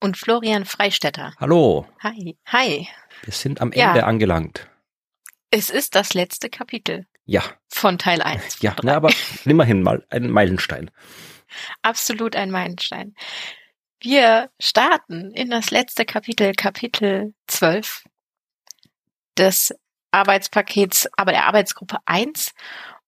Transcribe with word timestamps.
Und 0.00 0.16
Florian 0.16 0.64
Freistetter. 0.64 1.34
Hallo. 1.40 1.86
Hi. 2.02 2.36
Hi. 2.46 2.88
Wir 3.22 3.32
sind 3.32 3.60
am 3.60 3.72
Ende 3.72 3.98
Ja. 4.00 4.06
angelangt. 4.06 4.68
Es 5.50 5.70
ist 5.70 5.94
das 5.94 6.14
letzte 6.14 6.50
Kapitel 6.50 7.06
Ja, 7.24 7.42
von 7.68 7.98
Teil 7.98 8.22
1. 8.22 8.58
ja, 8.62 8.76
na, 8.82 8.94
aber 8.96 9.10
immerhin 9.44 9.82
mal 9.82 10.06
ein 10.10 10.30
Meilenstein. 10.30 10.90
Absolut 11.82 12.36
ein 12.36 12.50
Meilenstein. 12.50 13.14
Wir 14.00 14.50
starten 14.60 15.32
in 15.32 15.50
das 15.50 15.70
letzte 15.70 16.04
Kapitel, 16.04 16.52
Kapitel 16.52 17.34
12 17.48 18.04
des 19.36 19.74
Arbeitspakets, 20.12 21.08
aber 21.16 21.32
der 21.32 21.46
Arbeitsgruppe 21.46 21.96
1 22.04 22.52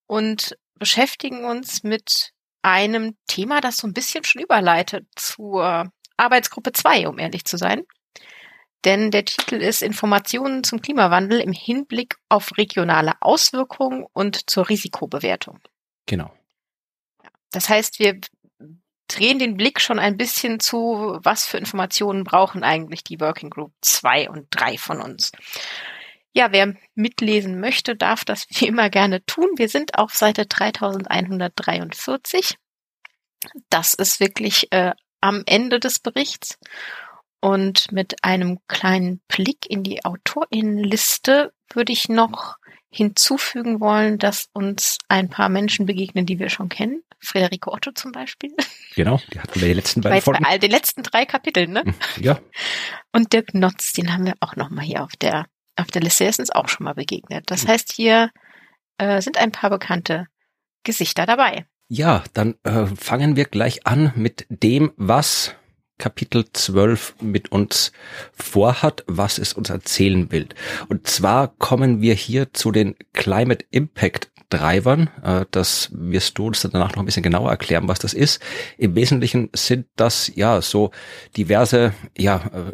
und 0.06 0.56
beschäftigen 0.74 1.44
uns 1.44 1.84
mit 1.84 2.32
einem 2.62 3.16
Thema, 3.28 3.60
das 3.60 3.76
so 3.76 3.86
ein 3.86 3.92
bisschen 3.94 4.24
schon 4.24 4.42
überleitet 4.42 5.06
zur 5.14 5.92
Arbeitsgruppe 6.20 6.72
2, 6.72 7.08
um 7.08 7.18
ehrlich 7.18 7.44
zu 7.44 7.56
sein. 7.56 7.84
Denn 8.84 9.10
der 9.10 9.24
Titel 9.24 9.56
ist 9.56 9.82
Informationen 9.82 10.64
zum 10.64 10.80
Klimawandel 10.80 11.40
im 11.40 11.52
Hinblick 11.52 12.16
auf 12.28 12.56
regionale 12.56 13.14
Auswirkungen 13.20 14.06
und 14.12 14.48
zur 14.48 14.68
Risikobewertung. 14.68 15.58
Genau. 16.06 16.32
Das 17.50 17.68
heißt, 17.68 17.98
wir 17.98 18.20
drehen 19.08 19.38
den 19.38 19.56
Blick 19.56 19.80
schon 19.80 19.98
ein 19.98 20.16
bisschen 20.16 20.60
zu, 20.60 21.18
was 21.22 21.46
für 21.46 21.58
Informationen 21.58 22.24
brauchen 22.24 22.62
eigentlich 22.62 23.04
die 23.04 23.20
Working 23.20 23.50
Group 23.50 23.72
2 23.82 24.30
und 24.30 24.46
3 24.50 24.78
von 24.78 25.00
uns. 25.00 25.32
Ja, 26.32 26.52
wer 26.52 26.74
mitlesen 26.94 27.60
möchte, 27.60 27.96
darf 27.96 28.24
das 28.24 28.46
wie 28.50 28.66
immer 28.66 28.88
gerne 28.88 29.24
tun. 29.26 29.50
Wir 29.56 29.68
sind 29.68 29.98
auf 29.98 30.14
Seite 30.14 30.46
3143. 30.46 32.56
Das 33.68 33.94
ist 33.94 34.20
wirklich 34.20 34.70
äh, 34.70 34.92
am 35.20 35.42
Ende 35.46 35.80
des 35.80 35.98
Berichts. 35.98 36.58
Und 37.40 37.90
mit 37.90 38.22
einem 38.22 38.58
kleinen 38.68 39.20
Blick 39.28 39.64
in 39.68 39.82
die 39.82 40.04
Autorinnenliste 40.04 41.52
würde 41.72 41.92
ich 41.92 42.08
noch 42.08 42.56
hinzufügen 42.90 43.80
wollen, 43.80 44.18
dass 44.18 44.48
uns 44.52 44.98
ein 45.08 45.30
paar 45.30 45.48
Menschen 45.48 45.86
begegnen, 45.86 46.26
die 46.26 46.38
wir 46.38 46.50
schon 46.50 46.68
kennen. 46.68 47.02
Friederike 47.20 47.70
Otto 47.70 47.92
zum 47.92 48.12
Beispiel. 48.12 48.54
Genau, 48.96 49.20
die 49.32 49.38
hatten 49.40 49.60
wir 49.60 49.68
die 49.68 49.74
letzten 49.74 50.00
beiden 50.00 50.14
Bei, 50.14 50.18
bei 50.18 50.22
Folgen. 50.22 50.44
all 50.44 50.58
den 50.58 50.70
letzten 50.70 51.02
drei 51.02 51.24
Kapiteln, 51.24 51.70
ne? 51.72 51.84
Ja, 52.18 52.40
Und 53.12 53.32
Dirk 53.32 53.54
Notz, 53.54 53.92
den 53.92 54.12
haben 54.12 54.26
wir 54.26 54.34
auch 54.40 54.56
noch 54.56 54.70
mal 54.70 54.84
hier 54.84 55.04
auf 55.04 55.12
der, 55.16 55.46
auf 55.76 55.86
der 55.88 56.02
Liste. 56.02 56.24
Der 56.24 56.30
ist 56.30 56.40
uns 56.40 56.50
auch 56.50 56.68
schon 56.68 56.84
mal 56.84 56.94
begegnet. 56.94 57.44
Das 57.50 57.66
heißt, 57.68 57.92
hier 57.92 58.30
äh, 58.98 59.20
sind 59.22 59.38
ein 59.38 59.52
paar 59.52 59.70
bekannte 59.70 60.26
Gesichter 60.82 61.26
dabei. 61.26 61.66
Ja, 61.90 62.22
dann 62.34 62.54
äh, 62.62 62.86
fangen 62.86 63.34
wir 63.34 63.44
gleich 63.44 63.86
an 63.86 64.12
mit 64.14 64.46
dem, 64.48 64.92
was 64.96 65.54
Kapitel 65.98 66.44
12 66.50 67.16
mit 67.20 67.52
uns 67.52 67.92
vorhat, 68.32 69.04
was 69.06 69.38
es 69.38 69.52
uns 69.52 69.70
erzählen 69.70 70.30
will. 70.30 70.48
Und 70.88 71.08
zwar 71.08 71.48
kommen 71.58 72.00
wir 72.00 72.14
hier 72.14 72.54
zu 72.54 72.70
den 72.70 72.94
Climate 73.12 73.66
Impact 73.70 74.30
Treibern. 74.50 75.10
Äh, 75.22 75.46
Das 75.50 75.90
wirst 75.92 76.38
du 76.38 76.46
uns 76.46 76.62
danach 76.62 76.92
noch 76.94 77.02
ein 77.02 77.06
bisschen 77.06 77.24
genauer 77.24 77.50
erklären, 77.50 77.88
was 77.88 77.98
das 77.98 78.14
ist. 78.14 78.40
Im 78.78 78.94
Wesentlichen 78.94 79.50
sind 79.54 79.86
das 79.96 80.30
ja 80.34 80.62
so 80.62 80.92
diverse 81.36 81.92
ja 82.16 82.36
äh, 82.36 82.72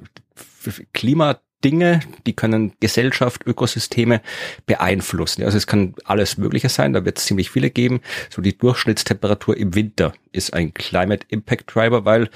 Klima 0.92 1.40
Dinge, 1.66 1.98
die 2.28 2.32
können 2.32 2.74
Gesellschaft, 2.78 3.44
Ökosysteme 3.44 4.20
beeinflussen. 4.66 5.42
Also 5.42 5.58
es 5.58 5.66
kann 5.66 5.96
alles 6.04 6.38
Mögliche 6.38 6.68
sein, 6.68 6.92
da 6.92 7.04
wird 7.04 7.18
es 7.18 7.24
ziemlich 7.24 7.50
viele 7.50 7.70
geben. 7.70 8.02
So 8.30 8.40
die 8.40 8.56
Durchschnittstemperatur 8.56 9.56
im 9.56 9.74
Winter 9.74 10.12
ist 10.30 10.54
ein 10.54 10.72
Climate 10.74 11.26
Impact 11.28 11.74
Driver, 11.74 12.04
weil 12.04 12.30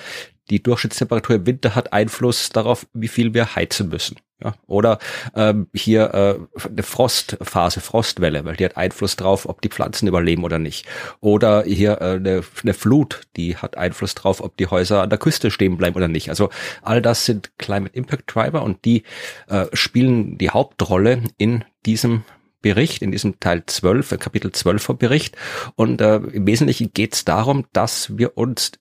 die 0.51 0.61
Durchschnittstemperatur 0.61 1.37
im 1.37 1.47
Winter 1.47 1.77
hat 1.77 1.93
Einfluss 1.93 2.49
darauf, 2.49 2.89
wie 2.93 3.07
viel 3.07 3.33
wir 3.35 3.55
heizen 3.55 3.89
müssen. 3.89 4.17
Ja, 4.43 4.55
oder 4.67 4.99
ähm, 5.35 5.69
hier 5.75 6.15
äh, 6.15 6.67
eine 6.67 6.83
Frostphase, 6.83 7.81
Frostwelle, 7.81 8.45
weil 8.45 8.57
die 8.57 8.65
hat 8.65 8.77
Einfluss 8.77 9.17
drauf, 9.17 9.47
ob 9.47 9.61
die 9.61 9.69
Pflanzen 9.69 10.09
überleben 10.09 10.45
oder 10.45 10.59
nicht. 10.59 10.87
Oder 11.21 11.65
hier 11.65 12.01
äh, 12.01 12.15
eine, 12.15 12.43
eine 12.63 12.75
Flut, 12.75 13.23
die 13.37 13.57
hat 13.57 13.77
Einfluss 13.77 14.15
drauf, 14.15 14.41
ob 14.41 14.57
die 14.57 14.67
Häuser 14.67 15.03
an 15.03 15.11
der 15.11 15.19
Küste 15.19 15.51
stehen 15.51 15.77
bleiben 15.77 15.97
oder 15.97 16.09
nicht. 16.09 16.31
Also 16.31 16.49
all 16.83 17.03
das 17.03 17.27
sind 17.27 17.53
Climate 17.59 17.95
Impact 17.95 18.35
Driver 18.35 18.63
und 18.63 18.85
die 18.85 19.03
äh, 19.49 19.67
spielen 19.75 20.39
die 20.39 20.51
Hauptrolle 20.51 21.23
in 21.37 21.65
diesem 21.85 22.25
Bericht, 22.63 23.03
in 23.03 23.11
diesem 23.11 23.41
Teil 23.41 23.65
12, 23.67 24.13
äh, 24.13 24.17
Kapitel 24.19 24.53
12 24.53 24.83
vom 24.83 24.99
Bericht. 24.99 25.37
Und 25.77 26.01
äh, 26.01 26.17
im 26.17 26.47
Wesentlichen 26.47 26.93
geht 26.93 27.15
es 27.15 27.25
darum, 27.25 27.67
dass 27.73 28.17
wir 28.17 28.37
uns 28.37 28.73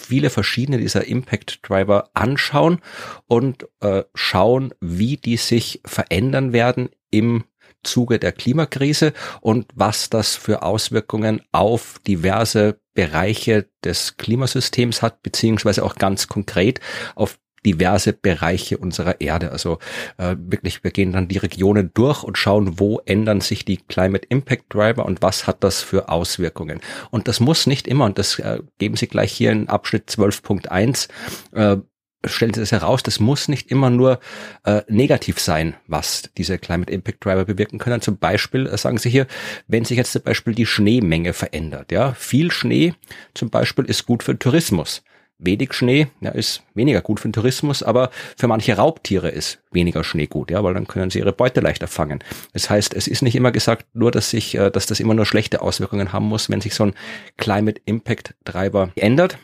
viele 0.00 0.30
verschiedene 0.30 0.78
dieser 0.78 1.06
Impact 1.06 1.60
Driver 1.68 2.10
anschauen 2.14 2.80
und 3.26 3.66
äh, 3.80 4.04
schauen, 4.14 4.74
wie 4.80 5.16
die 5.16 5.36
sich 5.36 5.80
verändern 5.84 6.52
werden 6.52 6.90
im 7.10 7.44
Zuge 7.82 8.18
der 8.18 8.32
Klimakrise 8.32 9.12
und 9.40 9.66
was 9.74 10.10
das 10.10 10.34
für 10.34 10.62
Auswirkungen 10.62 11.42
auf 11.52 12.00
diverse 12.06 12.80
Bereiche 12.94 13.68
des 13.84 14.16
Klimasystems 14.16 15.02
hat, 15.02 15.22
beziehungsweise 15.22 15.84
auch 15.84 15.94
ganz 15.94 16.26
konkret 16.26 16.80
auf 17.14 17.38
diverse 17.68 18.14
Bereiche 18.14 18.78
unserer 18.78 19.20
Erde. 19.20 19.52
Also 19.52 19.78
äh, 20.16 20.36
wirklich, 20.38 20.82
wir 20.84 20.90
gehen 20.90 21.12
dann 21.12 21.28
die 21.28 21.38
Regionen 21.38 21.90
durch 21.92 22.22
und 22.22 22.38
schauen, 22.38 22.80
wo 22.80 23.00
ändern 23.04 23.42
sich 23.42 23.64
die 23.64 23.76
Climate 23.76 24.26
Impact 24.28 24.72
Driver 24.72 25.04
und 25.04 25.20
was 25.20 25.46
hat 25.46 25.62
das 25.62 25.82
für 25.82 26.08
Auswirkungen. 26.08 26.80
Und 27.10 27.28
das 27.28 27.40
muss 27.40 27.66
nicht 27.66 27.86
immer, 27.86 28.06
und 28.06 28.18
das 28.18 28.38
äh, 28.38 28.60
geben 28.78 28.96
Sie 28.96 29.06
gleich 29.06 29.32
hier 29.32 29.52
in 29.52 29.68
Abschnitt 29.68 30.08
12.1, 30.08 31.08
äh, 31.52 31.76
stellen 32.24 32.54
Sie 32.54 32.60
das 32.60 32.72
heraus, 32.72 33.02
das 33.02 33.20
muss 33.20 33.48
nicht 33.48 33.70
immer 33.70 33.90
nur 33.90 34.18
äh, 34.64 34.82
negativ 34.88 35.38
sein, 35.38 35.74
was 35.86 36.30
diese 36.38 36.58
Climate 36.58 36.90
Impact 36.90 37.24
Driver 37.24 37.44
bewirken 37.44 37.78
können. 37.78 38.00
Zum 38.00 38.16
Beispiel 38.16 38.66
äh, 38.66 38.78
sagen 38.78 38.96
Sie 38.96 39.10
hier, 39.10 39.26
wenn 39.66 39.84
sich 39.84 39.98
jetzt 39.98 40.12
zum 40.12 40.22
Beispiel 40.22 40.54
die 40.54 40.66
Schneemenge 40.66 41.34
verändert, 41.34 41.92
ja, 41.92 42.14
viel 42.14 42.50
Schnee 42.50 42.94
zum 43.34 43.50
Beispiel 43.50 43.84
ist 43.84 44.06
gut 44.06 44.22
für 44.22 44.38
Tourismus. 44.38 45.02
Wenig 45.38 45.72
Schnee 45.72 46.08
ja, 46.20 46.30
ist 46.30 46.62
weniger 46.74 47.00
gut 47.00 47.20
für 47.20 47.28
den 47.28 47.32
Tourismus, 47.32 47.82
aber 47.82 48.10
für 48.36 48.48
manche 48.48 48.76
Raubtiere 48.76 49.28
ist 49.28 49.60
weniger 49.70 50.02
Schnee 50.02 50.26
gut, 50.26 50.50
ja, 50.50 50.64
weil 50.64 50.74
dann 50.74 50.88
können 50.88 51.10
sie 51.10 51.20
ihre 51.20 51.32
Beute 51.32 51.60
leichter 51.60 51.86
fangen. 51.86 52.22
Das 52.52 52.68
heißt, 52.68 52.92
es 52.94 53.06
ist 53.06 53.22
nicht 53.22 53.36
immer 53.36 53.52
gesagt, 53.52 53.86
nur 53.94 54.10
dass 54.10 54.30
sich, 54.30 54.56
äh, 54.56 54.70
dass 54.70 54.86
das 54.86 55.00
immer 55.00 55.14
nur 55.14 55.26
schlechte 55.26 55.62
Auswirkungen 55.62 56.12
haben 56.12 56.26
muss, 56.26 56.50
wenn 56.50 56.60
sich 56.60 56.74
so 56.74 56.84
ein 56.84 56.94
Climate 57.36 57.80
Impact 57.84 58.34
Treiber 58.44 58.90
ändert. 58.96 59.38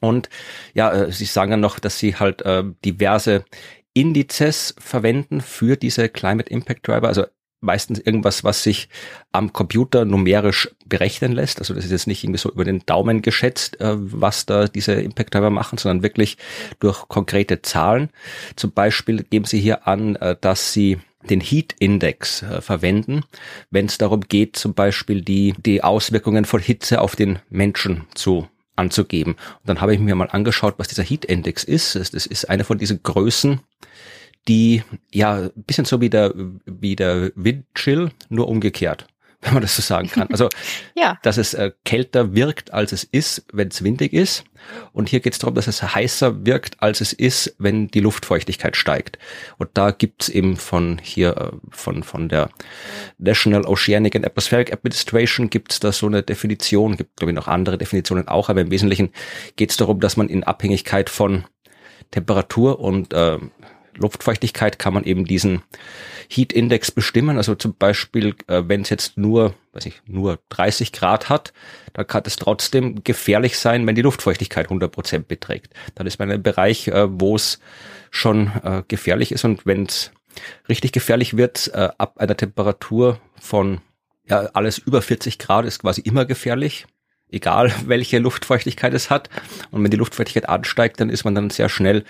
Und 0.00 0.30
ja, 0.74 0.90
äh, 0.92 1.12
sie 1.12 1.26
sagen 1.26 1.50
dann 1.52 1.60
noch, 1.60 1.78
dass 1.78 1.98
sie 1.98 2.16
halt 2.16 2.42
äh, 2.42 2.64
diverse 2.84 3.44
Indizes 3.94 4.74
verwenden 4.78 5.40
für 5.40 5.76
diese 5.76 6.08
Climate 6.08 6.50
Impact 6.50 6.88
Driver, 6.88 7.08
also 7.08 7.26
meistens 7.62 7.98
irgendwas, 7.98 8.44
was 8.44 8.62
sich 8.62 8.88
am 9.30 9.52
Computer 9.52 10.04
numerisch 10.04 10.68
berechnen 10.84 11.32
lässt. 11.32 11.58
Also 11.58 11.74
das 11.74 11.84
ist 11.84 11.90
jetzt 11.90 12.06
nicht 12.06 12.22
irgendwie 12.22 12.38
so 12.38 12.50
über 12.50 12.64
den 12.64 12.84
Daumen 12.84 13.22
geschätzt, 13.22 13.80
äh, 13.80 13.94
was 13.96 14.44
da 14.44 14.68
diese 14.68 14.92
Impact 14.92 15.34
Driver 15.34 15.50
machen, 15.50 15.78
sondern 15.78 16.02
wirklich 16.02 16.36
durch 16.80 17.08
konkrete 17.08 17.62
Zahlen. 17.62 18.10
Zum 18.56 18.72
Beispiel 18.72 19.22
geben 19.22 19.46
sie 19.46 19.60
hier 19.60 19.86
an, 19.86 20.16
äh, 20.16 20.36
dass 20.40 20.72
sie 20.72 20.98
den 21.30 21.40
Heat 21.40 21.74
Index 21.78 22.42
äh, 22.42 22.60
verwenden, 22.60 23.22
wenn 23.70 23.86
es 23.86 23.96
darum 23.96 24.22
geht, 24.22 24.56
zum 24.56 24.74
Beispiel 24.74 25.22
die, 25.22 25.54
die 25.64 25.82
Auswirkungen 25.84 26.44
von 26.44 26.60
Hitze 26.60 27.00
auf 27.00 27.16
den 27.16 27.38
Menschen 27.48 28.06
zu 28.14 28.48
anzugeben. 28.74 29.34
Und 29.34 29.66
dann 29.66 29.80
habe 29.80 29.94
ich 29.94 30.00
mir 30.00 30.14
mal 30.14 30.30
angeschaut, 30.30 30.74
was 30.78 30.88
dieser 30.88 31.02
Heat 31.04 31.24
Index 31.24 31.62
ist. 31.62 31.94
Das 31.94 32.10
das 32.10 32.26
ist 32.26 32.48
eine 32.48 32.64
von 32.64 32.78
diesen 32.78 33.02
Größen, 33.02 33.60
die 34.48 34.82
ja 35.10 35.34
ein 35.34 35.50
bisschen 35.54 35.84
so 35.84 36.00
wie 36.00 36.10
der 36.10 36.32
wie 36.66 36.96
der 36.96 37.30
Windchill, 37.34 38.10
nur 38.28 38.48
umgekehrt, 38.48 39.06
wenn 39.40 39.54
man 39.54 39.62
das 39.62 39.76
so 39.76 39.82
sagen 39.82 40.08
kann. 40.08 40.28
Also 40.30 40.48
Ja, 40.96 41.18
dass 41.22 41.36
es 41.36 41.54
äh, 41.54 41.72
kälter 41.84 42.34
wirkt, 42.34 42.72
als 42.72 42.92
es 42.92 43.04
ist, 43.04 43.44
wenn 43.52 43.68
es 43.68 43.82
windig 43.82 44.12
ist. 44.12 44.44
Und 44.92 45.08
hier 45.08 45.18
geht 45.18 45.32
es 45.32 45.40
darum, 45.40 45.56
dass 45.56 45.66
es 45.66 45.82
heißer 45.82 46.46
wirkt, 46.46 46.80
als 46.80 47.00
es 47.00 47.12
ist, 47.12 47.56
wenn 47.58 47.88
die 47.88 47.98
Luftfeuchtigkeit 47.98 48.76
steigt. 48.76 49.18
Und 49.58 49.70
da 49.74 49.90
gibt's 49.90 50.28
eben 50.28 50.56
von 50.56 51.00
hier, 51.02 51.36
äh, 51.36 51.50
von, 51.70 52.02
von 52.02 52.28
der 52.28 52.50
National 53.18 53.66
Oceanic 53.66 54.14
and 54.14 54.26
Atmospheric 54.26 54.72
Administration 54.72 55.50
gibt's 55.50 55.80
da 55.80 55.92
so 55.92 56.06
eine 56.06 56.22
Definition, 56.22 56.96
gibt 56.96 57.16
glaube 57.16 57.32
ich 57.32 57.36
noch 57.36 57.48
andere 57.48 57.78
Definitionen 57.78 58.28
auch, 58.28 58.48
aber 58.48 58.60
im 58.60 58.70
Wesentlichen 58.70 59.10
geht 59.56 59.70
es 59.70 59.76
darum, 59.76 60.00
dass 60.00 60.16
man 60.16 60.28
in 60.28 60.44
Abhängigkeit 60.44 61.10
von 61.10 61.44
Temperatur 62.12 62.78
und 62.78 63.12
äh, 63.12 63.38
Luftfeuchtigkeit 63.96 64.78
kann 64.78 64.94
man 64.94 65.04
eben 65.04 65.24
diesen 65.24 65.62
Heat 66.28 66.52
Index 66.52 66.90
bestimmen. 66.90 67.36
Also 67.36 67.54
zum 67.54 67.74
Beispiel, 67.74 68.34
äh, 68.46 68.62
wenn 68.66 68.82
es 68.82 68.90
jetzt 68.90 69.18
nur, 69.18 69.54
weiß 69.72 69.86
ich, 69.86 70.00
nur 70.06 70.38
30 70.48 70.92
Grad 70.92 71.28
hat, 71.28 71.52
dann 71.92 72.06
kann 72.06 72.22
es 72.26 72.36
trotzdem 72.36 73.04
gefährlich 73.04 73.58
sein, 73.58 73.86
wenn 73.86 73.94
die 73.94 74.02
Luftfeuchtigkeit 74.02 74.66
100 74.66 74.90
Prozent 74.90 75.28
beträgt. 75.28 75.72
Dann 75.94 76.06
ist 76.06 76.18
man 76.18 76.28
in 76.28 76.34
einem 76.34 76.42
Bereich, 76.42 76.88
äh, 76.88 77.06
wo 77.08 77.36
es 77.36 77.60
schon 78.10 78.48
äh, 78.62 78.82
gefährlich 78.88 79.32
ist 79.32 79.44
und 79.44 79.66
wenn 79.66 79.86
es 79.86 80.12
richtig 80.68 80.92
gefährlich 80.92 81.36
wird, 81.36 81.70
äh, 81.74 81.88
ab 81.98 82.18
einer 82.18 82.36
Temperatur 82.36 83.20
von 83.40 83.80
ja, 84.28 84.50
alles 84.52 84.78
über 84.78 85.02
40 85.02 85.38
Grad 85.38 85.64
ist 85.64 85.80
quasi 85.80 86.00
immer 86.02 86.24
gefährlich 86.24 86.86
egal 87.32 87.72
welche 87.86 88.18
Luftfeuchtigkeit 88.18 88.94
es 88.94 89.10
hat. 89.10 89.28
Und 89.70 89.82
wenn 89.82 89.90
die 89.90 89.96
Luftfeuchtigkeit 89.96 90.48
ansteigt, 90.48 91.00
dann 91.00 91.10
ist 91.10 91.24
man 91.24 91.34
dann 91.34 91.50
sehr 91.50 91.68
schnell 91.68 92.04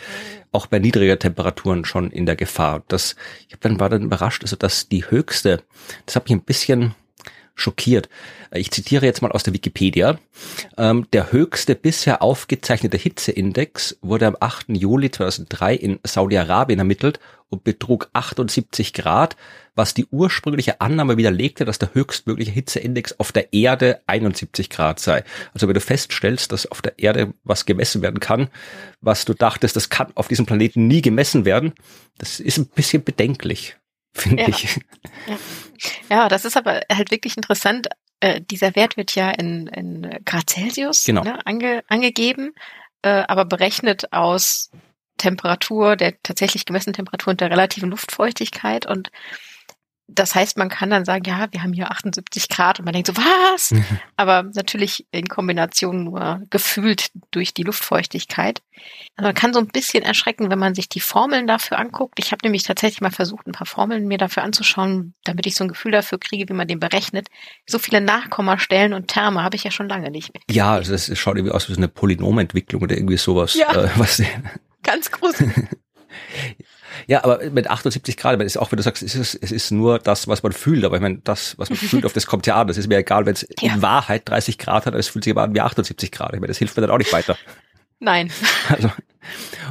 auch 0.50 0.66
bei 0.66 0.78
niedriger 0.78 1.19
Temperaturen 1.19 1.84
schon 1.84 2.10
in 2.10 2.26
der 2.26 2.36
Gefahr. 2.36 2.82
Das, 2.88 3.16
ich 3.48 3.54
hab 3.54 3.60
dann 3.60 3.80
war 3.80 3.88
dann 3.88 4.02
überrascht, 4.02 4.42
also 4.42 4.56
dass 4.56 4.88
die 4.88 5.10
höchste, 5.10 5.62
das 6.06 6.16
hat 6.16 6.24
mich 6.24 6.36
ein 6.36 6.42
bisschen 6.42 6.94
schockiert. 7.54 8.08
Ich 8.52 8.70
zitiere 8.70 9.06
jetzt 9.06 9.22
mal 9.22 9.32
aus 9.32 9.43
der 9.43 9.54
Wikipedia. 9.54 10.19
Ähm, 10.76 11.06
der 11.12 11.32
höchste 11.32 11.75
bisher 11.75 12.22
aufgezeichnete 12.22 12.96
Hitzeindex 12.96 13.99
wurde 14.02 14.26
am 14.26 14.37
8. 14.38 14.70
Juli 14.70 15.10
2003 15.10 15.75
in 15.75 16.00
Saudi-Arabien 16.04 16.78
ermittelt 16.78 17.20
und 17.52 17.64
betrug 17.64 18.08
78 18.14 18.94
Grad, 18.94 19.37
was 19.75 19.93
die 19.94 20.06
ursprüngliche 20.06 20.81
Annahme 20.81 21.19
widerlegte, 21.19 21.64
dass 21.64 21.78
der 21.78 21.94
höchstmögliche 21.94 22.50
Hitzeindex 22.50 23.19
auf 23.19 23.31
der 23.31 23.52
Erde 23.52 24.00
71 24.06 24.70
Grad 24.70 25.00
sei. 25.00 25.22
Also 25.52 25.69
wenn 25.69 25.75
du 25.75 25.81
feststellst, 25.81 26.50
dass 26.50 26.66
auf 26.66 26.81
der 26.81 26.98
Erde 26.98 27.34
was 27.44 27.66
gemessen 27.66 28.00
werden 28.02 28.20
kann, 28.20 28.48
was 29.02 29.26
du 29.26 29.34
dachtest, 29.34 29.76
das 29.76 29.90
kann 29.90 30.12
auf 30.14 30.28
diesem 30.28 30.46
Planeten 30.46 30.88
nie 30.88 31.02
gemessen 31.02 31.44
werden, 31.44 31.75
das 32.16 32.40
ist 32.40 32.56
ein 32.58 32.66
bisschen 32.66 33.05
bedenklich, 33.05 33.76
finde 34.14 34.42
Ja. 34.42 34.48
ich. 34.48 34.78
Ja. 35.26 35.36
ja, 36.10 36.28
das 36.28 36.44
ist 36.44 36.56
aber 36.56 36.80
halt 36.92 37.10
wirklich 37.10 37.36
interessant. 37.36 37.88
Äh, 38.20 38.40
dieser 38.40 38.74
Wert 38.76 38.96
wird 38.96 39.14
ja 39.14 39.30
in, 39.30 39.66
in 39.68 40.18
Grad 40.24 40.50
Celsius 40.50 41.04
Genau. 41.04 41.24
ne, 41.24 41.44
ange, 41.46 41.82
angegeben, 41.88 42.54
äh, 43.02 43.24
aber 43.26 43.44
berechnet 43.44 44.12
aus 44.12 44.70
Temperatur, 45.18 45.96
der 45.96 46.20
tatsächlich 46.22 46.64
gemessenen 46.66 46.94
Temperatur 46.94 47.32
und 47.32 47.40
der 47.40 47.50
relativen 47.50 47.90
Luftfeuchtigkeit. 47.90 48.86
Und 48.86 49.10
das 50.14 50.34
heißt, 50.34 50.56
man 50.58 50.68
kann 50.68 50.90
dann 50.90 51.04
sagen, 51.04 51.24
ja, 51.26 51.46
wir 51.50 51.62
haben 51.62 51.72
hier 51.72 51.90
78 51.90 52.48
Grad 52.48 52.78
und 52.78 52.84
man 52.84 52.92
denkt 52.92 53.08
so, 53.08 53.16
was? 53.16 53.74
Aber 54.16 54.44
natürlich 54.54 55.06
in 55.10 55.26
Kombination 55.26 56.04
nur 56.04 56.42
gefühlt 56.50 57.10
durch 57.30 57.54
die 57.54 57.62
Luftfeuchtigkeit. 57.62 58.62
Also 59.16 59.28
man 59.28 59.34
kann 59.34 59.52
so 59.52 59.60
ein 59.60 59.68
bisschen 59.68 60.02
erschrecken, 60.02 60.50
wenn 60.50 60.58
man 60.58 60.74
sich 60.74 60.88
die 60.88 61.00
Formeln 61.00 61.46
dafür 61.46 61.78
anguckt. 61.78 62.18
Ich 62.18 62.32
habe 62.32 62.40
nämlich 62.44 62.62
tatsächlich 62.62 63.00
mal 63.00 63.10
versucht, 63.10 63.46
ein 63.46 63.52
paar 63.52 63.66
Formeln 63.66 64.08
mir 64.08 64.18
dafür 64.18 64.42
anzuschauen, 64.42 65.14
damit 65.24 65.46
ich 65.46 65.54
so 65.54 65.64
ein 65.64 65.68
Gefühl 65.68 65.92
dafür 65.92 66.18
kriege, 66.18 66.48
wie 66.48 66.54
man 66.54 66.68
den 66.68 66.80
berechnet. 66.80 67.28
So 67.66 67.78
viele 67.78 68.00
Nachkommastellen 68.00 68.92
und 68.92 69.08
Terme 69.08 69.42
habe 69.42 69.56
ich 69.56 69.64
ja 69.64 69.70
schon 69.70 69.88
lange 69.88 70.10
nicht 70.10 70.32
mehr. 70.34 70.42
Ja, 70.50 70.72
also 70.72 70.92
das 70.92 71.16
schaut 71.18 71.36
irgendwie 71.36 71.54
aus 71.54 71.68
wie 71.68 71.74
so 71.74 71.78
eine 71.78 71.88
Polynomentwicklung 71.88 72.82
oder 72.82 72.96
irgendwie 72.96 73.18
sowas. 73.18 73.54
Ja. 73.54 73.72
Äh, 73.72 73.90
was, 73.96 74.22
Ganz 74.82 75.10
gruselig. 75.10 75.52
ja, 77.06 77.24
aber 77.24 77.40
mit 77.50 77.68
78 77.70 78.16
Grad, 78.16 78.40
es 78.40 78.56
auch, 78.56 78.70
wenn 78.72 78.76
du 78.76 78.82
sagst, 78.82 79.02
es 79.02 79.14
ist, 79.14 79.38
es 79.40 79.52
ist 79.52 79.70
nur 79.70 79.98
das, 79.98 80.28
was 80.28 80.42
man 80.42 80.52
fühlt, 80.52 80.84
aber 80.84 80.96
ich 80.96 81.02
meine, 81.02 81.18
das, 81.24 81.58
was 81.58 81.70
man 81.70 81.78
fühlt, 81.78 82.04
auf 82.06 82.12
das 82.12 82.26
kommt 82.26 82.46
ja 82.46 82.60
an. 82.60 82.66
Das 82.68 82.76
ist 82.78 82.88
mir 82.88 82.96
egal, 82.98 83.26
wenn 83.26 83.34
es 83.34 83.46
Ja. 83.60 83.74
in 83.74 83.82
Wahrheit 83.82 84.28
30 84.28 84.58
Grad 84.58 84.86
hat, 84.86 84.88
aber 84.94 84.98
es 84.98 85.08
fühlt 85.08 85.24
sich 85.24 85.32
aber 85.32 85.42
an 85.42 85.54
wie 85.54 85.60
78 85.60 86.10
Grad. 86.12 86.30
Ich 86.34 86.40
meine, 86.40 86.48
das 86.48 86.58
hilft 86.58 86.76
mir 86.76 86.82
dann 86.82 86.90
auch 86.90 86.98
nicht 86.98 87.12
weiter. 87.12 87.36
Nein. 88.02 88.31
Also, 88.69 88.90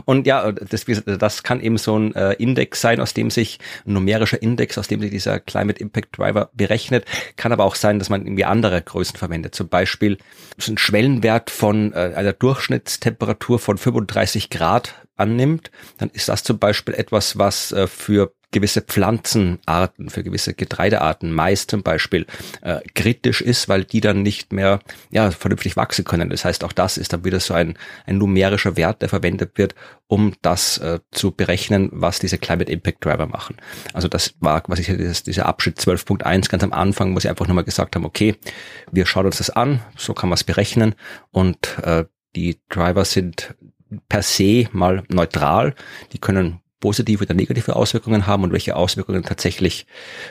und 0.05 0.25
ja, 0.27 0.51
das, 0.51 0.85
das 0.85 1.43
kann 1.43 1.59
eben 1.59 1.77
so 1.77 1.97
ein 1.97 2.15
äh, 2.15 2.33
Index 2.33 2.79
sein, 2.79 3.01
aus 3.01 3.13
dem 3.13 3.29
sich 3.29 3.59
ein 3.85 3.93
numerischer 3.93 4.41
Index, 4.41 4.77
aus 4.77 4.87
dem 4.87 5.01
sich 5.01 5.11
dieser 5.11 5.39
Climate 5.39 5.79
Impact 5.79 6.17
Driver 6.17 6.49
berechnet. 6.53 7.05
Kann 7.35 7.51
aber 7.51 7.65
auch 7.65 7.75
sein, 7.75 7.99
dass 7.99 8.09
man 8.09 8.25
irgendwie 8.25 8.45
andere 8.45 8.81
Größen 8.81 9.17
verwendet. 9.17 9.53
Zum 9.53 9.67
Beispiel 9.67 10.17
so 10.57 10.71
ein 10.71 10.77
Schwellenwert 10.77 11.49
von 11.49 11.91
äh, 11.93 12.13
einer 12.15 12.33
Durchschnittstemperatur 12.33 13.59
von 13.59 13.77
35 13.77 14.49
Grad 14.49 14.95
annimmt, 15.17 15.71
dann 15.97 16.09
ist 16.09 16.29
das 16.29 16.43
zum 16.43 16.57
Beispiel 16.57 16.93
etwas, 16.93 17.37
was 17.37 17.73
äh, 17.73 17.87
für 17.87 18.33
gewisse 18.51 18.81
Pflanzenarten, 18.81 20.09
für 20.09 20.23
gewisse 20.23 20.53
Getreidearten, 20.53 21.31
Mais 21.31 21.67
zum 21.67 21.83
Beispiel, 21.83 22.25
äh, 22.61 22.79
kritisch 22.93 23.41
ist, 23.41 23.69
weil 23.69 23.83
die 23.83 24.01
dann 24.01 24.21
nicht 24.21 24.53
mehr 24.53 24.79
ja, 25.09 25.31
vernünftig 25.31 25.77
wachsen 25.77 26.05
können. 26.05 26.29
Das 26.29 26.45
heißt, 26.45 26.63
auch 26.63 26.73
das 26.73 26.97
ist 26.97 27.13
dann 27.13 27.23
wieder 27.23 27.39
so 27.39 27.53
ein, 27.53 27.77
ein 28.05 28.17
numerischer 28.17 28.75
Wert, 28.77 29.01
der 29.01 29.09
verwendet 29.09 29.57
wird, 29.57 29.75
um 30.07 30.33
das 30.41 30.77
äh, 30.79 30.99
zu 31.11 31.31
berechnen, 31.31 31.89
was 31.93 32.19
diese 32.19 32.37
Climate 32.37 32.71
Impact 32.71 33.03
Driver 33.03 33.27
machen. 33.27 33.55
Also 33.93 34.07
das 34.07 34.35
war, 34.39 34.63
was 34.67 34.79
ich 34.79 34.87
dieses, 34.87 35.23
dieser 35.23 35.45
Abschnitt 35.45 35.79
12.1 35.79 36.49
ganz 36.49 36.63
am 36.63 36.73
Anfang, 36.73 37.15
wo 37.15 37.19
sie 37.19 37.29
einfach 37.29 37.47
nochmal 37.47 37.63
gesagt 37.63 37.95
haben, 37.95 38.05
okay, 38.05 38.35
wir 38.91 39.05
schauen 39.05 39.25
uns 39.25 39.37
das 39.37 39.49
an, 39.49 39.81
so 39.95 40.13
kann 40.13 40.29
man 40.29 40.35
es 40.35 40.43
berechnen 40.43 40.95
und 41.31 41.77
äh, 41.83 42.05
die 42.35 42.59
Driver 42.69 43.05
sind 43.05 43.55
per 44.07 44.21
se 44.21 44.67
mal 44.71 45.03
neutral. 45.09 45.75
Die 46.13 46.19
können 46.19 46.60
positive 46.81 47.23
oder 47.23 47.33
negative 47.33 47.77
Auswirkungen 47.77 48.27
haben 48.27 48.43
und 48.43 48.51
welche 48.51 48.75
Auswirkungen 48.75 49.23
tatsächlich 49.23 49.85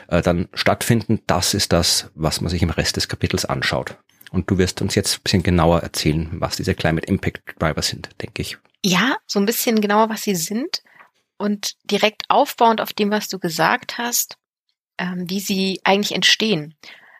äh, 0.09 0.21
dann 0.21 0.47
stattfinden, 0.53 1.21
das 1.25 1.55
ist 1.55 1.73
das, 1.73 2.11
was 2.13 2.41
man 2.41 2.49
sich 2.49 2.61
im 2.61 2.69
Rest 2.69 2.97
des 2.97 3.07
Kapitels 3.07 3.45
anschaut. 3.45 3.97
Und 4.31 4.49
du 4.49 4.59
wirst 4.59 4.81
uns 4.81 4.93
jetzt 4.93 5.17
ein 5.17 5.23
bisschen 5.23 5.43
genauer 5.43 5.81
erzählen, 5.81 6.29
was 6.33 6.57
diese 6.57 6.75
Climate 6.75 7.07
Impact 7.07 7.41
Driver 7.59 7.81
sind, 7.81 8.09
denke 8.21 8.43
ich. 8.43 8.57
Ja, 8.85 9.17
so 9.25 9.39
ein 9.39 9.45
bisschen 9.45 9.81
genauer, 9.81 10.09
was 10.09 10.21
sie 10.21 10.35
sind 10.35 10.83
und 11.37 11.73
direkt 11.83 12.23
aufbauend 12.29 12.81
auf 12.81 12.93
dem, 12.93 13.09
was 13.09 13.27
du 13.27 13.39
gesagt 13.39 13.97
hast, 13.97 14.37
ähm, 14.97 15.29
wie 15.29 15.39
sie 15.39 15.81
eigentlich 15.83 16.13
entstehen. 16.13 16.75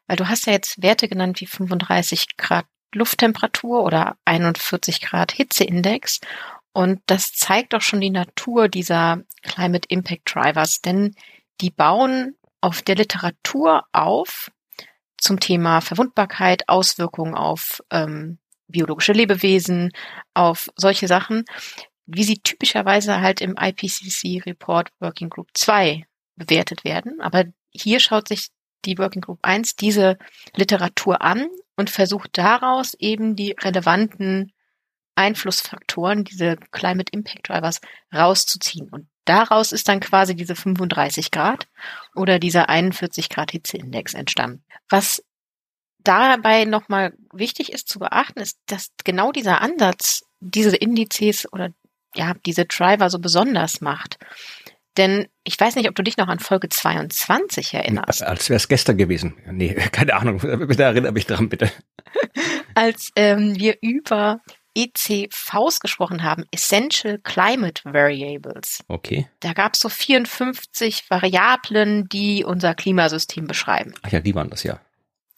Weil 0.07 0.17
du 0.17 0.29
hast 0.29 0.45
ja 0.45 0.53
jetzt 0.53 0.81
Werte 0.81 1.07
genannt 1.07 1.41
wie 1.41 1.47
35 1.47 2.37
Grad 2.37 2.65
Lufttemperatur 2.93 3.83
oder 3.83 4.17
41 4.25 5.01
Grad 5.01 5.31
Hitzeindex. 5.31 6.19
Und 6.73 7.01
das 7.05 7.33
zeigt 7.33 7.73
doch 7.73 7.81
schon 7.81 8.01
die 8.01 8.09
Natur 8.09 8.69
dieser 8.69 9.21
Climate 9.41 9.87
Impact 9.89 10.33
Drivers, 10.33 10.81
denn 10.81 11.15
die 11.59 11.69
bauen 11.69 12.37
auf 12.61 12.81
der 12.81 12.95
Literatur 12.95 13.83
auf 13.91 14.51
zum 15.17 15.39
Thema 15.39 15.81
Verwundbarkeit, 15.81 16.67
Auswirkungen 16.67 17.35
auf 17.35 17.83
ähm, 17.91 18.39
biologische 18.67 19.11
Lebewesen, 19.11 19.91
auf 20.33 20.69
solche 20.75 21.07
Sachen, 21.07 21.43
wie 22.05 22.23
sie 22.23 22.39
typischerweise 22.39 23.21
halt 23.21 23.41
im 23.41 23.55
IPCC 23.59 24.45
Report 24.45 24.89
Working 24.99 25.29
Group 25.29 25.49
2 25.53 26.05
bewertet 26.35 26.83
werden. 26.83 27.21
Aber 27.21 27.45
hier 27.71 27.99
schaut 27.99 28.27
sich 28.27 28.47
die 28.85 28.97
Working 28.97 29.21
Group 29.21 29.39
1 29.43 29.75
diese 29.75 30.17
Literatur 30.55 31.21
an 31.21 31.47
und 31.75 31.89
versucht 31.89 32.37
daraus 32.37 32.95
eben 32.95 33.35
die 33.35 33.55
relevanten 33.59 34.51
Einflussfaktoren, 35.21 36.23
diese 36.23 36.57
Climate 36.71 37.11
Impact 37.11 37.49
Drivers 37.49 37.81
rauszuziehen. 38.13 38.89
Und 38.89 39.07
daraus 39.25 39.71
ist 39.71 39.87
dann 39.87 39.99
quasi 39.99 40.35
diese 40.35 40.55
35 40.55 41.31
Grad 41.31 41.67
oder 42.15 42.39
dieser 42.39 42.69
41 42.69 43.29
Grad 43.29 43.51
Hitzeindex 43.51 44.13
entstanden. 44.13 44.63
Was 44.89 45.23
dabei 46.03 46.65
nochmal 46.65 47.13
wichtig 47.31 47.71
ist 47.71 47.87
zu 47.87 47.99
beachten, 47.99 48.39
ist, 48.39 48.57
dass 48.65 48.91
genau 49.03 49.31
dieser 49.31 49.61
Ansatz 49.61 50.23
diese 50.39 50.75
Indizes 50.75 51.51
oder 51.51 51.69
ja, 52.15 52.33
diese 52.45 52.65
Driver 52.65 53.09
so 53.09 53.19
besonders 53.19 53.81
macht. 53.81 54.17
Denn 54.97 55.27
ich 55.43 55.57
weiß 55.57 55.75
nicht, 55.75 55.87
ob 55.87 55.95
du 55.95 56.03
dich 56.03 56.17
noch 56.17 56.27
an 56.27 56.39
Folge 56.39 56.67
22 56.67 57.73
erinnerst. 57.73 58.23
Als 58.23 58.49
wäre 58.49 58.57
es 58.57 58.67
gestern 58.67 58.97
gewesen. 58.97 59.35
Nee, 59.49 59.73
keine 59.91 60.15
Ahnung. 60.15 60.39
Bitte 60.39 60.83
erinnere 60.83 61.13
mich 61.13 61.25
dran, 61.25 61.49
bitte. 61.49 61.71
Als 62.75 63.11
ähm, 63.15 63.57
wir 63.57 63.77
über 63.81 64.41
ECVs 64.75 65.79
gesprochen 65.79 66.23
haben, 66.23 66.45
Essential 66.51 67.19
Climate 67.19 67.81
Variables. 67.83 68.83
Okay. 68.87 69.27
Da 69.39 69.53
gab 69.53 69.73
es 69.73 69.79
so 69.79 69.89
54 69.89 71.09
Variablen, 71.09 72.07
die 72.09 72.43
unser 72.43 72.73
Klimasystem 72.73 73.47
beschreiben. 73.47 73.93
Ach 74.03 74.11
ja, 74.11 74.19
die 74.19 74.35
waren 74.35 74.49
das 74.49 74.63
ja. 74.63 74.79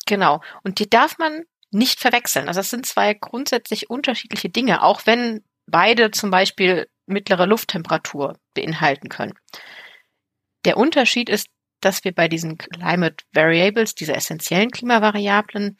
Genau. 0.05 0.41
Und 0.63 0.79
die 0.79 0.89
darf 0.89 1.17
man 1.17 1.43
nicht 1.71 1.99
verwechseln. 1.99 2.47
Also 2.47 2.59
das 2.59 2.69
sind 2.69 2.85
zwei 2.85 3.13
grundsätzlich 3.13 3.89
unterschiedliche 3.89 4.49
Dinge, 4.49 4.83
auch 4.83 5.05
wenn 5.05 5.43
beide 5.65 6.11
zum 6.11 6.29
Beispiel 6.29 6.87
mittlere 7.05 7.45
Lufttemperatur 7.45 8.37
beinhalten 8.53 9.09
können. 9.09 9.33
Der 10.65 10.77
Unterschied 10.77 11.29
ist, 11.29 11.47
dass 11.81 12.03
wir 12.03 12.13
bei 12.13 12.27
diesen 12.27 12.57
Climate 12.57 13.25
Variables, 13.33 13.95
diese 13.95 14.13
essentiellen 14.13 14.71
Klimavariablen, 14.71 15.77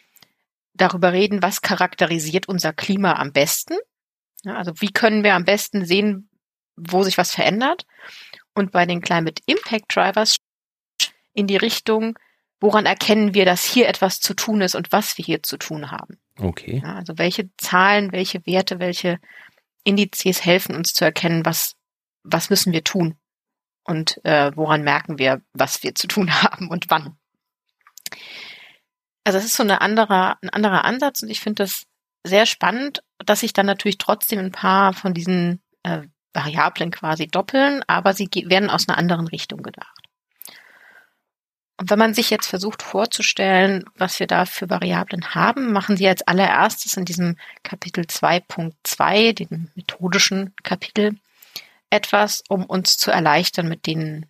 darüber 0.74 1.14
reden, 1.14 1.42
was 1.42 1.62
charakterisiert 1.62 2.48
unser 2.48 2.74
Klima 2.74 3.14
am 3.14 3.32
besten. 3.32 3.76
Ja, 4.44 4.56
also 4.56 4.74
wie 4.80 4.92
können 4.92 5.24
wir 5.24 5.36
am 5.36 5.46
besten 5.46 5.86
sehen, 5.86 6.30
wo 6.76 7.04
sich 7.04 7.18
was 7.18 7.32
verändert. 7.32 7.86
Und 8.54 8.72
bei 8.72 8.86
den 8.86 9.02
Climate 9.02 9.42
Impact 9.46 9.96
Drivers 9.96 10.38
in 11.34 11.48
die 11.48 11.58
Richtung, 11.58 12.18
woran 12.60 12.86
erkennen 12.86 13.34
wir, 13.34 13.46
dass 13.46 13.64
hier 13.64 13.88
etwas 13.88 14.20
zu 14.20 14.34
tun 14.34 14.62
ist 14.62 14.76
und 14.76 14.92
was 14.92 15.18
wir 15.18 15.26
hier 15.26 15.44
zu 15.44 15.58
tun 15.58 15.92
haben. 15.92 16.20
Okay. 16.40 16.82
Ja, 16.84 16.96
also 16.96 17.18
welche 17.18 17.50
Zahlen, 17.58 18.12
welche 18.12 18.46
Werte, 18.46 18.80
welche 18.80 19.20
Indizes 19.84 20.46
helfen 20.46 20.76
uns 20.76 20.94
zu 20.94 21.06
erkennen, 21.06 21.46
was, 21.46 21.76
was 22.24 22.50
müssen 22.50 22.74
wir 22.74 22.84
tun, 22.84 23.18
und 23.84 24.24
äh, 24.24 24.52
woran 24.56 24.84
merken 24.84 25.18
wir, 25.18 25.42
was 25.54 25.84
wir 25.84 25.96
zu 25.96 26.08
tun 26.08 26.32
haben 26.44 26.70
und 26.70 26.90
wann. 26.90 27.18
Also 29.24 29.38
es 29.38 29.46
ist 29.46 29.56
so 29.56 29.64
eine 29.64 29.82
andere, 29.82 30.38
ein 30.42 30.50
anderer 30.50 30.86
Ansatz 30.86 31.24
und 31.24 31.30
ich 31.30 31.40
finde 31.40 31.64
das 31.64 31.86
sehr 32.26 32.46
spannend, 32.46 33.04
dass 33.20 33.42
sich 33.42 33.54
dann 33.54 33.66
natürlich 33.66 33.98
trotzdem 33.98 34.40
ein 34.40 34.52
paar 34.52 34.94
von 34.94 35.14
diesen 35.14 35.62
äh, 35.84 36.02
Variablen 36.34 36.92
quasi 36.92 37.28
doppeln, 37.28 37.84
aber 37.88 38.14
sie 38.14 38.30
werden 38.46 38.70
aus 38.70 38.88
einer 38.88 38.98
anderen 38.98 39.28
Richtung 39.28 39.62
gedacht. 39.62 40.04
Und 41.78 41.90
wenn 41.90 42.00
man 42.00 42.14
sich 42.14 42.30
jetzt 42.30 42.48
versucht 42.48 42.82
vorzustellen, 42.82 43.86
was 43.96 44.20
wir 44.20 44.28
da 44.28 44.46
für 44.46 44.70
Variablen 44.70 45.36
haben, 45.36 45.72
machen 45.72 45.98
Sie 45.98 46.08
als 46.08 46.22
allererstes 46.22 46.96
in 46.98 47.06
diesem 47.06 47.38
Kapitel 47.64 48.06
2.2, 48.06 49.34
dem 49.34 49.70
methodischen 49.76 50.56
Kapitel, 50.64 51.18
etwas, 51.90 52.44
um 52.48 52.64
uns 52.66 52.98
zu 52.98 53.12
erleichtern, 53.12 53.68
mit 53.68 53.86
den 53.86 54.28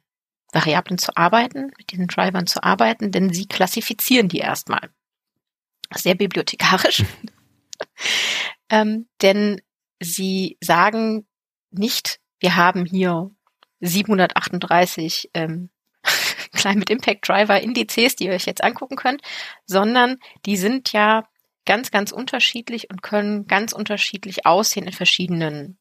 Variablen 0.54 0.98
zu 0.98 1.16
arbeiten, 1.18 1.72
mit 1.78 1.92
diesen 1.92 2.08
Drivern 2.08 2.48
zu 2.48 2.64
arbeiten, 2.64 3.12
denn 3.12 3.34
Sie 3.34 3.48
klassifizieren 3.48 4.30
die 4.30 4.40
erstmal. 4.40 4.90
Sehr 5.96 6.16
bibliothekarisch. 6.16 7.04
ähm, 8.70 9.08
denn 9.22 9.62
Sie 10.00 10.58
sagen 10.62 11.26
nicht, 11.72 12.20
wir 12.40 12.56
haben 12.56 12.86
hier 12.86 13.32
738 13.80 15.32
ähm, 15.34 15.70
Climate 16.54 16.92
Impact 16.92 17.28
Driver 17.28 17.60
Indizes, 17.60 18.16
die 18.16 18.26
ihr 18.26 18.34
euch 18.34 18.46
jetzt 18.46 18.64
angucken 18.64 18.96
könnt, 18.96 19.22
sondern 19.66 20.18
die 20.46 20.58
sind 20.58 20.92
ja 20.94 21.28
ganz, 21.66 21.92
ganz 21.92 22.12
unterschiedlich 22.12 22.90
und 22.90 23.02
können 23.02 23.48
ganz 23.48 23.74
unterschiedlich 23.74 24.46
aussehen 24.46 24.86
in 24.86 24.94
verschiedenen 24.94 25.78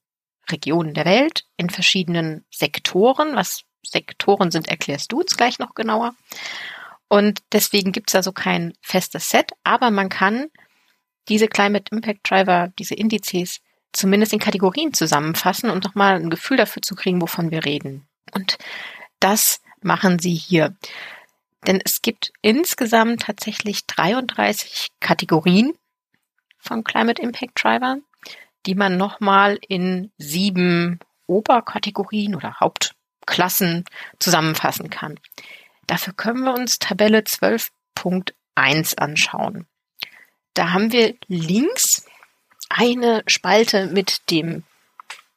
Regionen 0.51 0.95
der 0.95 1.05
Welt, 1.05 1.45
in 1.57 1.71
verschiedenen 1.71 2.45
Sektoren. 2.51 3.35
Was 3.35 3.65
Sektoren 3.83 4.51
sind, 4.51 4.69
erklärst 4.69 5.13
du 5.13 5.21
uns 5.21 5.37
gleich 5.37 5.59
noch 5.59 5.75
genauer. 5.75 6.15
Und 7.09 7.43
deswegen 7.53 7.93
gibt 7.93 8.11
es 8.11 8.15
also 8.15 8.33
kein 8.33 8.73
festes 8.81 9.29
Set, 9.29 9.53
aber 9.65 9.91
man 9.91 10.09
kann 10.09 10.47
diese 11.29 11.49
Climate 11.49 11.95
Impact 11.95 12.29
Driver, 12.29 12.73
diese 12.79 12.95
Indizes, 12.95 13.61
zumindest 13.93 14.33
in 14.33 14.39
Kategorien 14.39 14.95
zusammenfassen 14.95 15.71
und 15.71 15.85
nochmal 15.85 16.17
ein 16.17 16.31
Gefühl 16.31 16.57
dafür 16.57 16.83
zu 16.83 16.95
kriegen, 16.95 17.21
wovon 17.21 17.51
wir 17.51 17.65
reden. 17.65 18.09
Und 18.33 18.59
das 19.21 19.61
machen 19.83 20.19
Sie 20.19 20.35
hier. 20.35 20.75
Denn 21.67 21.81
es 21.85 22.03
gibt 22.03 22.33
insgesamt 22.41 23.23
tatsächlich 23.23 23.87
33 23.87 24.89
Kategorien 25.01 25.75
von 26.59 26.83
Climate 26.83 27.23
Impact 27.23 27.63
Drivern, 27.63 28.03
die 28.67 28.75
man 28.75 28.97
nochmal 28.97 29.59
in 29.69 30.11
sieben 30.19 30.99
Oberkategorien 31.27 32.35
oder 32.35 32.61
Hauptklassen 33.23 33.85
zusammenfassen 34.19 34.91
kann. 34.91 35.19
Dafür 35.87 36.13
können 36.15 36.45
wir 36.45 36.55
uns 36.55 36.79
Tabelle 36.79 37.21
12.1 37.21 38.99
anschauen. 38.99 39.67
Da 40.55 40.73
haben 40.73 40.93
wir 40.93 41.15
links 41.29 42.05
eine 42.69 43.23
Spalte 43.27 43.87
mit 43.87 44.31
dem 44.31 44.65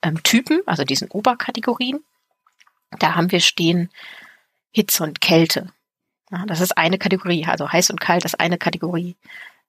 ähm, 0.01 0.21
Typen, 0.23 0.61
also 0.65 0.83
diesen 0.83 1.09
Oberkategorien. 1.09 2.03
Da 2.99 3.15
haben 3.15 3.31
wir 3.31 3.39
stehen 3.39 3.89
Hitze 4.71 5.03
und 5.03 5.21
Kälte. 5.21 5.71
Ja, 6.31 6.45
das 6.45 6.59
ist 6.59 6.77
eine 6.77 6.97
Kategorie, 6.97 7.45
also 7.45 7.71
heiß 7.71 7.91
und 7.91 8.01
kalt 8.01 8.25
ist 8.25 8.39
eine 8.39 8.57
Kategorie. 8.57 9.15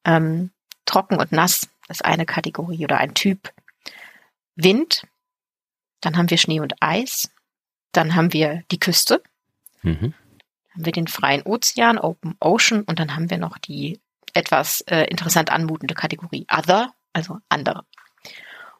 Ähm, 0.05 0.51
trocken 0.85 1.19
und 1.19 1.33
nass 1.33 1.69
ist 1.89 2.05
eine 2.05 2.27
Kategorie 2.27 2.85
oder 2.85 2.99
ein 2.99 3.15
Typ. 3.15 3.53
Wind, 4.55 5.07
dann 6.01 6.17
haben 6.17 6.31
wir 6.31 6.39
Schnee 6.39 6.61
und 6.61 6.75
Eis, 6.81 7.31
dann 7.97 8.15
haben 8.15 8.33
wir 8.33 8.63
die 8.71 8.79
Küste, 8.79 9.23
mhm. 9.83 10.15
haben 10.75 10.85
wir 10.85 10.93
den 10.93 11.07
freien 11.07 11.43
Ozean, 11.43 11.99
Open 11.99 12.37
Ocean 12.41 12.83
und 12.83 12.99
dann 12.99 13.17
haben 13.17 13.31
wir 13.31 13.39
noch 13.39 13.59
die 13.59 14.01
etwas 14.35 14.83
äh, 14.83 15.05
interessant 15.05 15.51
anmutende 15.51 15.95
Kategorie 15.95 16.47
Other, 16.51 16.93
also 17.13 17.39
andere. 17.49 17.85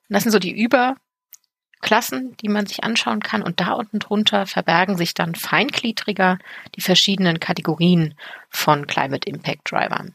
Und 0.09 0.15
das 0.15 0.23
sind 0.23 0.33
so 0.33 0.39
die 0.39 0.57
Überklassen, 0.57 2.37
die 2.37 2.49
man 2.49 2.67
sich 2.67 2.85
anschauen 2.85 3.21
kann. 3.21 3.43
Und 3.43 3.61
da 3.61 3.73
unten 3.73 3.99
drunter 3.99 4.47
verbergen 4.47 4.97
sich 4.97 5.15
dann 5.15 5.35
feingliedriger 5.35 6.39
die 6.75 6.83
verschiedenen 6.83 7.41
Kategorien 7.41 8.15
von 8.51 8.87
Climate 8.87 9.29
Impact 9.29 9.71
Drivern. 9.71 10.15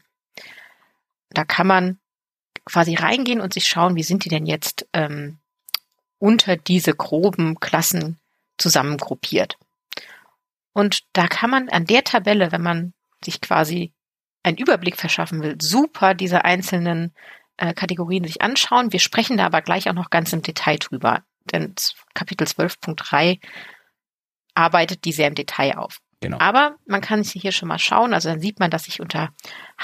Da 1.30 1.44
kann 1.44 1.66
man 1.66 1.98
quasi 2.64 2.94
reingehen 2.94 3.40
und 3.40 3.52
sich 3.52 3.66
schauen, 3.66 3.96
wie 3.96 4.02
sind 4.02 4.24
die 4.24 4.28
denn 4.28 4.46
jetzt 4.46 4.86
ähm, 4.92 5.38
unter 6.18 6.56
diese 6.56 6.94
groben 6.94 7.58
Klassen 7.58 8.20
zusammengruppiert. 8.62 9.58
Und 10.72 11.00
da 11.12 11.26
kann 11.26 11.50
man 11.50 11.68
an 11.68 11.84
der 11.84 12.04
Tabelle, 12.04 12.52
wenn 12.52 12.62
man 12.62 12.94
sich 13.22 13.40
quasi 13.40 13.92
einen 14.42 14.56
Überblick 14.56 14.96
verschaffen 14.96 15.42
will, 15.42 15.56
super 15.60 16.14
diese 16.14 16.44
einzelnen 16.44 17.12
äh, 17.58 17.74
Kategorien 17.74 18.24
sich 18.24 18.42
anschauen. 18.42 18.92
Wir 18.92 19.00
sprechen 19.00 19.36
da 19.36 19.46
aber 19.46 19.62
gleich 19.62 19.88
auch 19.88 19.94
noch 19.94 20.10
ganz 20.10 20.32
im 20.32 20.42
Detail 20.42 20.78
drüber, 20.78 21.22
denn 21.52 21.74
Kapitel 22.14 22.46
12.3 22.46 23.38
arbeitet 24.54 25.04
die 25.04 25.12
sehr 25.12 25.28
im 25.28 25.34
Detail 25.34 25.76
auf. 25.76 26.00
Genau. 26.20 26.38
Aber 26.38 26.76
man 26.86 27.00
kann 27.00 27.24
sich 27.24 27.42
hier 27.42 27.52
schon 27.52 27.68
mal 27.68 27.80
schauen, 27.80 28.14
also 28.14 28.28
dann 28.28 28.40
sieht 28.40 28.60
man, 28.60 28.70
dass 28.70 28.84
sich 28.84 29.00
unter 29.00 29.30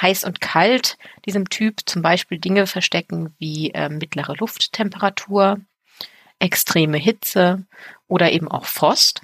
heiß 0.01 0.23
und 0.23 0.41
kalt 0.41 0.97
diesem 1.27 1.49
Typ 1.49 1.81
zum 1.85 2.01
Beispiel 2.01 2.39
Dinge 2.39 2.67
verstecken 2.69 3.35
wie 3.39 3.73
äh, 3.73 3.89
mittlere 3.89 4.35
Lufttemperatur, 4.37 5.59
extreme 6.39 6.97
Hitze 6.97 7.67
oder 8.09 8.33
eben 8.33 8.49
auch 8.49 8.65
Frost. 8.65 9.23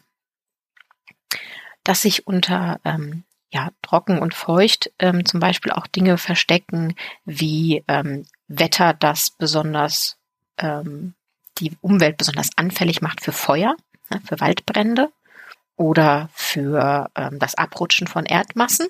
Dass 1.82 2.02
sich 2.02 2.26
unter 2.26 2.80
ähm, 2.84 3.24
ja, 3.50 3.70
trocken 3.82 4.18
und 4.18 4.34
feucht 4.34 4.90
ähm, 4.98 5.24
zum 5.24 5.40
Beispiel 5.40 5.72
auch 5.72 5.86
Dinge 5.86 6.18
verstecken 6.18 6.94
wie 7.24 7.84
ähm, 7.88 8.26
Wetter, 8.48 8.94
das 8.94 9.30
besonders 9.30 10.16
ähm, 10.58 11.14
die 11.58 11.72
Umwelt 11.80 12.16
besonders 12.16 12.50
anfällig 12.56 13.00
macht 13.00 13.22
für 13.22 13.32
Feuer, 13.32 13.76
ne, 14.10 14.20
für 14.24 14.40
Waldbrände 14.40 15.12
oder 15.76 16.28
für 16.34 17.10
ähm, 17.14 17.38
das 17.38 17.54
Abrutschen 17.54 18.06
von 18.06 18.26
Erdmassen. 18.26 18.88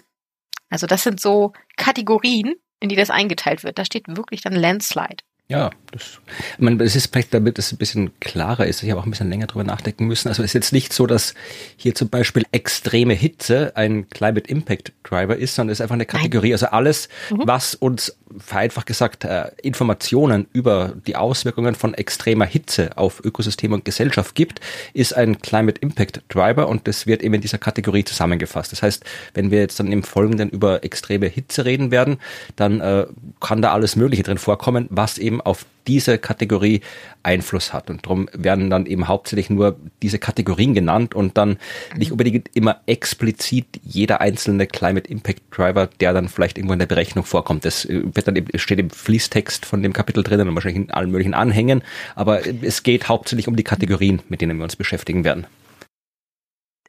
Also 0.70 0.86
das 0.86 1.02
sind 1.02 1.20
so 1.20 1.52
Kategorien, 1.76 2.54
in 2.80 2.88
die 2.88 2.96
das 2.96 3.10
eingeteilt 3.10 3.64
wird. 3.64 3.78
Da 3.78 3.84
steht 3.84 4.04
wirklich 4.08 4.40
dann 4.40 4.54
Landslide. 4.54 5.22
Ja, 5.46 5.70
das, 5.94 6.20
ich 6.56 6.58
meine, 6.58 6.82
es 6.82 6.96
ist 6.96 7.12
vielleicht, 7.12 7.32
damit 7.32 7.56
es 7.58 7.72
ein 7.72 7.76
bisschen 7.76 8.10
klarer 8.18 8.66
ist, 8.66 8.82
ich 8.82 8.90
habe 8.90 9.00
auch 9.00 9.04
ein 9.04 9.10
bisschen 9.10 9.30
länger 9.30 9.46
drüber 9.46 9.62
nachdenken 9.62 10.06
müssen. 10.06 10.28
Also 10.28 10.42
es 10.42 10.50
ist 10.50 10.54
jetzt 10.54 10.72
nicht 10.72 10.92
so, 10.92 11.06
dass 11.06 11.34
hier 11.76 11.94
zum 11.94 12.08
Beispiel 12.08 12.44
extreme 12.50 13.14
Hitze 13.14 13.76
ein 13.76 14.08
Climate 14.08 14.50
Impact 14.50 14.92
Driver 15.04 15.36
ist, 15.36 15.54
sondern 15.54 15.72
es 15.72 15.78
ist 15.78 15.82
einfach 15.82 15.94
eine 15.94 16.06
Kategorie. 16.06 16.52
Also 16.52 16.66
alles, 16.66 17.08
mhm. 17.30 17.42
was 17.44 17.76
uns 17.76 18.16
vereinfacht 18.36 18.86
gesagt 18.86 19.24
äh, 19.24 19.52
Informationen 19.62 20.48
über 20.52 20.94
die 21.06 21.14
Auswirkungen 21.14 21.76
von 21.76 21.94
extremer 21.94 22.46
Hitze 22.46 22.96
auf 22.98 23.24
Ökosystem 23.24 23.72
und 23.72 23.84
Gesellschaft 23.84 24.34
gibt, 24.34 24.60
ist 24.94 25.14
ein 25.14 25.40
Climate 25.40 25.80
Impact 25.80 26.22
Driver 26.28 26.68
und 26.68 26.88
das 26.88 27.06
wird 27.06 27.22
eben 27.22 27.34
in 27.34 27.40
dieser 27.40 27.58
Kategorie 27.58 28.04
zusammengefasst. 28.04 28.72
Das 28.72 28.82
heißt, 28.82 29.04
wenn 29.34 29.52
wir 29.52 29.60
jetzt 29.60 29.78
dann 29.78 29.92
im 29.92 30.02
Folgenden 30.02 30.50
über 30.50 30.82
extreme 30.82 31.26
Hitze 31.26 31.64
reden 31.64 31.92
werden, 31.92 32.18
dann 32.56 32.80
äh, 32.80 33.06
kann 33.40 33.62
da 33.62 33.72
alles 33.72 33.94
Mögliche 33.94 34.24
drin 34.24 34.38
vorkommen, 34.38 34.88
was 34.90 35.18
eben 35.18 35.40
auf 35.40 35.64
diese 35.86 36.18
Kategorie 36.18 36.80
Einfluss 37.22 37.72
hat. 37.72 37.90
Und 37.90 38.04
darum 38.04 38.28
werden 38.32 38.70
dann 38.70 38.86
eben 38.86 39.08
hauptsächlich 39.08 39.50
nur 39.50 39.78
diese 40.02 40.18
Kategorien 40.18 40.74
genannt 40.74 41.14
und 41.14 41.36
dann 41.36 41.58
nicht 41.96 42.12
unbedingt 42.12 42.50
immer 42.54 42.80
explizit 42.86 43.66
jeder 43.82 44.20
einzelne 44.20 44.66
Climate 44.66 45.10
Impact 45.10 45.42
Driver, 45.50 45.88
der 46.00 46.12
dann 46.12 46.28
vielleicht 46.28 46.58
irgendwo 46.58 46.74
in 46.74 46.78
der 46.78 46.86
Berechnung 46.86 47.24
vorkommt. 47.24 47.64
Das 47.64 47.84
äh, 47.84 48.02
wird 48.04 48.28
dann 48.28 48.46
steht 48.56 48.78
im 48.78 48.90
Fließtext 48.90 49.66
von 49.66 49.82
dem 49.82 49.92
Kapitel 49.92 50.22
drinnen 50.22 50.48
und 50.48 50.54
wahrscheinlich 50.54 50.82
in 50.82 50.90
allen 50.90 51.10
möglichen 51.10 51.34
Anhängen. 51.34 51.82
Aber 52.14 52.42
es 52.62 52.82
geht 52.82 53.08
hauptsächlich 53.08 53.48
um 53.48 53.56
die 53.56 53.64
Kategorien, 53.64 54.22
mit 54.28 54.40
denen 54.40 54.58
wir 54.58 54.64
uns 54.64 54.76
beschäftigen 54.76 55.24
werden. 55.24 55.46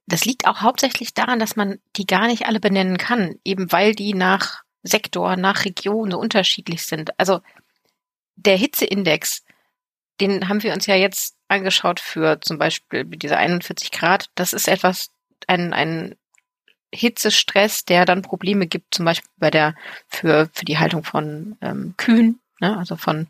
Das 0.07 0.25
liegt 0.25 0.47
auch 0.47 0.61
hauptsächlich 0.61 1.13
daran, 1.13 1.39
dass 1.39 1.55
man 1.55 1.79
die 1.95 2.05
gar 2.05 2.27
nicht 2.27 2.45
alle 2.45 2.59
benennen 2.59 2.97
kann, 2.97 3.35
eben 3.43 3.71
weil 3.71 3.93
die 3.93 4.13
nach 4.13 4.61
Sektor, 4.83 5.35
nach 5.35 5.65
Region 5.65 6.11
so 6.11 6.19
unterschiedlich 6.19 6.83
sind. 6.83 7.19
Also 7.19 7.39
der 8.35 8.57
Hitzeindex, 8.57 9.43
den 10.19 10.47
haben 10.47 10.63
wir 10.63 10.73
uns 10.73 10.85
ja 10.85 10.95
jetzt 10.95 11.35
angeschaut 11.47 11.99
für 11.99 12.39
zum 12.41 12.57
Beispiel 12.57 13.05
diese 13.05 13.37
41 13.37 13.91
Grad. 13.91 14.29
Das 14.35 14.53
ist 14.53 14.67
etwas, 14.67 15.11
ein, 15.47 15.73
ein 15.73 16.15
Hitzestress, 16.93 17.85
der 17.85 18.05
dann 18.05 18.21
Probleme 18.21 18.67
gibt, 18.67 18.93
zum 18.93 19.05
Beispiel 19.05 19.29
bei 19.37 19.51
der, 19.51 19.75
für, 20.07 20.49
für 20.53 20.65
die 20.65 20.77
Haltung 20.77 21.03
von 21.03 21.57
ähm, 21.61 21.93
Kühen, 21.97 22.39
ne, 22.61 22.77
also 22.77 22.95
von, 22.95 23.27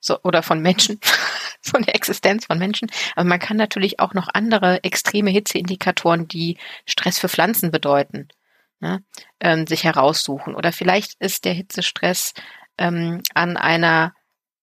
so, 0.00 0.20
oder 0.22 0.42
von 0.42 0.60
Menschen, 0.60 1.00
von 1.62 1.82
der 1.82 1.94
Existenz 1.94 2.46
von 2.46 2.58
Menschen. 2.58 2.90
Aber 3.16 3.28
man 3.28 3.38
kann 3.38 3.56
natürlich 3.56 4.00
auch 4.00 4.14
noch 4.14 4.28
andere 4.32 4.84
extreme 4.84 5.30
Hitzeindikatoren, 5.30 6.28
die 6.28 6.58
Stress 6.86 7.18
für 7.18 7.28
Pflanzen 7.28 7.70
bedeuten, 7.70 8.28
ne, 8.80 9.02
ähm, 9.40 9.66
sich 9.66 9.84
heraussuchen. 9.84 10.54
Oder 10.54 10.72
vielleicht 10.72 11.14
ist 11.20 11.44
der 11.44 11.54
Hitzestress 11.54 12.34
ähm, 12.76 13.22
an 13.34 13.56
einer 13.56 14.14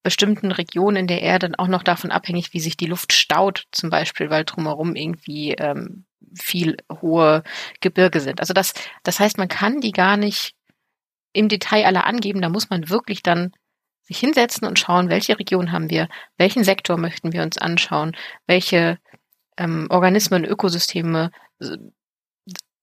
bestimmten 0.06 0.52
Regionen 0.52 1.08
der 1.08 1.24
Erde 1.24 1.52
auch 1.58 1.68
noch 1.68 1.82
davon 1.82 2.12
abhängig, 2.12 2.54
wie 2.54 2.60
sich 2.60 2.78
die 2.78 2.86
Luft 2.86 3.12
staut, 3.12 3.66
zum 3.72 3.90
Beispiel, 3.90 4.30
weil 4.30 4.46
drumherum 4.46 4.96
irgendwie 4.96 5.54
ähm, 5.54 6.06
viel 6.40 6.78
hohe 7.02 7.44
Gebirge 7.82 8.20
sind. 8.20 8.40
Also 8.40 8.54
das, 8.54 8.76
das 9.02 9.20
heißt, 9.20 9.40
man 9.40 9.48
kann 9.48 9.82
die 9.82 9.92
gar 9.92 10.16
nicht 10.16 10.54
im 11.34 11.50
Detail 11.50 11.88
alle 11.88 12.04
angeben. 12.04 12.40
Da 12.40 12.50
muss 12.50 12.70
man 12.70 12.88
wirklich 12.88 13.24
dann 13.24 13.52
sich 14.04 14.20
hinsetzen 14.20 14.68
und 14.68 14.78
schauen, 14.78 15.10
welche 15.10 15.40
Region 15.40 15.72
haben 15.72 15.90
wir, 15.90 16.08
welchen 16.38 16.64
Sektor 16.64 16.98
möchten 16.98 17.34
wir 17.34 17.42
uns 17.42 17.58
anschauen, 17.58 18.16
welche 18.46 19.00
ähm, 19.58 19.88
Organismen, 19.90 20.46
Ökosysteme 20.46 21.32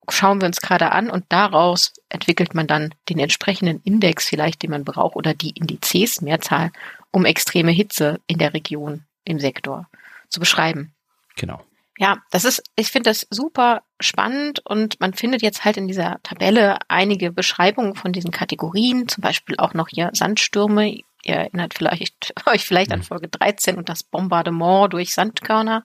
schauen 0.09 0.41
wir 0.41 0.47
uns 0.47 0.61
gerade 0.61 0.91
an 0.91 1.09
und 1.09 1.27
daraus 1.29 1.93
entwickelt 2.09 2.57
man 2.57 2.67
dann 2.67 2.93
den 3.09 3.21
entsprechenden 3.21 3.81
Index 3.83 4.27
vielleicht, 4.27 4.65
den 4.65 4.71
man 4.71 4.85
braucht 4.85 5.15
oder 5.15 5.35
die 5.35 5.51
Indizes, 5.51 6.21
Mehrzahl, 6.21 6.73
um 7.13 7.25
extreme 7.25 7.71
Hitze 7.71 8.21
in 8.27 8.39
der 8.39 8.55
Region, 8.55 9.05
im 9.25 9.39
Sektor 9.39 9.89
zu 10.29 10.41
beschreiben. 10.41 10.95
Genau. 11.37 11.63
Ja, 11.99 12.23
das 12.31 12.45
ist, 12.45 12.63
ich 12.75 12.91
finde 12.91 13.11
das 13.11 13.27
super 13.31 13.83
spannend 14.01 14.65
und 14.65 14.99
man 14.99 15.13
findet 15.13 15.43
jetzt 15.43 15.65
halt 15.65 15.77
in 15.77 15.87
dieser 15.87 16.19
Tabelle 16.23 16.79
einige 16.89 17.31
Beschreibungen 17.31 17.95
von 17.95 18.13
diesen 18.13 18.31
Kategorien, 18.31 19.09
zum 19.09 19.21
Beispiel 19.21 19.57
auch 19.59 19.75
noch 19.75 19.89
hier 19.89 20.11
Sandstürme. 20.15 20.91
Ihr 21.23 21.35
erinnert 21.35 21.75
vielleicht 21.75 22.33
euch 22.47 22.65
vielleicht 22.65 22.93
an 22.93 23.01
mhm. 23.01 23.05
Folge 23.05 23.29
13 23.29 23.77
und 23.77 23.89
das 23.89 24.03
Bombardement 24.03 24.93
durch 24.93 25.15
Sandkörner. 25.15 25.85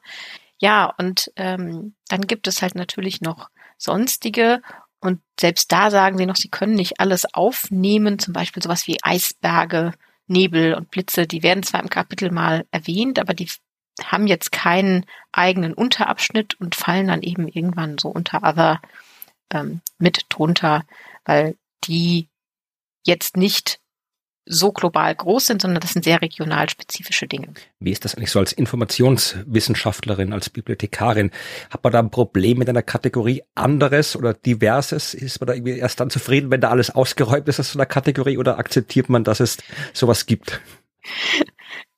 Ja, 0.59 0.93
und 0.97 1.31
ähm, 1.35 1.93
dann 2.07 2.21
gibt 2.21 2.47
es 2.47 2.61
halt 2.61 2.73
natürlich 2.73 3.21
noch 3.21 3.49
sonstige 3.77 4.61
und 4.99 5.21
selbst 5.39 5.71
da 5.71 5.91
sagen 5.91 6.17
sie 6.17 6.25
noch, 6.25 6.35
sie 6.35 6.49
können 6.49 6.73
nicht 6.73 6.99
alles 6.99 7.31
aufnehmen, 7.33 8.17
zum 8.17 8.33
Beispiel 8.33 8.63
sowas 8.63 8.87
wie 8.87 8.97
Eisberge, 9.03 9.93
Nebel 10.27 10.73
und 10.73 10.91
Blitze, 10.91 11.27
die 11.27 11.43
werden 11.43 11.63
zwar 11.63 11.81
im 11.81 11.89
Kapitel 11.89 12.31
mal 12.31 12.65
erwähnt, 12.71 13.19
aber 13.19 13.33
die 13.33 13.49
haben 14.03 14.27
jetzt 14.27 14.51
keinen 14.51 15.05
eigenen 15.31 15.73
Unterabschnitt 15.73 16.59
und 16.59 16.75
fallen 16.75 17.07
dann 17.07 17.23
eben 17.23 17.47
irgendwann 17.47 17.97
so 17.97 18.09
unter 18.09 18.43
Other 18.43 18.81
ähm, 19.51 19.81
mit 19.97 20.25
drunter, 20.29 20.85
weil 21.25 21.57
die 21.85 22.29
jetzt 23.05 23.37
nicht 23.37 23.79
so 24.47 24.71
global 24.71 25.13
groß 25.13 25.45
sind, 25.45 25.61
sondern 25.61 25.81
das 25.81 25.93
sind 25.93 26.03
sehr 26.05 26.21
regional 26.21 26.69
spezifische 26.69 27.27
Dinge. 27.27 27.53
Wie 27.79 27.91
ist 27.91 28.05
das 28.05 28.15
eigentlich 28.15 28.31
so 28.31 28.39
als 28.39 28.53
Informationswissenschaftlerin, 28.53 30.33
als 30.33 30.49
Bibliothekarin? 30.49 31.31
Hat 31.69 31.83
man 31.83 31.93
da 31.93 31.99
ein 31.99 32.11
Problem 32.11 32.57
mit 32.57 32.69
einer 32.69 32.81
Kategorie 32.81 33.43
anderes 33.55 34.15
oder 34.15 34.33
diverses? 34.33 35.13
Ist 35.13 35.39
man 35.41 35.47
da 35.47 35.53
irgendwie 35.53 35.77
erst 35.77 35.99
dann 35.99 36.09
zufrieden, 36.09 36.49
wenn 36.51 36.61
da 36.61 36.69
alles 36.69 36.89
ausgeräumt 36.89 37.47
ist 37.47 37.59
aus 37.59 37.73
so 37.73 37.79
einer 37.79 37.85
Kategorie 37.85 38.37
oder 38.37 38.57
akzeptiert 38.57 39.09
man, 39.09 39.23
dass 39.23 39.39
es 39.39 39.57
sowas 39.93 40.25
gibt? 40.25 40.61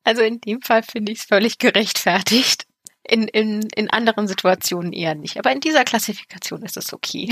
Also 0.06 0.24
in 0.24 0.42
dem 0.42 0.62
Fall 0.62 0.82
finde 0.82 1.12
ich 1.12 1.20
es 1.20 1.26
völlig 1.26 1.60
gerechtfertigt. 1.60 2.66
In, 3.04 3.28
in, 3.28 3.68
in 3.76 3.92
anderen 3.92 4.28
Situationen 4.28 4.92
eher 4.92 5.14
nicht. 5.14 5.38
Aber 5.38 5.52
in 5.52 5.60
dieser 5.60 5.84
Klassifikation 5.84 6.64
ist 6.64 6.78
es 6.78 6.94
okay. 6.94 7.30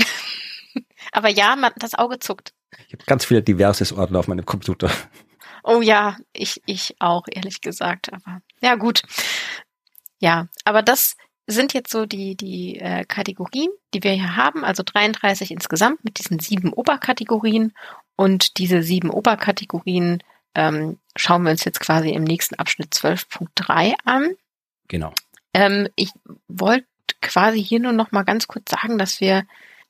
Aber 1.12 1.28
ja, 1.28 1.56
man, 1.56 1.72
das 1.76 1.94
Auge 1.94 2.20
zuckt. 2.20 2.52
Ich 2.86 2.92
habe 2.92 3.04
ganz 3.06 3.24
viele 3.24 3.42
diverses 3.42 3.92
Ordner 3.92 4.18
auf 4.18 4.28
meinem 4.28 4.44
Computer. 4.44 4.90
Oh 5.64 5.82
ja, 5.82 6.16
ich, 6.32 6.62
ich 6.66 6.96
auch, 6.98 7.24
ehrlich 7.30 7.60
gesagt. 7.60 8.12
Aber 8.12 8.40
ja, 8.62 8.76
gut. 8.76 9.02
Ja, 10.18 10.48
aber 10.64 10.82
das 10.82 11.16
sind 11.46 11.72
jetzt 11.72 11.90
so 11.90 12.06
die, 12.06 12.36
die 12.36 12.78
äh, 12.78 13.04
Kategorien, 13.04 13.70
die 13.94 14.02
wir 14.02 14.12
hier 14.12 14.36
haben. 14.36 14.64
Also 14.64 14.82
33 14.84 15.50
insgesamt 15.50 16.04
mit 16.04 16.18
diesen 16.18 16.38
sieben 16.38 16.72
Oberkategorien. 16.72 17.72
Und 18.16 18.58
diese 18.58 18.82
sieben 18.82 19.10
Oberkategorien 19.10 20.22
ähm, 20.54 20.98
schauen 21.16 21.42
wir 21.44 21.52
uns 21.52 21.64
jetzt 21.64 21.80
quasi 21.80 22.10
im 22.10 22.24
nächsten 22.24 22.56
Abschnitt 22.56 22.92
12.3 22.94 23.94
an. 24.04 24.34
Genau. 24.88 25.12
Ähm, 25.54 25.88
ich 25.96 26.10
wollte 26.48 26.86
quasi 27.22 27.62
hier 27.62 27.80
nur 27.80 27.92
noch 27.92 28.12
mal 28.12 28.24
ganz 28.24 28.46
kurz 28.46 28.70
sagen, 28.70 28.98
dass 28.98 29.20
wir 29.20 29.44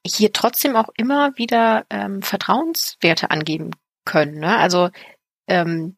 hier 0.07 0.33
trotzdem 0.33 0.77
auch 0.77 0.89
immer 0.97 1.37
wieder 1.37 1.85
ähm, 1.91 2.23
Vertrauenswerte 2.23 3.31
angeben 3.31 3.71
können. 4.05 4.39
Ne? 4.39 4.57
Also 4.57 4.91
ähm, 5.47 5.97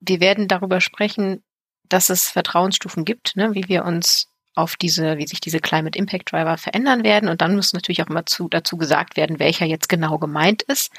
wir 0.00 0.20
werden 0.20 0.48
darüber 0.48 0.80
sprechen, 0.80 1.42
dass 1.88 2.10
es 2.10 2.28
Vertrauensstufen 2.28 3.04
gibt, 3.04 3.36
ne? 3.36 3.54
wie 3.54 3.68
wir 3.68 3.84
uns 3.84 4.28
auf 4.54 4.76
diese, 4.76 5.18
wie 5.18 5.26
sich 5.26 5.40
diese 5.40 5.60
Climate 5.60 5.98
Impact 5.98 6.32
Driver 6.32 6.56
verändern 6.56 7.04
werden. 7.04 7.28
Und 7.28 7.42
dann 7.42 7.54
muss 7.54 7.74
natürlich 7.74 8.02
auch 8.02 8.08
immer 8.08 8.26
zu, 8.26 8.48
dazu 8.48 8.76
gesagt 8.76 9.16
werden, 9.16 9.38
welcher 9.38 9.66
jetzt 9.66 9.88
genau 9.88 10.18
gemeint 10.18 10.62
ist. 10.62 10.90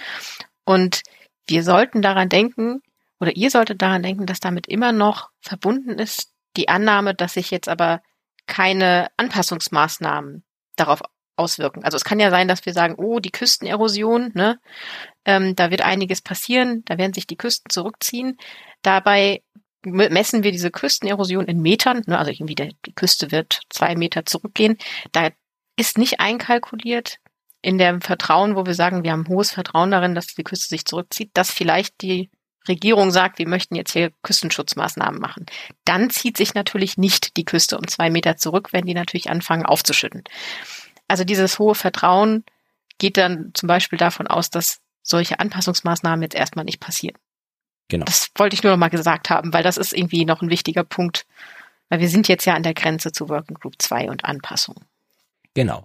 Und 0.63 1.01
wir 1.47 1.63
sollten 1.63 2.01
daran 2.01 2.29
denken, 2.29 2.81
oder 3.19 3.35
ihr 3.35 3.49
solltet 3.49 3.81
daran 3.81 4.03
denken, 4.03 4.27
dass 4.27 4.39
damit 4.39 4.67
immer 4.67 4.91
noch 4.91 5.29
verbunden 5.41 5.97
ist 5.97 6.31
die 6.55 6.69
Annahme, 6.69 7.15
dass 7.15 7.33
sich 7.33 7.51
jetzt 7.51 7.69
aber 7.69 8.01
keine 8.45 9.09
Anpassungsmaßnahmen 9.17 10.43
darauf 10.75 11.01
auswirken. 11.37 11.83
Also 11.83 11.97
es 11.97 12.03
kann 12.03 12.19
ja 12.19 12.29
sein, 12.29 12.47
dass 12.47 12.65
wir 12.65 12.73
sagen, 12.73 12.95
oh, 12.97 13.19
die 13.19 13.31
Küstenerosion, 13.31 14.31
ne, 14.33 14.59
ähm, 15.25 15.55
da 15.55 15.71
wird 15.71 15.81
einiges 15.81 16.21
passieren, 16.21 16.83
da 16.85 16.97
werden 16.97 17.13
sich 17.13 17.27
die 17.27 17.37
Küsten 17.37 17.69
zurückziehen. 17.69 18.37
Dabei 18.81 19.41
messen 19.83 20.43
wir 20.43 20.51
diese 20.51 20.71
Küstenerosion 20.71 21.45
in 21.45 21.61
Metern, 21.61 22.01
ne, 22.07 22.17
also 22.17 22.31
irgendwie 22.31 22.55
der, 22.55 22.71
die 22.85 22.93
Küste 22.93 23.31
wird 23.31 23.61
zwei 23.69 23.95
Meter 23.95 24.25
zurückgehen. 24.25 24.77
Da 25.11 25.29
ist 25.75 25.97
nicht 25.97 26.19
einkalkuliert 26.19 27.17
in 27.61 27.77
dem 27.77 28.01
Vertrauen, 28.01 28.55
wo 28.55 28.65
wir 28.65 28.73
sagen, 28.73 29.03
wir 29.03 29.11
haben 29.11 29.27
hohes 29.27 29.51
Vertrauen 29.51 29.91
darin, 29.91 30.15
dass 30.15 30.27
die 30.27 30.43
Küste 30.43 30.67
sich 30.67 30.85
zurückzieht, 30.85 31.31
dass 31.33 31.51
vielleicht 31.51 32.01
die 32.01 32.29
Regierung 32.67 33.11
sagt, 33.11 33.39
wir 33.39 33.47
möchten 33.47 33.75
jetzt 33.75 33.93
hier 33.93 34.11
Küstenschutzmaßnahmen 34.23 35.19
machen. 35.19 35.45
Dann 35.85 36.09
zieht 36.09 36.37
sich 36.37 36.53
natürlich 36.53 36.97
nicht 36.97 37.37
die 37.37 37.45
Küste 37.45 37.77
um 37.77 37.87
zwei 37.87 38.09
Meter 38.09 38.37
zurück, 38.37 38.73
wenn 38.73 38.85
die 38.85 38.93
natürlich 38.93 39.29
anfangen 39.29 39.65
aufzuschütten. 39.65 40.23
Also 41.07 41.23
dieses 41.23 41.59
hohe 41.59 41.75
Vertrauen 41.75 42.43
geht 42.97 43.17
dann 43.17 43.51
zum 43.53 43.67
Beispiel 43.67 43.97
davon 43.97 44.27
aus, 44.27 44.49
dass 44.49 44.79
solche 45.03 45.39
Anpassungsmaßnahmen 45.39 46.21
jetzt 46.21 46.35
erstmal 46.35 46.65
nicht 46.65 46.79
passieren. 46.79 47.17
Genau. 47.87 48.05
Das 48.05 48.29
wollte 48.35 48.55
ich 48.55 48.63
nur 48.63 48.73
noch 48.73 48.79
mal 48.79 48.89
gesagt 48.89 49.29
haben, 49.29 49.53
weil 49.53 49.63
das 49.63 49.77
ist 49.77 49.93
irgendwie 49.93 50.25
noch 50.25 50.41
ein 50.41 50.49
wichtiger 50.49 50.83
Punkt, 50.83 51.25
weil 51.89 51.99
wir 51.99 52.09
sind 52.09 52.27
jetzt 52.27 52.45
ja 52.45 52.53
an 52.53 52.63
der 52.63 52.73
Grenze 52.73 53.11
zu 53.11 53.29
Working 53.29 53.55
Group 53.55 53.75
2 53.79 54.09
und 54.09 54.25
Anpassung. 54.25 54.75
Genau. 55.53 55.83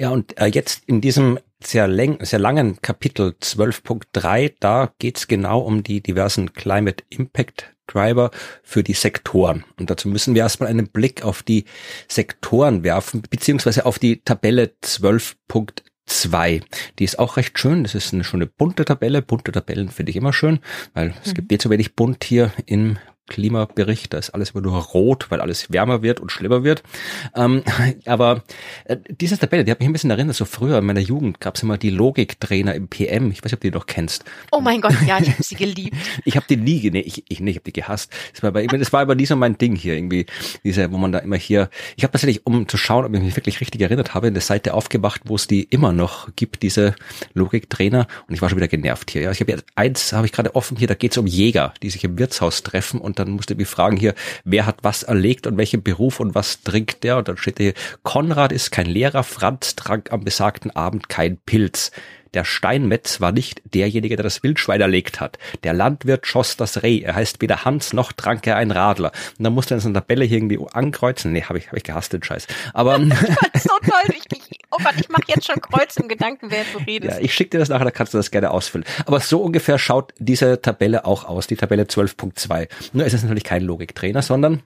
Ja, 0.00 0.10
und 0.10 0.38
äh, 0.38 0.46
jetzt 0.46 0.84
in 0.86 1.00
diesem 1.00 1.38
sehr, 1.62 1.88
sehr 2.20 2.38
langen 2.38 2.82
Kapitel 2.82 3.36
12.3, 3.40 4.54
da 4.60 4.92
geht's 4.98 5.28
genau 5.28 5.60
um 5.60 5.82
die 5.82 6.02
diversen 6.02 6.52
Climate 6.52 7.04
Impact 7.08 7.73
Driver 7.86 8.30
für 8.62 8.82
die 8.82 8.94
Sektoren. 8.94 9.64
Und 9.78 9.90
dazu 9.90 10.08
müssen 10.08 10.34
wir 10.34 10.42
erstmal 10.42 10.68
einen 10.68 10.88
Blick 10.88 11.24
auf 11.24 11.42
die 11.42 11.64
Sektoren 12.08 12.82
werfen, 12.82 13.22
beziehungsweise 13.28 13.86
auf 13.86 13.98
die 13.98 14.22
Tabelle 14.22 14.72
12.2. 14.82 16.62
Die 16.98 17.04
ist 17.04 17.18
auch 17.18 17.36
recht 17.36 17.58
schön. 17.58 17.82
Das 17.82 17.94
ist 17.94 18.12
eine 18.12 18.24
schöne 18.24 18.46
bunte 18.46 18.84
Tabelle. 18.84 19.22
Bunte 19.22 19.52
Tabellen 19.52 19.88
finde 19.88 20.10
ich 20.10 20.16
immer 20.16 20.32
schön, 20.32 20.60
weil 20.92 21.14
es 21.22 21.30
mhm. 21.30 21.34
gibt 21.34 21.50
nicht 21.50 21.62
so 21.62 21.70
wenig 21.70 21.94
bunt 21.94 22.24
hier 22.24 22.52
im 22.66 22.98
Klimabericht, 23.26 24.12
da 24.12 24.18
ist 24.18 24.30
alles 24.30 24.50
immer 24.50 24.62
nur 24.62 24.76
rot, 24.76 25.30
weil 25.30 25.40
alles 25.40 25.72
wärmer 25.72 26.02
wird 26.02 26.20
und 26.20 26.30
schlimmer 26.30 26.62
wird. 26.62 26.82
Ähm, 27.34 27.62
aber 28.06 28.42
äh, 28.84 28.98
diese 29.08 29.38
Tabelle, 29.38 29.64
die 29.64 29.70
hat 29.70 29.80
mich 29.80 29.88
ein 29.88 29.92
bisschen 29.92 30.10
erinnert, 30.10 30.36
so 30.36 30.44
früher 30.44 30.78
in 30.78 30.84
meiner 30.84 31.00
Jugend 31.00 31.40
gab 31.40 31.56
es 31.56 31.62
immer 31.62 31.78
die 31.78 31.90
Logiktrainer 31.90 32.74
im 32.74 32.88
PM. 32.88 33.30
Ich 33.30 33.38
weiß 33.38 33.44
nicht, 33.44 33.54
ob 33.54 33.60
du 33.60 33.70
die 33.70 33.76
noch 33.76 33.86
kennst. 33.86 34.24
Oh 34.52 34.60
mein 34.60 34.80
Gott, 34.80 34.94
ja, 35.06 35.18
ich 35.20 35.30
habe 35.30 35.42
sie 35.42 35.54
geliebt. 35.54 35.96
ich 36.24 36.36
habe 36.36 36.46
die 36.48 36.56
nie, 36.56 36.90
nee, 36.90 37.00
ich, 37.00 37.24
ich, 37.28 37.40
nee, 37.40 37.50
ich 37.50 37.56
habe 37.56 37.64
die 37.64 37.72
gehasst. 37.72 38.12
Das 38.32 38.42
war, 38.42 38.50
aber, 38.50 38.66
das 38.66 38.92
war 38.92 39.00
aber 39.00 39.14
nie 39.14 39.26
so 39.26 39.36
mein 39.36 39.56
Ding 39.56 39.74
hier 39.74 39.94
irgendwie, 39.94 40.26
diese, 40.62 40.92
wo 40.92 40.98
man 40.98 41.12
da 41.12 41.20
immer 41.20 41.36
hier, 41.36 41.70
ich 41.96 42.04
habe 42.04 42.12
tatsächlich, 42.12 42.46
um 42.46 42.68
zu 42.68 42.76
schauen, 42.76 43.04
ob 43.04 43.14
ich 43.14 43.22
mich 43.22 43.36
wirklich 43.36 43.60
richtig 43.60 43.80
erinnert 43.80 44.14
habe, 44.14 44.26
eine 44.26 44.40
Seite 44.40 44.74
aufgemacht, 44.74 45.22
wo 45.24 45.36
es 45.36 45.46
die 45.46 45.62
immer 45.62 45.92
noch 45.92 46.28
gibt, 46.36 46.62
diese 46.62 46.94
Logiktrainer 47.32 48.06
und 48.28 48.34
ich 48.34 48.42
war 48.42 48.50
schon 48.50 48.58
wieder 48.58 48.68
genervt 48.68 49.10
hier. 49.10 49.22
Ja, 49.22 49.30
ich 49.30 49.40
habe 49.40 49.52
jetzt 49.52 49.64
eins, 49.74 50.12
habe 50.12 50.26
ich 50.26 50.32
gerade 50.32 50.54
offen 50.54 50.76
hier, 50.76 50.88
da 50.88 50.94
geht 50.94 51.12
es 51.12 51.18
um 51.18 51.26
Jäger, 51.26 51.72
die 51.82 51.90
sich 51.90 52.04
im 52.04 52.18
Wirtshaus 52.18 52.62
treffen 52.62 53.00
und 53.00 53.13
und 53.14 53.28
dann 53.28 53.34
musste 53.36 53.54
ich 53.54 53.68
fragen 53.68 53.96
hier, 53.96 54.14
wer 54.44 54.66
hat 54.66 54.78
was 54.82 55.04
erlegt 55.04 55.46
und 55.46 55.56
welchen 55.56 55.82
Beruf 55.82 56.20
und 56.20 56.34
was 56.34 56.62
trinkt 56.62 57.04
der? 57.04 57.18
Und 57.18 57.28
dann 57.28 57.36
steht 57.36 57.58
hier, 57.58 57.74
Konrad 58.02 58.52
ist 58.52 58.70
kein 58.70 58.86
Lehrer, 58.86 59.22
Franz 59.22 59.76
trank 59.76 60.12
am 60.12 60.24
besagten 60.24 60.70
Abend 60.72 61.08
kein 61.08 61.38
Pilz. 61.38 61.92
Der 62.34 62.44
Steinmetz 62.44 63.20
war 63.20 63.32
nicht 63.32 63.62
derjenige, 63.64 64.16
der 64.16 64.24
das 64.24 64.42
Wildschwein 64.42 64.80
erlegt 64.80 65.20
hat. 65.20 65.38
Der 65.62 65.72
Landwirt 65.72 66.26
schoss 66.26 66.56
das 66.56 66.82
Reh. 66.82 67.00
Er 67.00 67.14
heißt 67.14 67.40
weder 67.40 67.64
Hans 67.64 67.92
noch 67.92 68.12
trank 68.12 68.46
er 68.46 68.56
ein 68.56 68.70
Radler. 68.70 69.12
Und 69.38 69.44
dann 69.44 69.52
musste 69.52 69.74
er 69.74 69.76
in 69.76 69.80
so 69.80 69.88
einer 69.88 70.00
Tabelle 70.00 70.24
hier 70.24 70.38
irgendwie 70.38 70.58
ankreuzen. 70.72 71.32
Nee, 71.32 71.42
habe 71.42 71.58
ich, 71.58 71.68
hab 71.68 71.76
ich 71.76 71.84
gehasst, 71.84 72.12
den 72.12 72.22
Scheiß. 72.22 72.46
Aber. 72.72 72.98
so 73.54 73.70
toll. 73.82 74.14
Ich, 74.16 74.24
ich, 74.32 74.58
oh 74.70 74.78
Gott, 74.82 74.94
ich 74.98 75.08
mache 75.08 75.24
jetzt 75.28 75.46
schon 75.46 75.60
Kreuz 75.60 75.96
im 75.96 76.08
Gedanken, 76.08 76.50
wer 76.50 76.64
du 76.72 76.78
redest. 76.78 77.18
Ja, 77.18 77.24
ich 77.24 77.32
schicke 77.32 77.50
dir 77.50 77.58
das 77.58 77.68
nachher, 77.68 77.84
da 77.84 77.90
kannst 77.90 78.14
du 78.14 78.18
das 78.18 78.30
gerne 78.30 78.50
ausfüllen. 78.50 78.84
Aber 79.06 79.20
so 79.20 79.40
ungefähr 79.40 79.78
schaut 79.78 80.12
diese 80.18 80.60
Tabelle 80.60 81.04
auch 81.04 81.24
aus, 81.24 81.46
die 81.46 81.56
Tabelle 81.56 81.84
12.2. 81.84 82.68
Nur 82.92 83.06
ist 83.06 83.12
es 83.12 83.22
natürlich 83.22 83.44
kein 83.44 83.62
Logiktrainer, 83.62 84.22
sondern 84.22 84.62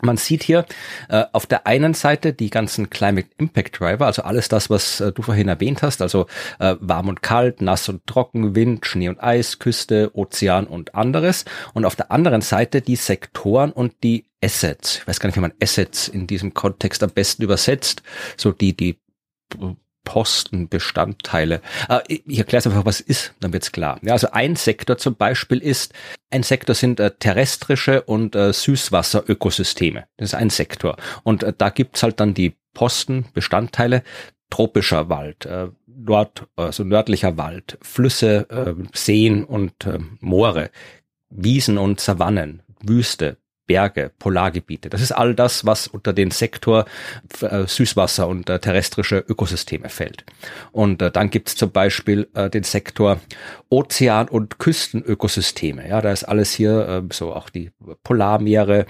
Man 0.00 0.16
sieht 0.16 0.42
hier 0.42 0.64
äh, 1.08 1.24
auf 1.32 1.46
der 1.46 1.66
einen 1.66 1.94
Seite 1.94 2.32
die 2.32 2.50
ganzen 2.50 2.90
Climate 2.90 3.28
Impact 3.38 3.78
Driver, 3.80 4.06
also 4.06 4.22
alles 4.22 4.48
das, 4.48 4.70
was 4.70 5.00
äh, 5.00 5.12
du 5.12 5.22
vorhin 5.22 5.48
erwähnt 5.48 5.82
hast, 5.82 6.02
also 6.02 6.26
äh, 6.58 6.76
warm 6.80 7.08
und 7.08 7.22
kalt, 7.22 7.60
nass 7.60 7.88
und 7.88 8.06
trocken, 8.06 8.54
Wind, 8.54 8.86
Schnee 8.86 9.08
und 9.08 9.22
Eis, 9.22 9.58
Küste, 9.58 10.10
Ozean 10.14 10.66
und 10.66 10.94
anderes. 10.94 11.44
Und 11.74 11.84
auf 11.84 11.96
der 11.96 12.10
anderen 12.10 12.40
Seite 12.40 12.80
die 12.80 12.96
Sektoren 12.96 13.72
und 13.72 14.02
die 14.02 14.26
Assets. 14.42 14.98
Ich 14.98 15.08
weiß 15.08 15.20
gar 15.20 15.28
nicht, 15.28 15.36
wie 15.36 15.40
man 15.40 15.54
Assets 15.62 16.08
in 16.08 16.26
diesem 16.26 16.54
Kontext 16.54 17.02
am 17.02 17.10
besten 17.10 17.42
übersetzt. 17.42 18.02
So 18.36 18.52
die, 18.52 18.76
die 18.76 18.98
Postenbestandteile. 20.04 21.60
Äh, 21.88 22.00
ich 22.08 22.38
erkläre 22.38 22.60
es 22.60 22.66
einfach, 22.66 22.84
was 22.84 23.00
ist, 23.00 23.34
dann 23.40 23.52
wird's 23.52 23.72
klar. 23.72 23.98
Ja, 24.02 24.12
also 24.12 24.30
ein 24.32 24.56
Sektor 24.56 24.98
zum 24.98 25.16
Beispiel 25.16 25.58
ist, 25.58 25.92
ein 26.30 26.42
Sektor 26.42 26.74
sind 26.74 27.00
äh, 27.00 27.10
terrestrische 27.18 28.02
und 28.02 28.34
äh, 28.34 28.52
Süßwasserökosysteme. 28.52 30.06
Das 30.16 30.30
ist 30.30 30.34
ein 30.34 30.50
Sektor. 30.50 30.96
Und 31.22 31.42
äh, 31.42 31.52
da 31.56 31.70
gibt's 31.70 32.02
halt 32.02 32.20
dann 32.20 32.34
die 32.34 32.54
Postenbestandteile, 32.74 34.02
tropischer 34.50 35.08
Wald, 35.08 35.46
äh, 35.46 35.68
Nord, 35.86 36.46
also 36.56 36.84
nördlicher 36.84 37.36
Wald, 37.36 37.78
Flüsse, 37.82 38.46
Seen 38.92 39.44
und 39.44 39.86
äh, 39.86 39.98
Moore, 40.20 40.70
Wiesen 41.30 41.78
und 41.78 42.00
Savannen, 42.00 42.62
Wüste, 42.82 43.36
Berge, 43.72 44.10
Polargebiete. 44.18 44.90
Das 44.90 45.00
ist 45.00 45.12
all 45.12 45.34
das, 45.34 45.64
was 45.64 45.86
unter 45.86 46.12
den 46.12 46.30
Sektor 46.30 46.84
äh, 47.40 47.66
Süßwasser 47.66 48.28
und 48.28 48.50
äh, 48.50 48.58
terrestrische 48.58 49.24
Ökosysteme 49.26 49.88
fällt. 49.88 50.26
Und 50.72 51.00
äh, 51.00 51.10
dann 51.10 51.30
gibt 51.30 51.48
es 51.48 51.56
zum 51.56 51.70
Beispiel 51.70 52.28
den 52.52 52.64
Sektor 52.64 53.18
Ozean- 53.70 54.28
und 54.28 54.58
Küstenökosysteme. 54.58 55.88
Ja, 55.88 56.02
da 56.02 56.12
ist 56.12 56.24
alles 56.24 56.52
hier, 56.52 56.86
äh, 56.86 57.14
so 57.14 57.32
auch 57.32 57.48
die 57.48 57.70
Polarmeere, 58.02 58.84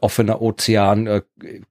offener 0.00 0.40
Ozean, 0.40 1.22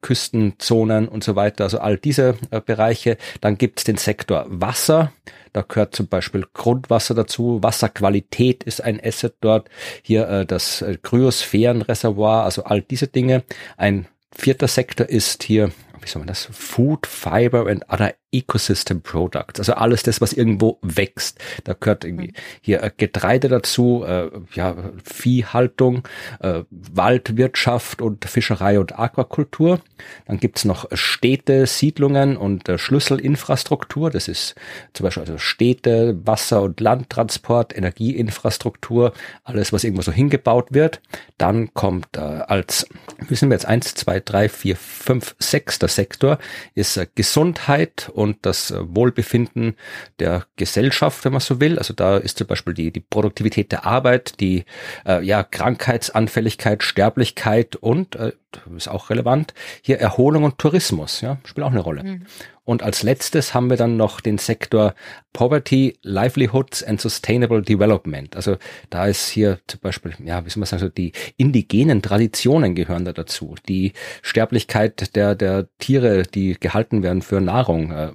Küstenzonen 0.02 1.08
und 1.08 1.24
so 1.24 1.38
weiter. 1.38 1.64
Also 1.64 1.80
all 1.80 1.98
diese 1.98 2.36
Bereiche. 2.66 3.18
Dann 3.40 3.58
gibt 3.58 3.80
es 3.80 3.86
den 3.86 3.98
Sektor 3.98 4.46
Wasser. 4.50 5.14
Da 5.54 5.62
gehört 5.62 5.96
zum 5.96 6.08
Beispiel 6.08 6.46
Grundwasser 6.54 7.16
dazu. 7.16 7.62
Wasserqualität 7.62 8.64
ist 8.64 8.82
ein 8.82 9.00
Asset 9.04 9.36
dort. 9.42 9.70
Hier 10.02 10.28
äh, 10.28 10.46
das 10.46 10.82
äh, 10.82 10.98
Kryosphärenreservoir, 11.02 12.44
also 12.44 12.64
all 12.64 12.82
diese 12.82 13.08
Dinge. 13.08 13.44
Ein 13.78 14.08
vierter 14.32 14.68
Sektor 14.68 15.08
ist 15.10 15.44
hier 15.44 15.72
wie 16.02 16.08
soll 16.08 16.22
man 16.22 16.28
das? 16.28 16.48
Food, 16.52 17.06
Fiber 17.06 17.68
and 17.68 17.84
other 17.90 18.14
Ecosystem 18.32 19.02
Products. 19.02 19.60
Also 19.60 19.74
alles 19.74 20.04
das, 20.04 20.22
was 20.22 20.34
irgendwo 20.34 20.78
wächst. 20.82 21.40
Da 21.64 21.74
gehört 21.74 22.04
irgendwie 22.04 22.28
mhm. 22.28 22.60
hier 22.62 22.84
äh, 22.84 22.92
Getreide 22.96 23.48
dazu, 23.48 24.04
äh, 24.06 24.30
ja, 24.54 24.76
Viehhaltung, 25.04 26.04
äh, 26.40 26.64
Waldwirtschaft 26.70 28.02
und 28.02 28.26
Fischerei 28.26 28.80
und 28.80 29.00
Aquakultur. 29.00 29.82
Dann 30.28 30.40
gibt's 30.40 30.66
noch 30.66 30.86
Städte, 30.94 31.66
Siedlungen 31.66 32.38
und 32.38 32.70
äh, 32.70 32.78
Schlüsselinfrastruktur. 32.78 34.12
Das 34.12 34.28
ist 34.28 34.56
zum 34.94 35.06
Beispiel 35.06 35.22
also 35.22 35.38
Städte, 35.38 36.18
Wasser- 36.26 36.62
und 36.62 36.80
Landtransport, 36.80 37.76
Energieinfrastruktur, 37.76 39.14
alles, 39.44 39.74
was 39.74 39.84
irgendwo 39.84 40.04
so 40.04 40.12
hingebaut 40.12 40.68
wird. 40.72 41.02
Dann 41.38 41.74
kommt 41.74 42.16
äh, 42.16 42.20
als, 42.20 42.88
wissen 43.28 43.50
wir 43.50 43.56
jetzt 43.56 43.66
eins, 43.66 43.96
zwei, 43.96 44.20
drei, 44.20 44.50
vier, 44.50 44.76
fünf, 44.76 45.36
sechster 45.40 45.88
Sektor, 45.88 46.38
ist 46.76 46.98
äh, 46.98 47.08
Gesundheit 47.16 48.12
und 48.20 48.46
das 48.46 48.72
äh, 48.72 48.80
Wohlbefinden 48.82 49.76
der 50.20 50.46
Gesellschaft, 50.58 51.24
wenn 51.24 51.32
man 51.32 51.40
so 51.40 51.62
will. 51.62 51.78
Also 51.80 51.94
da 51.94 52.18
ist 52.18 52.38
zum 52.38 52.48
Beispiel 52.48 52.74
die, 52.74 52.92
die 52.92 53.00
Produktivität 53.00 53.72
der 53.72 53.86
Arbeit, 53.86 54.42
die 54.42 54.66
äh, 55.08 55.24
ja, 55.24 55.42
Krankheitsanfälligkeit, 55.44 56.84
Sterblichkeit 56.84 57.78
und, 57.78 58.18
äh, 58.18 58.34
ist 58.76 58.88
auch 58.88 59.10
relevant, 59.10 59.54
hier 59.82 60.00
Erholung 60.00 60.44
und 60.44 60.58
Tourismus, 60.58 61.22
ja, 61.22 61.38
spielt 61.44 61.66
auch 61.66 61.72
eine 61.72 61.80
Rolle. 61.80 62.04
Mhm. 62.04 62.26
Und 62.70 62.84
als 62.84 63.02
letztes 63.02 63.56
haben 63.56 63.72
wir 63.72 63.78
dann 63.78 63.98
noch 63.98 64.22
den 64.22 64.38
Sektor 64.38 64.94
Poverty, 65.34 65.98
Livelihoods 66.04 66.84
and 66.84 67.02
Sustainable 67.02 67.64
Development. 67.64 68.36
Also 68.36 68.58
da 68.92 69.08
ist 69.08 69.30
hier 69.30 69.58
zum 69.66 69.80
Beispiel, 69.80 70.14
ja, 70.24 70.46
wie 70.46 70.52
soll 70.52 70.60
man 70.60 70.68
sagen, 70.68 70.82
so 70.82 70.90
die 70.90 71.14
indigenen 71.36 72.04
Traditionen 72.04 72.76
gehören 72.76 73.06
da 73.06 73.14
dazu. 73.14 73.56
Die 73.68 73.94
Sterblichkeit 74.22 75.16
der, 75.16 75.34
der 75.34 75.68
Tiere, 75.80 76.24
die 76.24 76.60
gehalten 76.60 77.02
werden 77.02 77.24
für 77.24 77.42
Nahrung, 77.42 77.92
äh, 77.92 78.12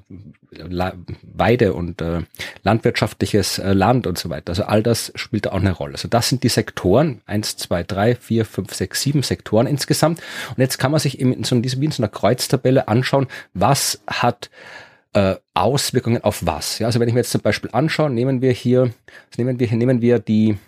Weide 1.22 1.74
und 1.74 2.00
äh, 2.00 2.22
landwirtschaftliches 2.62 3.58
äh, 3.58 3.72
Land 3.72 4.06
und 4.06 4.18
so 4.18 4.30
weiter. 4.30 4.50
Also 4.50 4.64
all 4.64 4.82
das 4.82 5.12
spielt 5.14 5.46
da 5.46 5.50
auch 5.50 5.60
eine 5.60 5.72
Rolle. 5.72 5.94
Also 5.94 6.08
das 6.08 6.28
sind 6.28 6.42
die 6.42 6.48
Sektoren, 6.48 7.20
eins, 7.26 7.56
zwei, 7.56 7.82
drei, 7.82 8.14
vier, 8.14 8.44
fünf, 8.44 8.74
sechs, 8.74 9.02
sieben 9.02 9.22
Sektoren 9.22 9.66
insgesamt. 9.66 10.20
Und 10.50 10.58
jetzt 10.58 10.78
kann 10.78 10.90
man 10.90 11.00
sich 11.00 11.20
eben 11.20 11.32
in 11.32 11.44
so, 11.44 11.62
wie 11.62 11.84
in 11.84 11.90
so 11.90 12.02
einer 12.02 12.10
Kreuztabelle 12.10 12.88
anschauen, 12.88 13.26
was 13.52 14.00
hat 14.06 14.50
äh, 15.14 15.36
Auswirkungen 15.54 16.22
auf 16.22 16.44
was. 16.44 16.78
Ja, 16.78 16.86
also 16.86 17.00
wenn 17.00 17.08
ich 17.08 17.14
mir 17.14 17.20
jetzt 17.20 17.30
zum 17.30 17.40
Beispiel 17.40 17.70
anschaue, 17.72 18.10
nehmen 18.10 18.42
wir 18.42 18.52
hier, 18.52 18.90
nehmen 19.36 19.58
wir 19.58 19.66
hier, 19.66 19.78
nehmen 19.78 20.00
wir 20.00 20.18
die 20.18 20.58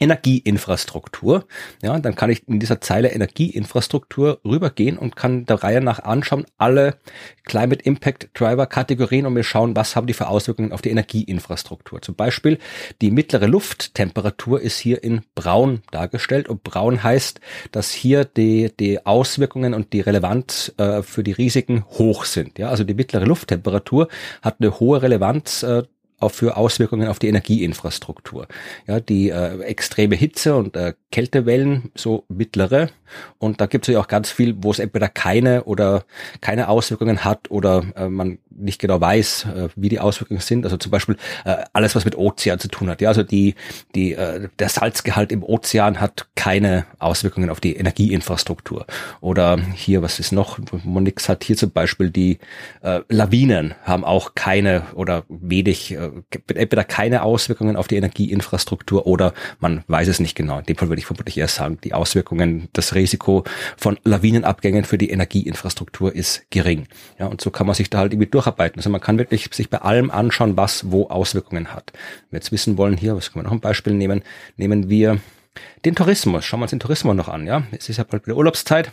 Energieinfrastruktur. 0.00 1.46
Ja, 1.82 1.98
dann 1.98 2.14
kann 2.14 2.30
ich 2.30 2.46
in 2.48 2.60
dieser 2.60 2.80
Zeile 2.80 3.08
Energieinfrastruktur 3.08 4.40
rübergehen 4.44 4.98
und 4.98 5.16
kann 5.16 5.46
der 5.46 5.62
Reihe 5.62 5.80
nach 5.80 6.00
anschauen, 6.00 6.46
alle 6.56 6.96
Climate 7.44 7.82
Impact 7.82 8.30
Driver 8.34 8.66
Kategorien 8.66 9.26
und 9.26 9.32
mir 9.32 9.44
schauen, 9.44 9.74
was 9.74 9.96
haben 9.96 10.06
die 10.06 10.12
für 10.12 10.28
Auswirkungen 10.28 10.72
auf 10.72 10.82
die 10.82 10.90
Energieinfrastruktur. 10.90 12.02
Zum 12.02 12.14
Beispiel 12.14 12.58
die 13.00 13.10
mittlere 13.10 13.46
Lufttemperatur 13.46 14.60
ist 14.60 14.78
hier 14.78 15.02
in 15.02 15.22
braun 15.34 15.82
dargestellt 15.90 16.48
und 16.48 16.62
braun 16.62 17.02
heißt, 17.02 17.40
dass 17.72 17.90
hier 17.90 18.24
die, 18.24 18.70
die 18.78 19.04
Auswirkungen 19.06 19.74
und 19.74 19.92
die 19.92 20.00
Relevanz 20.00 20.72
äh, 20.76 21.02
für 21.02 21.24
die 21.24 21.32
Risiken 21.32 21.84
hoch 21.86 22.24
sind. 22.24 22.58
Ja, 22.58 22.68
also 22.68 22.84
die 22.84 22.94
mittlere 22.94 23.24
Lufttemperatur 23.24 24.08
hat 24.42 24.56
eine 24.60 24.78
hohe 24.78 25.02
Relevanz 25.02 25.62
äh, 25.62 25.82
auch 26.18 26.32
für 26.32 26.56
Auswirkungen 26.56 27.08
auf 27.08 27.18
die 27.18 27.28
Energieinfrastruktur. 27.28 28.48
Ja, 28.86 29.00
die 29.00 29.30
äh, 29.30 29.60
extreme 29.60 30.16
Hitze 30.16 30.56
und 30.56 30.76
äh, 30.76 30.94
Kältewellen, 31.10 31.90
so 31.94 32.24
mittlere. 32.28 32.90
Und 33.38 33.60
da 33.60 33.66
gibt 33.66 33.88
es 33.88 33.94
ja 33.94 34.00
auch 34.00 34.08
ganz 34.08 34.30
viel, 34.30 34.56
wo 34.58 34.70
es 34.70 34.78
entweder 34.78 35.08
keine 35.08 35.64
oder 35.64 36.04
keine 36.40 36.68
Auswirkungen 36.68 37.24
hat 37.24 37.50
oder 37.50 37.84
äh, 37.96 38.08
man 38.08 38.38
nicht 38.50 38.80
genau 38.80 39.00
weiß, 39.00 39.44
äh, 39.44 39.68
wie 39.76 39.88
die 39.88 40.00
Auswirkungen 40.00 40.40
sind. 40.40 40.64
Also 40.64 40.76
zum 40.76 40.90
Beispiel 40.90 41.16
äh, 41.44 41.56
alles, 41.72 41.94
was 41.94 42.04
mit 42.04 42.16
Ozean 42.16 42.58
zu 42.58 42.68
tun 42.68 42.90
hat. 42.90 43.00
Ja, 43.00 43.08
also 43.08 43.22
die, 43.22 43.54
die, 43.94 44.14
äh, 44.14 44.48
der 44.58 44.68
Salzgehalt 44.68 45.32
im 45.32 45.42
Ozean 45.42 46.00
hat 46.00 46.26
keine 46.34 46.86
Auswirkungen 46.98 47.50
auf 47.50 47.60
die 47.60 47.76
Energieinfrastruktur. 47.76 48.86
Oder 49.20 49.58
hier, 49.74 50.02
was 50.02 50.18
ist 50.18 50.32
noch, 50.32 50.58
nichts 50.84 51.28
hat, 51.28 51.44
hier 51.44 51.56
zum 51.56 51.70
Beispiel 51.70 52.10
die 52.10 52.38
äh, 52.82 53.00
Lawinen 53.08 53.74
haben 53.82 54.04
auch 54.04 54.34
keine 54.34 54.82
oder 54.94 55.24
wenig, 55.28 55.92
äh, 55.92 56.07
entweder 56.48 56.84
keine 56.84 57.22
Auswirkungen 57.22 57.76
auf 57.76 57.88
die 57.88 57.96
Energieinfrastruktur 57.96 59.06
oder 59.06 59.34
man 59.60 59.84
weiß 59.86 60.08
es 60.08 60.20
nicht 60.20 60.34
genau. 60.34 60.58
In 60.58 60.64
dem 60.64 60.76
Fall 60.76 60.88
würde 60.88 61.00
ich 61.00 61.06
vermutlich 61.06 61.38
erst 61.38 61.56
sagen, 61.56 61.78
die 61.82 61.94
Auswirkungen, 61.94 62.68
das 62.72 62.94
Risiko 62.94 63.44
von 63.76 63.98
Lawinenabgängen 64.04 64.84
für 64.84 64.98
die 64.98 65.10
Energieinfrastruktur 65.10 66.14
ist 66.14 66.50
gering. 66.50 66.86
Ja, 67.18 67.26
und 67.26 67.40
so 67.40 67.50
kann 67.50 67.66
man 67.66 67.74
sich 67.74 67.90
da 67.90 67.98
halt 67.98 68.12
irgendwie 68.12 68.30
durcharbeiten. 68.30 68.78
Also 68.78 68.90
man 68.90 69.00
kann 69.00 69.18
wirklich 69.18 69.48
sich 69.52 69.70
bei 69.70 69.78
allem 69.78 70.10
anschauen, 70.10 70.56
was 70.56 70.90
wo 70.90 71.08
Auswirkungen 71.08 71.72
hat. 71.72 71.92
Wenn 71.94 72.32
wir 72.32 72.38
jetzt 72.38 72.52
wissen 72.52 72.78
wollen, 72.78 72.96
hier, 72.96 73.16
was 73.16 73.32
können 73.32 73.44
wir 73.44 73.48
noch 73.48 73.56
ein 73.56 73.60
Beispiel 73.60 73.94
nehmen? 73.94 74.22
Nehmen 74.56 74.88
wir 74.88 75.20
den 75.84 75.94
Tourismus. 75.94 76.44
Schauen 76.44 76.60
wir 76.60 76.64
uns 76.64 76.70
den 76.70 76.80
Tourismus 76.80 77.16
noch 77.16 77.28
an, 77.28 77.46
ja. 77.46 77.64
Es 77.72 77.88
ist 77.88 77.96
ja 77.96 78.04
bald 78.04 78.26
wieder 78.26 78.36
Urlaubszeit. 78.36 78.92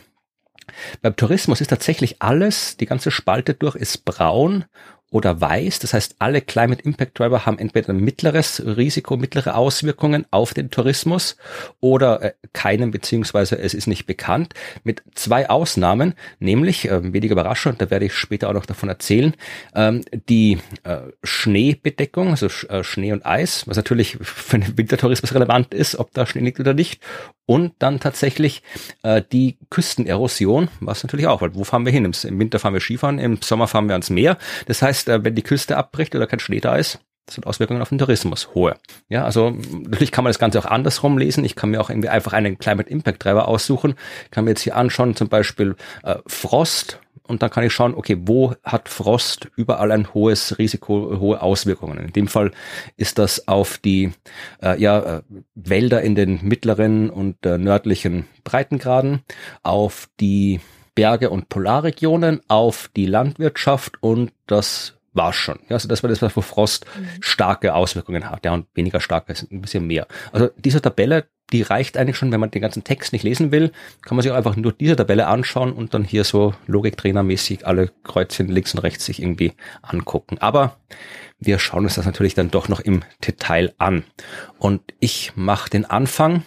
Beim 1.02 1.16
Tourismus 1.16 1.62
ist 1.62 1.68
tatsächlich 1.68 2.22
alles, 2.22 2.78
die 2.78 2.86
ganze 2.86 3.12
Spalte 3.12 3.54
durch 3.54 3.76
ist 3.76 4.06
braun 4.06 4.66
oder 5.16 5.40
weiß. 5.40 5.80
Das 5.80 5.94
heißt, 5.94 6.18
alle 6.20 6.42
Climate 6.42 6.84
Impact 6.84 7.18
Driver 7.18 7.46
haben 7.46 7.58
entweder 7.58 7.94
ein 7.94 8.02
mittleres 8.02 8.62
Risiko, 8.66 9.16
mittlere 9.16 9.56
Auswirkungen 9.56 10.26
auf 10.30 10.54
den 10.54 10.72
Tourismus 10.72 11.38
oder 11.80 12.22
äh, 12.22 12.34
keinen, 12.52 12.92
beziehungsweise 12.92 13.58
es 13.58 13.74
ist 13.74 13.88
nicht 13.88 14.08
bekannt. 14.08 14.56
Mit 14.84 15.04
zwei 15.14 15.50
Ausnahmen, 15.50 16.16
nämlich, 16.40 16.90
äh, 16.90 17.14
weniger 17.14 17.32
überraschend, 17.32 17.82
da 17.82 17.90
werde 17.90 18.08
ich 18.08 18.14
später 18.14 18.50
auch 18.50 18.54
noch 18.54 18.66
davon 18.66 18.90
erzählen, 18.90 19.34
ähm, 19.74 20.04
die 20.28 20.58
äh, 20.84 20.98
Schneebedeckung, 21.24 22.32
also 22.32 22.48
äh, 22.68 22.84
Schnee 22.84 23.14
und 23.14 23.26
Eis, 23.26 23.70
was 23.70 23.78
natürlich 23.78 24.18
für 24.20 24.60
den 24.60 24.78
Wintertourismus 24.78 25.34
relevant 25.34 25.74
ist, 25.74 25.96
ob 25.98 26.12
da 26.12 26.26
Schnee 26.26 26.42
liegt 26.42 26.60
oder 26.60 26.74
nicht. 26.74 27.00
Und 27.46 27.74
dann 27.80 28.00
tatsächlich 28.00 28.64
äh, 29.04 29.22
die 29.32 29.58
Küstenerosion, 29.70 30.70
was 30.80 31.04
natürlich 31.04 31.28
auch, 31.28 31.42
weil 31.42 31.54
wo 31.54 31.64
fahren 31.64 31.86
wir 31.86 31.92
hin? 31.92 32.06
Im, 32.06 32.40
Winter 32.40 32.60
fahren 32.60 32.74
wir 32.74 32.82
Skifahren, 32.82 33.20
im 33.20 33.42
Sommer 33.42 33.68
fahren 33.68 33.88
wir 33.88 33.94
ans 33.94 34.10
Meer. 34.10 34.38
Das 34.66 34.82
heißt, 34.82 35.10
äh, 35.10 35.24
wenn 35.24 35.36
die 35.36 35.44
Küste 35.44 35.78
abbricht 35.78 36.16
oder 36.16 36.28
kein 36.28 36.40
Schnee 36.40 36.60
da 36.60 36.76
ist, 36.76 37.00
das 37.26 37.36
sind 37.36 37.48
Auswirkungen 37.48 37.82
auf 37.82 37.90
den 37.90 37.98
Tourismus, 37.98 38.50
hohe. 38.54 38.76
Ja, 39.10 39.26
also 39.26 39.50
natürlich 39.50 40.12
kann 40.12 40.24
man 40.24 40.30
das 40.30 40.40
Ganze 40.40 40.60
auch 40.60 40.66
andersrum 40.66 41.18
lesen. 41.18 41.44
Ich 41.44 41.56
kann 41.56 41.72
mir 41.72 41.82
auch 41.82 41.90
irgendwie 41.90 42.10
einfach 42.10 42.34
einen 42.34 42.60
Climate 42.60 42.90
Impact 42.90 43.22
Treiber 43.22 43.48
aussuchen. 43.48 43.96
Ich 44.26 44.32
kann 44.32 44.46
mir 44.46 44.52
jetzt 44.52 44.62
hier 44.62 44.76
anschauen, 44.76 45.16
zum 45.16 45.28
Beispiel 45.28 45.76
äh, 46.04 46.18
Frost, 46.28 47.00
und 47.28 47.42
dann 47.42 47.50
kann 47.50 47.64
ich 47.64 47.74
schauen, 47.74 47.96
okay, 47.96 48.18
wo 48.22 48.54
hat 48.64 48.90
Frost 48.90 49.50
überall 49.56 49.92
ein 49.92 50.14
hohes 50.14 50.58
Risiko, 50.58 51.20
hohe 51.20 51.42
Auswirkungen. 51.42 51.98
In 51.98 52.14
dem 52.14 52.28
Fall 52.28 52.52
ist 52.98 53.18
das 53.20 53.48
auf 53.48 53.78
die 53.78 54.12
äh, 54.62 54.80
ja, 54.80 55.18
äh, 55.18 55.22
Wälder 55.56 56.02
in 56.02 56.16
den 56.16 56.40
mittleren 56.44 57.10
und 57.10 57.46
äh, 57.46 57.58
nördlichen 57.58 58.28
Breitengraden, 58.44 59.22
auf 59.64 60.10
die 60.20 60.60
Berge 60.96 61.30
und 61.30 61.50
Polarregionen, 61.50 62.42
auf 62.48 62.90
die 62.96 63.06
Landwirtschaft 63.06 64.02
und 64.02 64.32
das 64.48 64.94
war 65.16 65.34
schon. 65.34 65.60
Ja, 65.70 65.76
also 65.76 65.88
das 65.88 66.04
war 66.04 66.10
das, 66.10 66.22
was 66.22 66.36
wo 66.36 66.42
Frost 66.42 66.86
mhm. 66.86 67.08
starke 67.22 67.74
Auswirkungen 67.74 68.30
hat, 68.30 68.46
ja, 68.46 68.54
und 68.54 68.68
weniger 68.76 69.00
starke 69.00 69.32
ist 69.32 69.50
ein 69.52 69.62
bisschen 69.62 69.88
mehr. 69.88 70.08
Also 70.32 70.50
diese 70.58 70.82
Tabelle, 70.82 71.26
die 71.52 71.62
reicht 71.62 71.98
eigentlich 71.98 72.18
schon, 72.18 72.32
wenn 72.32 72.40
man 72.40 72.52
den 72.52 72.62
ganzen 72.62 72.84
Text 72.84 73.14
nicht 73.14 73.24
lesen 73.24 73.52
will, 73.52 73.72
kann 74.02 74.16
man 74.16 74.24
sich 74.24 74.32
auch 74.32 74.36
einfach 74.36 74.56
nur 74.56 74.72
diese 74.72 74.96
Tabelle 74.96 75.28
anschauen 75.28 75.74
und 75.74 75.94
dann 75.94 76.04
hier 76.04 76.24
so 76.24 76.54
Logiktrainermäßig 76.68 77.68
alle 77.68 77.92
Kreuzchen 78.04 78.48
links 78.48 78.74
und 78.74 78.80
rechts 78.80 79.06
sich 79.06 79.22
irgendwie 79.22 79.54
angucken. 79.82 80.38
Aber 80.40 80.78
wir 81.40 81.60
schauen 81.60 81.84
uns 81.84 81.96
das 81.96 82.06
natürlich 82.06 82.34
dann 82.34 82.52
doch 82.52 82.68
noch 82.68 82.80
im 82.80 83.04
Detail 83.26 83.74
an. 83.78 84.04
Und 84.58 84.82
ich 85.00 85.34
mache 85.36 85.70
den 85.70 85.86
Anfang 85.86 86.44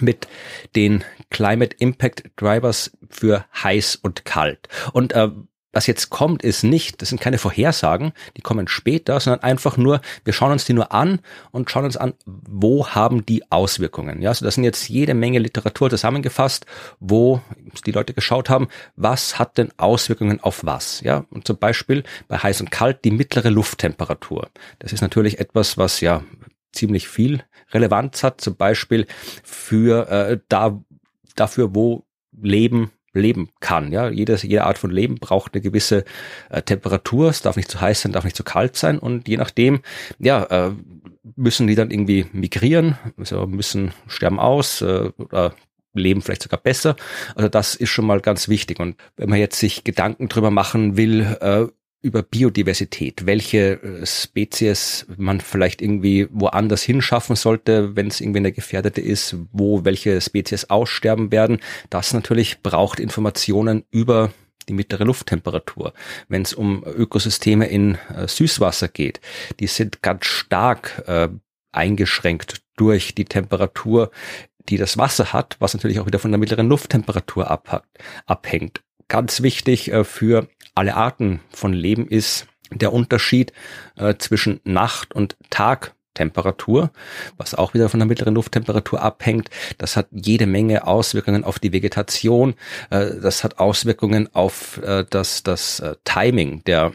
mit 0.00 0.28
den 0.76 1.04
Climate 1.30 1.76
Impact 1.78 2.24
Drivers 2.36 2.96
für 3.10 3.44
heiß 3.62 3.96
und 3.96 4.24
kalt. 4.24 4.68
Und 4.92 5.12
äh, 5.12 5.30
was 5.74 5.86
jetzt 5.86 6.10
kommt, 6.10 6.42
ist 6.42 6.62
nicht, 6.62 7.02
das 7.02 7.08
sind 7.08 7.20
keine 7.20 7.38
Vorhersagen, 7.38 8.12
die 8.36 8.42
kommen 8.42 8.68
später, 8.68 9.18
sondern 9.20 9.42
einfach 9.42 9.76
nur, 9.76 10.00
wir 10.24 10.32
schauen 10.32 10.52
uns 10.52 10.64
die 10.64 10.72
nur 10.72 10.92
an 10.92 11.20
und 11.50 11.70
schauen 11.70 11.84
uns 11.84 11.96
an, 11.96 12.14
wo 12.24 12.88
haben 12.88 13.26
die 13.26 13.50
Auswirkungen. 13.50 14.22
Ja, 14.22 14.30
also 14.30 14.44
das 14.44 14.54
sind 14.54 14.64
jetzt 14.64 14.88
jede 14.88 15.14
Menge 15.14 15.38
Literatur 15.38 15.90
zusammengefasst, 15.90 16.66
wo 17.00 17.40
die 17.86 17.92
Leute 17.92 18.14
geschaut 18.14 18.48
haben, 18.48 18.68
was 18.96 19.38
hat 19.38 19.58
denn 19.58 19.70
Auswirkungen 19.76 20.40
auf 20.40 20.64
was. 20.64 21.00
Ja, 21.00 21.24
und 21.30 21.46
zum 21.46 21.58
Beispiel 21.58 22.04
bei 22.28 22.38
heiß 22.38 22.60
und 22.60 22.70
kalt 22.70 23.04
die 23.04 23.10
mittlere 23.10 23.50
Lufttemperatur. 23.50 24.48
Das 24.78 24.92
ist 24.92 25.00
natürlich 25.00 25.38
etwas, 25.38 25.76
was 25.76 26.00
ja 26.00 26.22
ziemlich 26.72 27.08
viel 27.08 27.42
Relevanz 27.72 28.22
hat, 28.22 28.40
zum 28.40 28.56
Beispiel 28.56 29.06
für 29.42 30.08
äh, 30.08 30.38
da 30.48 30.80
dafür, 31.36 31.74
wo 31.74 32.04
Leben 32.32 32.90
leben 33.14 33.48
kann. 33.60 33.92
Ja, 33.92 34.08
jede, 34.08 34.36
jede 34.36 34.64
Art 34.64 34.78
von 34.78 34.90
Leben 34.90 35.16
braucht 35.16 35.54
eine 35.54 35.62
gewisse 35.62 36.04
äh, 36.50 36.62
Temperatur. 36.62 37.30
Es 37.30 37.42
darf 37.42 37.56
nicht 37.56 37.70
zu 37.70 37.80
heiß 37.80 38.02
sein, 38.02 38.12
darf 38.12 38.24
nicht 38.24 38.36
zu 38.36 38.44
kalt 38.44 38.76
sein 38.76 38.98
und 38.98 39.28
je 39.28 39.36
nachdem, 39.36 39.80
ja, 40.18 40.44
äh, 40.44 40.72
müssen 41.36 41.66
die 41.66 41.74
dann 41.74 41.90
irgendwie 41.90 42.26
migrieren, 42.32 42.98
also 43.16 43.46
müssen 43.46 43.92
sterben 44.06 44.38
aus 44.38 44.82
äh, 44.82 45.10
oder 45.16 45.54
leben 45.94 46.22
vielleicht 46.22 46.42
sogar 46.42 46.60
besser. 46.60 46.96
Also 47.34 47.48
das 47.48 47.74
ist 47.74 47.90
schon 47.90 48.06
mal 48.06 48.20
ganz 48.20 48.48
wichtig. 48.48 48.80
Und 48.80 48.96
wenn 49.16 49.30
man 49.30 49.38
jetzt 49.38 49.58
sich 49.58 49.84
Gedanken 49.84 50.28
drüber 50.28 50.50
machen 50.50 50.96
will, 50.96 51.22
äh, 51.40 51.66
über 52.04 52.22
Biodiversität, 52.22 53.26
welche 53.26 53.82
äh, 53.82 54.06
Spezies 54.06 55.06
man 55.16 55.40
vielleicht 55.40 55.80
irgendwie 55.80 56.28
woanders 56.30 56.82
hinschaffen 56.82 57.34
sollte, 57.34 57.96
wenn 57.96 58.08
es 58.08 58.20
irgendwie 58.20 58.40
eine 58.40 58.52
gefährdete 58.52 59.00
ist, 59.00 59.36
wo 59.52 59.84
welche 59.84 60.20
Spezies 60.20 60.68
aussterben 60.68 61.32
werden. 61.32 61.60
Das 61.88 62.12
natürlich 62.12 62.62
braucht 62.62 63.00
Informationen 63.00 63.84
über 63.90 64.30
die 64.68 64.74
mittlere 64.74 65.04
Lufttemperatur. 65.04 65.94
Wenn 66.28 66.42
es 66.42 66.52
um 66.52 66.84
Ökosysteme 66.84 67.66
in 67.66 67.96
äh, 68.14 68.28
Süßwasser 68.28 68.88
geht, 68.88 69.20
die 69.58 69.66
sind 69.66 70.02
ganz 70.02 70.26
stark 70.26 71.02
äh, 71.06 71.28
eingeschränkt 71.72 72.62
durch 72.76 73.14
die 73.14 73.24
Temperatur, 73.24 74.10
die 74.68 74.76
das 74.76 74.98
Wasser 74.98 75.32
hat, 75.32 75.56
was 75.58 75.74
natürlich 75.74 76.00
auch 76.00 76.06
wieder 76.06 76.18
von 76.18 76.30
der 76.30 76.38
mittleren 76.38 76.68
Lufttemperatur 76.68 77.50
abhängt. 78.26 78.82
Ganz 79.08 79.42
wichtig 79.42 79.92
äh, 79.92 80.04
für 80.04 80.48
alle 80.74 80.94
Arten 80.94 81.40
von 81.50 81.72
Leben 81.72 82.08
ist 82.08 82.46
der 82.70 82.92
Unterschied 82.92 83.52
äh, 83.96 84.14
zwischen 84.18 84.60
Nacht- 84.64 85.14
und 85.14 85.36
Tagtemperatur, 85.50 86.90
was 87.36 87.54
auch 87.54 87.74
wieder 87.74 87.88
von 87.88 88.00
der 88.00 88.06
mittleren 88.06 88.34
Lufttemperatur 88.34 89.00
abhängt. 89.00 89.50
Das 89.78 89.96
hat 89.96 90.08
jede 90.10 90.46
Menge 90.46 90.86
Auswirkungen 90.86 91.44
auf 91.44 91.58
die 91.58 91.72
Vegetation. 91.72 92.54
Äh, 92.90 93.20
das 93.20 93.44
hat 93.44 93.58
Auswirkungen 93.58 94.34
auf 94.34 94.80
das, 95.10 95.42
das 95.42 95.82
Timing 96.04 96.64
der 96.64 96.92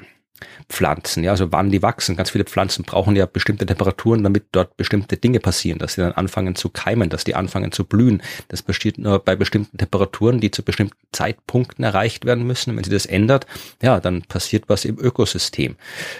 Pflanzen, 0.69 1.23
ja, 1.23 1.31
also 1.31 1.51
wann 1.51 1.69
die 1.69 1.81
wachsen. 1.81 2.15
Ganz 2.15 2.31
viele 2.31 2.43
Pflanzen 2.45 2.83
brauchen 2.83 3.15
ja 3.15 3.25
bestimmte 3.25 3.65
Temperaturen, 3.65 4.23
damit 4.23 4.45
dort 4.51 4.77
bestimmte 4.77 5.17
Dinge 5.17 5.39
passieren, 5.39 5.79
dass 5.79 5.93
sie 5.93 6.01
dann 6.01 6.13
anfangen 6.13 6.55
zu 6.55 6.69
keimen, 6.69 7.09
dass 7.09 7.23
die 7.23 7.35
anfangen 7.35 7.71
zu 7.71 7.85
blühen. 7.85 8.21
Das 8.47 8.61
besteht 8.61 8.97
nur 8.97 9.19
bei 9.19 9.35
bestimmten 9.35 9.77
Temperaturen, 9.77 10.39
die 10.39 10.51
zu 10.51 10.63
bestimmten 10.63 10.97
Zeitpunkten 11.11 11.83
erreicht 11.83 12.25
werden 12.25 12.45
müssen. 12.45 12.75
Wenn 12.75 12.83
sie 12.83 12.91
das 12.91 13.05
ändert, 13.05 13.47
ja, 13.81 13.99
dann 13.99 14.21
passiert 14.23 14.65
was 14.67 14.85
im 14.85 14.99
Ökosystem. 14.99 15.75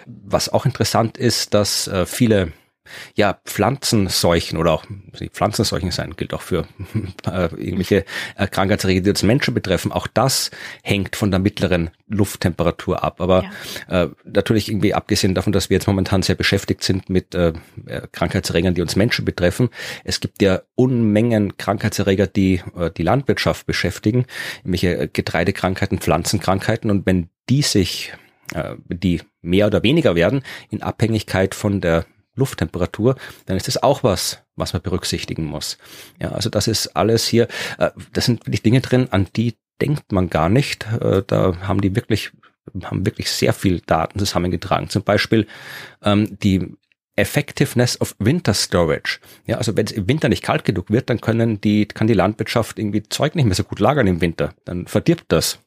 Was 0.05 0.49
auch 0.49 0.65
interessant 0.65 1.17
ist, 1.17 1.53
dass 1.53 1.88
äh, 1.88 2.05
viele 2.05 2.51
ja, 3.15 3.39
Pflanzenseuchen 3.45 4.58
oder 4.58 4.71
auch 4.73 4.86
Pflanzenseuchen 5.32 5.91
sein, 5.91 6.15
gilt 6.15 6.34
auch 6.34 6.41
für 6.41 6.67
äh, 7.25 7.49
irgendwelche 7.56 8.06
äh, 8.36 8.47
Krankheitserreger, 8.47 9.02
die 9.02 9.10
uns 9.10 9.23
Menschen 9.23 9.54
betreffen. 9.54 9.91
Auch 9.91 10.08
das 10.08 10.52
hängt 10.84 11.15
von 11.15 11.32
der 11.32 11.39
mittleren 11.39 11.89
Lufttemperatur 12.08 13.04
ab. 13.04 13.21
Aber 13.21 13.45
ja. 13.89 14.04
äh, 14.04 14.10
natürlich 14.25 14.69
irgendwie 14.69 14.93
abgesehen 14.93 15.36
davon, 15.36 15.54
dass 15.54 15.69
wir 15.69 15.75
jetzt 15.75 15.88
momentan 15.88 16.21
sehr 16.21 16.36
beschäftigt 16.36 16.84
sind 16.84 17.10
mit 17.10 17.36
äh, 17.36 17.54
äh 17.86 18.08
Krankheitserregern, 18.12 18.73
die 18.73 18.82
uns 18.82 18.95
Menschen 18.95 19.25
betreffen. 19.25 19.69
Es 20.04 20.19
gibt 20.19 20.41
ja 20.41 20.62
Unmengen 20.75 21.58
Krankheitserreger, 21.58 22.28
die 22.28 22.62
äh, 22.75 22.91
die 22.95 23.04
Landwirtschaft 23.04 23.65
beschäftigen, 23.65 24.25
irgendwelche 24.60 25.08
Getreidekrankheiten, 25.08 25.99
Pflanzenkrankheiten. 25.99 26.89
Und 26.89 27.06
wenn 27.06 27.30
die 27.49 27.62
sich 27.62 28.13
äh, 28.54 28.75
die 28.88 29.21
mehr 29.41 29.67
oder 29.67 29.84
weniger 29.84 30.15
werden, 30.15 30.43
in 30.69 30.82
Abhängigkeit 30.82 31.56
von 31.56 31.82
der 31.82 32.06
Lufttemperatur, 32.39 33.15
dann 33.45 33.58
ist 33.58 33.67
das 33.67 33.82
auch 33.82 34.04
was, 34.04 34.41
was 34.56 34.73
man 34.73 34.82
berücksichtigen 34.82 35.45
muss. 35.45 35.78
Ja, 36.19 36.32
also 36.32 36.49
das 36.49 36.67
ist 36.67 36.95
alles 36.95 37.28
hier, 37.28 37.47
äh, 37.78 37.91
das 38.13 38.25
sind 38.25 38.45
wirklich 38.45 38.63
Dinge 38.63 38.82
drin, 38.82 39.08
an 39.12 39.28
die 39.36 39.56
denkt 39.82 40.12
man 40.12 40.30
gar 40.30 40.49
nicht. 40.49 40.86
Äh, 41.02 41.23
da 41.25 41.56
haben 41.62 41.82
die 41.82 41.95
wirklich, 41.95 42.32
haben 42.84 43.06
wirklich 43.06 43.32
sehr 43.32 43.54
viel 43.54 43.82
Daten 43.82 44.19
zusammengetragen. 44.19 44.89
Zum 44.89 45.04
Beispiel 45.04 45.47
ähm, 46.04 46.38
die 46.39 46.75
Effectiveness 47.15 47.99
of 47.99 48.15
Winter 48.19 48.54
Storage. 48.54 49.19
Ja, 49.45 49.58
also 49.58 49.75
wenn 49.75 49.86
es 49.86 49.91
im 49.91 50.08
Winter 50.08 50.30
nicht 50.30 50.43
kalt 50.43 50.63
genug 50.63 50.89
wird, 50.89 51.10
dann 51.10 51.19
können 51.19 51.60
die, 51.60 51.86
kann 51.86 52.08
die 52.08 52.13
Landwirtschaft 52.13 52.80
irgendwie 52.80 53.04
Zeug 53.04 53.36
nicht 53.36 53.45
mehr 53.45 53.56
so 53.56 53.63
gut 53.63 53.80
lagern 53.80 54.08
im 54.08 54.21
Winter. 54.21 54.54
Dann 54.65 54.88
verdirbt 54.88 55.25
das. 55.30 55.60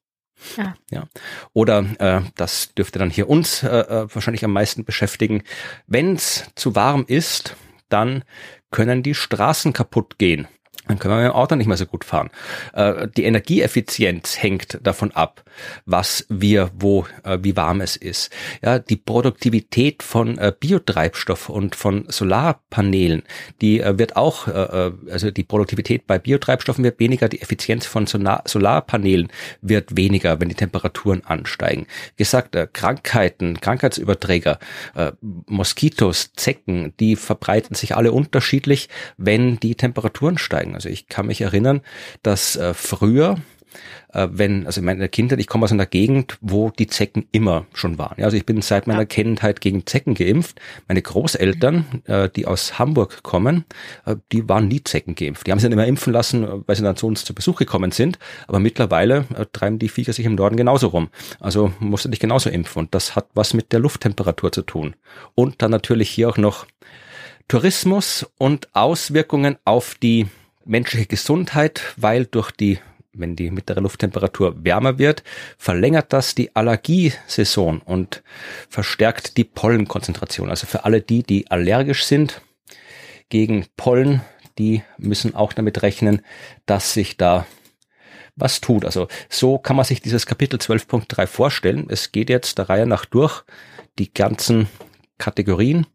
Ja. 0.57 0.75
ja. 0.91 1.09
Oder 1.53 1.87
äh, 1.99 2.23
das 2.37 2.75
dürfte 2.75 2.99
dann 2.99 3.11
hier 3.11 3.29
uns 3.29 3.63
äh, 3.63 3.69
äh 3.69 4.15
wahrscheinlich 4.15 4.45
am 4.45 4.53
meisten 4.53 4.85
beschäftigen. 4.85 5.43
Wenn 5.87 6.15
es 6.15 6.51
zu 6.55 6.75
warm 6.75 7.05
ist, 7.07 7.57
dann 7.89 8.25
können 8.71 9.03
die 9.03 9.15
Straßen 9.15 9.73
kaputt 9.73 10.19
gehen 10.19 10.49
dann 10.89 10.99
können 10.99 11.15
wir 11.15 11.23
mit 11.23 11.33
dem 11.33 11.37
Auto 11.37 11.55
nicht 11.55 11.69
mehr 11.69 11.77
so 11.77 11.87
gut 11.87 12.05
fahren. 12.05 12.31
Äh, 12.73 13.07
die 13.17 13.23
Energieeffizienz 13.25 14.43
hängt 14.43 14.81
davon 14.83 15.13
ab, 15.13 15.45
was 15.87 16.27
wir, 16.29 16.71
wo, 16.75 17.07
äh, 17.23 17.39
wie 17.41 17.57
warm 17.57 17.81
es 17.81 17.97
ist. 17.97 18.33
Ja, 18.65 18.81
die 18.81 18.97
Produktivität 18.97 20.03
von 20.03 20.39
äh, 20.39 20.53
Biotreibstoff 20.59 21.49
und 21.49 21.77
von 21.77 22.07
Solarpanelen, 22.09 23.23
die 23.61 23.83
wird 23.85 24.17
auch, 24.17 24.49
also 24.49 25.31
die 25.31 25.43
Produktivität 25.43 26.07
bei 26.07 26.19
Biotreibstoffen 26.19 26.85
wird 26.85 26.99
weniger, 26.99 27.29
die 27.29 27.41
Effizienz 27.41 27.87
von 27.87 28.07
Solarpanelen 28.07 29.29
wird 29.61 29.97
weniger, 29.97 30.41
wenn 30.41 30.49
die 30.49 30.55
Temperaturen 30.55 31.25
ansteigen. 31.25 31.87
Gesagt, 32.17 32.57
Krankheiten, 32.73 33.61
Krankheitsüberträger, 33.61 34.59
Moskitos, 35.21 36.33
Zecken, 36.35 36.95
die 36.99 37.17
verbreiten 37.17 37.75
sich 37.75 37.97
alle 37.97 38.13
unterschiedlich, 38.13 38.89
wenn 39.17 39.59
die 39.61 39.75
Temperaturen 39.75 40.39
steigen. 40.39 40.72
Also 40.75 40.89
ich 40.89 41.09
kann 41.09 41.27
mich 41.27 41.41
erinnern, 41.41 41.81
dass 42.23 42.57
äh, 42.57 42.75
früher 42.75 43.37
äh, 44.13 44.29
wenn, 44.31 44.67
also 44.67 44.81
in 44.81 44.85
meiner 44.85 45.09
Kindheit, 45.09 45.41
ich 45.41 45.47
komme 45.47 45.65
aus 45.65 45.73
einer 45.73 45.87
Gegend, 45.87 46.39
wo 46.41 46.71
die 46.71 46.87
Zecken 46.87 47.27
immer 47.33 47.67
schon 47.75 47.99
waren. 47.99 48.17
Ja, 48.19 48.27
also 48.27 48.37
ich 48.37 48.47
bin 48.47 48.63
seit 48.63 48.87
meiner 48.87 49.01
ja. 49.01 49.07
Kindheit 49.07 49.61
gegen 49.61 49.87
Zecken 49.87 50.15
geimpft. 50.15 50.61
Meine 50.89 51.03
Großeltern, 51.03 52.03
äh, 52.05 52.29
die 52.29 52.47
aus 52.47 52.79
Hamburg 52.79 53.23
kommen, 53.23 53.65
äh, 54.05 54.17
die 54.33 54.49
waren 54.49 54.69
nie 54.69 54.83
Zecken 54.83 55.15
geimpft. 55.15 55.47
Die 55.47 55.51
haben 55.51 55.59
sich 55.59 55.69
dann 55.69 55.73
immer 55.73 55.87
impfen 55.87 56.13
lassen, 56.13 56.47
weil 56.67 56.77
sie 56.77 56.83
dann 56.83 56.97
zu 56.97 57.07
uns 57.07 57.25
zu 57.25 57.35
Besuch 57.35 57.59
gekommen 57.59 57.91
sind. 57.91 58.19
Aber 58.47 58.59
mittlerweile 58.59 59.27
äh, 59.37 59.47
treiben 59.53 59.79
die 59.79 59.89
Viecher 59.89 60.13
sich 60.13 60.27
im 60.27 60.35
Norden 60.35 60.57
genauso 60.57 60.89
rum. 60.89 61.09
Also 61.41 61.73
musst 61.79 62.05
du 62.05 62.09
dich 62.09 62.21
genauso 62.21 62.51
impfen. 62.51 62.81
Und 62.81 62.95
das 62.95 63.17
hat 63.17 63.29
was 63.35 63.55
mit 63.55 63.73
der 63.73 63.81
Lufttemperatur 63.81 64.53
zu 64.53 64.63
tun. 64.63 64.95
Und 65.35 65.63
dann 65.63 65.71
natürlich 65.71 66.11
hier 66.11 66.29
auch 66.29 66.37
noch 66.37 66.67
Tourismus 67.49 68.27
und 68.39 68.69
Auswirkungen 68.75 69.57
auf 69.65 69.95
die 70.01 70.27
menschliche 70.65 71.07
Gesundheit, 71.07 71.83
weil 71.97 72.27
durch 72.27 72.51
die 72.51 72.79
wenn 73.15 73.37
die 73.37 73.51
mittlere 73.51 73.81
Lufttemperatur 73.81 74.65
wärmer 74.65 74.99
wird, 74.99 75.23
verlängert 75.59 76.13
das 76.13 76.35
die 76.35 76.57
Allergiesaison 76.57 77.81
und 77.81 78.23
verstärkt 78.69 79.37
die 79.37 79.45
Pollenkonzentration. 79.45 80.49
Also 80.49 80.67
für 80.67 80.85
alle 80.85 81.03
die, 81.03 81.23
die 81.23 81.51
allergisch 81.51 82.05
sind 82.05 82.41
gegen 83.29 83.67
Pollen, 83.77 84.23
die 84.59 84.83
müssen 84.99 85.35
auch 85.35 85.53
damit 85.53 85.83
rechnen, 85.83 86.23
dass 86.67 86.95
sich 86.95 87.17
da 87.17 87.47
was 88.35 88.61
tut. 88.61 88.85
Also 88.85 89.09
so 89.29 89.59
kann 89.59 89.77
man 89.77 89.85
sich 89.85 90.01
dieses 90.01 90.27
Kapitel 90.27 90.59
12.3 90.59 91.27
vorstellen. 91.27 91.87
Es 91.91 92.13
geht 92.13 92.31
jetzt 92.31 92.59
der 92.59 92.69
Reihe 92.69 92.87
nach 92.87 93.05
durch 93.05 93.45
die 93.99 94.13
ganzen 94.13 94.69
Kategorien 95.19 95.87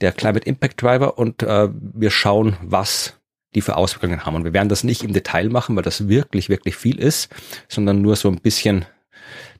der 0.00 0.12
Climate 0.12 0.46
Impact 0.46 0.82
Driver 0.82 1.18
und 1.18 1.42
äh, 1.42 1.68
wir 1.72 2.10
schauen, 2.10 2.56
was 2.62 3.19
die 3.54 3.60
für 3.60 3.76
Auswirkungen 3.76 4.24
haben. 4.24 4.36
Und 4.36 4.44
wir 4.44 4.52
werden 4.52 4.68
das 4.68 4.84
nicht 4.84 5.02
im 5.02 5.12
Detail 5.12 5.48
machen, 5.48 5.76
weil 5.76 5.82
das 5.82 6.08
wirklich, 6.08 6.48
wirklich 6.48 6.76
viel 6.76 6.98
ist, 6.98 7.28
sondern 7.68 8.00
nur 8.00 8.16
so 8.16 8.28
ein 8.28 8.40
bisschen 8.40 8.84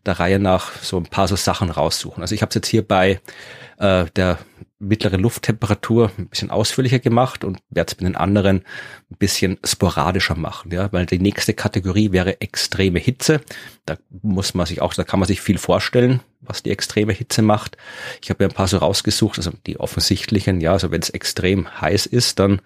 der 0.07 0.19
Reihe 0.19 0.39
nach 0.39 0.73
so 0.83 0.97
ein 0.97 1.05
paar 1.05 1.29
so 1.29 1.37
Sachen 1.37 1.71
raussuchen. 1.71 2.23
Also 2.23 2.35
ich 2.35 2.43
habe 2.43 2.51
es 2.51 2.55
jetzt 2.55 2.69
hier 2.69 2.87
bei 2.87 3.21
äh, 3.79 4.07
der 4.17 4.39
mittlere 4.79 5.19
Lufttemperatur 5.19 6.11
ein 6.17 6.29
bisschen 6.29 6.51
ausführlicher 6.51 7.01
gemacht 7.01 7.45
und 7.45 7.59
werde 7.69 7.91
es 7.91 7.95
bei 7.95 8.05
den 8.05 8.17
anderen 8.17 8.65
ein 9.11 9.17
bisschen 9.19 9.59
sporadischer 9.65 10.37
machen, 10.37 10.73
ja, 10.73 10.91
weil 10.91 11.05
die 11.05 11.19
nächste 11.19 11.53
Kategorie 11.53 12.13
wäre 12.13 12.41
extreme 12.41 12.99
Hitze. 12.99 13.43
Da 13.91 13.97
muss 14.23 14.55
man 14.55 14.67
sich 14.67 14.81
auch, 14.81 14.95
da 14.95 15.03
kann 15.03 15.19
man 15.19 15.27
sich 15.27 15.41
viel 15.41 15.59
vorstellen, 15.59 16.21
was 16.43 16.63
die 16.63 16.71
extreme 16.71 17.13
Hitze 17.13 17.43
macht. 17.43 17.77
Ich 18.23 18.31
habe 18.31 18.45
mir 18.45 18.49
ein 18.49 18.55
paar 18.55 18.69
so 18.69 18.79
rausgesucht, 18.79 19.37
also 19.39 19.51
die 19.67 19.81
offensichtlichen, 19.81 20.61
ja, 20.61 20.71
also 20.71 20.93
wenn 20.93 21.03
es 21.03 21.11
extrem 21.11 21.81
heiß 21.81 22.07
ist, 22.07 22.39
dann 22.39 22.61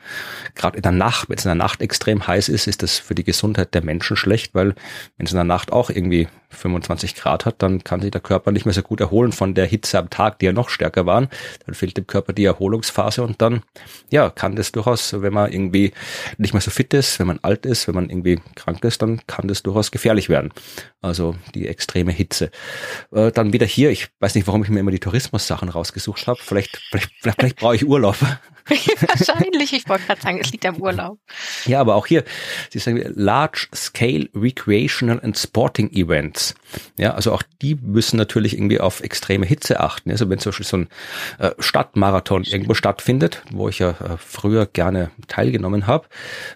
gerade 0.54 0.76
in 0.76 0.82
der 0.82 0.92
Nacht, 0.92 1.30
wenn 1.30 1.38
es 1.38 1.46
in 1.46 1.48
der 1.48 1.54
Nacht 1.54 1.80
extrem 1.80 2.26
heiß 2.26 2.50
ist, 2.50 2.66
ist 2.66 2.82
das 2.82 2.98
für 2.98 3.14
die 3.14 3.24
Gesundheit 3.24 3.72
der 3.72 3.82
Menschen 3.82 4.18
schlecht, 4.18 4.54
weil 4.54 4.74
wenn 5.16 5.24
es 5.24 5.32
in 5.32 5.36
der 5.36 5.44
Nacht 5.44 5.72
auch 5.72 5.88
irgendwie 5.88 6.28
25 6.50 7.14
Grad 7.14 7.46
hat, 7.46 7.62
dann 7.62 7.82
kann 7.82 8.00
sich 8.00 8.10
der 8.10 8.20
Körper 8.20 8.52
nicht 8.52 8.66
mehr 8.66 8.74
so 8.74 8.82
gut 8.82 9.00
erholen 9.00 9.32
von 9.32 9.54
der 9.54 9.66
Hitze 9.66 9.98
am 9.98 10.10
Tag, 10.10 10.38
die 10.38 10.46
ja 10.46 10.52
noch 10.52 10.68
stärker 10.68 11.06
waren. 11.06 11.28
Dann 11.64 11.74
fehlt 11.74 11.96
dem 11.96 12.06
Körper 12.06 12.32
die 12.32 12.44
Erholungsphase 12.44 13.22
und 13.22 13.40
dann, 13.40 13.62
ja, 14.10 14.30
kann 14.30 14.56
das 14.56 14.72
durchaus, 14.72 15.20
wenn 15.20 15.32
man 15.32 15.50
irgendwie 15.50 15.92
nicht 16.38 16.54
mehr 16.54 16.60
so 16.60 16.70
fit 16.70 16.94
ist, 16.94 17.18
wenn 17.18 17.26
man 17.26 17.38
alt 17.42 17.66
ist, 17.66 17.88
wenn 17.88 17.94
man 17.94 18.10
irgendwie 18.10 18.40
krank 18.54 18.84
ist, 18.84 19.02
dann 19.02 19.20
kann 19.26 19.48
das 19.48 19.62
durchaus 19.62 19.90
gefährlich 19.90 20.28
werden. 20.28 20.52
Also 21.00 21.13
die 21.54 21.68
extreme 21.68 22.12
Hitze. 22.12 22.50
Äh, 23.12 23.32
dann 23.32 23.52
wieder 23.52 23.66
hier, 23.66 23.90
ich 23.90 24.08
weiß 24.20 24.34
nicht, 24.34 24.46
warum 24.46 24.62
ich 24.62 24.70
mir 24.70 24.80
immer 24.80 24.90
die 24.90 25.00
Tourismus-Sachen 25.00 25.68
rausgesucht 25.68 26.26
habe. 26.26 26.38
Vielleicht, 26.42 26.80
vielleicht, 26.90 27.10
vielleicht, 27.20 27.40
vielleicht 27.40 27.56
brauche 27.56 27.76
ich 27.76 27.86
Urlaub. 27.86 28.16
Wahrscheinlich, 28.68 29.74
ich 29.74 29.88
wollte 29.88 30.06
gerade 30.06 30.20
sagen, 30.20 30.38
es 30.40 30.50
liegt 30.50 30.64
am 30.64 30.76
Urlaub. 30.76 31.18
Ja, 31.66 31.80
aber 31.80 31.96
auch 31.96 32.06
hier, 32.06 32.24
sie 32.70 32.78
sagen 32.78 33.02
Large 33.14 33.68
Scale 33.74 34.28
Recreational 34.34 35.20
and 35.20 35.38
Sporting 35.38 35.90
Events. 35.92 36.54
Ja, 36.98 37.14
also 37.14 37.32
auch 37.32 37.42
die 37.60 37.74
müssen 37.74 38.16
natürlich 38.16 38.54
irgendwie 38.54 38.80
auf 38.80 39.02
extreme 39.02 39.44
Hitze 39.44 39.80
achten. 39.80 40.10
Also 40.10 40.30
wenn 40.30 40.38
zum 40.38 40.50
Beispiel 40.50 40.66
so 40.66 40.76
ein 40.78 40.88
äh, 41.38 41.50
Stadtmarathon 41.58 42.44
irgendwo 42.44 42.74
stattfindet, 42.74 43.42
wo 43.50 43.68
ich 43.68 43.80
ja 43.80 43.90
äh, 43.90 44.16
früher 44.16 44.66
gerne 44.66 45.10
teilgenommen 45.28 45.86
habe, 45.86 46.08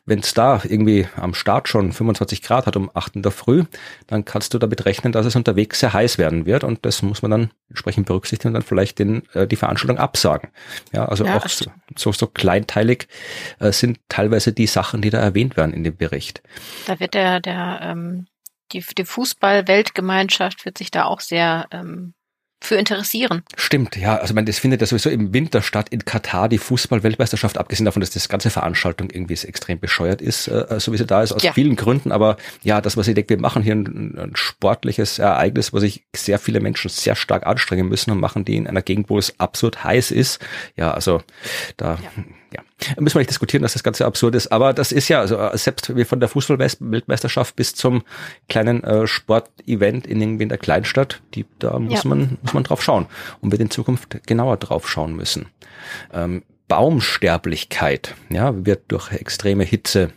wenn 0.06 0.20
es 0.20 0.32
da 0.32 0.62
irgendwie 0.64 1.06
am 1.16 1.34
Start 1.34 1.68
schon 1.68 1.92
25 1.92 2.42
Grad 2.42 2.66
hat 2.66 2.76
um 2.76 2.90
8 2.94 3.16
in 3.16 3.22
der 3.22 3.32
Früh, 3.32 3.64
dann 4.06 4.24
kannst 4.24 4.54
du 4.54 4.58
damit 4.58 4.86
rechnen, 4.86 5.12
dass 5.12 5.26
es 5.26 5.36
unterwegs 5.36 5.80
sehr 5.80 5.92
heiß 5.92 6.16
werden 6.16 6.46
wird 6.46 6.64
und 6.64 6.84
das 6.86 7.02
muss 7.02 7.22
man 7.22 7.30
dann 7.30 7.50
entsprechend 7.68 8.06
berücksichtigen 8.06 8.48
und 8.48 8.54
dann 8.54 8.62
vielleicht 8.62 8.98
den, 8.98 9.22
äh, 9.34 9.46
die 9.46 9.56
Veranstaltung 9.56 9.98
absagen. 9.98 10.50
Ja, 10.92 11.04
also 11.04 11.24
ja, 11.24 11.36
auch 11.36 11.48
so, 11.48 11.70
so, 11.98 12.12
so 12.12 12.26
kleinteilig 12.26 13.08
äh, 13.60 13.72
sind 13.72 13.98
teilweise 14.08 14.52
die 14.52 14.66
Sachen, 14.66 15.02
die 15.02 15.10
da 15.10 15.18
erwähnt 15.18 15.56
werden 15.56 15.72
in 15.72 15.84
dem 15.84 15.96
Bericht. 15.96 16.42
Da 16.86 17.00
wird 17.00 17.14
der, 17.14 17.40
der 17.40 17.80
ähm, 17.82 18.26
die, 18.72 18.84
die 18.96 19.04
Fußball-Weltgemeinschaft 19.04 20.64
wird 20.64 20.78
sich 20.78 20.90
da 20.90 21.04
auch 21.04 21.20
sehr 21.20 21.66
ähm, 21.70 22.14
für 22.60 22.74
interessieren. 22.74 23.42
Stimmt, 23.56 23.96
ja. 23.96 24.16
Also 24.16 24.34
man, 24.34 24.44
das 24.46 24.58
findet 24.58 24.80
ja 24.80 24.86
sowieso 24.86 25.10
im 25.10 25.32
Winter 25.32 25.62
statt 25.62 25.88
in 25.90 26.04
Katar 26.04 26.48
die 26.48 26.58
Fußball-Weltmeisterschaft, 26.58 27.56
abgesehen 27.56 27.84
davon, 27.84 28.00
dass 28.00 28.10
das 28.10 28.28
ganze 28.28 28.50
Veranstaltung 28.50 29.10
irgendwie 29.10 29.34
extrem 29.34 29.78
bescheuert 29.78 30.20
ist, 30.20 30.48
äh, 30.48 30.80
so 30.80 30.92
wie 30.92 30.96
sie 30.96 31.06
da 31.06 31.22
ist, 31.22 31.32
aus 31.32 31.42
ja. 31.42 31.52
vielen 31.52 31.76
Gründen. 31.76 32.12
Aber 32.12 32.36
ja, 32.62 32.80
das, 32.80 32.96
was 32.96 33.08
ich 33.08 33.14
denke, 33.14 33.30
wir 33.30 33.40
machen 33.40 33.62
hier 33.62 33.74
ein, 33.74 34.18
ein, 34.18 34.32
sportliches 34.34 35.18
Ereignis, 35.18 35.72
wo 35.72 35.78
sich 35.78 36.04
sehr 36.14 36.38
viele 36.38 36.60
Menschen 36.60 36.88
sehr 36.90 37.16
stark 37.16 37.46
anstrengen 37.46 37.88
müssen 37.88 38.10
und 38.10 38.20
machen 38.20 38.44
die 38.44 38.56
in 38.56 38.66
einer 38.66 38.82
Gegend, 38.82 39.08
wo 39.08 39.18
es 39.18 39.38
absurd 39.38 39.84
heiß 39.84 40.10
ist. 40.10 40.44
Ja, 40.76 40.92
also 40.92 41.22
da 41.76 41.98
ja 42.02 42.24
ja, 42.52 42.62
müssen 42.98 43.16
wir 43.16 43.20
nicht 43.20 43.30
diskutieren, 43.30 43.62
dass 43.62 43.74
das 43.74 43.82
Ganze 43.82 44.06
absurd 44.06 44.34
ist, 44.34 44.50
aber 44.52 44.72
das 44.72 44.92
ist 44.92 45.08
ja, 45.08 45.20
also 45.20 45.36
äh, 45.36 45.56
selbst 45.56 45.94
wie 45.94 46.04
von 46.04 46.20
der 46.20 46.28
Fußball-Weltmeisterschaft 46.28 47.56
bis 47.56 47.74
zum 47.74 48.02
kleinen 48.48 48.82
äh, 48.84 49.06
Sportevent 49.06 50.06
in 50.06 50.20
irgendwie 50.20 50.44
in 50.44 50.48
der 50.48 50.58
Kleinstadt, 50.58 51.20
die, 51.34 51.44
da 51.58 51.78
muss 51.78 52.04
ja. 52.04 52.08
man, 52.08 52.38
muss 52.42 52.54
man 52.54 52.64
drauf 52.64 52.82
schauen 52.82 53.06
und 53.40 53.50
wird 53.50 53.60
in 53.60 53.70
Zukunft 53.70 54.26
genauer 54.26 54.56
drauf 54.56 54.88
schauen 54.88 55.14
müssen. 55.14 55.46
Ähm, 56.12 56.42
Baumsterblichkeit 56.68 58.14
ja, 58.28 58.66
wird 58.66 58.92
durch 58.92 59.10
extreme 59.10 59.64
Hitze 59.64 60.10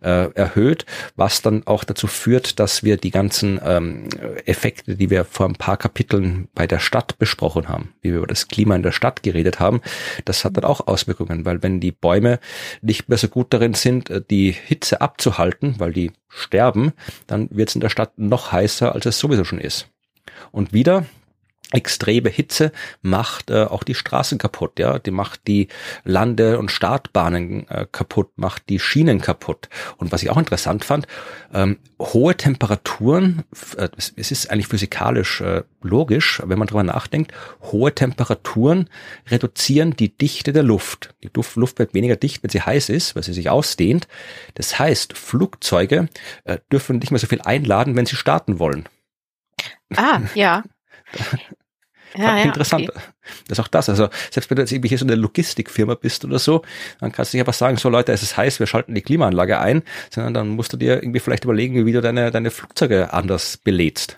äh, 0.00 0.32
erhöht, 0.34 0.84
was 1.14 1.42
dann 1.42 1.66
auch 1.66 1.84
dazu 1.84 2.08
führt, 2.08 2.58
dass 2.58 2.82
wir 2.82 2.96
die 2.96 3.12
ganzen 3.12 3.60
ähm, 3.64 4.08
Effekte, 4.44 4.96
die 4.96 5.10
wir 5.10 5.24
vor 5.24 5.46
ein 5.46 5.54
paar 5.54 5.76
Kapiteln 5.76 6.48
bei 6.54 6.66
der 6.66 6.80
Stadt 6.80 7.18
besprochen 7.18 7.68
haben, 7.68 7.94
wie 8.02 8.10
wir 8.10 8.18
über 8.18 8.26
das 8.26 8.48
Klima 8.48 8.74
in 8.74 8.82
der 8.82 8.92
Stadt 8.92 9.22
geredet 9.22 9.60
haben, 9.60 9.80
das 10.24 10.44
hat 10.44 10.56
dann 10.56 10.64
auch 10.64 10.86
Auswirkungen, 10.88 11.44
weil 11.44 11.62
wenn 11.62 11.78
die 11.78 11.92
Bäume 11.92 12.40
nicht 12.80 13.08
mehr 13.08 13.18
so 13.18 13.28
gut 13.28 13.52
darin 13.54 13.74
sind, 13.74 14.10
äh, 14.10 14.20
die 14.28 14.50
Hitze 14.50 15.00
abzuhalten, 15.00 15.76
weil 15.78 15.92
die 15.92 16.10
sterben, 16.28 16.92
dann 17.26 17.48
wird 17.50 17.68
es 17.68 17.76
in 17.76 17.80
der 17.80 17.90
Stadt 17.90 18.18
noch 18.18 18.50
heißer, 18.50 18.92
als 18.92 19.06
es 19.06 19.18
sowieso 19.18 19.44
schon 19.44 19.60
ist. 19.60 19.88
Und 20.50 20.72
wieder 20.72 21.06
extreme 21.72 22.28
Hitze 22.28 22.72
macht 23.00 23.50
äh, 23.50 23.64
auch 23.64 23.82
die 23.82 23.94
Straßen 23.94 24.38
kaputt, 24.38 24.78
ja, 24.78 24.98
die 24.98 25.10
macht 25.10 25.46
die 25.46 25.68
Lande- 26.04 26.58
und 26.58 26.70
Startbahnen 26.70 27.68
äh, 27.68 27.86
kaputt, 27.90 28.30
macht 28.36 28.68
die 28.68 28.78
Schienen 28.78 29.20
kaputt. 29.20 29.68
Und 29.96 30.12
was 30.12 30.22
ich 30.22 30.30
auch 30.30 30.36
interessant 30.36 30.84
fand, 30.84 31.06
ähm, 31.52 31.78
hohe 31.98 32.36
Temperaturen, 32.36 33.44
äh, 33.76 33.88
es, 33.96 34.30
ist 34.30 34.50
eigentlich 34.50 34.68
physikalisch 34.68 35.40
äh, 35.40 35.62
logisch, 35.82 36.42
wenn 36.44 36.58
man 36.58 36.68
drüber 36.68 36.82
nachdenkt, 36.82 37.32
hohe 37.62 37.94
Temperaturen 37.94 38.88
reduzieren 39.30 39.96
die 39.96 40.16
Dichte 40.16 40.52
der 40.52 40.62
Luft. 40.62 41.14
Die 41.22 41.30
Luft, 41.34 41.56
Luft 41.56 41.78
wird 41.78 41.94
weniger 41.94 42.16
dicht, 42.16 42.42
wenn 42.42 42.50
sie 42.50 42.62
heiß 42.62 42.88
ist, 42.88 43.16
weil 43.16 43.22
sie 43.22 43.32
sich 43.32 43.50
ausdehnt. 43.50 44.08
Das 44.54 44.78
heißt, 44.78 45.16
Flugzeuge 45.16 46.08
äh, 46.44 46.58
dürfen 46.70 46.98
nicht 46.98 47.10
mehr 47.10 47.20
so 47.20 47.26
viel 47.26 47.40
einladen, 47.42 47.96
wenn 47.96 48.06
sie 48.06 48.16
starten 48.16 48.58
wollen. 48.58 48.88
Ah, 49.96 50.20
ja. 50.34 50.62
Ja, 52.16 52.38
ja, 52.38 52.44
interessant. 52.44 52.88
Okay. 52.88 53.00
Das 53.48 53.58
ist 53.58 53.64
auch 53.64 53.68
das. 53.68 53.88
Also 53.88 54.08
selbst 54.30 54.50
wenn 54.50 54.56
du 54.56 54.62
jetzt 54.62 54.72
irgendwie 54.72 54.88
hier 54.88 54.98
so 54.98 55.04
eine 55.04 55.14
Logistikfirma 55.14 55.94
bist 55.94 56.24
oder 56.24 56.38
so, 56.38 56.62
dann 57.00 57.12
kannst 57.12 57.32
du 57.32 57.36
nicht 57.36 57.42
einfach 57.42 57.54
sagen, 57.54 57.76
so 57.76 57.88
Leute, 57.88 58.12
es 58.12 58.22
ist 58.22 58.36
heiß, 58.36 58.60
wir 58.60 58.66
schalten 58.66 58.94
die 58.94 59.02
Klimaanlage 59.02 59.58
ein, 59.58 59.82
sondern 60.10 60.34
dann 60.34 60.48
musst 60.48 60.72
du 60.72 60.76
dir 60.76 60.96
irgendwie 60.96 61.20
vielleicht 61.20 61.44
überlegen, 61.44 61.86
wie 61.86 61.92
du 61.92 62.00
deine, 62.00 62.30
deine 62.30 62.50
Flugzeuge 62.50 63.12
anders 63.12 63.56
belädst. 63.56 64.16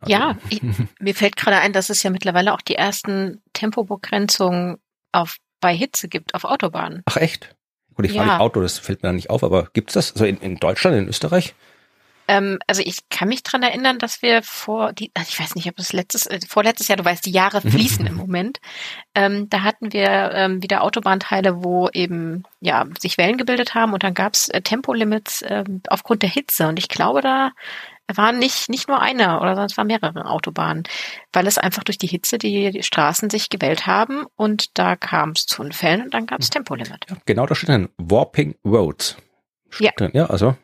Also. 0.00 0.12
Ja, 0.12 0.36
ich, 0.50 0.60
mir 1.00 1.14
fällt 1.14 1.36
gerade 1.36 1.58
ein, 1.58 1.72
dass 1.72 1.90
es 1.90 2.02
ja 2.02 2.10
mittlerweile 2.10 2.52
auch 2.52 2.60
die 2.60 2.74
ersten 2.74 3.42
Tempobegrenzungen 3.52 4.78
auf 5.12 5.36
bei 5.60 5.74
Hitze 5.74 6.08
gibt 6.08 6.34
auf 6.34 6.44
Autobahnen. 6.44 7.02
Ach 7.06 7.16
echt? 7.16 7.56
Gut, 7.94 8.04
ich 8.04 8.12
ja. 8.12 8.22
fahre 8.22 8.34
nicht 8.34 8.40
Auto, 8.40 8.60
das 8.60 8.78
fällt 8.78 9.02
mir 9.02 9.08
dann 9.08 9.16
nicht 9.16 9.30
auf, 9.30 9.42
aber 9.42 9.68
gibt's 9.72 9.94
das? 9.94 10.12
Also 10.12 10.26
in, 10.26 10.36
in 10.38 10.56
Deutschland, 10.56 10.96
in 10.96 11.08
Österreich? 11.08 11.54
Ähm, 12.26 12.58
also 12.66 12.82
ich 12.84 13.08
kann 13.10 13.28
mich 13.28 13.42
dran 13.42 13.62
erinnern, 13.62 13.98
dass 13.98 14.22
wir 14.22 14.42
vor, 14.42 14.92
die, 14.92 15.10
also 15.14 15.28
ich 15.28 15.38
weiß 15.38 15.54
nicht, 15.54 15.68
ob 15.68 15.76
das 15.76 15.92
letztes, 15.92 16.26
äh, 16.26 16.40
vorletztes 16.48 16.88
Jahr, 16.88 16.96
du 16.96 17.04
weißt, 17.04 17.24
die 17.26 17.32
Jahre 17.32 17.60
fließen 17.60 18.06
im 18.06 18.14
Moment. 18.14 18.60
Ähm, 19.14 19.48
da 19.50 19.62
hatten 19.62 19.92
wir 19.92 20.32
ähm, 20.34 20.62
wieder 20.62 20.82
Autobahnteile, 20.82 21.62
wo 21.62 21.88
eben 21.92 22.44
ja 22.60 22.84
sich 22.98 23.18
Wellen 23.18 23.36
gebildet 23.36 23.74
haben 23.74 23.92
und 23.92 24.02
dann 24.02 24.14
gab 24.14 24.34
es 24.34 24.48
äh, 24.48 24.62
Tempolimits 24.62 25.44
ähm, 25.46 25.82
aufgrund 25.88 26.22
der 26.22 26.30
Hitze. 26.30 26.66
Und 26.68 26.78
ich 26.78 26.88
glaube, 26.88 27.20
da 27.20 27.52
waren 28.12 28.38
nicht 28.38 28.68
nicht 28.68 28.88
nur 28.88 29.00
eine 29.00 29.40
oder 29.40 29.56
es 29.64 29.76
waren 29.76 29.86
mehrere 29.86 30.26
Autobahnen, 30.26 30.84
weil 31.32 31.46
es 31.46 31.58
einfach 31.58 31.84
durch 31.84 31.98
die 31.98 32.06
Hitze 32.06 32.38
die, 32.38 32.70
die 32.70 32.82
Straßen 32.82 33.30
sich 33.30 33.48
gewellt 33.48 33.86
haben 33.86 34.26
und 34.36 34.78
da 34.78 34.96
kam 34.96 35.30
es 35.30 35.46
zu 35.46 35.62
Unfällen 35.62 36.02
und 36.02 36.14
dann 36.14 36.26
gab 36.26 36.40
es 36.40 36.48
mhm. 36.48 36.52
Tempolimit. 36.52 37.06
Ja, 37.08 37.16
genau, 37.24 37.46
da 37.46 37.54
steht 37.54 37.70
dann 37.70 37.88
Warping 37.96 38.56
Roads. 38.64 39.16
Ja. 39.78 39.90
Drin. 39.96 40.10
ja, 40.14 40.26
also 40.26 40.54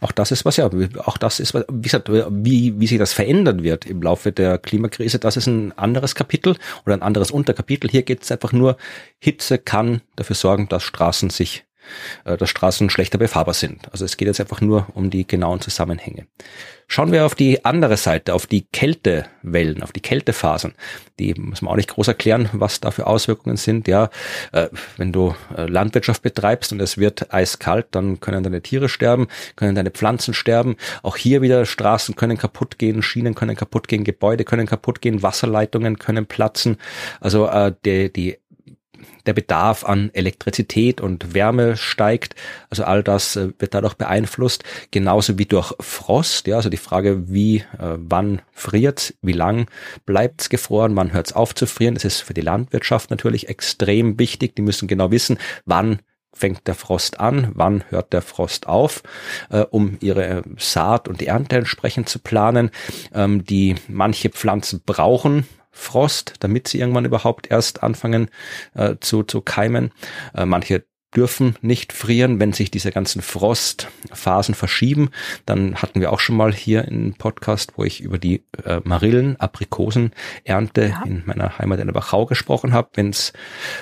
auch 0.00 0.12
das 0.12 0.30
ist 0.30 0.44
was, 0.44 0.56
ja, 0.56 0.70
auch 1.04 1.18
das 1.18 1.40
ist 1.40 1.54
was, 1.54 1.64
wie 1.70 1.82
gesagt, 1.82 2.10
wie, 2.10 2.78
wie 2.78 2.86
sich 2.86 2.98
das 2.98 3.12
verändern 3.12 3.62
wird 3.62 3.86
im 3.86 4.02
Laufe 4.02 4.32
der 4.32 4.58
Klimakrise, 4.58 5.18
das 5.18 5.36
ist 5.36 5.46
ein 5.46 5.76
anderes 5.78 6.14
Kapitel 6.14 6.56
oder 6.84 6.94
ein 6.94 7.02
anderes 7.02 7.30
Unterkapitel. 7.30 7.90
Hier 7.90 8.02
geht 8.02 8.22
es 8.22 8.32
einfach 8.32 8.52
nur, 8.52 8.76
Hitze 9.18 9.58
kann 9.58 10.02
dafür 10.16 10.36
sorgen, 10.36 10.68
dass 10.68 10.82
Straßen 10.82 11.30
sich 11.30 11.64
dass 12.24 12.50
Straßen 12.50 12.90
schlechter 12.90 13.18
befahrbar 13.18 13.54
sind. 13.54 13.90
Also 13.92 14.04
es 14.04 14.16
geht 14.16 14.28
jetzt 14.28 14.40
einfach 14.40 14.60
nur 14.60 14.86
um 14.94 15.10
die 15.10 15.26
genauen 15.26 15.60
Zusammenhänge. 15.60 16.26
Schauen 16.94 17.10
wir 17.10 17.24
auf 17.24 17.34
die 17.34 17.64
andere 17.64 17.96
Seite, 17.96 18.34
auf 18.34 18.46
die 18.46 18.66
Kältewellen, 18.70 19.82
auf 19.82 19.92
die 19.92 20.00
Kältephasen. 20.00 20.74
Die 21.18 21.32
muss 21.32 21.62
man 21.62 21.72
auch 21.72 21.76
nicht 21.76 21.88
groß 21.88 22.08
erklären, 22.08 22.50
was 22.52 22.80
da 22.80 22.90
für 22.90 23.06
Auswirkungen 23.06 23.56
sind. 23.56 23.88
Ja, 23.88 24.10
äh, 24.52 24.68
wenn 24.98 25.10
du 25.10 25.34
äh, 25.56 25.64
Landwirtschaft 25.64 26.20
betreibst 26.20 26.70
und 26.70 26.80
es 26.82 26.98
wird 26.98 27.32
eiskalt, 27.32 27.86
dann 27.92 28.20
können 28.20 28.42
deine 28.42 28.60
Tiere 28.60 28.90
sterben, 28.90 29.28
können 29.56 29.74
deine 29.74 29.90
Pflanzen 29.90 30.34
sterben. 30.34 30.76
Auch 31.02 31.16
hier 31.16 31.40
wieder 31.40 31.64
Straßen 31.64 32.14
können 32.14 32.36
kaputt 32.36 32.78
gehen, 32.78 33.00
Schienen 33.00 33.34
können 33.34 33.56
kaputt 33.56 33.88
gehen, 33.88 34.04
Gebäude 34.04 34.44
können 34.44 34.66
kaputt 34.66 35.00
gehen, 35.00 35.22
Wasserleitungen 35.22 35.98
können 35.98 36.26
platzen. 36.26 36.76
Also 37.20 37.46
äh, 37.46 37.72
die, 37.86 38.12
die 38.12 38.36
der 39.26 39.32
Bedarf 39.32 39.84
an 39.84 40.10
Elektrizität 40.12 41.00
und 41.00 41.34
Wärme 41.34 41.76
steigt. 41.76 42.34
Also 42.70 42.84
all 42.84 43.02
das 43.02 43.36
äh, 43.36 43.50
wird 43.58 43.74
dadurch 43.74 43.94
beeinflusst, 43.94 44.64
genauso 44.90 45.38
wie 45.38 45.46
durch 45.46 45.72
Frost. 45.80 46.46
Ja, 46.46 46.56
also 46.56 46.68
die 46.68 46.76
Frage, 46.76 47.28
wie, 47.28 47.58
äh, 47.78 47.96
wann 47.96 48.42
friert, 48.52 49.14
wie 49.22 49.32
lang 49.32 49.66
bleibt 50.06 50.42
es 50.42 50.48
gefroren, 50.48 50.96
wann 50.96 51.12
hört 51.12 51.28
es 51.28 51.32
auf 51.32 51.54
zu 51.54 51.66
frieren. 51.66 51.94
Das 51.94 52.04
ist 52.04 52.20
für 52.20 52.34
die 52.34 52.40
Landwirtschaft 52.40 53.10
natürlich 53.10 53.48
extrem 53.48 54.18
wichtig. 54.18 54.56
Die 54.56 54.62
müssen 54.62 54.88
genau 54.88 55.10
wissen, 55.10 55.38
wann 55.64 56.00
fängt 56.34 56.66
der 56.66 56.74
Frost 56.74 57.20
an, 57.20 57.52
wann 57.54 57.84
hört 57.90 58.12
der 58.12 58.22
Frost 58.22 58.66
auf, 58.66 59.02
äh, 59.50 59.60
um 59.60 59.98
ihre 60.00 60.42
Saat 60.56 61.08
und 61.08 61.20
die 61.20 61.26
Ernte 61.26 61.56
entsprechend 61.56 62.08
zu 62.08 62.18
planen. 62.18 62.70
Ähm, 63.14 63.44
die 63.44 63.74
manche 63.88 64.30
Pflanzen 64.30 64.82
brauchen 64.84 65.46
Frost, 65.72 66.34
damit 66.40 66.68
sie 66.68 66.78
irgendwann 66.78 67.04
überhaupt 67.04 67.50
erst 67.50 67.82
anfangen 67.82 68.28
äh, 68.74 68.96
zu, 69.00 69.22
zu 69.22 69.40
keimen. 69.40 69.90
Äh, 70.34 70.44
manche 70.44 70.84
dürfen 71.14 71.56
nicht 71.60 71.92
frieren, 71.92 72.40
wenn 72.40 72.52
sich 72.52 72.70
diese 72.70 72.90
ganzen 72.90 73.22
Frostphasen 73.22 74.54
verschieben. 74.54 75.10
Dann 75.46 75.76
hatten 75.76 76.00
wir 76.00 76.12
auch 76.12 76.20
schon 76.20 76.36
mal 76.36 76.52
hier 76.52 76.84
einen 76.86 77.14
Podcast, 77.14 77.74
wo 77.76 77.84
ich 77.84 78.00
über 78.00 78.18
die 78.18 78.44
äh, 78.64 78.80
Marillen, 78.84 79.38
Aprikosenernte 79.38 80.86
ja. 80.88 81.02
in 81.04 81.22
meiner 81.26 81.58
Heimat 81.58 81.80
in 81.80 81.86
der 81.86 81.94
Wachau 81.94 82.26
gesprochen 82.26 82.72
habe. 82.72 82.90
Wenn 82.94 83.10
es 83.10 83.32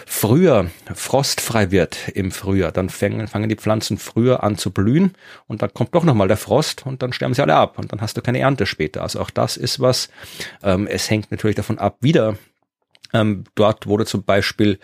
früher 0.06 0.70
frostfrei 0.92 1.70
wird 1.70 2.08
im 2.08 2.32
Frühjahr, 2.32 2.72
dann 2.72 2.88
fangen, 2.88 3.28
fangen 3.28 3.48
die 3.48 3.56
Pflanzen 3.56 3.98
früher 3.98 4.42
an 4.42 4.56
zu 4.56 4.72
blühen 4.72 5.12
und 5.46 5.62
dann 5.62 5.72
kommt 5.72 5.94
doch 5.94 6.04
nochmal 6.04 6.28
der 6.28 6.36
Frost 6.36 6.84
und 6.86 7.02
dann 7.02 7.12
sterben 7.12 7.34
sie 7.34 7.42
alle 7.42 7.54
ab 7.54 7.78
und 7.78 7.92
dann 7.92 8.00
hast 8.00 8.16
du 8.16 8.22
keine 8.22 8.40
Ernte 8.40 8.66
später. 8.66 9.02
Also 9.02 9.20
auch 9.20 9.30
das 9.30 9.56
ist 9.56 9.80
was. 9.80 10.10
Ähm, 10.62 10.86
es 10.86 11.08
hängt 11.10 11.30
natürlich 11.30 11.56
davon 11.56 11.78
ab, 11.78 11.98
wieder 12.00 12.36
ähm, 13.12 13.44
dort 13.54 13.86
wurde 13.86 14.06
zum 14.06 14.22
Beispiel 14.22 14.78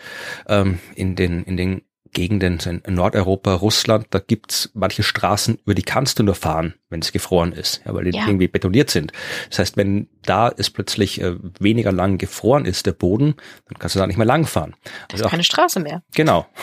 ähm, 0.47 0.79
in 0.95 1.15
den 1.15 1.43
in 1.43 1.57
den 1.57 1.81
Gegenden 2.11 2.81
in 2.85 2.93
Nordeuropa, 2.93 3.53
Russland, 3.53 4.07
da 4.09 4.19
gibt's 4.19 4.71
manche 4.73 5.03
Straßen, 5.03 5.59
über 5.65 5.75
die 5.75 5.81
kannst 5.81 6.19
du 6.19 6.23
nur 6.23 6.35
fahren, 6.35 6.73
wenn 6.89 7.01
es 7.01 7.11
gefroren 7.11 7.51
ist, 7.51 7.81
ja, 7.85 7.93
weil 7.93 8.05
die 8.05 8.17
ja. 8.17 8.25
irgendwie 8.27 8.47
betoniert 8.47 8.89
sind. 8.89 9.11
Das 9.49 9.59
heißt, 9.59 9.77
wenn 9.77 10.07
da 10.23 10.51
es 10.55 10.69
plötzlich 10.69 11.21
äh, 11.21 11.35
weniger 11.59 11.91
lang 11.91 12.17
gefroren 12.17 12.65
ist, 12.65 12.85
der 12.85 12.91
Boden, 12.93 13.35
dann 13.67 13.79
kannst 13.79 13.95
du 13.95 13.99
da 13.99 14.07
nicht 14.07 14.17
mehr 14.17 14.25
lang 14.25 14.45
fahren. 14.45 14.75
Das 15.07 15.15
also 15.19 15.25
ist 15.25 15.31
keine 15.31 15.43
Straße 15.43 15.79
mehr. 15.79 16.03
Genau. 16.15 16.45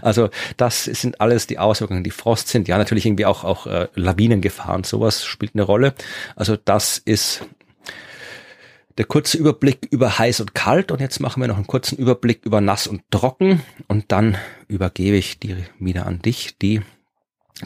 Also 0.00 0.30
das 0.56 0.84
sind 0.84 1.20
alles 1.20 1.46
die 1.46 1.58
Auswirkungen, 1.58 2.02
die 2.02 2.10
Frost 2.10 2.48
sind. 2.48 2.66
Ja, 2.66 2.78
natürlich 2.78 3.06
irgendwie 3.06 3.26
auch, 3.26 3.44
auch 3.44 3.66
äh, 3.66 3.88
Lawinengefahren, 3.94 4.84
sowas 4.84 5.24
spielt 5.24 5.54
eine 5.54 5.62
Rolle. 5.62 5.94
Also 6.34 6.56
das 6.56 6.98
ist 6.98 7.44
der 8.98 9.04
kurze 9.04 9.38
Überblick 9.38 9.88
über 9.90 10.18
heiß 10.18 10.40
und 10.40 10.54
kalt 10.54 10.90
und 10.90 11.00
jetzt 11.00 11.20
machen 11.20 11.40
wir 11.40 11.48
noch 11.48 11.56
einen 11.56 11.66
kurzen 11.66 11.98
Überblick 11.98 12.44
über 12.44 12.60
nass 12.60 12.86
und 12.86 13.02
trocken 13.10 13.62
und 13.88 14.12
dann 14.12 14.36
übergebe 14.68 15.16
ich 15.16 15.38
die 15.38 15.56
wieder 15.78 16.06
an 16.06 16.20
dich, 16.20 16.58
die 16.58 16.82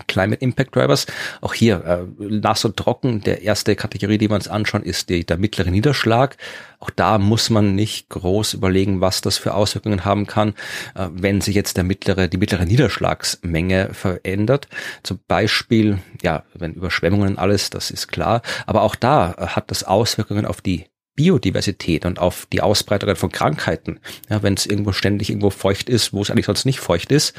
Climate 0.07 0.41
Impact 0.43 0.75
Drivers. 0.75 1.07
Auch 1.41 1.55
hier 1.55 1.85
äh, 1.85 2.25
nass 2.25 2.65
und 2.65 2.77
trocken. 2.77 3.21
Der 3.23 3.43
erste 3.43 3.77
Kategorie, 3.77 4.19
die 4.19 4.29
wir 4.29 4.35
uns 4.35 4.49
anschauen, 4.49 4.83
ist 4.83 5.09
die, 5.09 5.25
der 5.25 5.39
mittlere 5.39 5.71
Niederschlag. 5.71 6.37
Auch 6.79 6.91
da 6.91 7.19
muss 7.19 7.51
man 7.51 7.75
nicht 7.75 8.11
groß 8.11 8.55
überlegen, 8.55 9.01
was 9.01 9.21
das 9.21 9.39
für 9.39 9.55
Auswirkungen 9.55 10.05
haben 10.05 10.27
kann, 10.27 10.51
äh, 10.95 11.09
wenn 11.13 11.41
sich 11.41 11.55
jetzt 11.55 11.77
der 11.77 11.85
mittlere, 11.85 12.29
die 12.29 12.37
mittlere 12.37 12.67
Niederschlagsmenge 12.67 13.91
verändert. 13.95 14.69
Zum 15.03 15.19
Beispiel, 15.27 15.99
ja, 16.23 16.45
wenn 16.55 16.75
Überschwemmungen 16.75 17.39
alles, 17.39 17.71
das 17.71 17.91
ist 17.91 18.09
klar. 18.09 18.43
Aber 18.67 18.83
auch 18.83 18.97
da 18.97 19.33
äh, 19.33 19.47
hat 19.49 19.71
das 19.71 19.85
Auswirkungen 19.85 20.47
auf 20.47 20.61
die 20.61 20.87
Biodiversität 21.17 22.05
und 22.05 22.19
auf 22.19 22.47
die 22.53 22.61
Ausbreitung 22.61 23.17
von 23.17 23.33
Krankheiten. 23.33 23.99
Ja, 24.29 24.43
wenn 24.43 24.55
es 24.55 24.67
irgendwo 24.67 24.93
ständig 24.93 25.31
irgendwo 25.31 25.51
feucht 25.51 25.89
ist, 25.89 26.13
wo 26.13 26.23
es 26.23 26.31
eigentlich 26.31 26.47
sonst 26.47 26.67
nicht 26.67 26.81
feucht 26.81 27.11
ist, 27.11 27.35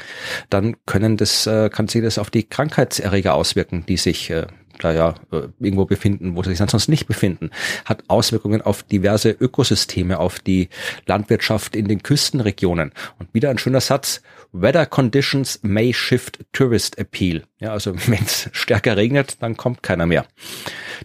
dann 0.50 0.76
können 0.84 1.16
das, 1.16 1.46
äh, 1.46 1.70
kann 1.70 1.88
sich 1.88 2.02
das 2.02 2.18
auf 2.18 2.30
die 2.30 2.42
Krankheitserreger 2.42 3.34
auswirken, 3.34 3.84
die 3.86 3.96
sich 3.96 4.30
äh, 4.30 4.46
da 4.78 4.92
ja 4.92 5.14
äh, 5.32 5.48
irgendwo 5.58 5.84
befinden, 5.84 6.36
wo 6.36 6.42
sie 6.42 6.54
sich 6.54 6.70
sonst 6.70 6.88
nicht 6.88 7.06
befinden, 7.06 7.50
hat 7.84 8.04
Auswirkungen 8.08 8.62
auf 8.62 8.82
diverse 8.82 9.30
Ökosysteme, 9.30 10.18
auf 10.18 10.40
die 10.40 10.68
Landwirtschaft 11.06 11.76
in 11.76 11.88
den 11.88 12.02
Küstenregionen. 12.02 12.92
Und 13.18 13.32
wieder 13.34 13.50
ein 13.50 13.58
schöner 13.58 13.80
Satz, 13.80 14.22
Weather 14.52 14.86
conditions 14.86 15.60
may 15.62 15.92
shift 15.92 16.44
tourist 16.52 16.98
appeal. 16.98 17.44
Ja, 17.60 17.72
also 17.72 17.94
wenn 18.06 18.24
es 18.24 18.48
stärker 18.52 18.96
regnet, 18.96 19.36
dann 19.40 19.56
kommt 19.56 19.82
keiner 19.82 20.06
mehr. 20.06 20.26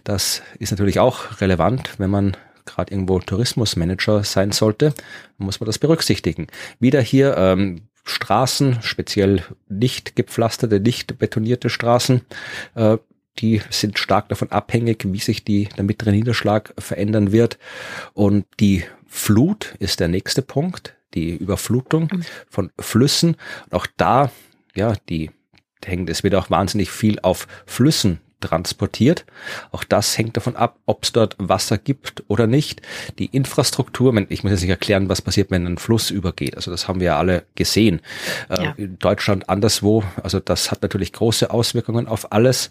Das 0.04 0.42
ist 0.58 0.70
natürlich 0.70 0.98
auch 0.98 1.40
relevant, 1.40 1.94
wenn 1.98 2.10
man 2.10 2.36
gerade 2.64 2.92
irgendwo 2.92 3.18
Tourismusmanager 3.18 4.24
sein 4.24 4.52
sollte, 4.52 4.94
muss 5.38 5.60
man 5.60 5.66
das 5.66 5.78
berücksichtigen. 5.78 6.46
Wieder 6.80 7.00
hier 7.00 7.36
ähm, 7.36 7.82
Straßen, 8.04 8.82
speziell 8.82 9.42
nicht 9.68 10.16
gepflasterte, 10.16 10.80
nicht 10.80 11.18
betonierte 11.18 11.70
Straßen, 11.70 12.22
äh, 12.74 12.98
die 13.38 13.60
sind 13.70 13.98
stark 13.98 14.28
davon 14.28 14.52
abhängig, 14.52 15.04
wie 15.06 15.18
sich 15.18 15.44
die, 15.44 15.68
der 15.76 15.84
mittlere 15.84 16.12
Niederschlag 16.12 16.72
verändern 16.78 17.32
wird. 17.32 17.58
Und 18.12 18.46
die 18.60 18.84
Flut 19.08 19.74
ist 19.80 20.00
der 20.00 20.08
nächste 20.08 20.42
Punkt, 20.42 20.94
die 21.14 21.30
Überflutung 21.30 22.08
mhm. 22.12 22.24
von 22.48 22.70
Flüssen. 22.78 23.36
Und 23.66 23.74
auch 23.74 23.86
da, 23.96 24.30
ja, 24.76 24.94
die 25.08 25.30
hängt 25.84 26.10
es 26.10 26.22
wieder 26.22 26.38
auch 26.38 26.50
wahnsinnig 26.50 26.90
viel 26.90 27.18
auf 27.20 27.48
Flüssen 27.66 28.20
transportiert. 28.48 29.24
Auch 29.72 29.84
das 29.84 30.16
hängt 30.18 30.36
davon 30.36 30.56
ab, 30.56 30.78
ob 30.86 31.04
es 31.04 31.12
dort 31.12 31.36
Wasser 31.38 31.78
gibt 31.78 32.24
oder 32.28 32.46
nicht. 32.46 32.82
Die 33.18 33.26
Infrastruktur, 33.26 34.14
ich 34.28 34.42
muss 34.42 34.52
jetzt 34.52 34.62
nicht 34.62 34.70
erklären, 34.70 35.08
was 35.08 35.22
passiert, 35.22 35.50
wenn 35.50 35.66
ein 35.66 35.78
Fluss 35.78 36.10
übergeht. 36.10 36.56
Also 36.56 36.70
das 36.70 36.88
haben 36.88 37.00
wir 37.00 37.06
ja 37.06 37.18
alle 37.18 37.44
gesehen. 37.54 38.00
Äh, 38.48 38.64
ja. 38.64 38.74
in 38.76 38.98
Deutschland 38.98 39.48
anderswo. 39.48 40.04
Also 40.22 40.40
das 40.40 40.70
hat 40.70 40.82
natürlich 40.82 41.12
große 41.12 41.50
Auswirkungen 41.50 42.06
auf 42.06 42.32
alles. 42.32 42.70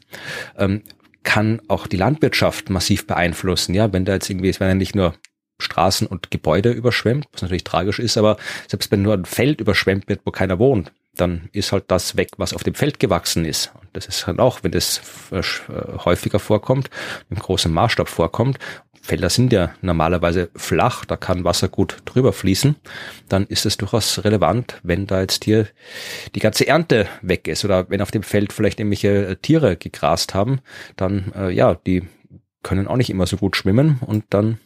Ähm, 0.57 0.82
kann 1.24 1.61
auch 1.69 1.88
die 1.88 1.97
Landwirtschaft 1.97 2.69
massiv 2.69 3.07
beeinflussen. 3.07 3.74
Ja, 3.74 3.91
wenn 3.93 4.05
da 4.05 4.13
jetzt 4.13 4.30
irgendwie, 4.30 4.49
es 4.49 4.59
werden 4.59 4.71
ja 4.71 4.76
nicht 4.76 4.95
nur 4.95 5.13
Straßen 5.59 6.07
und 6.07 6.32
Gebäude 6.32 6.71
überschwemmt, 6.71 7.28
was 7.32 7.41
natürlich 7.41 7.63
tragisch 7.63 7.99
ist, 7.99 8.17
aber 8.17 8.38
selbst 8.67 8.91
wenn 8.91 9.01
nur 9.01 9.13
ein 9.13 9.26
Feld 9.26 9.61
überschwemmt 9.61 10.09
wird, 10.09 10.21
wo 10.26 10.32
keiner 10.32 10.59
wohnt, 10.59 10.91
dann 11.16 11.49
ist 11.51 11.72
halt 11.72 11.86
das 11.89 12.18
weg, 12.18 12.30
was 12.38 12.53
auf 12.53 12.64
dem 12.64 12.74
Feld 12.74 12.99
gewachsen 12.99 13.45
ist. 13.45 13.72
Und 13.80 13.88
das 13.93 14.07
ist 14.07 14.26
halt 14.26 14.39
auch, 14.39 14.64
wenn 14.64 14.72
das 14.72 15.01
äh, 15.32 15.41
häufiger 16.05 16.39
vorkommt, 16.39 16.89
im 17.30 17.38
großen 17.38 17.72
Maßstab 17.72 18.09
vorkommt, 18.09 18.57
Felder 19.05 19.30
sind 19.30 19.51
ja 19.51 19.76
normalerweise 19.82 20.49
flach, 20.55 21.03
da 21.03 21.18
kann 21.18 21.43
Wasser 21.43 21.68
gut 21.68 21.97
drüber 22.05 22.32
fließen, 22.32 22.78
dann 23.28 23.45
ist 23.47 23.66
es 23.66 23.76
durchaus 23.76 24.24
relevant, 24.24 24.80
wenn 24.82 25.07
da 25.07 25.20
jetzt 25.20 25.43
hier 25.43 25.68
die 26.36 26.39
ganze 26.39 26.66
Ernte 26.66 27.07
weg 27.22 27.49
ist 27.49 27.66
oder 27.66 27.89
wenn 27.89 28.01
auf 28.01 28.11
dem 28.11 28.24
Feld 28.24 28.53
vielleicht 28.53 28.80
irgendwelche 28.80 29.28
äh, 29.28 29.36
Tiere 29.36 29.76
gegrast 29.76 30.34
haben, 30.34 30.61
dann 30.95 31.34
äh, 31.36 31.51
ja, 31.51 31.76
die 31.76 32.03
können 32.64 32.88
auch 32.88 32.95
nicht 32.95 33.09
immer 33.09 33.28
so 33.28 33.36
gut 33.36 33.57
schwimmen 33.57 33.99
und 33.99 34.24
dann 34.30 34.57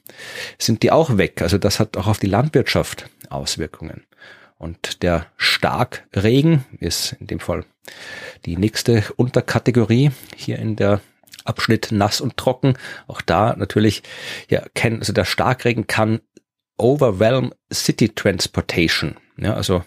sind 0.60 0.84
die 0.84 0.92
auch 0.92 1.18
weg. 1.18 1.42
Also 1.42 1.58
das 1.58 1.80
hat 1.80 1.98
auch 1.98 2.06
auf 2.06 2.20
die 2.20 2.28
Landwirtschaft 2.28 3.10
Auswirkungen. 3.30 4.04
Und 4.58 5.04
der 5.04 5.28
Starkregen 5.38 6.66
ist 6.80 7.14
in 7.20 7.28
dem 7.28 7.40
Fall 7.40 7.66
die 8.46 8.58
nächste 8.58 9.04
Unterkategorie 9.16 10.12
hier 10.36 10.58
in 10.60 10.76
der 10.76 11.02
Abschnitt 11.46 11.92
nass 11.92 12.22
und 12.22 12.38
trocken. 12.38 12.78
Auch 13.08 13.22
da 13.22 13.56
natürlich, 13.56 14.04
ja, 14.50 14.64
kennen, 14.74 15.00
also 15.00 15.14
der 15.14 15.26
Starkregen 15.26 15.88
kann 15.88 16.20
overwhelm 16.78 17.54
city 17.72 18.10
transportation. 18.10 19.18
Ja, 19.38 19.54
also 19.54 19.84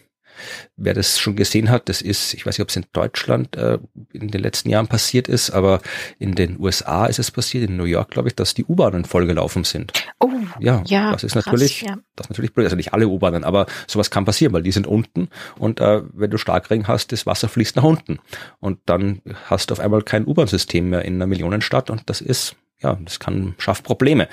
Wer 0.76 0.94
das 0.94 1.18
schon 1.18 1.36
gesehen 1.36 1.70
hat, 1.70 1.88
das 1.88 2.02
ist, 2.02 2.34
ich 2.34 2.46
weiß 2.46 2.58
nicht, 2.58 2.62
ob 2.62 2.68
es 2.68 2.76
in 2.76 2.86
Deutschland 2.92 3.56
äh, 3.56 3.78
in 4.12 4.28
den 4.28 4.40
letzten 4.40 4.70
Jahren 4.70 4.86
passiert 4.86 5.28
ist, 5.28 5.50
aber 5.50 5.80
in 6.18 6.34
den 6.34 6.58
USA 6.60 7.06
ist 7.06 7.18
es 7.18 7.30
passiert, 7.30 7.68
in 7.68 7.76
New 7.76 7.84
York, 7.84 8.10
glaube 8.10 8.28
ich, 8.28 8.34
dass 8.34 8.54
die 8.54 8.64
U-Bahnen 8.64 9.04
vollgelaufen 9.04 9.64
sind. 9.64 9.92
Oh, 10.18 10.30
ja, 10.58 10.82
ja 10.86 11.12
das 11.12 11.24
ist 11.24 11.32
krass, 11.32 11.46
natürlich, 11.46 11.82
ja. 11.82 11.98
das 12.16 12.26
ist 12.26 12.30
natürlich 12.30 12.54
blöd. 12.54 12.66
Also 12.66 12.76
nicht 12.76 12.92
alle 12.92 13.08
U-Bahnen, 13.08 13.44
aber 13.44 13.66
sowas 13.86 14.10
kann 14.10 14.24
passieren, 14.24 14.52
weil 14.52 14.62
die 14.62 14.72
sind 14.72 14.86
unten 14.86 15.28
und 15.58 15.80
äh, 15.80 16.02
wenn 16.12 16.30
du 16.30 16.38
Starkregen 16.38 16.88
hast, 16.88 17.12
das 17.12 17.26
Wasser 17.26 17.48
fließt 17.48 17.76
nach 17.76 17.84
unten 17.84 18.18
und 18.58 18.78
dann 18.86 19.22
hast 19.46 19.70
du 19.70 19.74
auf 19.74 19.80
einmal 19.80 20.02
kein 20.02 20.26
U-Bahn-System 20.26 20.90
mehr 20.90 21.04
in 21.04 21.14
einer 21.14 21.26
Millionenstadt 21.26 21.90
und 21.90 22.08
das 22.08 22.20
ist 22.20 22.56
ja, 22.82 22.98
das 23.04 23.20
kann 23.20 23.54
schafft 23.58 23.84
Probleme 23.84 24.28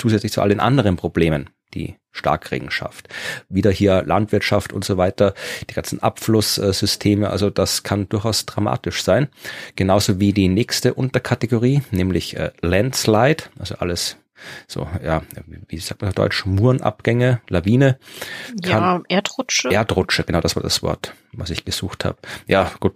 zusätzlich 0.00 0.32
zu 0.32 0.42
all 0.42 0.48
den 0.48 0.60
anderen 0.60 0.96
Problemen 0.96 1.50
die 1.74 1.96
Starkregen 2.12 2.70
schafft. 2.70 3.08
Wieder 3.48 3.70
hier 3.70 4.02
Landwirtschaft 4.02 4.72
und 4.72 4.84
so 4.84 4.96
weiter, 4.96 5.34
die 5.68 5.74
ganzen 5.74 6.02
Abflusssysteme, 6.02 7.30
also 7.30 7.50
das 7.50 7.84
kann 7.84 8.08
durchaus 8.08 8.46
dramatisch 8.46 9.02
sein. 9.04 9.28
Genauso 9.76 10.18
wie 10.18 10.32
die 10.32 10.48
nächste 10.48 10.94
Unterkategorie, 10.94 11.82
nämlich 11.92 12.36
äh, 12.36 12.50
Landslide, 12.60 13.44
also 13.58 13.76
alles 13.76 14.16
so, 14.66 14.88
ja, 15.04 15.22
wie 15.68 15.78
sagt 15.78 16.00
man 16.00 16.08
auf 16.08 16.14
Deutsch, 16.14 16.46
Murenabgänge, 16.46 17.40
Lawine. 17.48 17.98
ja, 18.64 19.02
Erdrutsche. 19.08 19.68
Erdrutsche, 19.70 20.24
genau, 20.24 20.40
das 20.40 20.56
war 20.56 20.62
das 20.62 20.82
Wort, 20.82 21.14
was 21.32 21.50
ich 21.50 21.64
gesucht 21.64 22.04
habe. 22.04 22.18
Ja, 22.46 22.72
gut, 22.80 22.94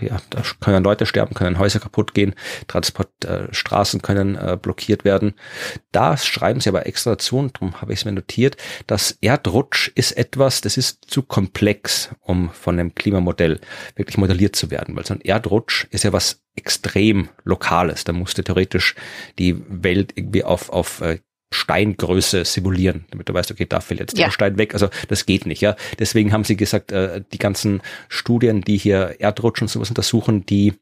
ja, 0.00 0.18
da 0.30 0.42
können 0.60 0.84
Leute 0.84 1.06
sterben, 1.06 1.34
können 1.34 1.58
Häuser 1.58 1.80
kaputt 1.80 2.14
gehen, 2.14 2.34
Transportstraßen 2.68 4.00
äh, 4.00 4.02
können 4.02 4.36
äh, 4.36 4.58
blockiert 4.60 5.04
werden. 5.04 5.34
Da 5.92 6.16
schreiben 6.16 6.60
sie 6.60 6.68
aber 6.68 6.86
extra 6.86 7.12
dazu, 7.12 7.38
und 7.38 7.56
darum 7.56 7.80
habe 7.80 7.92
ich 7.92 8.00
es 8.00 8.04
mir 8.04 8.12
notiert, 8.12 8.56
dass 8.86 9.16
Erdrutsch 9.20 9.90
ist 9.94 10.12
etwas, 10.12 10.60
das 10.60 10.76
ist 10.76 11.04
zu 11.06 11.22
komplex, 11.22 12.10
um 12.20 12.50
von 12.50 12.78
einem 12.78 12.94
Klimamodell 12.94 13.60
wirklich 13.96 14.18
modelliert 14.18 14.56
zu 14.56 14.70
werden, 14.70 14.96
weil 14.96 15.06
so 15.06 15.14
ein 15.14 15.20
Erdrutsch 15.20 15.86
ist 15.90 16.04
ja 16.04 16.12
was 16.12 16.40
extrem 16.56 17.28
Lokales. 17.44 18.04
Da 18.04 18.12
musste 18.12 18.44
theoretisch 18.44 18.94
die 19.38 19.56
Welt 19.68 20.12
irgendwie 20.16 20.44
auf, 20.44 20.70
auf 20.70 21.00
äh, 21.00 21.18
Steingröße 21.54 22.44
simulieren, 22.44 23.04
damit 23.10 23.28
du 23.28 23.34
weißt, 23.34 23.50
okay, 23.50 23.66
da 23.66 23.80
fällt 23.80 24.00
jetzt 24.00 24.18
ja. 24.18 24.26
der 24.26 24.32
Stein 24.32 24.58
weg. 24.58 24.74
Also 24.74 24.88
das 25.08 25.24
geht 25.24 25.46
nicht, 25.46 25.62
ja. 25.62 25.76
Deswegen 25.98 26.32
haben 26.32 26.44
sie 26.44 26.56
gesagt, 26.56 26.92
äh, 26.92 27.22
die 27.32 27.38
ganzen 27.38 27.80
Studien, 28.08 28.60
die 28.60 28.76
hier 28.76 29.16
Erdrutsch 29.20 29.62
und 29.62 29.68
sowas 29.68 29.88
untersuchen, 29.88 30.44
die 30.44 30.74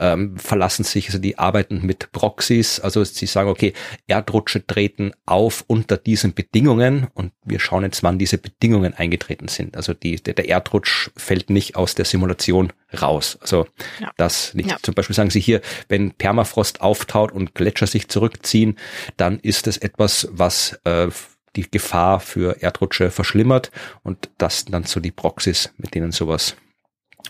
ähm, 0.00 0.36
verlassen 0.36 0.84
sich, 0.84 1.06
also 1.06 1.18
die 1.18 1.38
arbeiten 1.38 1.80
mit 1.82 2.12
Proxys. 2.12 2.80
Also 2.80 3.04
sie 3.04 3.26
sagen, 3.26 3.48
okay, 3.48 3.72
Erdrutsche 4.06 4.66
treten 4.66 5.12
auf 5.24 5.64
unter 5.66 5.96
diesen 5.96 6.34
Bedingungen 6.34 7.06
und 7.14 7.32
wir 7.44 7.60
schauen 7.60 7.84
jetzt, 7.84 8.02
wann 8.02 8.18
diese 8.18 8.38
Bedingungen 8.38 8.92
eingetreten 8.94 9.48
sind. 9.48 9.76
Also 9.76 9.94
die, 9.94 10.16
der, 10.16 10.34
der 10.34 10.48
Erdrutsch 10.48 11.10
fällt 11.16 11.50
nicht 11.50 11.76
aus 11.76 11.94
der 11.94 12.04
Simulation 12.04 12.72
raus. 12.92 13.38
Also 13.40 13.66
ja. 14.00 14.10
das 14.16 14.54
nicht. 14.54 14.70
Ja. 14.70 14.76
Zum 14.82 14.94
Beispiel 14.94 15.16
sagen 15.16 15.30
sie 15.30 15.40
hier, 15.40 15.60
wenn 15.88 16.12
Permafrost 16.12 16.80
auftaut 16.80 17.32
und 17.32 17.54
Gletscher 17.54 17.86
sich 17.86 18.08
zurückziehen, 18.08 18.78
dann 19.16 19.38
ist 19.40 19.66
es 19.66 19.76
etwas, 19.76 20.28
was 20.30 20.78
äh, 20.84 21.08
die 21.56 21.70
Gefahr 21.70 22.20
für 22.20 22.62
Erdrutsche 22.62 23.10
verschlimmert 23.10 23.70
und 24.02 24.30
das 24.38 24.66
dann 24.66 24.84
so 24.84 25.00
die 25.00 25.10
Proxys, 25.10 25.72
mit 25.78 25.94
denen 25.94 26.12
sowas 26.12 26.56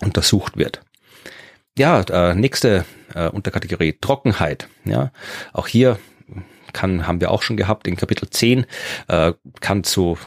untersucht 0.02 0.56
wird. 0.56 0.82
Ja, 1.78 2.00
äh, 2.00 2.34
nächste 2.34 2.84
äh, 3.14 3.28
Unterkategorie 3.28 3.98
Trockenheit. 4.00 4.68
Ja, 4.84 5.12
auch 5.52 5.68
hier 5.68 5.98
kann, 6.72 7.06
haben 7.06 7.20
wir 7.20 7.30
auch 7.30 7.42
schon 7.42 7.56
gehabt 7.56 7.86
in 7.86 7.96
Kapitel 7.96 8.28
10, 8.28 8.66
äh, 9.08 9.32
kann 9.60 9.84
zu 9.84 10.18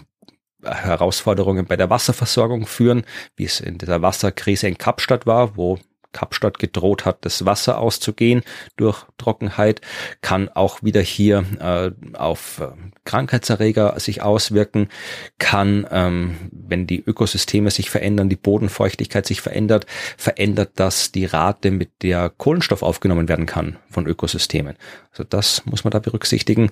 Herausforderungen 0.64 1.66
bei 1.66 1.78
der 1.78 1.89
Wasserversorgung 1.89 2.66
führen, 2.66 3.03
wie 3.36 3.45
es 3.45 3.60
in 3.60 3.78
dieser 3.78 4.01
Wasserkrise 4.01 4.68
in 4.68 4.78
Kapstadt 4.78 5.26
war, 5.26 5.55
wo 5.55 5.80
Kapstadt 6.12 6.57
gedroht 6.57 7.05
hat, 7.05 7.24
das 7.24 7.45
Wasser 7.45 7.78
auszugehen 7.80 8.41
durch 8.78 9.05
Trockenheit, 9.18 9.82
kann 10.22 10.49
auch 10.49 10.82
wieder 10.82 11.01
hier 11.01 11.45
äh, 11.60 11.91
auf 12.18 12.60
äh, 12.60 12.68
Krankheitserreger 13.05 13.99
sich 13.99 14.22
auswirken, 14.22 14.89
kann, 15.38 15.86
ähm, 15.91 16.36
wenn 16.51 16.88
die 16.88 17.03
Ökosysteme 17.05 17.70
sich 17.70 17.89
verändern, 17.89 18.30
die 18.30 18.36
Bodenfeuchtigkeit 18.36 19.26
sich 19.26 19.41
verändert, 19.41 19.86
verändert 20.18 20.72
das 20.76 21.12
die 21.12 21.26
Rate, 21.26 21.72
mit 21.72 22.01
der 22.01 22.30
Kohlenstoff 22.30 22.82
aufgenommen 22.82 23.28
werden 23.30 23.45
kann 23.45 23.78
von 23.89 24.07
Ökosystemen. 24.07 24.76
Also 25.12 25.24
das 25.24 25.64
muss 25.66 25.84
man 25.84 25.91
da 25.91 25.99
berücksichtigen. 25.99 26.72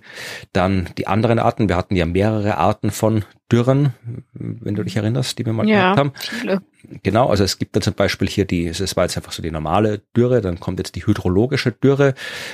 Dann 0.51 0.89
die 0.97 1.07
anderen 1.07 1.37
Arten, 1.37 1.69
wir 1.69 1.75
hatten 1.75 1.95
ja 1.95 2.05
mehrere 2.05 2.57
Arten 2.57 2.89
von 2.89 3.23
Dürren, 3.51 3.93
wenn 4.33 4.75
du 4.75 4.83
dich 4.83 4.97
erinnerst, 4.97 5.39
die 5.39 5.45
wir 5.45 5.53
mal 5.53 5.67
ja, 5.67 5.93
gehabt 5.93 5.99
haben. 5.99 6.11
Viele. 6.15 6.61
Genau, 7.03 7.29
also 7.29 7.43
es 7.43 7.59
gibt 7.59 7.75
dann 7.75 7.81
zum 7.81 7.93
Beispiel 7.93 8.27
hier 8.27 8.45
die, 8.45 8.67
es 8.67 8.95
war 8.95 9.05
jetzt 9.05 9.17
einfach 9.17 9.31
so 9.31 9.41
die 9.41 9.51
normale 9.51 10.01
Dürre, 10.15 10.41
dann 10.41 10.59
kommt 10.59 10.79
jetzt 10.79 10.95
die 10.95 11.05
hydrologische 11.05 11.71
Dürre. 11.71 12.13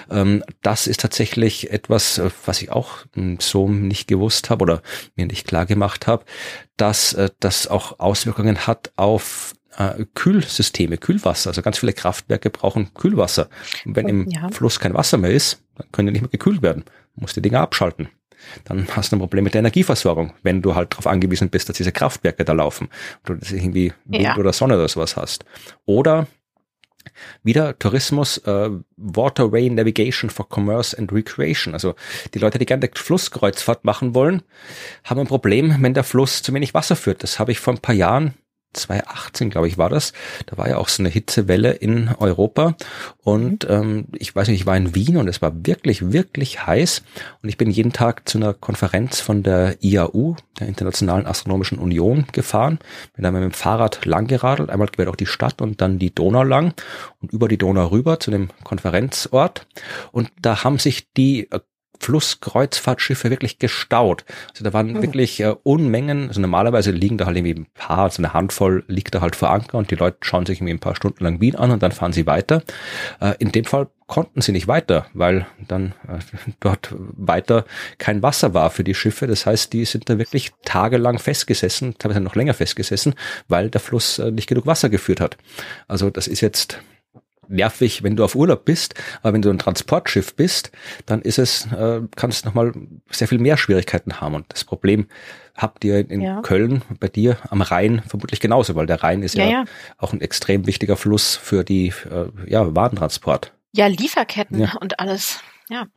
Ähm, 0.09 0.43
das 0.61 0.87
ist 0.87 0.99
tatsächlich 0.99 1.71
etwas, 1.71 2.21
was 2.45 2.61
ich 2.61 2.71
auch 2.71 3.05
hm, 3.13 3.37
so 3.39 3.67
nicht 3.67 4.07
gewusst 4.07 4.49
habe 4.49 4.63
oder 4.63 4.81
mir 5.15 5.25
nicht 5.25 5.47
klar 5.47 5.65
gemacht 5.65 6.07
habe, 6.07 6.25
dass 6.77 7.13
äh, 7.13 7.29
das 7.39 7.67
auch 7.67 7.99
Auswirkungen 7.99 8.67
hat 8.67 8.91
auf 8.95 9.53
äh, 9.77 10.05
Kühlsysteme, 10.13 10.97
Kühlwasser. 10.97 11.49
Also 11.49 11.61
ganz 11.61 11.79
viele 11.79 11.93
Kraftwerke 11.93 12.49
brauchen 12.49 12.93
Kühlwasser. 12.93 13.49
Und 13.85 13.95
wenn 13.95 14.07
im 14.07 14.29
ja. 14.29 14.49
Fluss 14.49 14.79
kein 14.79 14.93
Wasser 14.93 15.17
mehr 15.17 15.31
ist, 15.31 15.63
dann 15.75 15.91
können 15.91 16.07
die 16.07 16.13
nicht 16.13 16.21
mehr 16.21 16.29
gekühlt 16.29 16.61
werden. 16.61 16.83
Du 17.15 17.21
musst 17.21 17.35
die 17.35 17.41
Dinger 17.41 17.61
abschalten 17.61 18.09
dann 18.65 18.87
hast 18.91 19.11
du 19.11 19.15
ein 19.15 19.19
Problem 19.19 19.43
mit 19.43 19.53
der 19.53 19.59
Energieversorgung, 19.59 20.33
wenn 20.43 20.61
du 20.61 20.75
halt 20.75 20.93
darauf 20.93 21.07
angewiesen 21.07 21.49
bist, 21.49 21.69
dass 21.69 21.77
diese 21.77 21.91
Kraftwerke 21.91 22.45
da 22.45 22.53
laufen 22.53 22.89
oder 23.25 23.37
dass 23.37 23.51
irgendwie 23.51 23.93
Wind 24.05 24.23
ja. 24.23 24.37
oder 24.37 24.53
Sonne 24.53 24.75
oder 24.75 24.87
sowas 24.87 25.15
hast. 25.15 25.45
Oder 25.85 26.27
wieder 27.43 27.77
Tourismus, 27.77 28.37
äh, 28.39 28.69
Waterway 28.97 29.69
Navigation 29.69 30.29
for 30.29 30.47
Commerce 30.49 30.97
and 30.97 31.11
Recreation. 31.11 31.73
Also 31.73 31.95
die 32.33 32.39
Leute, 32.39 32.59
die 32.59 32.65
gerne 32.65 32.89
Flusskreuzfahrt 32.93 33.83
machen 33.83 34.15
wollen, 34.15 34.41
haben 35.03 35.19
ein 35.19 35.27
Problem, 35.27 35.75
wenn 35.81 35.93
der 35.93 36.03
Fluss 36.03 36.41
zu 36.41 36.53
wenig 36.53 36.73
Wasser 36.73 36.95
führt. 36.95 37.23
Das 37.23 37.39
habe 37.39 37.51
ich 37.51 37.59
vor 37.59 37.73
ein 37.73 37.79
paar 37.79 37.95
Jahren 37.95 38.33
2018, 38.73 39.49
glaube 39.49 39.67
ich, 39.67 39.77
war 39.77 39.89
das. 39.89 40.13
Da 40.45 40.57
war 40.57 40.67
ja 40.67 40.77
auch 40.77 40.89
so 40.89 41.01
eine 41.01 41.09
Hitzewelle 41.09 41.71
in 41.71 42.09
Europa. 42.19 42.75
Und 43.21 43.67
mhm. 43.67 43.73
ähm, 43.73 44.05
ich 44.13 44.35
weiß 44.35 44.47
nicht, 44.47 44.61
ich 44.61 44.65
war 44.65 44.77
in 44.77 44.95
Wien 44.95 45.17
und 45.17 45.27
es 45.27 45.41
war 45.41 45.53
wirklich, 45.65 46.11
wirklich 46.11 46.65
heiß. 46.65 47.03
Und 47.41 47.49
ich 47.49 47.57
bin 47.57 47.69
jeden 47.69 47.93
Tag 47.93 48.27
zu 48.27 48.37
einer 48.37 48.53
Konferenz 48.53 49.19
von 49.19 49.43
der 49.43 49.77
IAU, 49.83 50.35
der 50.59 50.67
Internationalen 50.67 51.25
Astronomischen 51.25 51.79
Union, 51.79 52.25
gefahren. 52.31 52.79
Bin 53.15 53.23
dann 53.23 53.33
mit 53.33 53.43
dem 53.43 53.51
Fahrrad 53.51 54.05
lang 54.05 54.27
geradelt, 54.27 54.69
einmal 54.69 54.87
quer 54.87 55.05
durch 55.05 55.17
die 55.17 55.25
Stadt 55.25 55.61
und 55.61 55.81
dann 55.81 55.99
die 55.99 56.13
Donau 56.13 56.43
lang 56.43 56.73
und 57.21 57.31
über 57.31 57.47
die 57.47 57.57
Donau 57.57 57.87
rüber 57.87 58.19
zu 58.19 58.31
dem 58.31 58.49
Konferenzort. 58.63 59.65
Und 60.11 60.31
da 60.41 60.63
haben 60.63 60.79
sich 60.79 61.11
die 61.13 61.49
Flusskreuzfahrtschiffe 62.03 63.29
wirklich 63.29 63.59
gestaut. 63.59 64.25
Also 64.51 64.63
da 64.63 64.73
waren 64.73 64.93
mhm. 64.93 65.01
wirklich 65.01 65.39
äh, 65.39 65.55
Unmengen, 65.63 66.27
also 66.27 66.41
normalerweise 66.41 66.91
liegen 66.91 67.17
da 67.17 67.25
halt 67.25 67.37
irgendwie 67.37 67.61
ein 67.61 67.67
paar, 67.73 68.09
so 68.09 68.21
eine 68.21 68.33
Handvoll 68.33 68.83
liegt 68.87 69.15
da 69.15 69.21
halt 69.21 69.35
vor 69.35 69.51
Anker 69.51 69.77
und 69.77 69.89
die 69.89 69.95
Leute 69.95 70.17
schauen 70.21 70.45
sich 70.45 70.59
irgendwie 70.59 70.73
ein 70.73 70.79
paar 70.79 70.95
Stunden 70.95 71.23
lang 71.23 71.39
Wien 71.39 71.55
an 71.55 71.71
und 71.71 71.81
dann 71.81 71.91
fahren 71.91 72.13
sie 72.13 72.27
weiter. 72.27 72.63
Äh, 73.21 73.35
in 73.39 73.51
dem 73.51 73.65
Fall 73.65 73.87
konnten 74.07 74.41
sie 74.41 74.51
nicht 74.51 74.67
weiter, 74.67 75.07
weil 75.13 75.47
dann 75.67 75.93
äh, 76.07 76.19
dort 76.59 76.93
weiter 76.97 77.65
kein 77.97 78.21
Wasser 78.21 78.53
war 78.53 78.69
für 78.69 78.83
die 78.83 78.95
Schiffe. 78.95 79.25
Das 79.27 79.45
heißt, 79.45 79.71
die 79.71 79.85
sind 79.85 80.09
da 80.09 80.17
wirklich 80.17 80.51
tagelang 80.65 81.19
festgesessen, 81.19 81.95
teilweise 81.97 82.19
noch 82.19 82.35
länger 82.35 82.53
festgesessen, 82.53 83.15
weil 83.47 83.69
der 83.69 83.81
Fluss 83.81 84.19
äh, 84.19 84.31
nicht 84.31 84.47
genug 84.47 84.65
Wasser 84.65 84.89
geführt 84.89 85.21
hat. 85.21 85.37
Also 85.87 86.09
das 86.09 86.27
ist 86.27 86.41
jetzt 86.41 86.79
nervig, 87.47 88.03
wenn 88.03 88.15
du 88.15 88.23
auf 88.23 88.35
Urlaub 88.35 88.65
bist, 88.65 88.95
aber 89.21 89.33
wenn 89.33 89.41
du 89.41 89.49
ein 89.49 89.59
Transportschiff 89.59 90.35
bist, 90.35 90.71
dann 91.05 91.21
ist 91.21 91.39
es, 91.39 91.65
äh, 91.71 92.01
kannst 92.15 92.43
du 92.43 92.49
nochmal 92.49 92.73
sehr 93.09 93.27
viel 93.27 93.39
mehr 93.39 93.57
Schwierigkeiten 93.57 94.21
haben. 94.21 94.35
Und 94.35 94.45
das 94.49 94.63
Problem 94.63 95.07
habt 95.55 95.83
ihr 95.83 96.09
in 96.09 96.21
ja. 96.21 96.41
Köln 96.41 96.81
bei 96.99 97.07
dir 97.07 97.37
am 97.49 97.61
Rhein 97.61 98.01
vermutlich 98.07 98.39
genauso, 98.39 98.75
weil 98.75 98.87
der 98.87 99.03
Rhein 99.03 99.23
ist 99.23 99.35
ja, 99.35 99.45
ja 99.45 99.65
auch 99.97 100.13
ein 100.13 100.21
extrem 100.21 100.65
wichtiger 100.67 100.97
Fluss 100.97 101.35
für 101.35 101.63
die 101.63 101.87
äh, 102.09 102.27
ja, 102.47 102.75
Warentransport. 102.75 103.53
Ja, 103.75 103.87
Lieferketten 103.87 104.59
ja. 104.59 104.73
und 104.79 104.99
alles. 104.99 105.39
Ja. 105.69 105.87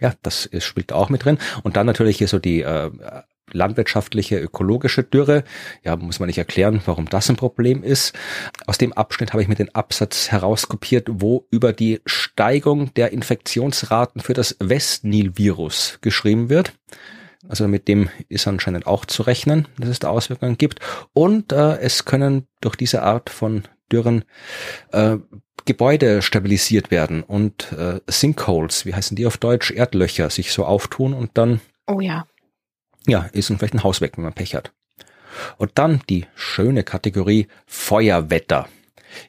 Ja, 0.00 0.12
das 0.22 0.46
ist, 0.46 0.64
spielt 0.64 0.92
auch 0.92 1.08
mit 1.08 1.24
drin. 1.24 1.38
Und 1.62 1.76
dann 1.76 1.86
natürlich 1.86 2.18
hier 2.18 2.28
so 2.28 2.38
die 2.38 2.62
äh, 2.62 2.90
landwirtschaftliche, 3.52 4.38
ökologische 4.38 5.02
Dürre. 5.02 5.44
Ja, 5.84 5.96
muss 5.96 6.20
man 6.20 6.26
nicht 6.26 6.38
erklären, 6.38 6.82
warum 6.86 7.08
das 7.08 7.28
ein 7.30 7.36
Problem 7.36 7.82
ist. 7.82 8.12
Aus 8.66 8.78
dem 8.78 8.92
Abschnitt 8.92 9.32
habe 9.32 9.42
ich 9.42 9.48
mir 9.48 9.54
den 9.54 9.74
Absatz 9.74 10.30
herauskopiert, 10.30 11.08
wo 11.10 11.46
über 11.50 11.72
die 11.72 12.00
Steigung 12.06 12.92
der 12.94 13.12
Infektionsraten 13.12 14.20
für 14.20 14.34
das 14.34 14.56
Westnil-Virus 14.60 15.98
geschrieben 16.00 16.48
wird. 16.48 16.72
Also 17.48 17.68
mit 17.68 17.86
dem 17.86 18.08
ist 18.28 18.48
anscheinend 18.48 18.86
auch 18.86 19.04
zu 19.04 19.22
rechnen, 19.22 19.68
dass 19.78 19.88
es 19.88 19.98
da 20.00 20.08
Auswirkungen 20.08 20.58
gibt. 20.58 20.80
Und 21.12 21.52
äh, 21.52 21.78
es 21.78 22.04
können 22.04 22.46
durch 22.60 22.76
diese 22.76 23.02
Art 23.02 23.30
von 23.30 23.62
Dürren 23.92 24.24
äh, 24.90 25.18
Gebäude 25.64 26.22
stabilisiert 26.22 26.90
werden 26.90 27.22
und 27.22 27.72
äh, 27.72 28.00
Sinkholes, 28.06 28.86
wie 28.86 28.94
heißen 28.94 29.16
die 29.16 29.26
auf 29.26 29.36
Deutsch, 29.36 29.70
Erdlöcher, 29.72 30.30
sich 30.30 30.52
so 30.52 30.64
auftun 30.64 31.12
und 31.12 31.32
dann 31.34 31.60
oh 31.88 32.00
ja 32.00 32.24
ja, 33.06 33.28
ist 33.32 33.48
vielleicht 33.48 33.74
ein 33.74 33.82
Haus 33.82 34.00
weg, 34.00 34.12
wenn 34.16 34.24
man 34.24 34.32
Pech 34.32 34.54
hat. 34.54 34.72
Und 35.58 35.72
dann 35.74 36.00
die 36.08 36.26
schöne 36.34 36.82
Kategorie 36.82 37.48
Feuerwetter. 37.66 38.68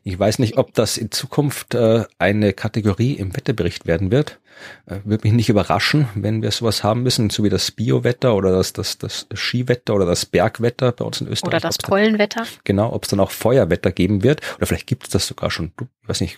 Ich 0.03 0.17
weiß 0.17 0.39
nicht, 0.39 0.57
ob 0.57 0.73
das 0.73 0.97
in 0.97 1.11
Zukunft 1.11 1.73
äh, 1.73 2.03
eine 2.19 2.53
Kategorie 2.53 3.13
im 3.13 3.35
Wetterbericht 3.35 3.87
werden 3.87 4.11
wird. 4.11 4.39
Äh, 4.85 4.99
Würde 5.03 5.25
mich 5.25 5.33
nicht 5.33 5.49
überraschen, 5.49 6.07
wenn 6.15 6.41
wir 6.41 6.51
sowas 6.51 6.83
haben 6.83 7.03
müssen, 7.03 7.29
so 7.29 7.43
wie 7.43 7.49
das 7.49 7.71
Biowetter 7.71 8.35
oder 8.35 8.51
das, 8.51 8.73
das, 8.73 8.97
das 8.97 9.27
Skiwetter 9.33 9.95
oder 9.95 10.05
das 10.05 10.25
Bergwetter 10.25 10.91
bei 10.91 11.05
uns 11.05 11.21
in 11.21 11.27
Österreich. 11.27 11.47
Oder 11.47 11.59
das 11.59 11.77
Pollenwetter. 11.77 12.45
Genau, 12.63 12.91
ob 12.91 13.03
es 13.03 13.09
dann 13.09 13.19
auch 13.19 13.31
Feuerwetter 13.31 13.91
geben 13.91 14.23
wird. 14.23 14.41
Oder 14.57 14.67
vielleicht 14.67 14.87
gibt 14.87 15.05
es 15.05 15.09
das 15.09 15.27
sogar 15.27 15.51
schon. 15.51 15.71
Du, 15.77 15.87
ich 16.07 16.09
weiß 16.09 16.21
nicht, 16.21 16.37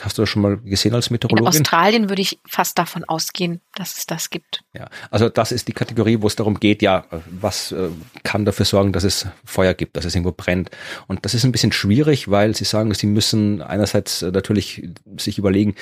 hast 0.00 0.18
du 0.18 0.22
das 0.22 0.28
schon 0.28 0.42
mal 0.42 0.56
gesehen 0.56 0.92
als 0.92 1.10
Meteorologin? 1.10 1.44
In 1.44 1.62
Australien 1.62 2.08
würde 2.08 2.22
ich 2.22 2.40
fast 2.44 2.76
davon 2.76 3.04
ausgehen, 3.04 3.60
dass 3.76 3.96
es 3.98 4.06
das 4.06 4.30
gibt. 4.30 4.64
Ja, 4.74 4.88
also 5.12 5.28
das 5.28 5.52
ist 5.52 5.68
die 5.68 5.72
Kategorie, 5.72 6.22
wo 6.22 6.26
es 6.26 6.34
darum 6.34 6.58
geht, 6.58 6.82
ja, 6.82 7.04
was 7.30 7.70
äh, 7.70 7.88
kann 8.24 8.44
dafür 8.44 8.66
sorgen, 8.66 8.92
dass 8.92 9.04
es 9.04 9.28
Feuer 9.44 9.74
gibt, 9.74 9.96
dass 9.96 10.04
es 10.04 10.16
irgendwo 10.16 10.32
brennt. 10.32 10.70
Und 11.06 11.24
das 11.24 11.34
ist 11.34 11.44
ein 11.44 11.52
bisschen 11.52 11.70
schwierig, 11.70 12.28
weil 12.32 12.56
sie 12.56 12.64
sagen, 12.64 12.92
sie 12.94 13.06
müssen 13.06 13.62
einerseits 13.62 14.22
äh, 14.22 14.32
natürlich 14.32 14.88
sich 15.18 15.38
überlegen, 15.38 15.76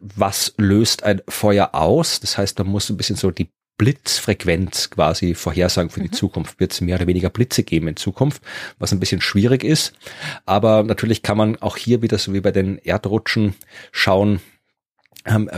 was 0.00 0.54
löst 0.56 1.02
ein 1.02 1.20
Feuer 1.28 1.70
aus. 1.72 2.20
Das 2.20 2.38
heißt, 2.38 2.60
da 2.60 2.62
muss 2.62 2.90
ein 2.90 2.96
bisschen 2.96 3.16
so 3.16 3.32
die 3.32 3.48
Blitzfrequenz 3.78 4.90
quasi 4.90 5.34
vorhersagen 5.34 5.90
für 5.90 6.00
die 6.00 6.08
mhm. 6.08 6.12
Zukunft. 6.12 6.60
Wird 6.60 6.72
es 6.72 6.80
mehr 6.80 6.96
oder 6.96 7.06
weniger 7.06 7.30
Blitze 7.30 7.62
geben 7.62 7.88
in 7.88 7.96
Zukunft, 7.96 8.42
was 8.78 8.92
ein 8.92 9.00
bisschen 9.00 9.20
schwierig 9.20 9.64
ist. 9.64 9.94
Aber 10.44 10.82
natürlich 10.82 11.22
kann 11.22 11.38
man 11.38 11.56
auch 11.56 11.76
hier 11.76 12.02
wieder, 12.02 12.18
so 12.18 12.34
wie 12.34 12.40
bei 12.40 12.50
den 12.50 12.78
Erdrutschen, 12.78 13.54
schauen, 13.92 14.40
ähm, 15.24 15.50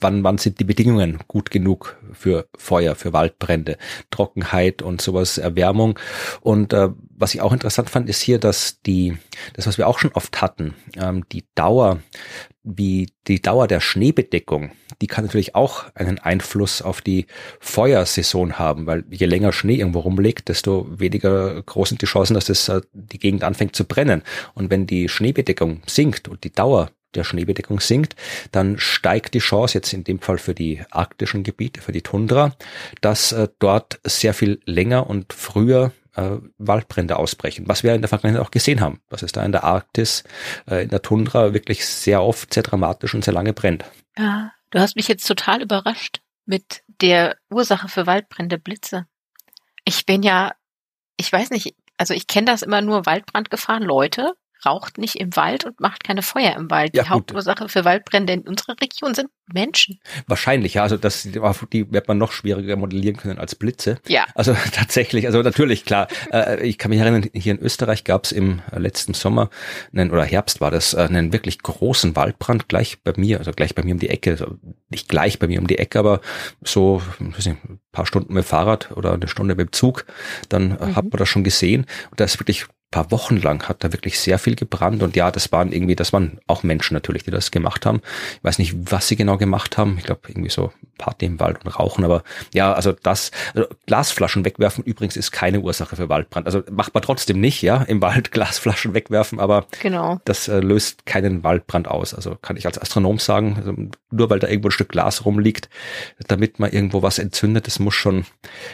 wann, 0.00 0.24
wann 0.24 0.38
sind 0.38 0.60
die 0.60 0.64
Bedingungen 0.64 1.18
gut 1.26 1.50
genug 1.50 1.96
für 2.12 2.48
Feuer, 2.56 2.94
für 2.94 3.12
Waldbrände, 3.12 3.76
Trockenheit 4.10 4.82
und 4.82 5.00
sowas, 5.00 5.38
Erwärmung. 5.38 5.98
Und 6.40 6.72
äh, 6.72 6.90
was 7.10 7.34
ich 7.34 7.40
auch 7.40 7.52
interessant 7.52 7.90
fand, 7.90 8.08
ist 8.08 8.22
hier, 8.22 8.38
dass 8.38 8.80
die, 8.82 9.16
das, 9.54 9.66
was 9.66 9.78
wir 9.78 9.88
auch 9.88 9.98
schon 9.98 10.12
oft 10.12 10.40
hatten, 10.40 10.74
ähm, 10.96 11.24
die 11.32 11.44
Dauer, 11.54 12.00
wie 12.66 13.08
die 13.28 13.40
Dauer 13.40 13.68
der 13.68 13.80
Schneebedeckung, 13.80 14.72
die 15.00 15.06
kann 15.06 15.24
natürlich 15.24 15.54
auch 15.54 15.84
einen 15.94 16.18
Einfluss 16.18 16.82
auf 16.82 17.00
die 17.00 17.26
Feuersaison 17.60 18.58
haben, 18.58 18.86
weil 18.86 19.04
je 19.08 19.26
länger 19.26 19.52
Schnee 19.52 19.76
irgendwo 19.76 20.00
rumliegt, 20.00 20.48
desto 20.48 20.86
weniger 20.90 21.62
groß 21.62 21.90
sind 21.90 22.02
die 22.02 22.06
Chancen, 22.06 22.34
dass 22.34 22.46
das, 22.46 22.68
äh, 22.68 22.80
die 22.92 23.20
Gegend 23.20 23.44
anfängt 23.44 23.76
zu 23.76 23.84
brennen. 23.84 24.22
Und 24.54 24.70
wenn 24.70 24.86
die 24.86 25.08
Schneebedeckung 25.08 25.82
sinkt 25.86 26.26
und 26.26 26.42
die 26.42 26.52
Dauer 26.52 26.90
der 27.14 27.22
Schneebedeckung 27.22 27.78
sinkt, 27.78 28.16
dann 28.50 28.78
steigt 28.78 29.34
die 29.34 29.38
Chance 29.38 29.78
jetzt 29.78 29.92
in 29.92 30.02
dem 30.02 30.18
Fall 30.18 30.38
für 30.38 30.54
die 30.54 30.82
arktischen 30.90 31.44
Gebiete, 31.44 31.80
für 31.80 31.92
die 31.92 32.02
Tundra, 32.02 32.56
dass 33.00 33.30
äh, 33.30 33.46
dort 33.60 34.00
sehr 34.04 34.34
viel 34.34 34.60
länger 34.64 35.08
und 35.08 35.32
früher 35.32 35.92
äh, 36.16 36.38
Waldbrände 36.58 37.16
ausbrechen, 37.16 37.68
was 37.68 37.82
wir 37.82 37.94
in 37.94 38.02
der 38.02 38.08
Vergangenheit 38.08 38.44
auch 38.44 38.50
gesehen 38.50 38.80
haben, 38.80 39.00
dass 39.08 39.22
es 39.22 39.32
da 39.32 39.42
in 39.44 39.52
der 39.52 39.64
Arktis, 39.64 40.24
äh, 40.68 40.82
in 40.84 40.88
der 40.88 41.02
Tundra 41.02 41.52
wirklich 41.54 41.86
sehr 41.86 42.22
oft, 42.22 42.52
sehr 42.52 42.62
dramatisch 42.62 43.14
und 43.14 43.24
sehr 43.24 43.34
lange 43.34 43.52
brennt. 43.52 43.84
Ja, 44.18 44.52
du 44.70 44.80
hast 44.80 44.96
mich 44.96 45.08
jetzt 45.08 45.26
total 45.26 45.62
überrascht 45.62 46.20
mit 46.46 46.82
der 47.00 47.36
Ursache 47.50 47.88
für 47.88 48.06
Waldbrände 48.06 48.58
Blitze. 48.58 49.06
Ich 49.84 50.06
bin 50.06 50.22
ja, 50.22 50.52
ich 51.16 51.30
weiß 51.30 51.50
nicht, 51.50 51.76
also 51.98 52.14
ich 52.14 52.26
kenne 52.26 52.46
das 52.46 52.62
immer 52.62 52.80
nur 52.80 53.06
Waldbrandgefahren, 53.06 53.82
Leute, 53.82 54.34
raucht 54.64 54.98
nicht 54.98 55.16
im 55.16 55.36
Wald 55.36 55.64
und 55.64 55.80
macht 55.80 56.04
keine 56.04 56.22
Feuer 56.22 56.54
im 56.56 56.70
Wald. 56.70 56.94
Ja, 56.96 57.02
die 57.02 57.08
gut. 57.08 57.14
Hauptursache 57.14 57.68
für 57.68 57.84
Waldbrände 57.84 58.32
in 58.32 58.48
unserer 58.48 58.76
Region 58.80 59.14
sind 59.14 59.30
Menschen. 59.52 60.00
Wahrscheinlich, 60.26 60.74
ja. 60.74 60.82
Also 60.82 60.96
das, 60.96 61.22
die 61.22 61.92
wird 61.92 62.08
man 62.08 62.18
noch 62.18 62.32
schwieriger 62.32 62.76
modellieren 62.76 63.16
können 63.16 63.38
als 63.38 63.54
Blitze. 63.54 63.98
Ja. 64.08 64.26
Also 64.34 64.56
tatsächlich, 64.72 65.26
also 65.26 65.42
natürlich, 65.42 65.84
klar. 65.84 66.08
Äh, 66.32 66.66
ich 66.66 66.78
kann 66.78 66.90
mich 66.90 67.00
erinnern, 67.00 67.28
hier 67.32 67.52
in 67.52 67.60
Österreich 67.60 68.04
gab 68.04 68.24
es 68.24 68.32
im 68.32 68.60
letzten 68.74 69.14
Sommer, 69.14 69.50
einen, 69.92 70.10
oder 70.10 70.24
Herbst 70.24 70.60
war 70.60 70.70
das, 70.70 70.94
äh, 70.94 71.02
einen 71.02 71.32
wirklich 71.32 71.62
großen 71.62 72.16
Waldbrand 72.16 72.68
gleich 72.68 72.98
bei 73.02 73.12
mir, 73.16 73.38
also 73.38 73.52
gleich 73.52 73.74
bei 73.74 73.82
mir 73.82 73.94
um 73.94 74.00
die 74.00 74.08
Ecke. 74.08 74.32
Also 74.32 74.58
nicht 74.88 75.08
gleich 75.08 75.38
bei 75.38 75.46
mir 75.46 75.60
um 75.60 75.66
die 75.66 75.78
Ecke, 75.78 75.98
aber 75.98 76.20
so 76.62 77.02
weiß 77.18 77.46
nicht, 77.46 77.64
ein 77.64 77.80
paar 77.92 78.06
Stunden 78.06 78.34
mit 78.34 78.44
Fahrrad 78.44 78.92
oder 78.92 79.12
eine 79.12 79.28
Stunde 79.28 79.54
mit 79.54 79.68
dem 79.68 79.72
Zug. 79.72 80.06
Dann 80.48 80.70
mhm. 80.70 80.96
hat 80.96 81.04
man 81.04 81.18
das 81.18 81.28
schon 81.28 81.44
gesehen. 81.44 81.86
Und 82.10 82.20
da 82.20 82.24
ist 82.24 82.40
wirklich 82.40 82.66
paar 82.90 83.10
Wochen 83.10 83.36
lang 83.36 83.68
hat 83.68 83.84
da 83.84 83.92
wirklich 83.92 84.18
sehr 84.18 84.38
viel 84.38 84.54
gebrannt 84.54 85.02
und 85.02 85.16
ja, 85.16 85.30
das 85.30 85.52
waren 85.52 85.72
irgendwie, 85.72 85.96
das 85.96 86.12
waren 86.12 86.38
auch 86.46 86.62
Menschen 86.62 86.94
natürlich, 86.94 87.24
die 87.24 87.30
das 87.30 87.50
gemacht 87.50 87.84
haben. 87.84 88.00
Ich 88.36 88.44
weiß 88.44 88.58
nicht, 88.58 88.74
was 88.90 89.08
sie 89.08 89.16
genau 89.16 89.35
gemacht 89.38 89.78
haben. 89.78 89.96
Ich 89.98 90.04
glaube 90.04 90.22
irgendwie 90.28 90.50
so 90.50 90.72
Party 90.98 91.26
im 91.26 91.40
Wald 91.40 91.64
und 91.64 91.70
Rauchen, 91.70 92.04
aber 92.04 92.22
ja, 92.52 92.72
also 92.72 92.92
das 92.92 93.30
also 93.54 93.68
Glasflaschen 93.86 94.44
wegwerfen 94.44 94.84
übrigens 94.84 95.16
ist 95.16 95.32
keine 95.32 95.60
Ursache 95.60 95.96
für 95.96 96.08
Waldbrand. 96.08 96.46
Also 96.46 96.62
macht 96.70 96.94
man 96.94 97.02
trotzdem 97.02 97.40
nicht, 97.40 97.62
ja, 97.62 97.82
im 97.82 98.00
Wald 98.02 98.30
Glasflaschen 98.32 98.94
wegwerfen, 98.94 99.40
aber 99.40 99.66
genau. 99.80 100.20
das 100.24 100.48
äh, 100.48 100.60
löst 100.60 101.06
keinen 101.06 101.42
Waldbrand 101.42 101.88
aus. 101.88 102.14
Also 102.14 102.36
kann 102.36 102.56
ich 102.56 102.66
als 102.66 102.80
Astronom 102.80 103.18
sagen, 103.18 103.56
also 103.56 103.74
nur 104.10 104.30
weil 104.30 104.38
da 104.38 104.48
irgendwo 104.48 104.68
ein 104.68 104.72
Stück 104.72 104.88
Glas 104.88 105.24
rumliegt, 105.24 105.68
damit 106.26 106.58
man 106.58 106.72
irgendwo 106.72 107.02
was 107.02 107.18
entzündet, 107.18 107.66
das 107.66 107.78
muss 107.78 107.94
schon 107.94 108.24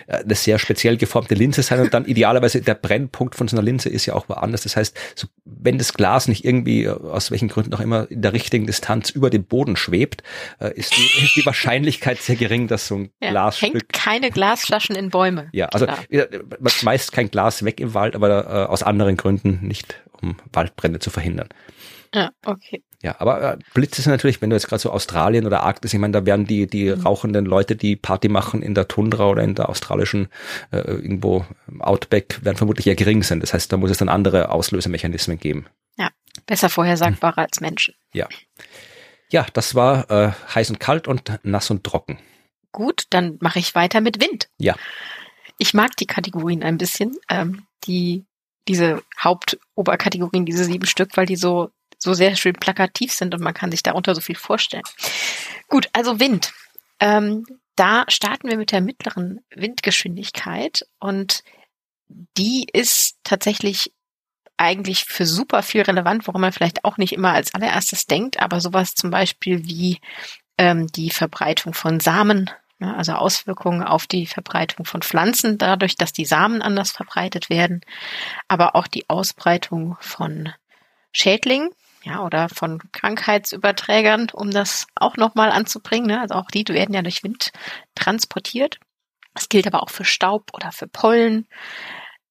äh, 0.07 0.19
eine 0.19 0.35
sehr 0.35 0.59
speziell 0.59 0.97
geformte 0.97 1.35
Linse 1.35 1.63
sein 1.63 1.81
und 1.81 1.95
dann 1.95 2.05
idealerweise 2.05 2.61
der 2.61 2.75
Brennpunkt 2.75 3.35
von 3.35 3.49
so 3.49 3.57
einer 3.57 3.65
Linse 3.65 3.89
ist 3.89 4.07
ja 4.07 4.15
auch 4.15 4.29
woanders. 4.29 4.63
Das 4.63 4.77
heißt, 4.77 4.97
so, 5.15 5.27
wenn 5.45 5.79
das 5.79 5.95
Glas 5.95 6.29
nicht 6.29 6.45
irgendwie, 6.45 6.85
äh, 6.85 6.91
aus 6.91 7.31
welchen 7.31 7.49
Gründen 7.49 7.75
auch 7.75 7.81
immer, 7.81 8.11
in 8.11 8.23
der 8.23 8.33
richtigen 8.33 8.67
Distanz 8.67 9.11
über 9.11 9.31
dem 9.31 9.45
Boden 9.45 9.77
schwebt, 9.77 10.23
äh, 10.61 10.73
ist, 10.75 10.97
die, 10.97 11.25
ist 11.25 11.37
die 11.37 11.47
Wahrscheinlichkeit 11.47 12.12
sehr 12.21 12.37
gering, 12.37 12.69
dass 12.69 12.87
so 12.87 12.97
ein 12.97 13.11
ja, 13.21 13.31
Glasstück... 13.31 13.73
Hängt 13.73 13.93
keine 13.93 14.31
Glasflaschen 14.31 14.97
in 14.97 15.11
Bäume. 15.11 15.49
Ja, 15.53 15.67
also 15.67 15.87
man 15.87 16.71
schmeißt 16.71 17.13
kein 17.13 17.31
Glas 17.31 17.65
weg 17.65 17.81
im 17.81 17.95
Wald, 17.95 18.15
aber 18.15 18.47
äh, 18.47 18.67
aus 18.67 18.83
anderen 18.83 19.17
Gründen 19.17 19.61
nicht, 19.63 20.03
um 20.21 20.37
Waldbrände 20.53 20.99
zu 20.99 21.11
verhindern. 21.11 21.49
Ja, 22.15 22.31
okay. 22.45 22.83
Ja, 23.03 23.17
aber 23.19 23.55
äh, 23.55 23.59
Blitz 23.75 23.99
ist 23.99 24.07
natürlich, 24.07 24.41
wenn 24.43 24.51
du 24.51 24.57
jetzt 24.57 24.69
gerade 24.69 24.81
so 24.81 24.91
Australien 24.91 25.47
oder 25.47 25.63
Arktis, 25.63 25.93
ich 25.93 25.99
meine, 25.99 26.13
da 26.13 26.25
werden 26.25 26.47
die 26.47 26.67
die 26.67 26.95
mhm. 26.95 27.01
rauchenden 27.01 27.47
Leute, 27.47 27.75
die 27.75 27.97
Party 27.97 28.29
machen 28.29 28.63
in 28.63 28.75
der 28.75 28.87
Tundra 28.87 29.29
oder 29.29 29.43
in 29.43 29.55
der 29.55 29.69
australischen 29.69 30.29
äh, 30.71 30.79
irgendwo 30.79 31.45
Outback, 31.81 32.45
werden 32.45 32.57
vermutlich 32.57 32.87
eher 32.87 32.95
gering 32.95 33.23
sein. 33.23 33.41
Das 33.41 33.55
heißt, 33.55 33.73
da 33.73 33.77
muss 33.77 33.91
es 33.91 33.99
dann 33.99 34.09
andere 34.09 34.51
Auslösemechanismen 34.51 35.39
geben. 35.39 35.67
Ja, 35.99 36.11
besser 36.47 36.69
vorhersagbarer 36.69 37.39
als 37.39 37.61
Menschen. 37.61 37.95
Ja. 38.13 38.29
Ja, 39.33 39.47
das 39.55 39.75
war 39.75 40.11
äh, 40.11 40.33
heiß 40.55 40.71
und 40.71 40.79
kalt 40.79 41.09
und 41.09 41.39
nass 41.43 41.71
und 41.71 41.85
trocken. 41.85 42.19
Gut, 42.71 43.05
dann 43.11 43.39
mache 43.41 43.59
ich 43.59 43.75
weiter 43.75 44.03
mit 44.03 44.21
Wind. 44.21 44.49
Ja. 44.59 44.77
Ich 45.57 45.73
mag 45.73 45.97
die 45.97 46.07
Kategorien 46.07 46.63
ein 46.63 46.77
bisschen, 46.77 47.17
ähm, 47.31 47.67
die 47.85 48.27
diese 48.69 49.03
Hauptoberkategorien, 49.19 50.45
diese 50.45 50.65
sieben 50.65 50.87
Stück, 50.87 51.17
weil 51.17 51.27
die 51.27 51.37
so 51.37 51.71
so 51.99 52.15
sehr 52.15 52.37
schön 52.37 52.55
plakativ 52.55 53.13
sind 53.13 53.35
und 53.35 53.43
man 53.43 53.55
kann 53.55 53.71
sich 53.71 53.83
darunter 53.83 54.15
so 54.15 54.21
viel 54.21 54.35
vorstellen. 54.35 54.83
Gut, 55.69 55.89
also 55.93 56.21
Wind. 56.21 56.53
Ähm, 57.01 57.45
da 57.75 58.05
starten 58.09 58.51
wir 58.51 58.57
mit 58.57 58.71
der 58.71 58.81
mittleren 58.81 59.41
Windgeschwindigkeit 59.55 60.87
und 60.99 61.43
die 62.37 62.67
ist 62.71 63.17
tatsächlich 63.25 63.93
eigentlich 64.63 65.05
für 65.05 65.27
super 65.27 65.63
viel 65.63 65.83
relevant, 65.83 66.27
worum 66.27 66.41
man 66.41 66.53
vielleicht 66.53 66.85
auch 66.85 66.97
nicht 66.97 67.13
immer 67.13 67.33
als 67.33 67.55
allererstes 67.55 68.07
denkt, 68.07 68.41
aber 68.41 68.61
sowas 68.61 68.95
zum 68.95 69.11
Beispiel 69.11 69.65
wie 69.67 70.01
ähm, 70.57 70.87
die 70.87 71.11
Verbreitung 71.11 71.75
von 71.75 72.01
Samen, 72.01 72.49
ne, 72.79 72.97
also 72.97 73.13
Auswirkungen 73.13 73.83
auf 73.83 74.07
die 74.07 74.27
Verbreitung 74.27 74.87
von 74.87 75.03
Pflanzen, 75.03 75.59
dadurch, 75.59 75.97
dass 75.97 76.13
die 76.13 76.25
Samen 76.25 76.63
anders 76.63 76.93
verbreitet 76.93 77.51
werden, 77.51 77.81
aber 78.49 78.77
auch 78.77 78.87
die 78.87 79.09
Ausbreitung 79.11 79.97
von 80.01 80.53
Schädlingen, 81.11 81.71
ja, 82.05 82.25
oder 82.25 82.49
von 82.49 82.81
Krankheitsüberträgern, 82.93 84.31
um 84.33 84.51
das 84.51 84.87
auch 84.95 85.17
nochmal 85.17 85.51
anzubringen. 85.51 86.07
Ne? 86.07 86.21
Also 86.21 86.35
auch 86.35 86.51
die 86.51 86.67
werden 86.67 86.95
ja 86.95 87.03
durch 87.03 87.23
Wind 87.23 87.53
transportiert. 87.95 88.79
Das 89.35 89.49
gilt 89.49 89.67
aber 89.67 89.83
auch 89.83 89.91
für 89.91 90.05
Staub 90.05 90.51
oder 90.53 90.73
für 90.73 90.89
Pollen. 90.89 91.47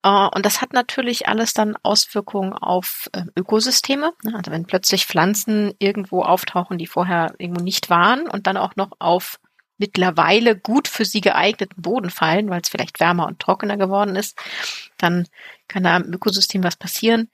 Uh, 0.03 0.29
und 0.33 0.47
das 0.47 0.61
hat 0.61 0.73
natürlich 0.73 1.27
alles 1.27 1.53
dann 1.53 1.77
Auswirkungen 1.83 2.53
auf 2.53 3.07
äh, 3.11 3.23
Ökosysteme. 3.35 4.13
Ne? 4.23 4.33
Also 4.35 4.49
wenn 4.49 4.65
plötzlich 4.65 5.05
Pflanzen 5.05 5.73
irgendwo 5.77 6.23
auftauchen, 6.23 6.79
die 6.79 6.87
vorher 6.87 7.35
irgendwo 7.37 7.63
nicht 7.63 7.91
waren 7.91 8.27
und 8.27 8.47
dann 8.47 8.57
auch 8.57 8.75
noch 8.75 8.93
auf 8.97 9.39
mittlerweile 9.77 10.57
gut 10.57 10.87
für 10.87 11.05
sie 11.05 11.21
geeigneten 11.21 11.81
Boden 11.81 12.09
fallen, 12.09 12.49
weil 12.49 12.61
es 12.61 12.69
vielleicht 12.69 12.99
wärmer 12.99 13.27
und 13.27 13.39
trockener 13.39 13.77
geworden 13.77 14.15
ist, 14.15 14.39
dann 14.97 15.27
kann 15.67 15.83
da 15.83 15.97
im 15.97 16.11
Ökosystem 16.11 16.63
was 16.63 16.77
passieren 16.77 17.29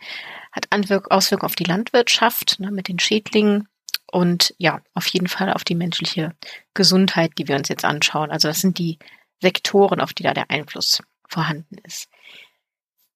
hat 0.57 1.11
Auswirkungen 1.11 1.45
auf 1.45 1.55
die 1.55 1.63
Landwirtschaft 1.63 2.59
ne, 2.59 2.71
mit 2.71 2.87
den 2.87 2.99
Schädlingen 2.99 3.67
und 4.11 4.53
ja, 4.57 4.81
auf 4.93 5.07
jeden 5.07 5.27
Fall 5.27 5.51
auf 5.51 5.63
die 5.63 5.75
menschliche 5.75 6.35
Gesundheit, 6.73 7.33
die 7.37 7.47
wir 7.47 7.55
uns 7.55 7.69
jetzt 7.69 7.85
anschauen. 7.85 8.31
Also 8.31 8.47
das 8.47 8.61
sind 8.61 8.77
die 8.77 8.97
Sektoren, 9.41 9.99
auf 9.99 10.13
die 10.13 10.23
da 10.23 10.33
der 10.33 10.49
Einfluss 10.49 11.01
vorhanden 11.27 11.77
ist. 11.83 12.09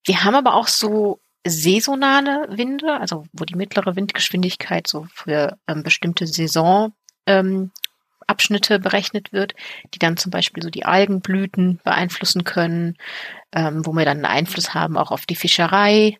Wir 0.06 0.24
haben 0.24 0.36
aber 0.36 0.56
auch 0.56 0.68
so 0.68 1.20
saisonale 1.46 2.48
Winde, 2.50 3.00
also 3.00 3.26
wo 3.34 3.46
die 3.46 3.56
mittlere 3.56 3.96
Windgeschwindigkeit 3.96 4.88
so 4.88 5.08
für 5.14 5.58
ähm, 5.68 5.84
bestimmte 5.84 6.28
Saisonabschnitte 6.28 6.94
ähm, 7.28 8.82
berechnet 8.82 9.34
wird, 9.34 9.56
die 9.94 10.00
dann 10.00 10.18
zum 10.18 10.32
Beispiel 10.32 10.62
so 10.62 10.70
die 10.70 10.86
Algenblüten 10.86 11.80
beeinflussen 11.84 12.44
können, 12.44 12.98
ähm, 13.54 13.86
wo 13.86 13.94
wir 13.94 14.06
dann 14.06 14.18
einen 14.18 14.26
Einfluss 14.26 14.74
haben 14.74 14.98
auch 14.98 15.12
auf 15.12 15.26
die 15.26 15.36
Fischerei 15.36 16.20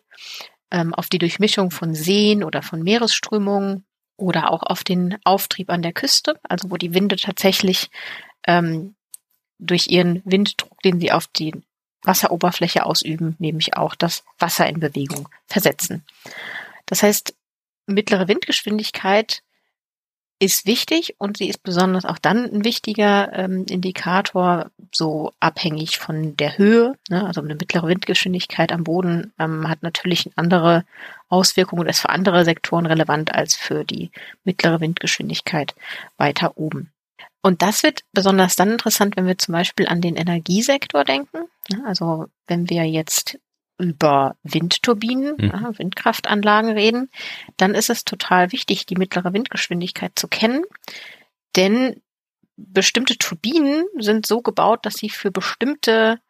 ähm, 0.72 0.94
auf 0.94 1.08
die 1.08 1.18
Durchmischung 1.18 1.70
von 1.70 1.94
Seen 1.94 2.42
oder 2.42 2.62
von 2.62 2.82
Meeresströmungen 2.82 3.84
oder 4.16 4.50
auch 4.50 4.62
auf 4.62 4.82
den 4.82 5.18
Auftrieb 5.22 5.70
an 5.70 5.82
der 5.82 5.92
Küste, 5.92 6.40
also 6.42 6.70
wo 6.70 6.76
die 6.76 6.94
Winde 6.94 7.16
tatsächlich 7.16 7.90
ähm, 8.46 8.94
durch 9.58 9.88
ihren 9.88 10.22
Winddruck, 10.24 10.80
den 10.82 10.98
sie 10.98 11.12
auf 11.12 11.28
die 11.28 11.52
Wasseroberfläche 12.02 12.84
ausüben, 12.84 13.36
nämlich 13.38 13.76
auch 13.76 13.94
das 13.94 14.24
Wasser 14.38 14.68
in 14.68 14.80
Bewegung 14.80 15.28
versetzen. 15.46 16.04
Das 16.86 17.02
heißt, 17.02 17.34
mittlere 17.86 18.28
Windgeschwindigkeit 18.28 19.42
ist 20.42 20.66
wichtig 20.66 21.14
und 21.18 21.36
sie 21.36 21.48
ist 21.48 21.62
besonders 21.62 22.04
auch 22.04 22.18
dann 22.18 22.52
ein 22.52 22.64
wichtiger 22.64 23.32
ähm, 23.32 23.64
Indikator, 23.68 24.72
so 24.90 25.32
abhängig 25.38 25.98
von 25.98 26.36
der 26.36 26.58
Höhe. 26.58 26.96
Ne? 27.08 27.24
Also 27.24 27.40
eine 27.40 27.54
mittlere 27.54 27.86
Windgeschwindigkeit 27.86 28.72
am 28.72 28.82
Boden 28.82 29.32
ähm, 29.38 29.68
hat 29.68 29.84
natürlich 29.84 30.28
andere 30.34 30.84
Auswirkungen 31.28 31.82
und 31.82 31.88
ist 31.88 32.00
für 32.00 32.08
andere 32.08 32.44
Sektoren 32.44 32.86
relevant 32.86 33.32
als 33.32 33.54
für 33.54 33.84
die 33.84 34.10
mittlere 34.42 34.80
Windgeschwindigkeit 34.80 35.76
weiter 36.16 36.58
oben. 36.58 36.91
Und 37.42 37.60
das 37.60 37.82
wird 37.82 38.04
besonders 38.12 38.56
dann 38.56 38.70
interessant, 38.70 39.16
wenn 39.16 39.26
wir 39.26 39.36
zum 39.36 39.52
Beispiel 39.52 39.86
an 39.88 40.00
den 40.00 40.16
Energiesektor 40.16 41.04
denken. 41.04 41.48
Also 41.84 42.28
wenn 42.46 42.70
wir 42.70 42.84
jetzt 42.84 43.38
über 43.78 44.36
Windturbinen, 44.44 45.34
mhm. 45.38 45.78
Windkraftanlagen 45.78 46.70
reden, 46.70 47.10
dann 47.56 47.74
ist 47.74 47.90
es 47.90 48.04
total 48.04 48.52
wichtig, 48.52 48.86
die 48.86 48.94
mittlere 48.94 49.32
Windgeschwindigkeit 49.32 50.16
zu 50.16 50.28
kennen. 50.28 50.62
Denn 51.56 52.00
bestimmte 52.56 53.18
Turbinen 53.18 53.86
sind 53.98 54.24
so 54.24 54.40
gebaut, 54.40 54.86
dass 54.86 54.94
sie 54.94 55.10
für 55.10 55.32
bestimmte 55.32 56.20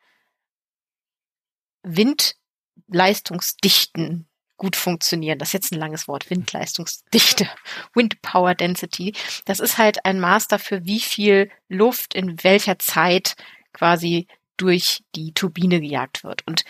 Windleistungsdichten 1.83 4.27
gut 4.63 4.77
funktionieren. 4.77 5.41
Das 5.41 5.49
ist 5.49 5.55
jetzt 5.55 5.73
ein 5.73 5.81
langes 5.81 6.07
Wort. 6.07 6.31
Windleistungsdichte. 6.31 7.49
Wind 7.95 8.23
Power 8.23 8.55
Density. 8.55 9.13
Das 9.45 9.59
ist 9.59 9.77
halt 9.77 10.05
ein 10.05 10.21
Maß 10.21 10.47
dafür, 10.47 10.85
wie 10.85 11.01
viel 11.01 11.51
Luft 11.69 12.15
in 12.15 12.43
welcher 12.45 12.79
Zeit 12.79 13.35
quasi 13.73 14.29
durch 14.57 15.03
die 15.17 15.33
Turbine 15.35 15.81
gejagt 15.81 16.23
wird. 16.23 16.47
Und 16.47 16.65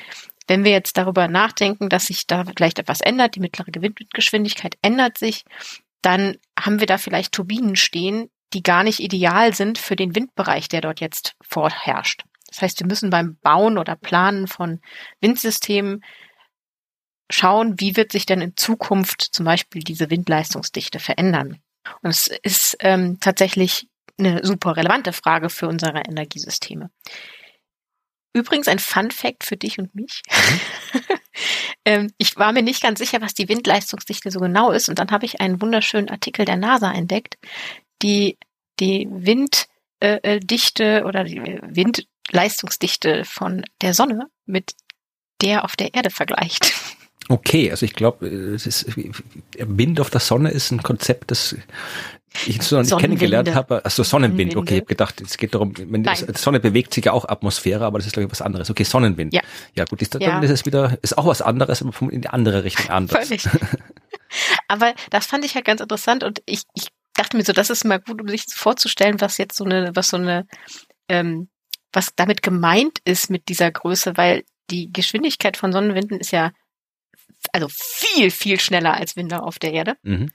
wenn 0.46 0.64
wir 0.64 0.72
jetzt 0.72 0.96
darüber 0.96 1.28
nachdenken, 1.28 1.90
dass 1.90 2.06
sich 2.06 2.26
da 2.26 2.44
vielleicht 2.44 2.78
etwas 2.78 3.02
ändert, 3.02 3.34
die 3.34 3.40
mittlere 3.40 3.66
Windgeschwindigkeit 3.74 4.78
ändert 4.80 5.18
sich, 5.18 5.44
dann 6.00 6.38
haben 6.58 6.80
wir 6.80 6.86
da 6.86 6.96
vielleicht 6.96 7.32
Turbinen 7.32 7.76
stehen, 7.76 8.30
die 8.54 8.62
gar 8.62 8.84
nicht 8.84 9.00
ideal 9.00 9.52
sind 9.52 9.76
für 9.76 9.96
den 9.96 10.14
Windbereich, 10.16 10.68
der 10.68 10.80
dort 10.80 11.00
jetzt 11.00 11.36
vorherrscht. 11.42 12.24
Das 12.48 12.62
heißt, 12.62 12.80
wir 12.80 12.86
müssen 12.86 13.10
beim 13.10 13.36
Bauen 13.42 13.76
oder 13.76 13.96
Planen 13.96 14.46
von 14.46 14.80
Windsystemen 15.20 16.02
schauen, 17.34 17.80
wie 17.80 17.96
wird 17.96 18.12
sich 18.12 18.26
denn 18.26 18.40
in 18.40 18.56
Zukunft 18.56 19.22
zum 19.32 19.44
Beispiel 19.44 19.82
diese 19.82 20.10
Windleistungsdichte 20.10 20.98
verändern. 20.98 21.60
Und 22.02 22.10
es 22.10 22.28
ist 22.28 22.76
ähm, 22.80 23.18
tatsächlich 23.20 23.88
eine 24.18 24.44
super 24.44 24.76
relevante 24.76 25.12
Frage 25.12 25.50
für 25.50 25.68
unsere 25.68 26.00
Energiesysteme. 26.00 26.90
Übrigens 28.34 28.68
ein 28.68 28.78
Fun 28.78 29.10
Fact 29.10 29.44
für 29.44 29.56
dich 29.56 29.78
und 29.78 29.94
mich. 29.94 30.22
Mhm. 30.30 30.60
ähm, 31.84 32.12
ich 32.18 32.36
war 32.36 32.52
mir 32.52 32.62
nicht 32.62 32.82
ganz 32.82 32.98
sicher, 32.98 33.20
was 33.20 33.34
die 33.34 33.48
Windleistungsdichte 33.48 34.30
so 34.30 34.40
genau 34.40 34.70
ist. 34.70 34.88
Und 34.88 34.98
dann 34.98 35.10
habe 35.10 35.26
ich 35.26 35.40
einen 35.40 35.60
wunderschönen 35.60 36.08
Artikel 36.08 36.44
der 36.44 36.56
NASA 36.56 36.92
entdeckt, 36.92 37.36
die 38.00 38.38
die 38.80 39.06
Winddichte 39.10 39.84
äh, 41.00 41.02
oder 41.02 41.24
die 41.24 41.60
Windleistungsdichte 41.62 43.24
von 43.24 43.64
der 43.80 43.92
Sonne 43.92 44.28
mit 44.46 44.72
der 45.42 45.64
auf 45.64 45.76
der 45.76 45.94
Erde 45.94 46.10
vergleicht. 46.10 46.72
Okay, 47.28 47.70
also 47.70 47.86
ich 47.86 47.94
glaube, 47.94 48.26
Wind 48.28 50.00
auf 50.00 50.10
der 50.10 50.20
Sonne 50.20 50.50
ist 50.50 50.70
ein 50.70 50.82
Konzept, 50.82 51.30
das 51.30 51.56
ich 52.46 52.62
so 52.62 52.76
noch 52.76 52.82
nicht 52.82 52.98
kennengelernt 52.98 53.54
habe. 53.54 53.84
Also 53.84 54.02
Sonnenwind, 54.02 54.56
okay, 54.56 54.74
ich 54.74 54.80
habe 54.80 54.86
gedacht, 54.86 55.20
es 55.20 55.36
geht 55.36 55.54
darum, 55.54 55.74
wenn 55.76 56.02
die 56.02 56.10
Sonne 56.34 56.60
bewegt 56.60 56.94
sich 56.94 57.04
ja 57.04 57.12
auch 57.12 57.28
Atmosphäre, 57.28 57.84
aber 57.84 57.98
das 57.98 58.06
ist 58.06 58.14
glaube 58.14 58.26
ich 58.26 58.32
was 58.32 58.42
anderes. 58.42 58.70
Okay, 58.70 58.84
Sonnenwind. 58.84 59.34
Ja, 59.34 59.42
ja 59.74 59.84
gut, 59.84 60.02
ist, 60.02 60.14
dann 60.14 60.22
ja. 60.22 60.40
ist 60.40 60.50
es 60.50 60.66
wieder, 60.66 60.98
ist 61.02 61.16
auch 61.18 61.26
was 61.26 61.42
anderes, 61.42 61.82
aber 61.82 61.92
in 62.10 62.22
die 62.22 62.28
andere 62.28 62.64
Richtung 62.64 62.88
anders. 62.90 63.28
Völlig. 63.28 63.48
aber 64.68 64.94
das 65.10 65.26
fand 65.26 65.44
ich 65.44 65.54
halt 65.54 65.64
ganz 65.64 65.80
interessant 65.80 66.24
und 66.24 66.42
ich, 66.46 66.62
ich 66.74 66.88
dachte 67.14 67.36
mir 67.36 67.44
so, 67.44 67.52
das 67.52 67.70
ist 67.70 67.84
mal 67.84 68.00
gut, 68.00 68.20
um 68.20 68.28
sich 68.28 68.44
vorzustellen, 68.48 69.20
was 69.20 69.38
jetzt 69.38 69.56
so 69.56 69.64
eine, 69.64 69.90
was 69.94 70.08
so 70.08 70.16
eine, 70.16 70.46
ähm, 71.08 71.48
was 71.92 72.14
damit 72.16 72.42
gemeint 72.42 72.98
ist 73.04 73.30
mit 73.30 73.48
dieser 73.48 73.70
Größe, 73.70 74.16
weil 74.16 74.44
die 74.70 74.90
Geschwindigkeit 74.92 75.56
von 75.56 75.72
Sonnenwinden 75.72 76.18
ist 76.18 76.32
ja 76.32 76.52
also 77.52 77.68
viel, 77.70 78.30
viel 78.30 78.60
schneller 78.60 78.94
als 78.94 79.16
Winde 79.16 79.42
auf 79.42 79.58
der 79.58 79.72
Erde. 79.72 79.96
Mhm. 80.02 80.30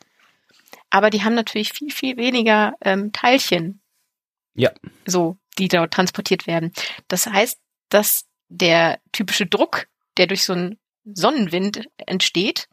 Aber 0.89 1.09
die 1.09 1.23
haben 1.23 1.35
natürlich 1.35 1.73
viel, 1.73 1.91
viel 1.91 2.17
weniger 2.17 2.73
ähm, 2.81 3.11
Teilchen. 3.11 3.81
Ja. 4.53 4.71
So, 5.05 5.37
die 5.57 5.67
dort 5.67 5.93
transportiert 5.93 6.47
werden. 6.47 6.71
Das 7.07 7.27
heißt, 7.27 7.59
dass 7.89 8.25
der 8.49 8.99
typische 9.11 9.45
Druck, 9.45 9.87
der 10.17 10.27
durch 10.27 10.43
so 10.43 10.53
einen 10.53 10.79
Sonnenwind 11.03 11.87
entsteht, 11.97 12.67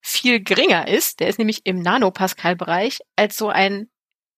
viel 0.00 0.42
geringer 0.42 0.88
ist. 0.88 1.20
Der 1.20 1.28
ist 1.28 1.38
nämlich 1.38 1.60
im 1.64 1.80
Nanopascal-Bereich 1.80 3.00
als 3.16 3.36
so 3.36 3.48
ein 3.48 3.88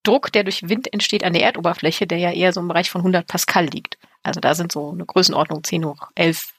Druck, 0.03 0.31
der 0.33 0.45
durch 0.45 0.68
Wind 0.68 0.93
entsteht 0.93 1.25
an 1.25 1.33
der 1.33 1.43
Erdoberfläche, 1.43 2.07
der 2.07 2.18
ja 2.18 2.31
eher 2.31 2.53
so 2.53 2.61
im 2.61 2.68
Bereich 2.68 2.91
von 2.91 3.01
100 3.01 3.27
Pascal 3.27 3.66
liegt. 3.66 3.99
Also 4.22 4.41
da 4.41 4.55
sind 4.55 4.70
so 4.70 4.91
eine 4.91 5.07
Größenordnung 5.07 5.64
10 5.64 5.85
hoch 5.87 6.11
11, 6.14 6.53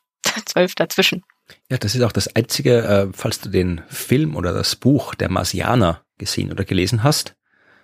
12 0.45 0.75
dazwischen. 0.75 1.23
Ja, 1.69 1.77
das 1.77 1.95
ist 1.95 2.01
auch 2.01 2.11
das 2.11 2.35
einzige, 2.35 2.83
äh, 2.83 3.07
falls 3.13 3.41
du 3.41 3.49
den 3.49 3.81
Film 3.87 4.35
oder 4.35 4.53
das 4.53 4.75
Buch 4.75 5.15
der 5.15 5.29
Marsianer 5.29 6.01
gesehen 6.17 6.51
oder 6.51 6.63
gelesen 6.63 7.03
hast. 7.03 7.35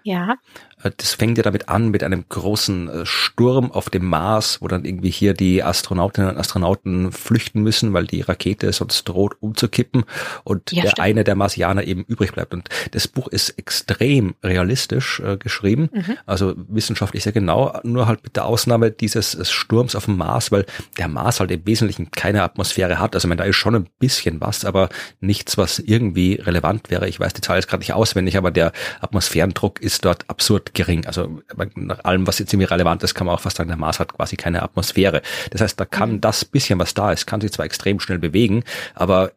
Ja. 0.03 0.35
Äh, 0.83 0.91
das 0.97 1.13
fängt 1.13 1.37
ja 1.37 1.43
damit 1.43 1.69
an 1.69 1.89
mit 1.89 2.03
einem 2.03 2.25
großen 2.27 2.89
äh, 2.89 3.05
Sturm 3.05 3.71
auf 3.71 3.89
dem 3.89 4.05
Mars, 4.05 4.61
wo 4.61 4.67
dann 4.67 4.85
irgendwie 4.85 5.09
hier 5.09 5.33
die 5.33 5.63
Astronautinnen 5.63 6.31
und 6.31 6.37
Astronauten 6.37 7.11
flüchten 7.11 7.61
müssen, 7.61 7.93
weil 7.93 8.07
die 8.07 8.21
Rakete 8.21 8.71
sonst 8.73 9.03
droht 9.05 9.35
umzukippen 9.39 10.03
und 10.43 10.71
ja, 10.71 10.83
der 10.83 10.89
stimmt. 10.91 11.05
eine 11.05 11.23
der 11.23 11.35
Marsianer 11.35 11.83
eben 11.83 12.03
übrig 12.03 12.33
bleibt. 12.33 12.53
Und 12.53 12.69
das 12.91 13.07
Buch 13.07 13.27
ist 13.27 13.49
extrem 13.51 14.35
realistisch 14.43 15.19
äh, 15.19 15.37
geschrieben, 15.37 15.89
mhm. 15.93 16.17
also 16.25 16.53
wissenschaftlich 16.55 17.23
sehr 17.23 17.33
genau, 17.33 17.79
nur 17.83 18.07
halt 18.07 18.23
mit 18.23 18.35
der 18.35 18.45
Ausnahme 18.45 18.91
dieses 18.91 19.35
äh, 19.35 19.45
Sturms 19.45 19.95
auf 19.95 20.05
dem 20.05 20.17
Mars, 20.17 20.51
weil 20.51 20.65
der 20.97 21.07
Mars 21.07 21.39
halt 21.39 21.51
im 21.51 21.65
Wesentlichen 21.65 22.11
keine 22.11 22.43
Atmosphäre 22.43 22.99
hat. 22.99 23.15
Also 23.15 23.25
ich 23.25 23.29
meine, 23.29 23.43
da 23.43 23.45
ist 23.45 23.55
schon 23.55 23.75
ein 23.75 23.87
bisschen 23.99 24.41
was, 24.41 24.65
aber 24.65 24.89
nichts, 25.19 25.57
was 25.57 25.79
irgendwie 25.79 26.35
relevant 26.35 26.89
wäre. 26.89 27.07
Ich 27.07 27.19
weiß 27.19 27.33
die 27.33 27.41
Zahl 27.41 27.57
jetzt 27.57 27.67
gerade 27.67 27.81
nicht 27.81 27.93
auswendig, 27.93 28.37
aber 28.37 28.51
der 28.51 28.71
Atmosphärendruck 29.01 29.81
ist 29.81 30.05
dort 30.05 30.29
absurd 30.29 30.70
gering. 30.73 31.05
Also 31.05 31.41
nach 31.75 32.03
allem, 32.03 32.27
was 32.27 32.39
jetzt 32.39 32.53
irgendwie 32.53 32.67
relevant 32.67 33.03
ist, 33.03 33.15
kann 33.15 33.27
man 33.27 33.35
auch 33.35 33.41
fast 33.41 33.57
sagen, 33.57 33.69
der 33.69 33.77
Mars 33.77 33.99
hat 33.99 34.13
quasi 34.13 34.35
keine 34.35 34.63
Atmosphäre. 34.63 35.21
Das 35.51 35.61
heißt, 35.61 35.79
da 35.79 35.85
kann 35.85 36.13
mhm. 36.13 36.21
das 36.21 36.45
bisschen, 36.45 36.79
was 36.79 36.93
da 36.93 37.11
ist, 37.11 37.25
kann 37.27 37.41
sich 37.41 37.51
zwar 37.51 37.65
extrem 37.65 37.99
schnell 37.99 38.19
bewegen, 38.19 38.63
aber 38.93 39.31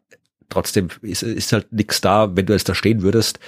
trotzdem 0.49 0.89
ist, 1.01 1.23
ist 1.23 1.53
halt 1.53 1.71
nichts 1.71 2.01
da, 2.01 2.35
wenn 2.35 2.45
du 2.45 2.53
jetzt 2.53 2.69
da 2.69 2.75
stehen 2.75 3.01
würdest, 3.01 3.39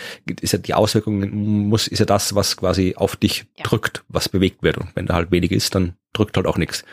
ist 0.42 0.54
ja 0.54 0.60
die 0.60 0.74
Auswirkung 0.74 1.30
muss, 1.70 1.88
ist 1.88 2.00
ja 2.00 2.06
das, 2.06 2.36
was 2.36 2.58
quasi 2.58 2.96
auf 2.96 3.16
dich 3.16 3.46
ja. 3.58 3.64
drückt, 3.64 4.04
was 4.08 4.30
bewegt 4.30 4.64
wird. 4.64 4.78
Und 4.78 4.90
wenn 4.96 5.06
da 5.06 5.16
halt 5.16 5.32
wenig 5.32 5.52
ist, 5.52 5.76
dann 5.76 5.94
drückt 6.14 6.38
halt 6.38 6.48
auch 6.48 6.58
nichts. 6.58 6.84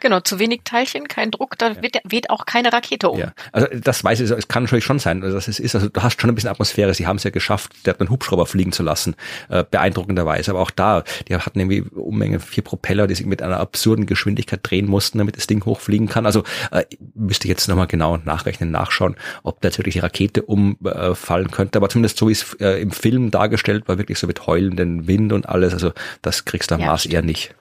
Genau, 0.00 0.20
zu 0.20 0.38
wenig 0.38 0.60
Teilchen, 0.64 1.08
kein 1.08 1.30
Druck, 1.30 1.58
da 1.58 1.82
weht, 1.82 2.00
weht, 2.04 2.30
auch 2.30 2.46
keine 2.46 2.72
Rakete 2.72 3.08
um. 3.08 3.18
Ja, 3.18 3.32
also 3.52 3.66
das 3.82 4.04
weiß 4.04 4.20
ich, 4.20 4.30
es 4.30 4.48
kann 4.48 4.64
natürlich 4.64 4.84
schon 4.84 4.98
sein, 4.98 5.22
also 5.22 5.36
das 5.36 5.48
ist, 5.48 5.74
also 5.74 5.88
du 5.88 6.02
hast 6.02 6.20
schon 6.20 6.30
ein 6.30 6.34
bisschen 6.34 6.50
Atmosphäre, 6.50 6.94
sie 6.94 7.06
haben 7.06 7.16
es 7.16 7.24
ja 7.24 7.30
geschafft, 7.30 7.72
der 7.84 7.94
hat 7.94 8.00
einen 8.00 8.10
Hubschrauber 8.10 8.46
fliegen 8.46 8.72
zu 8.72 8.82
lassen, 8.82 9.16
äh, 9.48 9.64
beeindruckenderweise, 9.68 10.52
aber 10.52 10.60
auch 10.60 10.70
da, 10.70 11.02
die 11.26 11.36
hatten 11.36 11.58
irgendwie 11.58 11.82
Unmenge 11.82 12.40
vier 12.40 12.62
Propeller, 12.62 13.06
die 13.06 13.14
sich 13.14 13.26
mit 13.26 13.42
einer 13.42 13.58
absurden 13.58 14.06
Geschwindigkeit 14.06 14.60
drehen 14.62 14.86
mussten, 14.86 15.18
damit 15.18 15.36
das 15.36 15.46
Ding 15.46 15.64
hochfliegen 15.64 16.08
kann, 16.08 16.26
also 16.26 16.44
äh, 16.70 16.84
müsste 17.14 17.46
ich 17.46 17.50
jetzt 17.50 17.68
nochmal 17.68 17.86
genau 17.86 18.18
nachrechnen, 18.18 18.70
nachschauen, 18.70 19.16
ob 19.42 19.60
da 19.60 19.68
jetzt 19.68 19.78
wirklich 19.78 19.94
die 19.94 20.00
Rakete 20.00 20.42
umfallen 20.42 21.50
könnte, 21.50 21.78
aber 21.78 21.88
zumindest 21.88 22.18
so 22.18 22.28
wie 22.28 22.32
es 22.32 22.54
äh, 22.60 22.80
im 22.80 22.92
Film 22.92 23.30
dargestellt 23.30 23.88
war, 23.88 23.98
wirklich 23.98 24.18
so 24.18 24.26
mit 24.26 24.46
heulenden 24.46 25.06
Wind 25.06 25.32
und 25.32 25.48
alles, 25.48 25.72
also 25.72 25.92
das 26.22 26.44
kriegst 26.44 26.70
du 26.70 26.76
am 26.76 26.80
ja, 26.80 26.86
Mars 26.86 27.06
eher 27.06 27.22
nicht. 27.22 27.54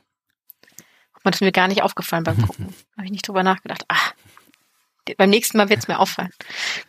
Und 1.27 1.35
das 1.35 1.41
ist 1.41 1.45
mir 1.45 1.51
gar 1.51 1.67
nicht 1.67 1.83
aufgefallen 1.83 2.23
beim 2.23 2.41
Gucken. 2.47 2.73
Habe 2.95 3.05
ich 3.05 3.11
nicht 3.11 3.27
drüber 3.27 3.43
nachgedacht. 3.43 3.83
Ah, 3.89 4.11
beim 5.17 5.29
nächsten 5.29 5.57
Mal 5.57 5.69
wird 5.69 5.79
es 5.79 5.87
mir 5.87 5.99
auffallen. 5.99 6.31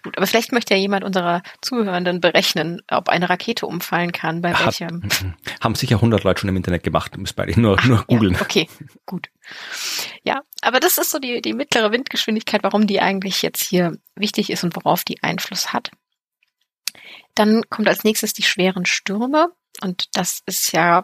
Gut, 0.03 0.17
aber 0.17 0.27
vielleicht 0.27 0.53
möchte 0.53 0.75
ja 0.75 0.81
jemand 0.81 1.05
unserer 1.05 1.43
Zuhörenden 1.61 2.21
berechnen, 2.21 2.81
ob 2.89 3.09
eine 3.09 3.29
Rakete 3.29 3.67
umfallen 3.67 4.13
kann, 4.13 4.41
bei 4.41 4.55
Hat, 4.55 4.67
welchem. 4.67 5.09
Haben 5.61 5.75
sicher 5.75 5.97
100 5.97 6.25
Leute 6.25 6.41
schon 6.41 6.49
im 6.51 6.57
Internet 6.57 6.83
gemacht, 6.83 7.17
muss 7.19 7.33
bei 7.33 7.47
nur, 7.57 7.77
Ach, 7.79 7.85
nur 7.85 8.05
googeln. 8.05 8.35
Ja, 8.35 8.41
okay, 8.41 8.69
gut. 9.07 9.29
Ja, 10.23 10.43
aber 10.63 10.81
das 10.81 10.99
ist 10.99 11.11
so 11.11 11.19
die, 11.19 11.43
die 11.43 11.53
mittlere 11.53 11.93
Windgeschwindigkeit, 11.93 12.63
warum 12.63 12.87
die 12.87 13.01
eigentlich 13.01 13.43
jetzt 13.43 13.63
hier 13.65 13.99
wichtig 14.15 14.51
ist 14.51 14.65
und 14.65 14.77
worauf 14.77 15.05
die 15.05 15.23
Einfluss 15.23 15.73
hat. 15.73 15.91
Dann 17.35 17.63
kommt 17.71 17.89
als 17.89 18.05
nächstes 18.05 18.33
die 18.33 18.43
schweren 18.43 18.87
Stürme. 18.87 19.49
Und 19.81 20.09
das 20.15 20.43
ist 20.47 20.73
ja 20.73 21.03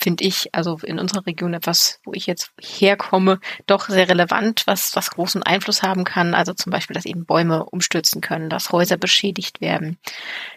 finde 0.00 0.24
ich, 0.24 0.54
also 0.54 0.78
in 0.82 0.98
unserer 0.98 1.26
Region 1.26 1.54
etwas, 1.54 2.00
wo 2.04 2.12
ich 2.12 2.26
jetzt 2.26 2.52
herkomme, 2.60 3.40
doch 3.66 3.88
sehr 3.88 4.08
relevant, 4.08 4.66
was, 4.66 4.96
was 4.96 5.10
großen 5.10 5.42
Einfluss 5.42 5.82
haben 5.82 6.04
kann. 6.04 6.34
Also 6.34 6.54
zum 6.54 6.72
Beispiel, 6.72 6.94
dass 6.94 7.04
eben 7.04 7.26
Bäume 7.26 7.64
umstürzen 7.64 8.20
können, 8.20 8.48
dass 8.48 8.72
Häuser 8.72 8.96
beschädigt 8.96 9.60
werden, 9.60 9.98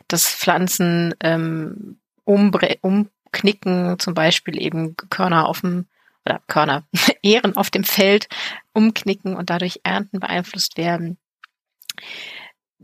dass 0.08 0.30
Pflanzen 0.30 1.14
ähm, 1.20 2.00
umbre 2.24 2.78
umknicken, 2.82 4.00
zum 4.00 4.14
Beispiel 4.14 4.62
eben 4.62 4.96
Körner 5.10 5.48
auf 5.48 5.62
dem 5.62 5.88
oder 6.26 6.42
Körner, 6.48 6.84
Ähren 7.22 7.58
auf 7.58 7.70
dem 7.70 7.84
Feld 7.84 8.30
umknicken 8.74 9.36
und 9.36 9.50
dadurch 9.50 9.82
Ernten 9.84 10.20
beeinflusst 10.20 10.78
werden 10.78 11.18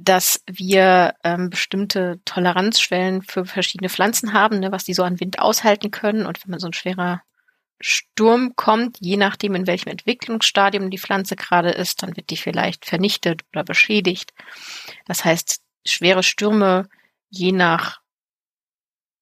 dass 0.01 0.41
wir 0.49 1.15
ähm, 1.25 1.49
bestimmte 1.49 2.21
Toleranzschwellen 2.23 3.21
für 3.21 3.45
verschiedene 3.45 3.89
Pflanzen 3.89 4.31
haben, 4.31 4.59
ne, 4.59 4.71
was 4.71 4.85
die 4.85 4.93
so 4.93 5.03
an 5.03 5.19
Wind 5.19 5.39
aushalten 5.39 5.91
können. 5.91 6.25
Und 6.25 6.43
wenn 6.43 6.51
man 6.51 6.59
so 6.59 6.67
ein 6.67 6.73
schwerer 6.73 7.21
Sturm 7.81 8.55
kommt, 8.55 8.97
je 9.01 9.17
nachdem, 9.17 9.55
in 9.55 9.67
welchem 9.67 9.89
Entwicklungsstadium 9.89 10.89
die 10.89 10.97
Pflanze 10.97 11.35
gerade 11.35 11.71
ist, 11.71 12.01
dann 12.01 12.15
wird 12.15 12.29
die 12.29 12.37
vielleicht 12.37 12.85
vernichtet 12.85 13.43
oder 13.51 13.65
beschädigt. 13.65 14.33
Das 15.05 15.25
heißt, 15.25 15.61
schwere 15.85 16.23
Stürme, 16.23 16.87
je 17.29 17.51
nach 17.51 17.98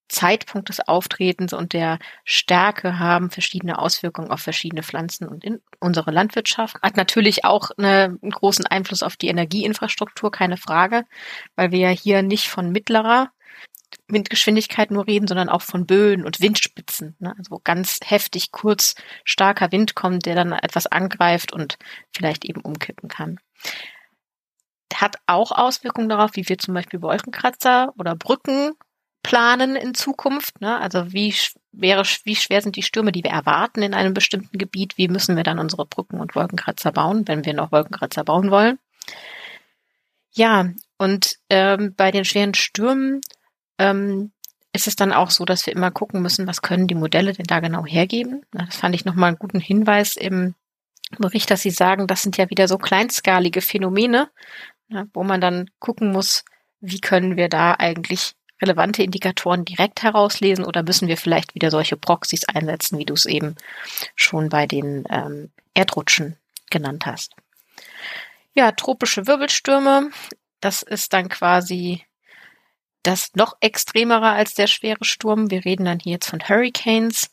Zeitpunkt 0.09 0.69
des 0.69 0.79
Auftretens 0.87 1.53
und 1.53 1.73
der 1.73 1.99
Stärke 2.23 2.99
haben 2.99 3.29
verschiedene 3.29 3.79
Auswirkungen 3.79 4.31
auf 4.31 4.41
verschiedene 4.41 4.83
Pflanzen 4.83 5.27
und 5.27 5.43
in 5.43 5.61
unsere 5.79 6.11
Landwirtschaft. 6.11 6.81
Hat 6.81 6.97
natürlich 6.97 7.43
auch 7.45 7.71
eine, 7.77 8.17
einen 8.21 8.31
großen 8.31 8.65
Einfluss 8.65 9.03
auf 9.03 9.17
die 9.17 9.27
Energieinfrastruktur, 9.27 10.31
keine 10.31 10.57
Frage, 10.57 11.03
weil 11.55 11.71
wir 11.71 11.79
ja 11.79 11.89
hier 11.89 12.21
nicht 12.21 12.47
von 12.47 12.71
mittlerer 12.71 13.31
Windgeschwindigkeit 14.07 14.91
nur 14.91 15.07
reden, 15.07 15.27
sondern 15.27 15.49
auch 15.49 15.61
von 15.61 15.85
Böen 15.85 16.25
und 16.25 16.41
Windspitzen. 16.41 17.15
Ne? 17.19 17.33
Also 17.37 17.51
wo 17.51 17.59
ganz 17.63 17.99
heftig, 18.03 18.51
kurz, 18.51 18.95
starker 19.23 19.71
Wind 19.71 19.95
kommt, 19.95 20.25
der 20.25 20.35
dann 20.35 20.53
etwas 20.53 20.87
angreift 20.87 21.53
und 21.53 21.77
vielleicht 22.15 22.45
eben 22.45 22.61
umkippen 22.61 23.09
kann. 23.09 23.39
Hat 24.93 25.17
auch 25.27 25.51
Auswirkungen 25.51 26.09
darauf, 26.09 26.31
wie 26.33 26.47
wir 26.47 26.57
zum 26.57 26.73
Beispiel 26.73 27.01
Wolkenkratzer 27.01 27.93
oder 27.97 28.15
Brücken 28.15 28.73
planen 29.23 29.75
in 29.75 29.93
Zukunft. 29.93 30.61
Ne? 30.61 30.79
Also 30.79 31.11
wie 31.11 31.33
schwer, 31.33 32.03
wie 32.23 32.35
schwer 32.35 32.61
sind 32.61 32.75
die 32.75 32.83
Stürme, 32.83 33.11
die 33.11 33.23
wir 33.23 33.31
erwarten 33.31 33.81
in 33.81 33.93
einem 33.93 34.13
bestimmten 34.13 34.57
Gebiet? 34.57 34.97
Wie 34.97 35.07
müssen 35.07 35.35
wir 35.35 35.43
dann 35.43 35.59
unsere 35.59 35.85
Brücken 35.85 36.19
und 36.19 36.35
Wolkenkratzer 36.35 36.91
bauen, 36.91 37.27
wenn 37.27 37.45
wir 37.45 37.53
noch 37.53 37.71
Wolkenkratzer 37.71 38.23
bauen 38.23 38.51
wollen? 38.51 38.79
Ja, 40.31 40.69
und 40.97 41.37
ähm, 41.49 41.93
bei 41.95 42.11
den 42.11 42.25
schweren 42.25 42.53
Stürmen 42.53 43.21
ähm, 43.79 44.31
ist 44.73 44.87
es 44.87 44.95
dann 44.95 45.11
auch 45.11 45.31
so, 45.31 45.45
dass 45.45 45.65
wir 45.65 45.73
immer 45.73 45.91
gucken 45.91 46.21
müssen, 46.21 46.47
was 46.47 46.61
können 46.61 46.87
die 46.87 46.95
Modelle 46.95 47.33
denn 47.33 47.47
da 47.47 47.59
genau 47.59 47.85
hergeben. 47.85 48.43
Das 48.51 48.75
fand 48.75 48.95
ich 48.95 49.05
nochmal 49.05 49.29
einen 49.29 49.39
guten 49.39 49.59
Hinweis 49.59 50.15
im 50.15 50.53
Bericht, 51.17 51.49
dass 51.49 51.61
Sie 51.61 51.71
sagen, 51.71 52.05
das 52.05 52.21
sind 52.21 52.37
ja 52.37 52.49
wieder 52.49 52.67
so 52.67 52.77
kleinskalige 52.77 53.61
Phänomene, 53.61 54.29
wo 55.13 55.23
man 55.23 55.41
dann 55.41 55.69
gucken 55.79 56.11
muss, 56.11 56.43
wie 56.79 56.99
können 56.99 57.37
wir 57.37 57.49
da 57.49 57.73
eigentlich 57.73 58.35
relevante 58.61 59.03
Indikatoren 59.03 59.65
direkt 59.65 60.03
herauslesen 60.03 60.65
oder 60.65 60.83
müssen 60.83 61.07
wir 61.07 61.17
vielleicht 61.17 61.55
wieder 61.55 61.71
solche 61.71 61.97
Proxys 61.97 62.45
einsetzen, 62.45 62.97
wie 62.97 63.05
du 63.05 63.13
es 63.13 63.25
eben 63.25 63.55
schon 64.15 64.49
bei 64.49 64.65
den 64.65 65.05
ähm, 65.09 65.51
Erdrutschen 65.73 66.37
genannt 66.69 67.05
hast. 67.05 67.33
Ja, 68.53 68.71
tropische 68.71 69.27
Wirbelstürme, 69.27 70.09
das 70.59 70.81
ist 70.81 71.13
dann 71.13 71.29
quasi 71.29 72.03
das 73.03 73.31
noch 73.35 73.55
extremere 73.61 74.31
als 74.31 74.53
der 74.53 74.67
schwere 74.67 75.05
Sturm. 75.05 75.49
Wir 75.51 75.63
reden 75.63 75.85
dann 75.85 75.99
hier 75.99 76.13
jetzt 76.13 76.29
von 76.29 76.41
Hurricanes. 76.41 77.31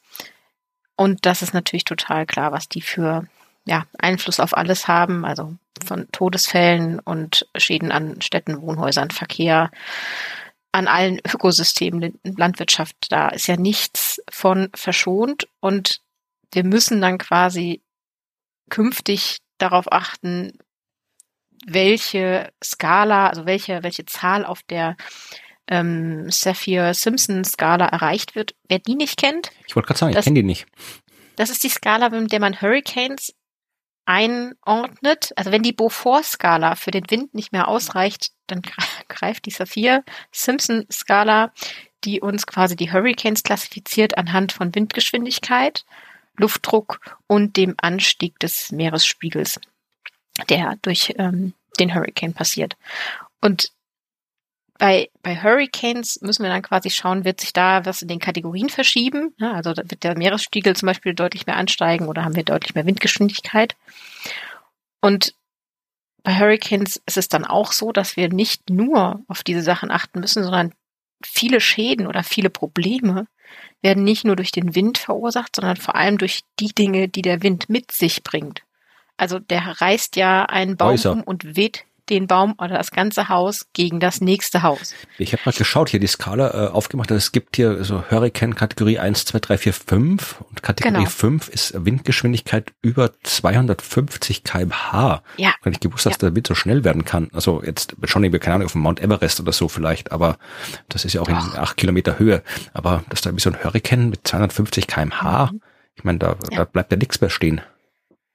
Und 0.96 1.26
das 1.26 1.42
ist 1.42 1.54
natürlich 1.54 1.84
total 1.84 2.26
klar, 2.26 2.52
was 2.52 2.68
die 2.68 2.82
für 2.82 3.26
ja, 3.64 3.86
Einfluss 3.98 4.38
auf 4.38 4.56
alles 4.56 4.86
haben, 4.86 5.24
also 5.24 5.56
von 5.84 6.06
Todesfällen 6.12 7.00
und 7.00 7.48
Schäden 7.56 7.90
an 7.90 8.20
Städten, 8.20 8.60
Wohnhäusern, 8.60 9.10
Verkehr, 9.10 9.70
an 10.74 10.88
allen 10.88 11.20
Ökosystemen, 11.24 12.18
Landwirtschaft, 12.24 12.96
da 13.10 13.28
ist 13.28 13.46
ja 13.46 13.56
nichts 13.56 14.20
von 14.28 14.70
verschont 14.74 15.46
und 15.60 16.00
wir 16.52 16.64
müssen 16.64 17.00
dann 17.00 17.16
quasi 17.18 17.80
künftig 18.70 19.38
darauf 19.58 19.92
achten, 19.92 20.58
welche 21.64 22.52
Skala, 22.62 23.28
also 23.28 23.46
welche, 23.46 23.84
welche 23.84 24.04
Zahl 24.04 24.44
auf 24.44 24.64
der 24.64 24.96
ähm, 25.68 26.28
Saphir-Simpson-Skala 26.28 27.86
erreicht 27.86 28.34
wird. 28.34 28.56
Wer 28.68 28.80
die 28.80 28.96
nicht 28.96 29.16
kennt. 29.16 29.52
Ich 29.68 29.76
wollte 29.76 29.86
gerade 29.86 29.98
sagen, 30.00 30.16
ich 30.16 30.24
kenne 30.24 30.40
die 30.40 30.42
nicht. 30.42 30.66
Das 31.36 31.50
ist 31.50 31.62
die 31.62 31.68
Skala, 31.68 32.08
mit 32.08 32.32
der 32.32 32.40
man 32.40 32.60
Hurricanes 32.60 33.32
einordnet. 34.06 35.32
Also 35.36 35.52
wenn 35.52 35.62
die 35.62 35.72
Beaufort-Skala 35.72 36.76
für 36.76 36.90
den 36.90 37.08
Wind 37.10 37.34
nicht 37.34 37.52
mehr 37.52 37.68
ausreicht, 37.68 38.32
dann 38.46 38.62
greift 39.08 39.46
die 39.46 39.50
Saphir-Simpson-Skala, 39.50 41.52
die 42.04 42.20
uns 42.20 42.46
quasi 42.46 42.76
die 42.76 42.92
Hurricanes 42.92 43.42
klassifiziert 43.42 44.18
anhand 44.18 44.52
von 44.52 44.74
Windgeschwindigkeit, 44.74 45.84
Luftdruck 46.36 47.00
und 47.26 47.56
dem 47.56 47.74
Anstieg 47.78 48.38
des 48.40 48.72
Meeresspiegels, 48.72 49.60
der 50.48 50.76
durch 50.82 51.14
ähm, 51.18 51.54
den 51.78 51.94
Hurricane 51.94 52.34
passiert. 52.34 52.76
Und 53.40 53.72
bei, 54.78 55.08
bei 55.22 55.40
Hurricanes 55.40 56.20
müssen 56.20 56.42
wir 56.42 56.50
dann 56.50 56.62
quasi 56.62 56.90
schauen, 56.90 57.24
wird 57.24 57.40
sich 57.40 57.52
da 57.52 57.84
was 57.84 58.02
in 58.02 58.08
den 58.08 58.18
Kategorien 58.18 58.68
verschieben? 58.68 59.32
Ja, 59.38 59.52
also 59.52 59.70
wird 59.76 60.02
der 60.02 60.18
Meeresspiegel 60.18 60.74
zum 60.74 60.86
Beispiel 60.86 61.14
deutlich 61.14 61.46
mehr 61.46 61.56
ansteigen 61.56 62.08
oder 62.08 62.24
haben 62.24 62.36
wir 62.36 62.44
deutlich 62.44 62.74
mehr 62.74 62.86
Windgeschwindigkeit? 62.86 63.76
Und 65.00 65.34
bei 66.22 66.38
Hurricanes 66.38 67.00
ist 67.06 67.18
es 67.18 67.28
dann 67.28 67.44
auch 67.44 67.72
so, 67.72 67.92
dass 67.92 68.16
wir 68.16 68.30
nicht 68.30 68.70
nur 68.70 69.22
auf 69.28 69.42
diese 69.42 69.62
Sachen 69.62 69.90
achten 69.90 70.20
müssen, 70.20 70.42
sondern 70.42 70.72
viele 71.22 71.60
Schäden 71.60 72.06
oder 72.06 72.24
viele 72.24 72.50
Probleme 72.50 73.26
werden 73.82 74.02
nicht 74.02 74.24
nur 74.24 74.34
durch 74.34 74.50
den 74.50 74.74
Wind 74.74 74.98
verursacht, 74.98 75.54
sondern 75.54 75.76
vor 75.76 75.94
allem 75.94 76.18
durch 76.18 76.40
die 76.58 76.74
Dinge, 76.74 77.08
die 77.08 77.22
der 77.22 77.42
Wind 77.42 77.68
mit 77.68 77.92
sich 77.92 78.24
bringt. 78.24 78.62
Also 79.16 79.38
der 79.38 79.80
reißt 79.80 80.16
ja 80.16 80.46
einen 80.46 80.76
Baum 80.76 80.92
Häuser. 80.92 81.12
um 81.12 81.22
und 81.22 81.56
weht 81.56 81.84
den 82.10 82.26
Baum 82.26 82.54
oder 82.58 82.76
das 82.76 82.90
ganze 82.90 83.28
Haus 83.28 83.66
gegen 83.72 84.00
das 84.00 84.20
nächste 84.20 84.62
Haus. 84.62 84.94
Ich 85.18 85.32
habe 85.32 85.42
mal 85.44 85.52
geschaut, 85.52 85.88
hier 85.88 86.00
die 86.00 86.06
Skala 86.06 86.66
äh, 86.66 86.68
aufgemacht. 86.68 87.10
Es 87.10 87.32
gibt 87.32 87.56
hier 87.56 87.84
so 87.84 88.04
Hurricane 88.10 88.54
Kategorie 88.54 88.98
1, 88.98 89.24
2, 89.24 89.38
3, 89.38 89.58
4, 89.58 89.72
5 89.72 90.40
und 90.48 90.62
Kategorie 90.62 91.04
genau. 91.04 91.08
5 91.08 91.48
ist 91.48 91.84
Windgeschwindigkeit 91.84 92.72
über 92.82 93.10
250 93.22 94.44
kmh. 94.44 95.22
Ja. 95.36 95.54
Ich 95.60 95.66
nicht 95.66 95.80
gewusst, 95.80 96.06
dass 96.06 96.14
ja. 96.14 96.18
der 96.18 96.36
Wind 96.36 96.46
so 96.46 96.54
schnell 96.54 96.84
werden 96.84 97.04
kann. 97.04 97.28
Also 97.32 97.62
jetzt 97.62 97.96
schon 98.04 98.22
irgendwie, 98.24 98.38
keine 98.38 98.56
Ahnung, 98.56 98.66
auf 98.66 98.72
dem 98.72 98.82
Mount 98.82 99.00
Everest 99.00 99.40
oder 99.40 99.52
so 99.52 99.68
vielleicht, 99.68 100.12
aber 100.12 100.36
das 100.88 101.04
ist 101.04 101.14
ja 101.14 101.20
auch 101.20 101.28
Doch. 101.28 101.54
in 101.54 101.58
acht 101.58 101.76
Kilometer 101.76 102.18
Höhe. 102.18 102.42
Aber 102.72 103.04
dass 103.08 103.22
da 103.22 103.34
wie 103.34 103.40
so 103.40 103.50
ein 103.50 103.62
Hurricane 103.62 104.10
mit 104.10 104.26
250 104.26 104.86
kmh, 104.86 105.50
mhm. 105.52 105.60
ich 105.94 106.04
meine, 106.04 106.18
da, 106.18 106.36
ja. 106.50 106.58
da 106.58 106.64
bleibt 106.64 106.92
ja 106.92 106.98
nichts 106.98 107.20
mehr 107.20 107.30
stehen. 107.30 107.60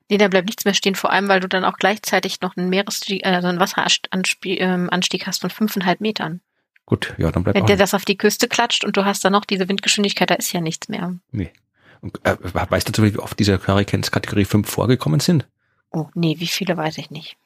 Nee, 0.09 0.17
da 0.17 0.27
bleibt 0.27 0.47
nichts 0.47 0.65
mehr 0.65 0.73
stehen, 0.73 0.95
vor 0.95 1.11
allem, 1.11 1.27
weil 1.27 1.39
du 1.39 1.47
dann 1.47 1.63
auch 1.63 1.77
gleichzeitig 1.77 2.41
noch 2.41 2.57
einen 2.57 2.69
Meeresstieg, 2.69 3.25
äh, 3.25 3.29
also 3.29 3.47
einen 3.47 3.59
Wasseranstieg 3.59 4.59
ähm, 4.59 4.89
hast 4.91 5.41
von 5.41 5.49
fünfeinhalb 5.49 6.01
Metern. 6.01 6.41
Gut, 6.85 7.13
ja, 7.19 7.31
dann 7.31 7.43
bleibt 7.43 7.55
Wenn 7.55 7.67
der 7.67 7.77
das 7.77 7.93
auf 7.93 8.05
die 8.05 8.17
Küste 8.17 8.47
klatscht 8.47 8.83
und 8.83 8.97
du 8.97 9.05
hast 9.05 9.23
dann 9.23 9.33
noch 9.33 9.45
diese 9.45 9.69
Windgeschwindigkeit, 9.69 10.31
da 10.31 10.35
ist 10.35 10.51
ja 10.51 10.61
nichts 10.61 10.89
mehr. 10.89 11.13
Nee. 11.31 11.51
Und, 12.01 12.19
äh, 12.25 12.37
weißt 12.41 12.97
du, 12.97 13.03
wie 13.03 13.19
oft 13.19 13.37
diese 13.37 13.67
Hurricanes 13.67 14.09
Kategorie 14.09 14.45
5 14.45 14.67
vorgekommen 14.67 15.19
sind? 15.19 15.47
Oh, 15.91 16.07
nee, 16.15 16.35
wie 16.39 16.47
viele 16.47 16.75
weiß 16.75 16.97
ich 16.97 17.11
nicht. 17.11 17.37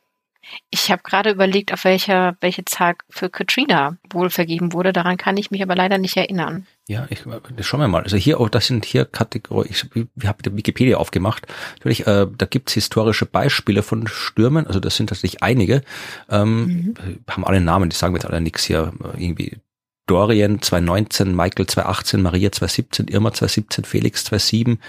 Ich 0.69 0.91
habe 0.91 1.01
gerade 1.03 1.31
überlegt, 1.31 1.73
auf 1.73 1.83
welcher 1.83 2.35
welche 2.41 2.65
Zahl 2.65 2.95
für 3.09 3.29
Katrina 3.29 3.97
wohl 4.11 4.29
vergeben 4.29 4.73
wurde. 4.73 4.93
Daran 4.93 5.17
kann 5.17 5.37
ich 5.37 5.51
mich 5.51 5.61
aber 5.61 5.75
leider 5.75 5.97
nicht 5.97 6.17
erinnern. 6.17 6.67
Ja, 6.87 7.07
ich 7.09 7.23
schauen 7.65 7.79
wir 7.79 7.87
mal. 7.87 8.03
Also 8.03 8.17
hier, 8.17 8.41
oh, 8.41 8.49
das 8.49 8.67
sind 8.67 8.85
hier 8.85 9.05
Kategorien. 9.05 9.71
Ich, 9.71 9.85
ich 10.15 10.27
habe 10.27 10.57
Wikipedia 10.57 10.97
aufgemacht. 10.97 11.47
Natürlich, 11.75 12.05
äh, 12.07 12.27
da 12.37 12.45
gibt's 12.45 12.73
historische 12.73 13.25
Beispiele 13.25 13.83
von 13.83 14.07
Stürmen. 14.07 14.67
Also 14.67 14.79
das 14.79 14.97
sind 14.97 15.07
tatsächlich 15.07 15.41
einige. 15.41 15.81
Ähm, 16.29 16.65
mhm. 16.65 16.93
Haben 17.29 17.45
alle 17.45 17.61
Namen. 17.61 17.89
Die 17.89 17.95
sagen 17.95 18.13
mir 18.13 18.19
jetzt 18.19 18.29
alle 18.29 18.41
nichts 18.41 18.65
hier. 18.65 18.91
Irgendwie 19.17 19.57
Dorian 20.05 20.61
2019, 20.61 21.33
Michael 21.33 21.67
2018, 21.67 22.21
Maria 22.21 22.51
2017, 22.51 23.07
Irma 23.07 23.31
2017, 23.31 23.85
Felix 23.85 24.25
2007, 24.25 24.79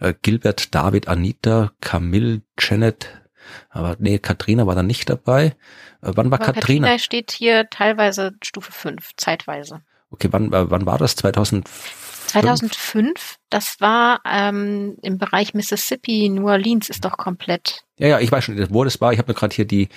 äh, 0.00 0.14
Gilbert, 0.22 0.74
David, 0.74 1.08
Anita, 1.08 1.72
Camille, 1.80 2.40
Janet 2.58 3.21
aber 3.70 3.96
nee, 3.98 4.18
Katrina 4.18 4.66
war 4.66 4.74
da 4.74 4.82
nicht 4.82 5.08
dabei. 5.10 5.54
Äh, 6.02 6.12
wann 6.14 6.30
war 6.30 6.40
Aber 6.40 6.52
Katrina? 6.52 6.88
Katrina 6.88 6.98
steht 6.98 7.32
hier 7.32 7.68
teilweise 7.70 8.32
Stufe 8.42 8.72
5, 8.72 9.10
zeitweise. 9.16 9.82
Okay, 10.10 10.28
wann, 10.30 10.52
äh, 10.52 10.70
wann 10.70 10.86
war 10.86 10.98
das? 10.98 11.16
2005? 11.16 12.02
2005, 12.32 13.36
das 13.50 13.80
war 13.80 14.20
ähm, 14.24 14.96
im 15.02 15.18
Bereich 15.18 15.52
Mississippi, 15.52 16.30
New 16.30 16.48
Orleans 16.48 16.88
ist 16.88 17.04
doch 17.04 17.18
komplett. 17.18 17.84
Ja, 17.98 18.08
ja, 18.08 18.20
ich 18.20 18.32
weiß 18.32 18.44
schon, 18.44 18.66
wo 18.70 18.84
das 18.84 19.00
war. 19.02 19.12
Ich 19.12 19.18
habe 19.18 19.30
mir 19.30 19.34
gerade 19.34 19.54
hier 19.54 19.66
die, 19.66 19.88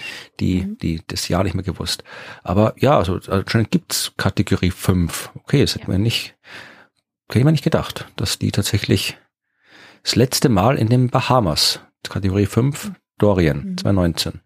die, 0.42 0.64
mhm. 0.64 0.78
die, 0.80 1.02
das 1.08 1.30
Jahr 1.30 1.44
nicht 1.44 1.54
mehr 1.54 1.64
gewusst. 1.64 2.04
Aber 2.44 2.74
ja, 2.78 2.98
also 2.98 3.20
anscheinend 3.30 3.72
gibt's 3.72 4.14
Kategorie 4.18 4.72
5. 4.72 5.32
Okay, 5.36 5.62
das 5.62 5.76
hätte 5.76 5.86
ja. 5.86 5.94
man 5.94 6.02
nicht, 6.02 6.36
hätte 7.32 7.46
man 7.46 7.54
nicht 7.54 7.64
gedacht, 7.64 8.06
dass 8.18 8.38
die 8.38 8.52
tatsächlich 8.52 9.18
das 10.04 10.16
letzte 10.16 10.50
Mal 10.50 10.78
in 10.78 10.90
den 10.90 11.10
Bahamas, 11.10 11.80
Kategorie 12.04 12.48
5, 12.48 12.92
Dorian, 13.18 13.72
mhm. 13.72 13.78
2019. 13.78 14.42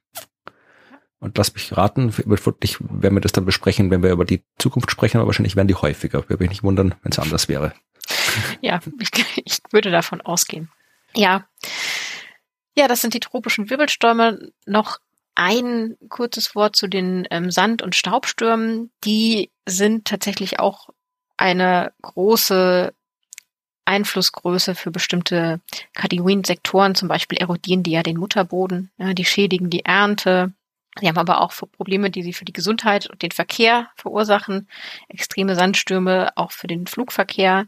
Und 1.20 1.38
lass 1.38 1.54
mich 1.54 1.76
raten, 1.76 2.12
vermutlich 2.12 2.78
werden 2.80 3.16
wir 3.16 3.22
das 3.22 3.34
dann 3.34 3.46
besprechen, 3.46 3.92
wenn 3.92 4.04
wir 4.04 4.12
über 4.12 4.24
die 4.24 4.44
Zukunft 4.58 4.90
sprechen, 4.90 5.18
aber 5.18 5.28
wahrscheinlich 5.28 5.58
werden 5.58 5.68
die 5.68 5.76
häufiger. 5.76 6.30
Würde 6.30 6.44
mich 6.44 6.50
nicht 6.50 6.64
wundern, 6.64 6.96
wenn 7.02 7.12
es 7.12 7.20
anders 7.20 7.50
wäre. 7.50 7.74
Ja, 8.62 8.80
ich, 9.00 9.10
ich 9.44 9.58
würde 9.72 9.92
davon 9.92 10.22
ausgehen. 10.22 10.70
Ja. 11.16 11.48
Ja, 12.76 12.88
das 12.88 13.02
sind 13.02 13.14
die 13.14 13.20
tropischen 13.20 13.70
Wirbelstürme. 13.70 14.52
Noch 14.66 15.00
ein 15.36 15.96
kurzes 16.10 16.56
Wort 16.56 16.76
zu 16.76 16.88
den 16.88 17.28
ähm, 17.32 17.52
Sand- 17.52 17.82
und 17.82 17.96
Staubstürmen. 17.96 18.92
Die 19.04 19.52
sind 19.66 20.06
tatsächlich 20.06 20.60
auch 20.60 20.90
eine 21.38 21.92
große 22.02 22.94
Einflussgröße 23.90 24.76
für 24.76 24.92
bestimmte 24.92 25.60
Kategorien, 25.94 26.44
Sektoren, 26.44 26.96
zum 26.96 27.08
Beispiel 27.08 27.40
erodieren 27.40 27.84
die 27.84 27.92
ja 27.92 28.04
den 28.04 28.18
Mutterboden, 28.18 28.92
ja, 28.98 29.14
die 29.14 29.26
schädigen 29.26 29.70
die 29.70 29.84
Ernte, 29.84 30.54
Die 31.02 31.08
haben 31.08 31.18
aber 31.18 31.42
auch 31.42 31.54
Probleme, 31.78 32.10
die 32.10 32.24
sie 32.24 32.34
für 32.34 32.46
die 32.46 32.54
Gesundheit 32.54 33.10
und 33.10 33.22
den 33.22 33.32
Verkehr 33.32 33.90
verursachen. 33.96 34.68
Extreme 35.08 35.56
Sandstürme 35.56 36.32
auch 36.36 36.52
für 36.52 36.68
den 36.68 36.88
Flugverkehr, 36.88 37.68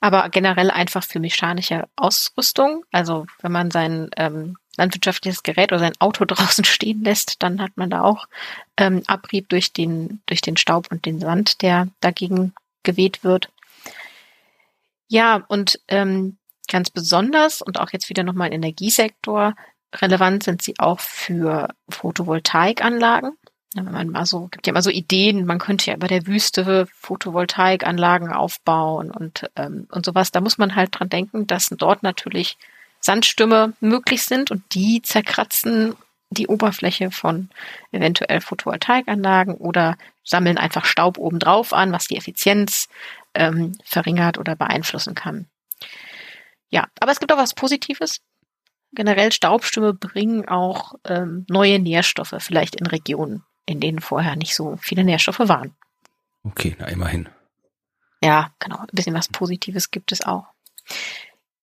aber 0.00 0.28
generell 0.28 0.70
einfach 0.70 1.04
für 1.04 1.20
mechanische 1.20 1.86
Ausrüstung. 1.96 2.84
Also 2.90 3.26
wenn 3.42 3.52
man 3.52 3.70
sein 3.70 4.10
ähm, 4.16 4.56
landwirtschaftliches 4.76 5.42
Gerät 5.42 5.72
oder 5.72 5.78
sein 5.80 6.00
Auto 6.00 6.24
draußen 6.26 6.64
stehen 6.64 7.04
lässt, 7.04 7.42
dann 7.42 7.60
hat 7.60 7.72
man 7.76 7.90
da 7.90 8.02
auch 8.02 8.26
ähm, 8.76 9.02
Abrieb 9.06 9.48
durch 9.48 9.72
den, 9.72 10.20
durch 10.26 10.40
den 10.40 10.56
Staub 10.56 10.88
und 10.90 11.06
den 11.06 11.20
Sand, 11.20 11.62
der 11.62 11.88
dagegen 12.00 12.54
geweht 12.82 13.24
wird. 13.24 13.50
Ja, 15.14 15.44
und 15.46 15.78
ähm, 15.86 16.38
ganz 16.66 16.90
besonders 16.90 17.62
und 17.62 17.78
auch 17.78 17.90
jetzt 17.92 18.08
wieder 18.08 18.24
nochmal 18.24 18.48
im 18.48 18.54
Energiesektor 18.54 19.54
relevant 19.94 20.42
sind 20.42 20.60
sie 20.60 20.74
auch 20.78 20.98
für 20.98 21.68
Photovoltaikanlagen. 21.88 23.38
Wenn 23.76 23.84
man 23.84 24.08
mal 24.08 24.26
so, 24.26 24.48
gibt 24.48 24.66
ja 24.66 24.72
immer 24.72 24.82
so 24.82 24.90
Ideen, 24.90 25.46
man 25.46 25.60
könnte 25.60 25.88
ja 25.88 25.96
über 25.96 26.08
der 26.08 26.26
Wüste 26.26 26.88
Photovoltaikanlagen 26.96 28.32
aufbauen 28.32 29.12
und, 29.12 29.48
ähm, 29.54 29.86
und 29.92 30.04
sowas. 30.04 30.32
Da 30.32 30.40
muss 30.40 30.58
man 30.58 30.74
halt 30.74 30.98
dran 30.98 31.10
denken, 31.10 31.46
dass 31.46 31.68
dort 31.68 32.02
natürlich 32.02 32.58
Sandstürme 32.98 33.74
möglich 33.78 34.24
sind 34.24 34.50
und 34.50 34.64
die 34.74 35.00
zerkratzen 35.00 35.94
die 36.30 36.48
Oberfläche 36.48 37.12
von 37.12 37.50
eventuell 37.92 38.40
Photovoltaikanlagen 38.40 39.54
oder 39.54 39.96
sammeln 40.24 40.58
einfach 40.58 40.86
Staub 40.86 41.18
obendrauf 41.18 41.72
an, 41.72 41.92
was 41.92 42.08
die 42.08 42.16
Effizienz 42.16 42.88
ähm, 43.34 43.72
verringert 43.84 44.38
oder 44.38 44.56
beeinflussen 44.56 45.14
kann. 45.14 45.48
Ja, 46.68 46.88
aber 47.00 47.12
es 47.12 47.20
gibt 47.20 47.32
auch 47.32 47.38
was 47.38 47.54
Positives 47.54 48.20
generell 48.94 49.32
Staubstürme 49.32 49.92
bringen 49.92 50.48
auch 50.48 50.94
ähm, 51.04 51.44
neue 51.48 51.78
Nährstoffe 51.78 52.34
vielleicht 52.38 52.76
in 52.76 52.86
Regionen, 52.86 53.44
in 53.66 53.80
denen 53.80 54.00
vorher 54.00 54.36
nicht 54.36 54.54
so 54.54 54.76
viele 54.80 55.04
Nährstoffe 55.04 55.40
waren. 55.40 55.74
Okay, 56.44 56.76
na 56.78 56.86
immerhin. 56.86 57.28
Ja, 58.22 58.52
genau. 58.58 58.78
Ein 58.78 58.88
bisschen 58.92 59.14
was 59.14 59.28
Positives 59.28 59.90
gibt 59.90 60.12
es 60.12 60.24
auch. 60.24 60.46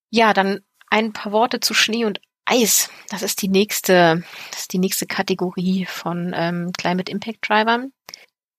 Ja, 0.09 0.33
dann 0.33 0.59
ein 0.89 1.13
paar 1.13 1.31
Worte 1.31 1.59
zu 1.59 1.73
Schnee 1.73 2.05
und 2.05 2.21
Eis. 2.45 2.89
Das 3.09 3.21
ist 3.21 3.41
die 3.41 3.47
nächste, 3.47 4.23
das 4.51 4.61
ist 4.61 4.73
die 4.73 4.79
nächste 4.79 5.05
Kategorie 5.05 5.85
von 5.85 6.33
ähm, 6.35 6.71
Climate 6.77 7.11
Impact 7.11 7.47
Drivern. 7.47 7.93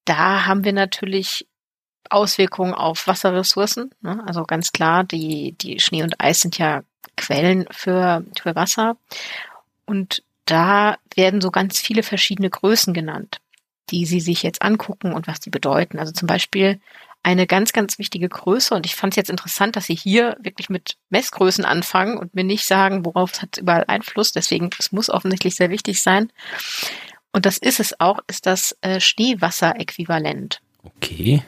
Da 0.05 0.47
haben 0.47 0.65
wir 0.65 0.73
natürlich 0.73 1.47
Auswirkungen 2.11 2.75
auf 2.75 3.07
Wasserressourcen. 3.07 3.91
Ne? 4.01 4.23
Also 4.27 4.45
ganz 4.45 4.73
klar, 4.73 5.05
die, 5.05 5.53
die 5.53 5.81
Schnee 5.81 6.03
und 6.03 6.21
Eis 6.21 6.41
sind 6.41 6.59
ja 6.59 6.83
Quellen 7.17 7.67
für, 7.71 8.25
für 8.41 8.55
Wasser. 8.55 8.97
Und 9.87 10.23
da 10.47 10.97
werden 11.15 11.41
so 11.41 11.51
ganz 11.51 11.81
viele 11.81 12.03
verschiedene 12.03 12.51
Größen 12.51 12.95
genannt, 12.95 13.41
die 13.91 14.07
Sie 14.07 14.21
sich 14.21 14.43
jetzt 14.43 14.63
angucken 14.63 15.13
und 15.13 15.27
was 15.27 15.41
die 15.41 15.51
bedeuten. 15.51 15.99
Also 15.99 16.13
zum 16.13 16.27
Beispiel 16.27 16.81
eine 17.23 17.47
ganz, 17.47 17.73
ganz 17.73 17.99
wichtige 17.99 18.29
Größe. 18.29 18.75
Und 18.75 18.87
ich 18.87 18.97
fand 18.97 19.13
es 19.13 19.17
jetzt 19.17 19.31
interessant, 19.31 19.77
dass 19.77 19.87
Sie 19.87 19.95
hier 19.95 20.37
wirklich 20.41 20.69
mit 20.69 20.97
Messgrößen 21.11 21.65
anfangen 21.65 22.19
und 22.19 22.35
mir 22.35 22.45
nicht 22.45 22.67
sagen, 22.67 23.05
worauf 23.05 23.41
hat 23.41 23.51
es 23.53 23.63
überall 23.63 23.85
Einfluss. 23.87 24.33
Deswegen, 24.33 24.71
es 24.79 24.93
muss 24.93 25.11
offensichtlich 25.11 25.55
sehr 25.55 25.71
wichtig 25.71 26.03
sein. 26.03 26.33
Und 27.33 27.47
das 27.47 27.59
ist 27.59 27.81
es 27.81 27.99
auch, 28.01 28.19
ist 28.27 28.47
das 28.47 28.77
äh, 28.81 29.01
Schneewasseräquivalent. 29.01 30.61
Okay. 30.83 31.43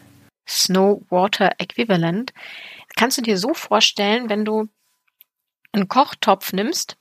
Snow 0.47 1.03
Water 1.11 1.53
Equivalent. 1.59 2.32
Kannst 2.97 3.18
du 3.18 3.22
dir 3.22 3.38
so 3.38 3.55
vorstellen, 3.55 4.28
wenn 4.28 4.45
du 4.45 4.68
einen 5.72 5.88
Kochtopf 5.88 6.53
nimmst 6.53 6.97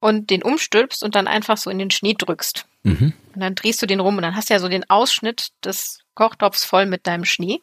und 0.00 0.30
den 0.30 0.42
umstülpst 0.42 1.02
und 1.02 1.14
dann 1.14 1.26
einfach 1.26 1.56
so 1.56 1.70
in 1.70 1.78
den 1.78 1.90
Schnee 1.90 2.14
drückst. 2.14 2.66
Mhm. 2.82 3.12
Und 3.34 3.40
dann 3.40 3.54
drehst 3.54 3.82
du 3.82 3.86
den 3.86 4.00
rum 4.00 4.16
und 4.16 4.22
dann 4.22 4.36
hast 4.36 4.48
du 4.48 4.54
ja 4.54 4.60
so 4.60 4.68
den 4.68 4.88
Ausschnitt 4.88 5.48
des 5.64 6.00
Kochtopfs 6.14 6.64
voll 6.64 6.86
mit 6.86 7.06
deinem 7.06 7.24
Schnee 7.24 7.60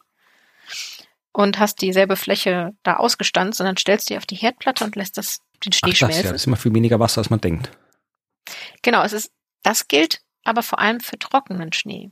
und 1.32 1.58
hast 1.58 1.80
dieselbe 1.80 2.16
Fläche 2.16 2.74
da 2.82 2.96
ausgestanzt 2.96 3.60
und 3.60 3.66
dann 3.66 3.76
stellst 3.76 4.08
du 4.08 4.14
die 4.14 4.18
auf 4.18 4.26
die 4.26 4.36
Herdplatte 4.36 4.84
und 4.84 4.94
lässt 4.96 5.18
das 5.18 5.40
den 5.64 5.72
Schnee 5.72 5.90
Ach, 5.92 5.96
schmelzen. 5.96 6.18
Das, 6.18 6.24
ja, 6.24 6.32
das 6.32 6.42
ist 6.42 6.46
immer 6.46 6.56
viel 6.56 6.74
weniger 6.74 7.00
Wasser, 7.00 7.18
als 7.18 7.30
man 7.30 7.40
denkt. 7.40 7.70
Genau, 8.82 9.02
es 9.02 9.12
ist, 9.12 9.32
das 9.62 9.88
gilt 9.88 10.20
aber 10.44 10.62
vor 10.62 10.78
allem 10.78 11.00
für 11.00 11.18
trockenen 11.18 11.72
Schnee. 11.72 12.10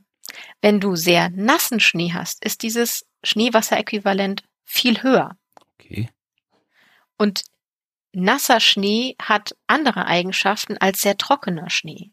Wenn 0.61 0.79
du 0.79 0.95
sehr 0.95 1.29
nassen 1.29 1.79
Schnee 1.79 2.13
hast, 2.13 2.43
ist 2.43 2.63
dieses 2.63 3.05
Schneewasseräquivalent 3.23 4.43
viel 4.63 5.03
höher. 5.03 5.37
Okay. 5.79 6.09
Und 7.17 7.43
nasser 8.13 8.59
Schnee 8.59 9.15
hat 9.21 9.55
andere 9.67 10.05
Eigenschaften 10.05 10.77
als 10.77 11.01
sehr 11.01 11.17
trockener 11.17 11.69
Schnee. 11.69 12.11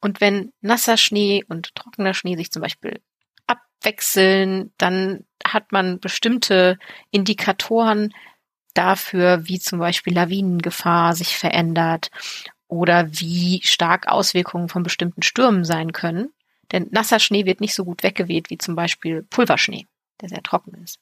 Und 0.00 0.20
wenn 0.20 0.52
nasser 0.60 0.96
Schnee 0.96 1.44
und 1.48 1.74
trockener 1.74 2.14
Schnee 2.14 2.36
sich 2.36 2.50
zum 2.50 2.62
Beispiel 2.62 3.00
abwechseln, 3.46 4.72
dann 4.78 5.24
hat 5.44 5.72
man 5.72 6.00
bestimmte 6.00 6.78
Indikatoren 7.10 8.14
dafür, 8.74 9.46
wie 9.46 9.58
zum 9.58 9.78
Beispiel 9.78 10.14
Lawinengefahr 10.14 11.14
sich 11.14 11.36
verändert 11.36 12.10
oder 12.68 13.08
wie 13.10 13.60
stark 13.64 14.06
Auswirkungen 14.08 14.68
von 14.68 14.82
bestimmten 14.82 15.22
Stürmen 15.22 15.64
sein 15.64 15.92
können. 15.92 16.32
Denn 16.72 16.88
nasser 16.90 17.18
Schnee 17.18 17.46
wird 17.46 17.60
nicht 17.60 17.74
so 17.74 17.84
gut 17.84 18.02
weggeweht 18.02 18.50
wie 18.50 18.58
zum 18.58 18.76
Beispiel 18.76 19.22
Pulverschnee, 19.22 19.86
der 20.20 20.28
sehr 20.28 20.42
trocken 20.42 20.74
ist. 20.82 20.98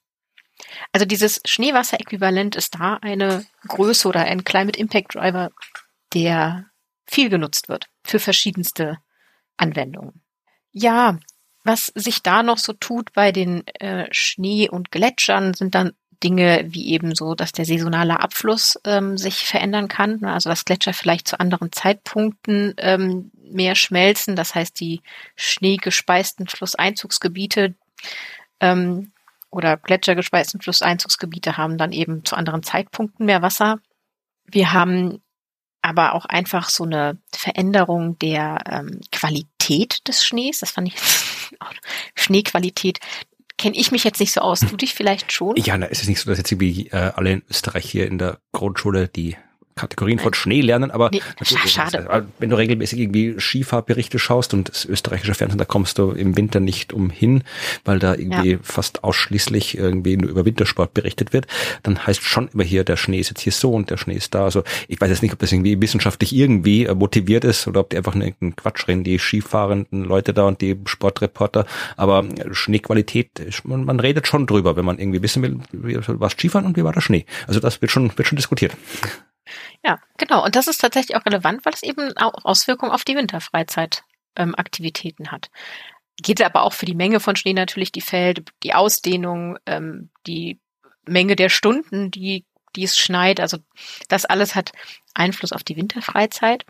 Also 0.93 1.07
dieses 1.07 1.41
Schneewasseräquivalent 1.45 2.57
ist 2.57 2.75
da 2.75 2.95
eine 2.95 3.47
Größe 3.69 4.09
oder 4.09 4.23
ein 4.23 4.45
Climate 4.45 4.79
Impact 4.79 5.15
Driver, 5.15 5.51
der 6.15 6.67
viel 7.07 7.29
genutzt 7.29 7.69
wird 7.69 7.89
für 8.05 8.19
verschiedenste 8.19 8.99
Anwendungen. 9.57 10.23
Ja, 10.73 11.19
was 11.65 11.87
sich 11.95 12.23
da 12.23 12.43
noch 12.43 12.59
so 12.59 12.73
tut 12.73 13.13
bei 13.13 13.33
den 13.33 13.67
äh, 13.67 14.09
Schnee- 14.11 14.69
und 14.69 14.91
Gletschern, 14.91 15.55
sind 15.55 15.75
dann 15.75 15.93
Dinge 16.23 16.65
wie 16.69 16.89
eben 16.89 17.15
so, 17.15 17.35
dass 17.35 17.53
der 17.53 17.65
saisonale 17.65 18.21
Abfluss 18.21 18.79
ähm, 18.85 19.17
sich 19.17 19.45
verändern 19.45 19.89
kann. 19.89 20.25
Also 20.25 20.51
dass 20.51 20.65
Gletscher 20.65 20.93
vielleicht 20.93 21.29
zu 21.29 21.39
anderen 21.39 21.73
Zeitpunkten 21.73 22.75
ähm, 22.79 23.31
mehr 23.35 23.75
schmelzen. 23.75 24.37
Das 24.37 24.55
heißt, 24.55 24.79
die 24.81 25.03
schneegespeisten 25.37 26.49
Flusseinzugsgebiete 26.49 27.75
ähm, 28.61 29.13
oder 29.51 29.77
gletschergespeisten 29.77 30.61
Flusseinzugsgebiete 30.61 31.57
haben 31.57 31.79
dann 31.79 31.93
eben 31.93 32.25
zu 32.25 32.37
anderen 32.37 32.63
Zeitpunkten 32.63 33.27
mehr 33.27 33.43
Wasser. 33.43 33.79
Wir 34.45 34.73
haben 34.73 35.23
aber 35.81 36.15
auch 36.15 36.25
einfach 36.25 36.69
so 36.69 36.85
eine 36.85 37.19
Veränderung 37.33 38.19
der 38.19 38.59
ähm, 38.69 39.01
Qualität 39.13 40.07
des 40.09 40.25
Schnees. 40.25 40.59
Das 40.59 40.73
fand 40.73 40.89
ich 40.89 40.97
Schneequalität 42.15 42.99
kenne 43.59 43.77
ich 43.77 43.93
mich 43.93 44.05
jetzt 44.05 44.21
nicht 44.21 44.33
so 44.33 44.41
aus. 44.41 44.61
Du 44.61 44.77
dich 44.79 44.95
vielleicht 44.95 45.33
schon? 45.33 45.57
Ja, 45.57 45.77
na, 45.77 45.87
es 45.87 46.01
ist 46.01 46.09
nicht 46.09 46.21
so, 46.21 46.31
dass 46.31 46.39
jetzt 46.39 46.51
irgendwie 46.51 46.89
äh, 46.89 47.13
alle 47.15 47.33
in 47.33 47.43
Österreich 47.51 47.91
hier 47.91 48.07
in 48.07 48.19
der 48.19 48.39
Grundschule 48.53 49.09
die 49.09 49.37
Kategorien 49.79 50.19
von 50.19 50.35
Schnee 50.35 50.61
lernen, 50.61 50.91
aber 50.91 51.11
nee, 51.13 51.23
schade. 51.45 52.07
Äh, 52.11 52.23
wenn 52.39 52.51
du 52.51 52.57
regelmäßig 52.57 52.99
irgendwie 52.99 53.37
Skifahrberichte 53.39 54.19
schaust 54.19 54.53
und 54.55 54.69
das 54.69 54.85
österreichische 54.85 55.35
Fernsehen, 55.35 55.59
da 55.59 55.65
kommst 55.65 55.99
du 55.99 56.11
im 56.11 56.37
Winter 56.37 56.61
nicht 56.61 56.93
umhin, 56.93 57.45
weil 57.85 57.99
da 57.99 58.15
irgendwie 58.15 58.53
ja. 58.53 58.59
fast 58.63 59.05
ausschließlich 59.05 59.79
irgendwie 59.79 60.17
nur 60.17 60.31
über 60.31 60.45
Wintersport 60.45 60.95
berichtet 60.95 61.33
wird, 61.33 61.47
dann 61.83 62.07
heißt 62.07 62.23
schon 62.23 62.49
immer 62.49 62.65
hier, 62.65 62.85
der 62.85 62.97
Schnee 62.97 63.21
ist 63.21 63.31
jetzt 63.31 63.41
hier 63.41 63.53
so 63.53 63.73
und 63.73 63.91
der 63.91 63.97
Schnee 63.97 64.15
ist 64.15 64.35
da. 64.35 64.45
Also 64.45 64.65
ich 64.89 65.01
weiß 65.01 65.09
jetzt 65.11 65.23
nicht, 65.23 65.33
ob 65.33 65.39
das 65.39 65.53
irgendwie 65.53 65.81
wissenschaftlich 65.81 66.35
irgendwie 66.35 66.87
äh, 66.87 66.95
motiviert 66.95 67.45
ist 67.45 67.67
oder 67.69 67.81
ob 67.81 67.91
die 67.91 67.97
einfach 67.97 68.15
nur 68.15 68.25
irgendeinen 68.25 68.57
Quatsch 68.57 68.89
reden, 68.89 69.05
die 69.05 69.19
skifahrenden 69.19 70.05
Leute 70.05 70.35
da 70.35 70.45
und 70.45 70.61
die 70.61 70.77
Sportreporter, 70.85 71.67
aber 71.97 72.25
Schneequalität, 72.51 73.31
man, 73.65 73.85
man 73.85 74.01
redet 74.01 74.27
schon 74.27 74.47
drüber, 74.47 74.77
wenn 74.77 74.85
man 74.85 74.99
irgendwie 74.99 75.23
wissen 75.23 75.43
will, 75.43 75.59
wie 75.73 75.97
war 76.07 76.31
Skifahren 76.31 76.67
und 76.67 76.77
wie 76.77 76.85
war 76.85 76.93
der 76.93 77.01
Schnee. 77.01 77.25
Also 77.47 77.61
das 77.61 77.81
wird 77.81 77.93
schon, 77.93 78.11
wird 78.17 78.27
schon 78.27 78.37
diskutiert. 78.37 78.77
Ja, 79.85 79.99
genau. 80.17 80.45
Und 80.45 80.57
das 80.57 80.69
ist 80.69 80.79
tatsächlich 80.79 81.17
auch 81.17 81.27
relevant, 81.27 81.65
weil 81.65 81.73
es 81.73 81.83
eben 81.83 82.17
auch 82.17 82.45
Auswirkungen 82.45 82.93
auf 82.93 83.03
die 83.05 83.17
Winterfreizeitaktivitäten 83.17 85.27
ähm, 85.27 85.33
hat. 85.33 85.51
Geht 86.21 86.43
aber 86.43 86.63
auch 86.63 86.73
für 86.73 86.87
die 86.87 86.95
Menge 86.95 87.21
von 87.21 87.37
Schnee 87.37 87.53
natürlich, 87.53 87.93
die 87.93 88.01
fällt, 88.01 88.51
die 88.63 88.75
Ausdehnung, 88.75 89.59
ähm, 89.67 90.11
die 90.27 90.59
Menge 91.07 91.37
der 91.37 91.49
Stunden, 91.49 92.11
die, 92.11 92.45
die 92.75 92.83
es 92.85 92.99
schneit. 92.99 93.41
Also 93.41 93.59
das 94.09 94.25
alles 94.25 94.55
hat 94.55 94.73
Einfluss 95.15 95.53
auf 95.53 95.65
die 95.65 95.77
Winterfreizeit. 95.77 96.65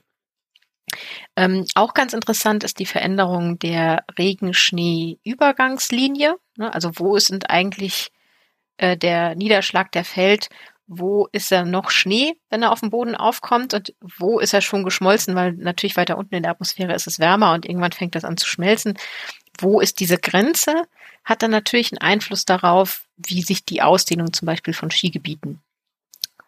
Ähm, 1.37 1.67
auch 1.75 1.95
ganz 1.95 2.13
interessant 2.13 2.65
ist 2.65 2.79
die 2.79 2.87
Veränderung 2.87 3.59
der 3.59 4.05
Regenschnee-Übergangslinie. 4.19 6.37
Ne? 6.57 6.73
Also 6.73 6.93
wo 6.95 7.17
ist 7.17 7.31
denn 7.31 7.43
eigentlich 7.45 8.11
äh, 8.79 8.97
der 8.97 9.35
Niederschlag, 9.35 9.93
der 9.93 10.05
fällt 10.05 10.49
wo 10.89 11.29
ist 11.33 11.53
er 11.53 11.67
noch 11.67 11.91
Schnee, 11.91 12.35
wenn 12.49 12.63
er 12.63 12.73
auf 12.73 12.81
dem 12.81 12.91
Boden 12.91 13.15
aufkommt 13.15 13.75
und 13.75 13.95
wo 14.01 14.41
ist 14.41 14.55
er 14.55 14.63
schon 14.63 14.85
geschmolzen, 14.85 15.35
weil 15.35 15.53
natürlich 15.53 15.97
weiter 15.97 16.17
unten 16.17 16.35
in 16.35 16.43
der 16.43 16.53
Atmosphäre 16.53 16.95
ist 16.95 17.07
es 17.07 17.19
wärmer 17.19 17.53
und 17.53 17.67
irgendwann 17.67 17.93
fängt 17.93 18.15
das 18.15 18.25
an 18.25 18.39
zu 18.39 18.49
schmelzen. 18.49 18.99
Wo 19.59 19.81
ist 19.81 20.01
diese 20.01 20.17
Grenze? 20.19 20.85
Hat 21.25 21.43
dann 21.43 21.51
natürlich 21.51 21.93
einen 21.93 22.01
Einfluss 22.01 22.47
darauf, 22.47 23.07
wie 23.19 23.43
sich 23.43 23.67
die 23.67 23.83
Ausdehnung 23.83 24.33
zum 24.33 24.47
Beispiel 24.47 24.73
von 24.73 24.91
Skigebieten 24.91 25.61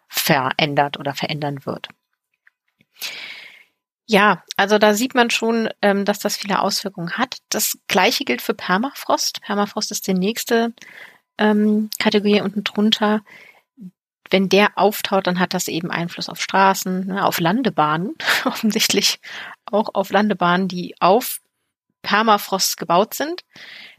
verändert 0.07 0.99
oder 0.99 1.13
verändern 1.13 1.65
wird. 1.65 1.89
Ja, 4.07 4.43
Also 4.57 4.77
da 4.77 4.93
sieht 4.93 5.15
man 5.15 5.29
schon, 5.29 5.69
ähm, 5.81 6.03
dass 6.03 6.19
das 6.19 6.35
viele 6.35 6.59
Auswirkungen 6.59 7.17
hat. 7.17 7.37
Das 7.49 7.77
gleiche 7.87 8.25
gilt 8.25 8.41
für 8.41 8.53
Permafrost. 8.53 9.41
Permafrost 9.41 9.91
ist 9.91 10.07
die 10.07 10.13
nächste 10.13 10.73
ähm, 11.37 11.89
Kategorie 11.97 12.41
unten 12.41 12.63
drunter. 12.63 13.21
Wenn 14.31 14.49
der 14.49 14.77
auftaut, 14.77 15.27
dann 15.27 15.39
hat 15.39 15.53
das 15.53 15.67
eben 15.67 15.91
Einfluss 15.91 16.29
auf 16.29 16.41
Straßen, 16.41 17.07
ne, 17.07 17.25
auf 17.25 17.39
Landebahnen, 17.39 18.15
offensichtlich 18.45 19.19
auch 19.65 19.89
auf 19.93 20.09
Landebahnen, 20.09 20.67
die 20.67 20.95
auf 20.99 21.41
Permafrost 22.01 22.77
gebaut 22.77 23.13
sind. 23.13 23.43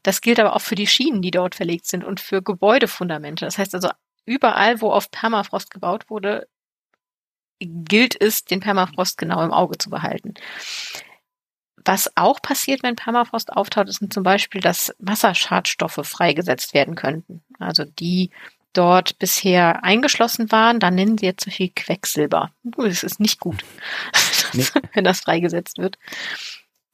Das 0.03 0.21
gilt 0.21 0.41
aber 0.41 0.57
auch 0.57 0.61
für 0.61 0.75
die 0.75 0.87
Schienen, 0.87 1.23
die 1.23 1.31
dort 1.31 1.55
verlegt 1.55 1.87
sind 1.87 2.03
und 2.03 2.19
für 2.19 2.43
Gebäudefundamente. 2.43 3.45
Das 3.45 3.59
heißt 3.59 3.75
also, 3.75 3.91
überall, 4.25 4.81
wo 4.81 4.91
auf 4.91 5.11
Permafrost 5.11 5.71
gebaut 5.71 6.11
wurde, 6.11 6.49
gilt 7.61 8.21
es, 8.21 8.45
den 8.45 8.61
Permafrost 8.61 9.19
genau 9.19 9.45
im 9.45 9.53
Auge 9.53 9.79
zu 9.79 9.91
behalten. 9.91 10.35
Was 11.85 12.11
auch 12.17 12.41
passiert, 12.41 12.83
wenn 12.83 12.97
Permafrost 12.97 13.53
auftaucht, 13.53 13.89
ist 13.89 14.13
zum 14.13 14.23
Beispiel, 14.23 14.61
dass 14.61 14.95
Wasserschadstoffe 14.99 16.01
freigesetzt 16.03 16.75
werden 16.75 16.95
könnten. 16.95 17.43
Also 17.59 17.85
die 17.85 18.31
dort 18.73 19.19
bisher 19.19 19.85
eingeschlossen 19.85 20.51
waren, 20.51 20.81
dann 20.81 20.95
nennen 20.95 21.19
sie 21.19 21.27
jetzt 21.27 21.45
so 21.45 21.51
viel 21.51 21.71
Quecksilber. 21.75 22.51
Das 22.63 23.03
ist 23.03 23.21
nicht 23.21 23.41
gut, 23.41 23.65
nee. 24.53 24.65
wenn 24.93 25.05
das 25.05 25.21
freigesetzt 25.21 25.79
wird. 25.79 25.99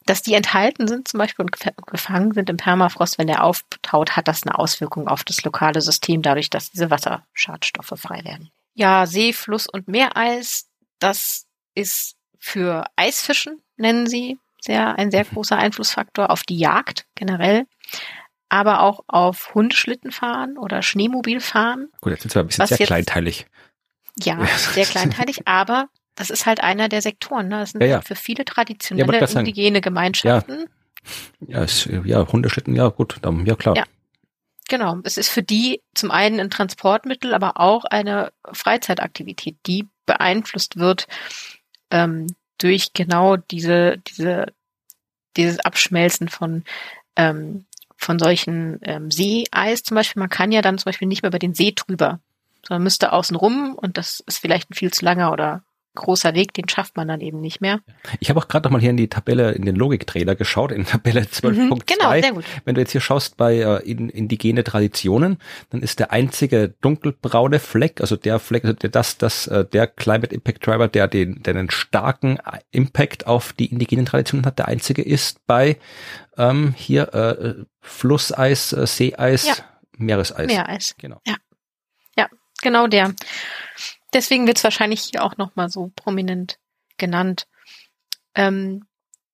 Dass 0.07 0.23
die 0.23 0.35
enthalten 0.35 0.89
sind 0.89 1.07
zum 1.07 1.19
Beispiel 1.19 1.45
und 1.45 1.53
gefangen 1.87 2.33
sind 2.33 2.49
im 2.49 2.57
Permafrost, 2.57 3.19
wenn 3.19 3.27
der 3.27 3.45
auftaut, 3.45 4.17
hat 4.17 4.27
das 4.27 4.43
eine 4.43 4.59
Auswirkung 4.59 5.07
auf 5.07 5.23
das 5.23 5.43
lokale 5.45 5.83
System, 5.83 6.23
dadurch, 6.23 6.49
dass 6.49 6.71
diese 6.71 6.91
Wasserschadstoffe 6.91 7.93
frei 7.97 8.25
werden. 8.25 8.51
Ja, 8.75 9.07
See, 9.07 9.33
Fluss 9.33 9.67
und 9.67 9.87
Meereis, 9.89 10.67
das 10.99 11.47
ist 11.75 12.17
für 12.39 12.87
Eisfischen, 12.97 13.61
nennen 13.77 14.07
sie, 14.07 14.39
sehr, 14.61 14.99
ein 14.99 15.11
sehr 15.11 15.25
großer 15.25 15.57
Einflussfaktor 15.57 16.31
auf 16.31 16.43
die 16.43 16.59
Jagd 16.59 17.07
generell, 17.15 17.67
aber 18.49 18.81
auch 18.81 19.05
auf 19.07 19.55
Hundeschlittenfahren 19.55 20.57
oder 20.59 20.83
Schneemobilfahren. 20.83 21.91
Gut, 22.01 22.13
jetzt 22.13 22.23
sind 22.23 22.35
wir 22.35 22.43
ein 22.43 22.47
bisschen 22.47 22.67
sehr 22.67 22.79
jetzt, 22.79 22.87
kleinteilig. 22.87 23.47
Ja, 24.19 24.45
sehr 24.57 24.87
kleinteilig, 24.87 25.47
aber 25.47 25.89
das 26.15 26.31
ist 26.31 26.47
halt 26.47 26.63
einer 26.63 26.89
der 26.89 27.03
Sektoren. 27.03 27.49
Ne? 27.49 27.61
Das 27.61 27.71
sind 27.71 27.81
ja, 27.81 27.87
ja. 27.87 28.01
für 28.01 28.17
viele 28.17 28.45
traditionelle 28.45 29.21
ja, 29.21 29.27
indigene 29.39 29.81
Gemeinschaften. 29.81 30.67
Ja, 31.47 31.63
ist, 31.63 31.87
ja, 31.87 32.27
Hundeschlitten, 32.27 32.75
ja 32.75 32.89
gut, 32.89 33.21
ja 33.45 33.55
klar. 33.55 33.77
Ja. 33.77 33.85
Genau, 34.69 34.99
es 35.05 35.17
ist 35.17 35.31
für 35.31 35.43
die 35.43 35.81
zum 35.95 36.11
einen 36.11 36.41
ein 36.41 36.51
Transportmittel, 36.51 37.33
aber 37.33 37.59
auch 37.59 37.85
eine 37.85 38.33
Freizeitaktivität, 38.53 39.57
die 39.67 39.89
beeinflusst 40.05 40.77
wird 40.77 41.07
ähm, 41.91 42.27
durch 42.59 42.93
genau 42.93 43.37
diese, 43.37 43.97
diese, 43.99 44.47
dieses 45.37 45.61
Abschmelzen 45.61 46.29
von, 46.29 46.65
ähm, 47.17 47.65
von 47.99 48.19
solchen 48.19 48.79
ähm, 48.83 49.11
Seeeis 49.11 49.83
zum 49.83 49.97
Beispiel. 49.97 50.21
Man 50.21 50.31
kann 50.31 50.53
ja 50.53 50.63
dann 50.63 50.79
zum 50.79 50.87
Beispiel 50.87 51.09
nicht 51.09 51.23
mehr 51.23 51.31
über 51.31 51.39
den 51.39 51.53
See 51.53 51.73
drüber, 51.75 52.21
sondern 52.67 52.85
müsste 52.85 53.13
außen 53.13 53.37
rum 53.37 53.75
und 53.75 53.99
das 53.99 54.21
ist 54.27 54.39
vielleicht 54.39 54.71
ein 54.71 54.75
viel 54.75 54.93
zu 54.93 55.05
langer 55.05 55.33
oder 55.33 55.63
großer 55.95 56.35
Weg, 56.35 56.55
den 56.55 56.69
schafft 56.69 56.97
man 56.97 57.09
dann 57.09 57.21
eben 57.21 57.41
nicht 57.41 57.61
mehr. 57.61 57.81
Ich 58.21 58.31
habe 58.31 58.41
auch 58.41 58.49
gerade 58.49 58.67
noch 58.67 58.73
mal 58.73 58.81
hier 58.81 58.91
in 58.91 58.97
die 58.97 59.09
Tabelle, 59.09 59.53
in 59.53 59.65
den 59.65 59.75
Logiktrailer 59.75 60.35
geschaut, 60.35 60.73
in 60.73 60.85
Tabelle 60.85 61.21
12.2. 61.23 61.51
Mhm, 61.53 61.79
genau, 61.87 62.11
sehr 62.21 62.33
gut. 62.33 62.45
Wenn 62.65 62.75
du 62.75 62.81
jetzt 62.81 62.93
hier 62.93 63.01
schaust 63.01 63.37
bei 63.37 63.57
äh, 63.57 63.83
in, 63.83 64.09
indigene 64.09 64.65
Traditionen, 64.65 65.39
dann 65.71 65.83
ist 65.83 65.99
der 65.99 66.13
einzige 66.13 66.75
dunkelbraune 66.81 67.59
Fleck, 67.59 68.01
also 68.01 68.17
der 68.17 68.39
Fleck, 68.39 68.65
also 68.65 68.75
der, 68.75 68.91
das, 68.91 69.19
das, 69.19 69.47
äh, 69.49 69.65
der 69.65 69.87
Climate 69.87 70.35
Impact 70.35 70.67
Driver, 70.67 70.89
der 70.89 71.09
den, 71.09 71.43
der 71.43 71.57
einen 71.57 71.71
starken 71.71 72.39
Impact 72.71 73.27
auf 73.27 73.53
die 73.53 73.67
indigenen 73.67 74.07
Traditionen 74.07 74.47
hat, 74.47 74.59
der 74.59 74.69
einzige 74.69 75.03
ist 75.03 75.45
bei 75.47 75.79
ähm, 76.37 76.75
hier 76.77 77.15
äh, 77.15 77.65
Flusseis, 77.81 78.73
äh, 78.73 78.87
Seeeis, 78.87 79.47
ja. 79.47 79.55
Meereseis. 79.97 80.47
Meereis. 80.47 80.95
Genau. 80.99 81.21
Ja. 81.27 81.35
Ja, 82.17 82.29
genau 82.63 82.87
der. 82.87 83.15
Deswegen 84.13 84.47
wird 84.47 84.59
es 84.59 84.65
wahrscheinlich 84.65 85.03
hier 85.03 85.23
auch 85.23 85.37
nochmal 85.37 85.69
so 85.69 85.91
prominent 85.95 86.59
genannt. 86.97 87.47
Ähm, 88.35 88.85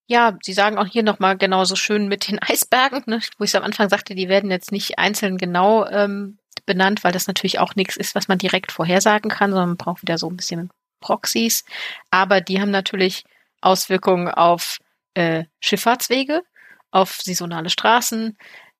ja, 0.06 0.36
Sie 0.42 0.52
sagen 0.52 0.78
auch 0.78 0.86
hier 0.86 1.02
nochmal 1.02 1.36
genauso 1.36 1.76
schön 1.76 2.08
mit 2.08 2.28
den 2.28 2.38
Eisbergen, 2.42 3.02
ne, 3.06 3.20
wo 3.38 3.44
ich 3.44 3.50
es 3.50 3.54
am 3.54 3.62
Anfang 3.62 3.88
sagte, 3.88 4.14
die 4.14 4.28
werden 4.28 4.50
jetzt 4.50 4.72
nicht 4.72 4.98
einzeln 4.98 5.38
genau 5.38 5.86
ähm, 5.86 6.38
benannt, 6.66 7.04
weil 7.04 7.12
das 7.12 7.26
natürlich 7.26 7.58
auch 7.58 7.74
nichts 7.74 7.96
ist, 7.96 8.14
was 8.14 8.28
man 8.28 8.38
direkt 8.38 8.72
vorhersagen 8.72 9.30
kann, 9.30 9.50
sondern 9.50 9.70
man 9.70 9.76
braucht 9.76 10.02
wieder 10.02 10.18
so 10.18 10.28
ein 10.28 10.36
bisschen 10.36 10.70
Proxys. 11.00 11.64
Aber 12.10 12.40
die 12.40 12.60
haben 12.60 12.70
natürlich 12.70 13.24
Auswirkungen 13.60 14.28
auf 14.28 14.78
äh, 15.14 15.44
Schifffahrtswege, 15.60 16.42
auf 16.90 17.20
saisonale 17.22 17.70
Straßen. 17.70 18.36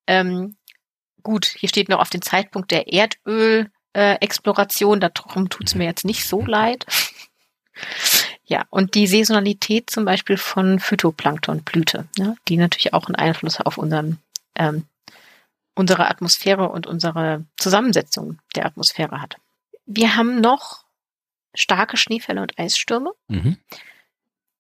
Ähm, 0.07 0.57
gut, 1.23 1.47
hier 1.47 1.69
steht 1.69 1.89
noch 1.89 2.01
auf 2.01 2.11
den 2.11 2.23
Zeitpunkt 2.23 2.71
der 2.71 2.93
Erdöl 2.93 3.71
äh, 3.95 4.15
Exploration. 4.17 5.01
Darum 5.01 5.49
tut's 5.49 5.75
mir 5.75 5.85
jetzt 5.85 6.05
nicht 6.05 6.27
so 6.27 6.45
leid. 6.45 6.87
ja, 8.45 8.65
und 8.71 8.95
die 8.95 9.07
Saisonalität 9.07 9.91
zum 9.91 10.05
Beispiel 10.05 10.37
von 10.37 10.79
Phytoplanktonblüte, 10.79 12.07
ne, 12.19 12.37
die 12.49 12.57
natürlich 12.57 12.93
auch 12.93 13.07
einen 13.07 13.17
Einfluss 13.17 13.61
auf 13.61 13.79
unseren, 13.79 14.19
ähm, 14.55 14.85
unsere 15.75 16.09
Atmosphäre 16.09 16.69
und 16.69 16.87
unsere 16.87 17.45
Zusammensetzung 17.57 18.39
der 18.55 18.67
Atmosphäre 18.67 19.21
hat. 19.21 19.37
Wir 19.87 20.17
haben 20.17 20.41
noch 20.41 20.85
starke 21.55 21.97
Schneefälle 21.97 22.43
und 22.43 22.59
Eisstürme. 22.59 23.13
Mhm. 23.29 23.57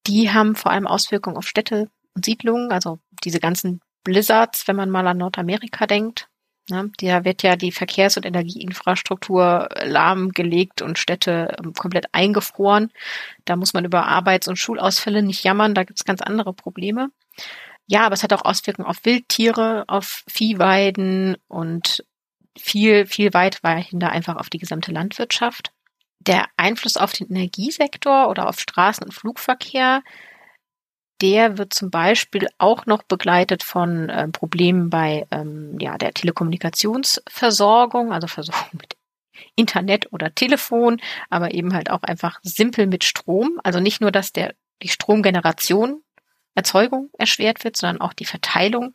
Die 0.06 0.32
haben 0.32 0.54
vor 0.54 0.72
allem 0.72 0.86
Auswirkungen 0.86 1.36
auf 1.36 1.48
Städte 1.48 1.88
und 2.14 2.24
Siedlungen, 2.24 2.70
also 2.72 2.98
diese 3.24 3.40
ganzen 3.40 3.80
Blizzards, 4.04 4.68
wenn 4.68 4.76
man 4.76 4.90
mal 4.90 5.06
an 5.06 5.16
Nordamerika 5.16 5.86
denkt, 5.86 6.28
Ne? 6.70 6.90
Da 6.98 7.24
wird 7.24 7.42
ja 7.42 7.56
die 7.56 7.72
Verkehrs- 7.72 8.16
und 8.16 8.24
Energieinfrastruktur 8.24 9.68
lahmgelegt 9.82 10.80
und 10.82 10.98
Städte 10.98 11.56
ähm, 11.58 11.74
komplett 11.74 12.06
eingefroren. 12.12 12.90
Da 13.44 13.56
muss 13.56 13.74
man 13.74 13.84
über 13.84 14.06
Arbeits- 14.06 14.48
und 14.48 14.56
Schulausfälle 14.56 15.22
nicht 15.22 15.44
jammern, 15.44 15.74
da 15.74 15.84
gibt's 15.84 16.04
ganz 16.04 16.22
andere 16.22 16.54
Probleme. 16.54 17.10
Ja, 17.86 18.06
aber 18.06 18.14
es 18.14 18.22
hat 18.22 18.32
auch 18.32 18.44
Auswirkungen 18.44 18.88
auf 18.88 19.04
Wildtiere, 19.04 19.84
auf 19.88 20.24
Viehweiden 20.26 21.36
und 21.48 22.04
viel, 22.56 23.06
viel 23.06 23.34
weitreichender 23.34 24.10
einfach 24.10 24.36
auf 24.36 24.48
die 24.48 24.58
gesamte 24.58 24.92
Landwirtschaft. 24.92 25.72
Der 26.20 26.46
Einfluss 26.56 26.96
auf 26.96 27.12
den 27.12 27.28
Energiesektor 27.28 28.30
oder 28.30 28.48
auf 28.48 28.56
Straßen- 28.56 29.04
und 29.04 29.12
Flugverkehr 29.12 30.02
der 31.20 31.58
wird 31.58 31.72
zum 31.72 31.90
Beispiel 31.90 32.48
auch 32.58 32.86
noch 32.86 33.02
begleitet 33.02 33.62
von 33.62 34.08
äh, 34.08 34.28
Problemen 34.28 34.90
bei 34.90 35.26
ähm, 35.30 35.78
ja, 35.78 35.96
der 35.96 36.12
Telekommunikationsversorgung, 36.12 38.12
also 38.12 38.26
Versorgung 38.26 38.80
mit 38.80 38.96
Internet 39.56 40.12
oder 40.12 40.34
Telefon, 40.34 41.00
aber 41.30 41.54
eben 41.54 41.74
halt 41.74 41.90
auch 41.90 42.02
einfach 42.02 42.40
simpel 42.42 42.86
mit 42.86 43.04
Strom. 43.04 43.60
Also 43.62 43.80
nicht 43.80 44.00
nur, 44.00 44.10
dass 44.10 44.32
der, 44.32 44.54
die 44.82 44.88
Stromgeneration, 44.88 46.02
Erzeugung 46.54 47.10
erschwert 47.18 47.64
wird, 47.64 47.76
sondern 47.76 48.00
auch 48.00 48.12
die 48.12 48.26
Verteilung. 48.26 48.94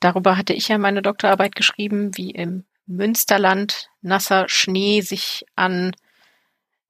Darüber 0.00 0.36
hatte 0.36 0.52
ich 0.52 0.68
ja 0.68 0.78
meine 0.78 1.02
Doktorarbeit 1.02 1.56
geschrieben, 1.56 2.16
wie 2.16 2.30
im 2.30 2.64
Münsterland 2.86 3.90
nasser 4.00 4.48
Schnee 4.48 5.00
sich 5.00 5.44
an 5.56 5.94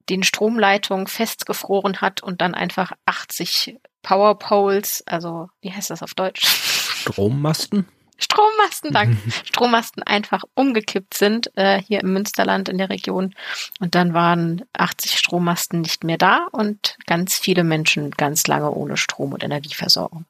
den 0.09 0.23
Stromleitungen 0.23 1.07
festgefroren 1.07 2.01
hat 2.01 2.23
und 2.23 2.41
dann 2.41 2.55
einfach 2.55 2.93
80 3.07 3.79
Power 4.09 4.39
Poles, 4.39 5.05
also 5.07 5.51
wie 5.61 5.71
heißt 5.71 5.91
das 5.91 6.03
auf 6.03 6.15
Deutsch? 6.15 6.47
Strommasten? 6.47 7.87
Strommasten, 8.17 8.91
danke. 8.91 9.19
Strommasten 9.45 10.03
einfach 10.03 10.45
umgekippt 10.55 11.13
sind 11.13 11.55
äh, 11.59 11.83
hier 11.83 12.01
im 12.01 12.15
Münsterland 12.15 12.71
in 12.71 12.79
der 12.79 12.89
Region. 12.89 13.35
Und 13.81 13.95
dann 13.95 14.15
waren 14.15 14.65
80 14.73 15.19
Strommasten 15.19 15.83
nicht 15.83 16.05
mehr 16.05 16.17
da 16.17 16.49
und 16.53 16.97
ganz 17.07 17.37
viele 17.37 17.65
Menschen 17.65 18.11
ganz 18.13 18.47
lange 18.47 18.71
ohne 18.71 18.97
Strom- 18.97 19.35
und 19.35 19.45
Energieversorgung. 19.45 20.25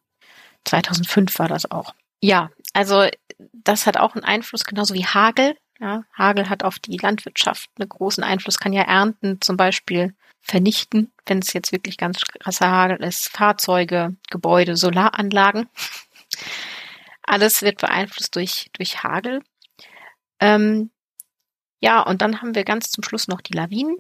2005 0.65 1.39
war 1.39 1.47
das 1.47 1.71
auch. 1.71 1.95
Ja, 2.21 2.51
also 2.73 3.07
das 3.53 3.87
hat 3.87 3.97
auch 3.97 4.17
einen 4.17 4.25
Einfluss, 4.25 4.65
genauso 4.65 4.95
wie 4.95 5.07
Hagel. 5.07 5.57
Ja, 5.79 6.03
Hagel 6.15 6.49
hat 6.49 6.65
auf 6.65 6.81
die 6.81 6.97
Landwirtschaft 6.97 7.71
einen 7.79 7.89
großen 7.89 8.25
Einfluss, 8.25 8.59
kann 8.59 8.73
ja 8.73 8.83
Ernten 8.83 9.41
zum 9.41 9.57
Beispiel 9.57 10.17
vernichten, 10.41 11.13
wenn 11.27 11.39
es 11.39 11.53
jetzt 11.53 11.73
wirklich 11.73 11.99
ganz 11.99 12.21
krasser 12.23 12.71
Hagel 12.71 13.03
ist. 13.03 13.29
Fahrzeuge, 13.29 14.17
Gebäude, 14.31 14.77
Solaranlagen. 14.77 15.69
Alles 17.23 17.63
wird 17.63 17.81
beeinflusst 17.81 18.35
durch, 18.37 18.71
durch 18.73 19.03
Hagel. 19.03 19.43
Ähm, 20.41 20.91
ja, 21.81 22.01
und 22.01 22.23
dann 22.23 22.41
haben 22.41 22.55
wir 22.55 22.65
ganz 22.65 22.91
zum 22.91 23.05
Schluss 23.05 23.29
noch 23.29 23.41
die 23.41 23.53
Lawinen. 23.53 23.99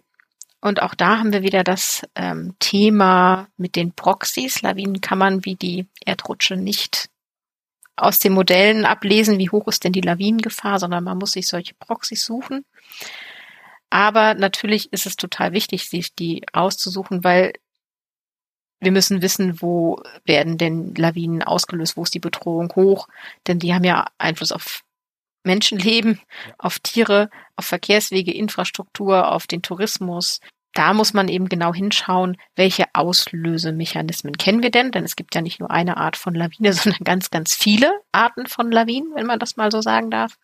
Und 0.60 0.82
auch 0.82 0.94
da 0.94 1.19
haben 1.19 1.32
wir 1.32 1.43
wieder 1.43 1.62
das 1.62 2.02
ähm, 2.16 2.56
Thema 2.59 3.48
mit 3.56 3.77
den 3.77 3.93
Proxys. 3.93 4.62
Lawinen 4.62 5.01
kann 5.01 5.19
man 5.19 5.44
wie 5.44 5.55
die 5.55 5.86
Erdrutsche 6.05 6.56
nicht 6.56 7.10
aus 7.94 8.19
den 8.19 8.32
Modellen 8.32 8.85
ablesen, 8.85 9.39
wie 9.39 9.51
hoch 9.51 9.69
ist 9.69 9.85
denn 9.85 9.93
die 9.93 10.01
Lawinengefahr, 10.01 10.78
sondern 10.78 11.05
man 11.05 11.19
muss 11.19 11.32
sich 11.32 11.47
solche 11.47 11.74
Proxys 11.74 12.24
suchen. 12.24 12.65
Aber 13.90 14.35
natürlich 14.35 14.93
ist 14.93 15.06
es 15.06 15.16
total 15.16 15.52
wichtig, 15.52 15.89
sich 15.89 16.15
die 16.15 16.44
auszusuchen, 16.52 17.24
weil 17.24 17.52
wir 18.81 18.93
müssen 18.93 19.23
wissen, 19.23 19.60
wo 19.60 20.02
werden 20.24 20.59
denn 20.59 20.94
Lawinen 20.94 21.43
ausgelöst, 21.43 21.97
wo 21.97 22.02
ist 22.02 22.15
die 22.15 22.20
Bedrohung 22.20 22.73
hoch, 22.77 23.09
denn 23.47 23.59
die 23.59 23.74
haben 23.74 23.85
ja 23.85 24.06
Einfluss 24.19 24.52
auf 24.52 24.85
Menschenleben, 25.44 26.20
auf 26.59 26.78
Tiere, 26.78 27.31
auf 27.56 27.65
Verkehrswege, 27.65 28.32
Infrastruktur, 28.32 29.32
auf 29.32 29.47
den 29.47 29.62
Tourismus, 29.62 30.40
da 30.79 30.95
muss 30.95 31.13
man 31.13 31.27
eben 31.27 31.49
genau 31.49 31.75
hinschauen, 31.75 32.37
welche 32.55 32.85
Auslösemechanismen 32.93 34.39
kennen 34.39 34.63
wir 34.63 34.71
denn? 34.71 34.93
Denn 34.93 35.03
es 35.03 35.17
gibt 35.17 35.35
ja 35.35 35.43
nicht 35.43 35.59
nur 35.59 35.73
eine 35.73 35.97
Art 35.97 36.17
von 36.17 36.35
Lawine, 36.35 36.73
sondern 36.73 37.03
ganz, 37.03 37.31
ganz 37.31 37.53
viele 37.53 37.91
Arten 38.13 38.47
von 38.47 38.71
Lawinen, 38.71 39.13
wenn 39.17 39.27
man 39.27 39.41
das 39.41 39.57
mal 39.57 39.73
so 39.73 39.81
sagen 39.81 40.09
darf. 40.13 40.39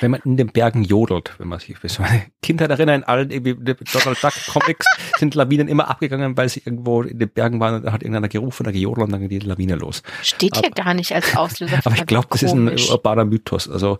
Wenn 0.00 0.12
man 0.12 0.22
in 0.24 0.38
den 0.38 0.48
Bergen 0.48 0.84
jodelt, 0.84 1.38
wenn 1.38 1.48
man 1.48 1.60
sich 1.60 1.76
so 1.84 2.02
meine 2.02 2.28
Kindheit 2.40 2.70
erinnern, 2.70 3.02
in 3.02 3.04
allen 3.04 3.28
Donald 3.28 4.24
Duck 4.24 4.32
Comics 4.46 4.86
sind 5.18 5.34
Lawinen 5.34 5.68
immer 5.68 5.90
abgegangen, 5.90 6.34
weil 6.38 6.48
sie 6.48 6.62
irgendwo 6.64 7.02
in 7.02 7.18
den 7.18 7.28
Bergen 7.28 7.60
waren 7.60 7.74
und 7.74 7.84
da 7.84 7.92
hat 7.92 8.02
irgendeiner 8.02 8.28
gerufen 8.28 8.62
oder 8.62 8.72
gejodelt 8.72 9.04
und 9.04 9.12
dann 9.12 9.28
geht 9.28 9.42
die 9.42 9.46
Lawine 9.46 9.74
los. 9.74 10.02
Steht 10.22 10.56
hier 10.56 10.70
gar 10.70 10.94
nicht 10.94 11.12
als 11.12 11.36
Auslöser. 11.36 11.80
aber 11.84 11.94
ich 11.94 12.06
glaube, 12.06 12.28
das 12.30 12.42
ist 12.42 12.54
ein 12.54 12.74
urbaner 12.90 13.26
Mythos. 13.26 13.68
Also 13.68 13.98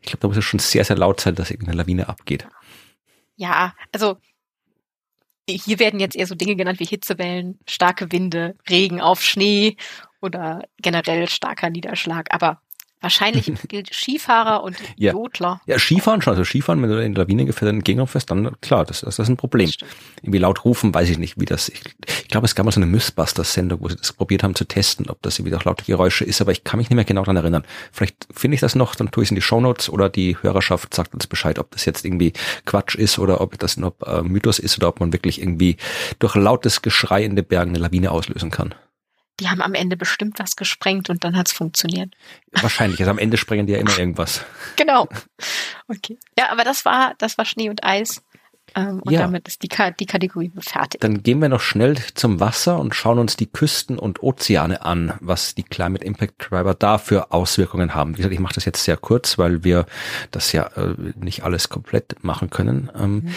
ich 0.00 0.06
glaube, 0.06 0.20
da 0.20 0.28
muss 0.28 0.38
es 0.38 0.44
schon 0.44 0.60
sehr, 0.60 0.84
sehr 0.84 0.96
laut 0.96 1.20
sein, 1.20 1.34
dass 1.34 1.50
irgendeine 1.50 1.76
Lawine 1.76 2.08
abgeht. 2.08 2.46
Ja, 3.36 3.74
also 3.92 4.16
hier 5.56 5.78
werden 5.78 6.00
jetzt 6.00 6.16
eher 6.16 6.26
so 6.26 6.34
Dinge 6.34 6.56
genannt 6.56 6.80
wie 6.80 6.84
Hitzewellen, 6.86 7.58
starke 7.66 8.12
Winde, 8.12 8.56
Regen 8.68 9.00
auf 9.00 9.22
Schnee 9.22 9.76
oder 10.20 10.64
generell 10.82 11.28
starker 11.28 11.70
Niederschlag. 11.70 12.28
Aber 12.30 12.60
Wahrscheinlich 13.00 13.50
gilt 13.68 13.94
Skifahrer 13.94 14.62
und 14.62 14.76
ja. 14.96 15.12
Jodler. 15.12 15.60
Ja, 15.66 15.78
Skifahren 15.78 16.20
schon. 16.20 16.32
Also 16.32 16.44
Skifahren, 16.44 16.82
wenn 16.82 16.90
du 16.90 17.02
in 17.02 17.14
Lawinen 17.14 17.46
gefährdet 17.46 17.76
entgegenfährst, 17.76 18.30
dann 18.30 18.60
klar, 18.60 18.84
das, 18.84 19.00
das, 19.00 19.18
ist 19.18 19.28
ein 19.28 19.36
Problem. 19.36 19.70
Irgendwie 20.22 20.38
laut 20.38 20.64
rufen, 20.64 20.92
weiß 20.92 21.08
ich 21.08 21.18
nicht, 21.18 21.40
wie 21.40 21.46
das. 21.46 21.70
Ich, 21.70 21.82
ich 22.06 22.28
glaube, 22.28 22.44
es 22.44 22.54
gab 22.54 22.66
mal 22.66 22.72
so 22.72 22.80
eine 22.80 22.90
Mythbusters-Sendung, 22.90 23.80
wo 23.80 23.88
sie 23.88 23.96
das 23.96 24.12
probiert 24.12 24.42
haben 24.42 24.54
zu 24.54 24.64
testen, 24.64 25.08
ob 25.08 25.22
das 25.22 25.38
irgendwie 25.38 25.56
auch 25.56 25.64
laute 25.64 25.84
Geräusche 25.84 26.24
ist, 26.24 26.40
aber 26.40 26.52
ich 26.52 26.64
kann 26.64 26.78
mich 26.78 26.90
nicht 26.90 26.96
mehr 26.96 27.04
genau 27.04 27.22
daran 27.22 27.36
erinnern. 27.36 27.64
Vielleicht 27.90 28.26
finde 28.32 28.56
ich 28.56 28.60
das 28.60 28.74
noch, 28.74 28.94
dann 28.94 29.10
tue 29.10 29.22
ich 29.22 29.28
es 29.28 29.30
in 29.30 29.36
die 29.36 29.42
Shownotes 29.42 29.88
oder 29.88 30.10
die 30.10 30.36
Hörerschaft 30.40 30.92
sagt 30.92 31.14
uns 31.14 31.26
Bescheid, 31.26 31.58
ob 31.58 31.70
das 31.70 31.86
jetzt 31.86 32.04
irgendwie 32.04 32.34
Quatsch 32.66 32.96
ist 32.96 33.18
oder 33.18 33.40
ob 33.40 33.58
das 33.58 33.78
nur 33.78 33.94
äh, 34.06 34.22
Mythos 34.22 34.58
ist 34.58 34.76
oder 34.76 34.88
ob 34.88 35.00
man 35.00 35.12
wirklich 35.12 35.40
irgendwie 35.40 35.78
durch 36.18 36.34
lautes 36.34 36.82
Geschrei 36.82 37.24
in 37.24 37.34
den 37.34 37.46
Bergen 37.46 37.70
eine 37.70 37.78
Lawine 37.78 38.10
auslösen 38.10 38.50
kann 38.50 38.74
die 39.38 39.48
haben 39.48 39.62
am 39.62 39.74
Ende 39.74 39.96
bestimmt 39.96 40.38
was 40.38 40.56
gesprengt 40.56 41.08
und 41.08 41.24
dann 41.24 41.36
hat's 41.36 41.52
funktioniert. 41.52 42.14
Wahrscheinlich, 42.52 43.00
also 43.00 43.10
am 43.10 43.18
Ende 43.18 43.36
sprengen 43.36 43.66
die 43.66 43.72
ja 43.72 43.78
immer 43.78 43.96
irgendwas. 43.98 44.44
Genau. 44.76 45.08
Okay. 45.88 46.18
Ja, 46.38 46.50
aber 46.50 46.64
das 46.64 46.84
war, 46.84 47.14
das 47.18 47.38
war 47.38 47.44
Schnee 47.44 47.68
und 47.70 47.84
Eis. 47.84 48.22
Ähm, 48.74 49.00
und 49.00 49.12
ja. 49.12 49.20
damit 49.20 49.48
ist 49.48 49.62
die, 49.62 49.68
die 49.98 50.06
Kategorie 50.06 50.52
fertig. 50.58 51.00
Dann 51.00 51.22
gehen 51.22 51.40
wir 51.40 51.48
noch 51.48 51.60
schnell 51.60 51.96
zum 52.14 52.40
Wasser 52.40 52.78
und 52.78 52.94
schauen 52.94 53.18
uns 53.18 53.36
die 53.36 53.46
Küsten 53.46 53.98
und 53.98 54.22
Ozeane 54.22 54.84
an, 54.84 55.14
was 55.20 55.54
die 55.54 55.62
Climate 55.62 56.04
Impact 56.04 56.34
Driver 56.50 56.74
da 56.74 56.98
für 56.98 57.32
Auswirkungen 57.32 57.94
haben. 57.94 58.12
Wie 58.12 58.16
gesagt, 58.18 58.34
ich 58.34 58.40
mache 58.40 58.54
das 58.54 58.64
jetzt 58.64 58.84
sehr 58.84 58.96
kurz, 58.96 59.38
weil 59.38 59.64
wir 59.64 59.86
das 60.30 60.52
ja 60.52 60.64
äh, 60.76 60.94
nicht 61.16 61.44
alles 61.44 61.68
komplett 61.68 62.22
machen 62.22 62.50
können. 62.50 62.90
Ähm, 62.98 63.14
mhm. 63.14 63.28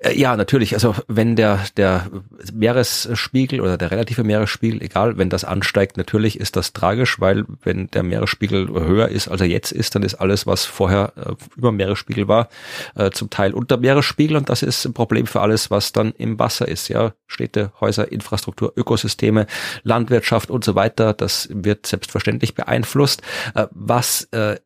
äh, 0.00 0.18
ja, 0.18 0.36
natürlich, 0.36 0.74
also 0.74 0.94
wenn 1.06 1.36
der, 1.36 1.60
der 1.76 2.06
Meeresspiegel 2.52 3.60
oder 3.60 3.76
der 3.76 3.90
relative 3.90 4.24
Meeresspiegel, 4.24 4.82
egal, 4.82 5.18
wenn 5.18 5.30
das 5.30 5.44
ansteigt, 5.44 5.96
natürlich 5.96 6.40
ist 6.40 6.56
das 6.56 6.72
tragisch, 6.72 7.20
weil 7.20 7.44
wenn 7.62 7.90
der 7.90 8.02
Meeresspiegel 8.02 8.68
höher 8.68 9.08
ist, 9.08 9.28
als 9.28 9.40
er 9.40 9.46
jetzt 9.46 9.72
ist, 9.72 9.94
dann 9.94 10.02
ist 10.02 10.14
alles, 10.14 10.46
was 10.46 10.64
vorher 10.64 11.12
äh, 11.16 11.32
über 11.56 11.72
Meeresspiegel 11.72 12.28
war, 12.28 12.48
äh, 12.94 13.10
zum 13.10 13.30
Teil 13.30 13.54
unter 13.54 13.76
Meeresspiegel 13.76 14.36
und 14.36 14.48
das 14.48 14.62
ist 14.62 14.77
ist 14.78 14.86
ein 14.86 14.94
Problem 14.94 15.26
für 15.26 15.40
alles, 15.40 15.70
was 15.70 15.92
dann 15.92 16.12
im 16.12 16.38
Wasser 16.38 16.68
ist. 16.68 16.88
Ja, 16.88 17.14
Städte, 17.26 17.72
Häuser, 17.80 18.10
Infrastruktur, 18.10 18.72
Ökosysteme, 18.76 19.46
Landwirtschaft 19.82 20.50
und 20.50 20.64
so 20.64 20.74
weiter. 20.74 21.12
Das 21.12 21.48
wird 21.52 21.86
selbstverständlich 21.86 22.54
beeinflusst. 22.54 23.22
Äh, 23.54 23.66
was 23.70 24.28
äh, 24.32 24.56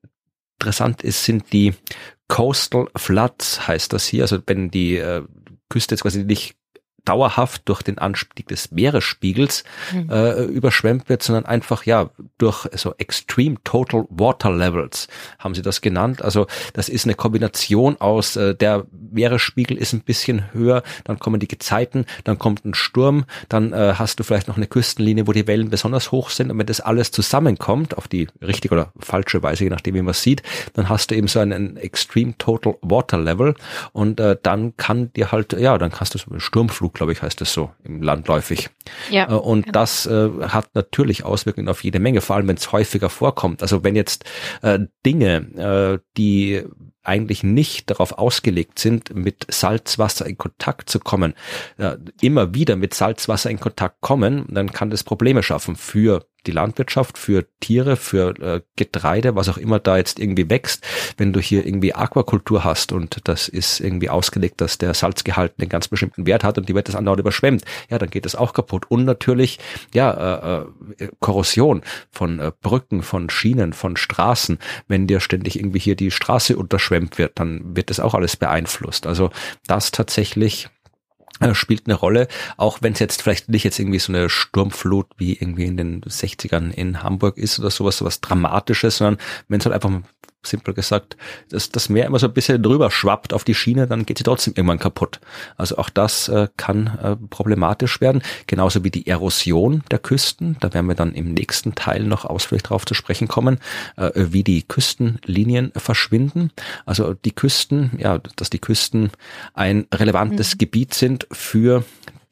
interessant 0.59 1.03
ist, 1.03 1.25
sind 1.25 1.53
die 1.53 1.75
Coastal 2.29 2.89
Floods, 2.97 3.67
heißt 3.67 3.93
das 3.93 4.07
hier. 4.07 4.23
Also 4.23 4.39
wenn 4.47 4.71
die 4.71 4.97
äh, 4.97 5.23
Küste 5.69 5.95
jetzt 5.95 6.03
quasi 6.03 6.25
nicht 6.25 6.55
dauerhaft 7.05 7.63
durch 7.65 7.83
den 7.83 7.99
Anstieg 7.99 8.49
des 8.49 8.71
Meeresspiegels 8.71 9.65
mhm. 9.93 10.11
äh, 10.11 10.45
überschwemmt 10.45 11.09
wird, 11.09 11.23
sondern 11.23 11.47
einfach 11.47 11.85
ja 11.85 12.11
durch 12.39 12.69
so 12.75 12.95
Extreme 12.99 13.57
Total 13.65 14.05
Water 14.09 14.53
Levels 14.53 15.09
haben 15.39 15.55
sie 15.55 15.63
das 15.63 15.81
genannt. 15.81 16.23
Also 16.23 16.47
das 16.75 16.89
ist 16.89 17.05
eine 17.05 17.15
Kombination 17.15 18.01
aus 18.01 18.37
äh, 18.37 18.55
der 18.55 18.87
Meeresspiegel 18.91 19.77
ist 19.77 19.93
ein 19.93 20.03
bisschen 20.03 20.53
höher, 20.53 20.83
dann 21.05 21.19
kommen 21.19 21.41
die 21.41 21.49
Gezeiten, 21.49 22.07
dann 22.25 22.39
kommt 22.39 22.65
ein 22.65 22.75
Sturm, 22.75 23.25
dann 23.49 23.73
äh, 23.73 23.95
hast 23.97 24.21
du 24.21 24.25
vielleicht 24.25 24.49
noch 24.49 24.57
eine 24.57 24.67
Küstenlinie, 24.67 25.27
wo 25.27 25.33
die 25.33 25.47
Wellen 25.47 25.71
besonders 25.71 26.13
hoch 26.13 26.31
sind 26.31 26.51
und 26.51 26.59
wenn 26.59 26.67
das 26.67 26.81
alles 26.81 27.11
zusammenkommt 27.11 27.97
auf 27.97 28.07
die 28.07 28.29
richtige 28.41 28.75
oder 28.75 28.93
falsche 28.99 29.43
Weise, 29.43 29.65
je 29.65 29.71
nachdem 29.71 29.95
wie 29.95 30.03
man 30.03 30.15
sieht, 30.15 30.43
dann 30.75 30.89
hast 30.89 31.11
du 31.11 31.17
eben 31.17 31.29
so 31.29 31.41
einen 31.41 31.77
Extreme 31.77 32.39
Total 32.39 32.77
Water 32.81 33.19
Level 33.19 33.55
und 33.93 34.21
äh, 34.21 34.37
dann 34.41 34.77
kann 34.77 35.13
dir 35.13 35.33
halt 35.33 35.53
ja, 35.53 35.77
dann 35.79 35.91
kannst 35.91 36.15
du 36.15 36.19
so 36.19 36.31
einen 36.31 36.41
Sturmflug 36.41 36.92
glaube 36.93 37.13
ich, 37.13 37.23
heißt 37.23 37.41
es 37.41 37.53
so, 37.53 37.71
im 37.85 38.03
landläufig. 38.03 38.71
Ja, 39.11 39.31
äh, 39.31 39.35
und 39.35 39.63
genau. 39.63 39.73
das 39.73 40.07
äh, 40.07 40.31
hat 40.49 40.75
natürlich 40.75 41.25
Auswirkungen 41.25 41.69
auf 41.69 41.85
jede 41.85 41.99
Menge, 41.99 42.21
vor 42.21 42.37
allem 42.37 42.49
wenn 42.49 42.57
es 42.57 42.73
häufiger 42.73 43.11
vorkommt. 43.11 43.63
Also 43.63 43.85
wenn 43.85 43.97
jetzt 43.97 44.25
äh, 44.63 44.81
Dinge, 45.05 45.99
äh, 46.01 46.05
die 46.17 46.65
eigentlich 47.05 47.43
nicht 47.43 47.91
darauf 47.91 48.19
ausgelegt 48.19 48.79
sind, 48.79 49.15
mit 49.15 49.47
Salzwasser 49.49 50.27
in 50.27 50.39
Kontakt 50.39 50.89
zu 50.89 51.01
kommen, 51.01 51.35
äh, 51.79 51.97
immer 52.21 52.55
wieder 52.55 52.77
mit 52.77 52.95
Salzwasser 52.95 53.51
in 53.51 53.59
Kontakt 53.59 54.01
kommen, 54.01 54.47
dann 54.49 54.73
kann 54.73 54.91
das 54.91 55.03
Probleme 55.03 55.43
schaffen 55.43 55.75
für 55.75 56.25
die 56.47 56.53
Landwirtschaft, 56.53 57.19
für 57.19 57.47
Tiere, 57.61 57.97
für 57.97 58.39
äh, 58.41 58.61
Getreide, 58.77 59.37
was 59.37 59.49
auch 59.49 59.59
immer 59.59 59.79
da 59.79 59.97
jetzt 59.97 60.19
irgendwie 60.19 60.51
wächst. 60.51 60.85
Wenn 61.17 61.33
du 61.33 61.41
hier 61.41 61.67
irgendwie 61.67 61.95
Aquakultur 61.95 62.65
hast 62.65 62.93
und 62.93 63.21
das 63.25 63.49
ist 63.49 63.81
irgendwie 63.81 64.11
ausgelegt, 64.11 64.61
dass 64.61 64.79
der 64.79 64.95
Salzgehalt 64.95 65.55
einen 65.59 65.69
ganz 65.69 65.89
bestimmten 65.89 66.27
Wert 66.27 66.45
hat 66.45 66.59
und 66.59 66.69
die 66.69 66.75
wird 66.75 66.89
das 66.89 66.95
andauernd 66.95 67.21
überschwemmt, 67.21 67.65
ja, 67.91 67.99
dann 67.99 68.11
geht 68.11 68.25
das 68.25 68.35
auch 68.35 68.53
kaputt. 68.53 68.87
Und 68.89 69.05
natürlich, 69.05 69.59
ja, 69.95 70.63
äh, 70.63 71.05
äh, 71.05 71.09
Korrosion 71.21 71.83
von 72.11 72.41
äh, 72.41 72.53
Brücken, 72.61 73.03
von 73.03 73.31
Schienen, 73.31 73.73
von 73.73 73.97
Straßen. 73.97 74.59
Wenn 74.89 75.07
dir 75.07 75.21
ständig 75.21 75.59
irgendwie 75.59 75.79
hier 75.79 75.97
die 75.97 76.11
Straße 76.11 76.57
unterschwemmt 76.57 77.19
wird, 77.19 77.39
dann 77.39 77.77
wird 77.77 77.91
das 77.91 78.01
auch 78.01 78.15
alles 78.15 78.37
beeinflusst. 78.37 79.07
Also 79.07 79.31
das 79.67 79.91
tatsächlich 79.91 80.69
spielt 81.53 81.87
eine 81.87 81.95
Rolle, 81.95 82.29
auch 82.57 82.79
wenn 82.83 82.93
es 82.93 82.99
jetzt 82.99 83.23
vielleicht 83.23 83.49
nicht 83.49 83.65
jetzt 83.65 83.79
irgendwie 83.79 83.99
so 83.99 84.13
eine 84.13 84.29
Sturmflut 84.29 85.07
wie 85.17 85.35
irgendwie 85.35 85.65
in 85.65 85.77
den 85.77 86.01
60ern 86.03 86.71
in 86.71 87.03
Hamburg 87.03 87.37
ist 87.39 87.59
oder 87.59 87.71
sowas, 87.71 87.97
sowas 87.97 88.21
Dramatisches, 88.21 88.99
sondern 88.99 89.19
wenn 89.49 89.61
es 89.61 89.67
halt 89.67 89.75
einfach 89.75 90.03
simpel 90.47 90.75
gesagt, 90.75 91.17
dass 91.51 91.71
das 91.71 91.89
Meer 91.89 92.07
immer 92.07 92.19
so 92.19 92.27
ein 92.27 92.33
bisschen 92.33 92.63
drüber 92.63 92.91
schwappt 92.91 93.33
auf 93.33 93.45
die 93.45 93.55
Schiene, 93.55 93.87
dann 93.87 94.07
geht 94.07 94.19
sie 94.19 94.25
trotzdem 94.25 94.55
irgendwann 94.57 94.79
kaputt. 94.79 95.21
Also 95.57 95.79
auch 95.79 95.89
das 95.89 96.29
äh, 96.29 96.49
kann 96.57 96.99
äh, 97.03 97.17
problematisch 97.31 98.01
werden, 98.01 98.23
genauso 98.47 98.85
wie 98.85 98.91
die 98.91 99.07
Erosion 99.07 99.83
der 99.91 99.99
Küsten. 99.99 100.57
Da 100.61 100.73
werden 100.75 100.87
wir 100.87 100.95
dann 100.95 101.15
im 101.15 101.33
nächsten 101.33 101.75
Teil 101.75 102.05
noch 102.05 102.25
ausführlich 102.25 102.65
darauf 102.65 102.85
zu 102.85 102.95
sprechen 102.95 103.29
kommen, 103.29 103.59
äh, 103.97 104.11
wie 104.15 104.43
die 104.43 104.63
Küstenlinien 104.63 105.73
verschwinden. 105.77 106.51
Also 106.87 107.15
die 107.15 107.33
Küsten, 107.33 107.93
ja, 107.99 108.19
dass 108.37 108.51
die 108.51 108.59
Küsten 108.59 109.11
ein 109.55 109.87
relevantes 109.95 110.55
mhm. 110.55 110.59
Gebiet 110.59 110.95
sind 110.95 111.27
für 111.31 111.85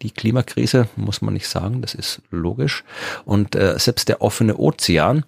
die 0.02 0.10
Klimakrise, 0.10 0.88
muss 0.96 1.20
man 1.20 1.34
nicht 1.34 1.48
sagen, 1.48 1.82
das 1.82 1.94
ist 1.94 2.22
logisch. 2.30 2.84
Und 3.24 3.54
äh, 3.54 3.78
selbst 3.78 4.08
der 4.08 4.22
offene 4.22 4.56
Ozean 4.56 5.24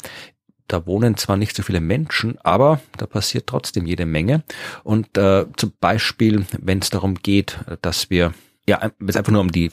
da 0.69 0.87
wohnen 0.87 1.17
zwar 1.17 1.37
nicht 1.37 1.55
so 1.57 1.63
viele 1.63 1.81
Menschen, 1.81 2.39
aber 2.43 2.81
da 2.97 3.07
passiert 3.07 3.47
trotzdem 3.47 3.87
jede 3.87 4.07
Menge. 4.07 4.43
Und 4.85 5.17
äh, 5.19 5.47
zum 5.57 5.73
Beispiel, 5.81 6.47
wenn 6.59 6.79
es 6.79 6.91
darum 6.91 7.17
geht, 7.17 7.59
dass 7.83 8.11
wir, 8.11 8.35
ja, 8.67 8.93
wenn 8.99 9.09
es 9.09 9.17
einfach 9.17 9.33
nur 9.33 9.41
um 9.41 9.53
die 9.53 9.71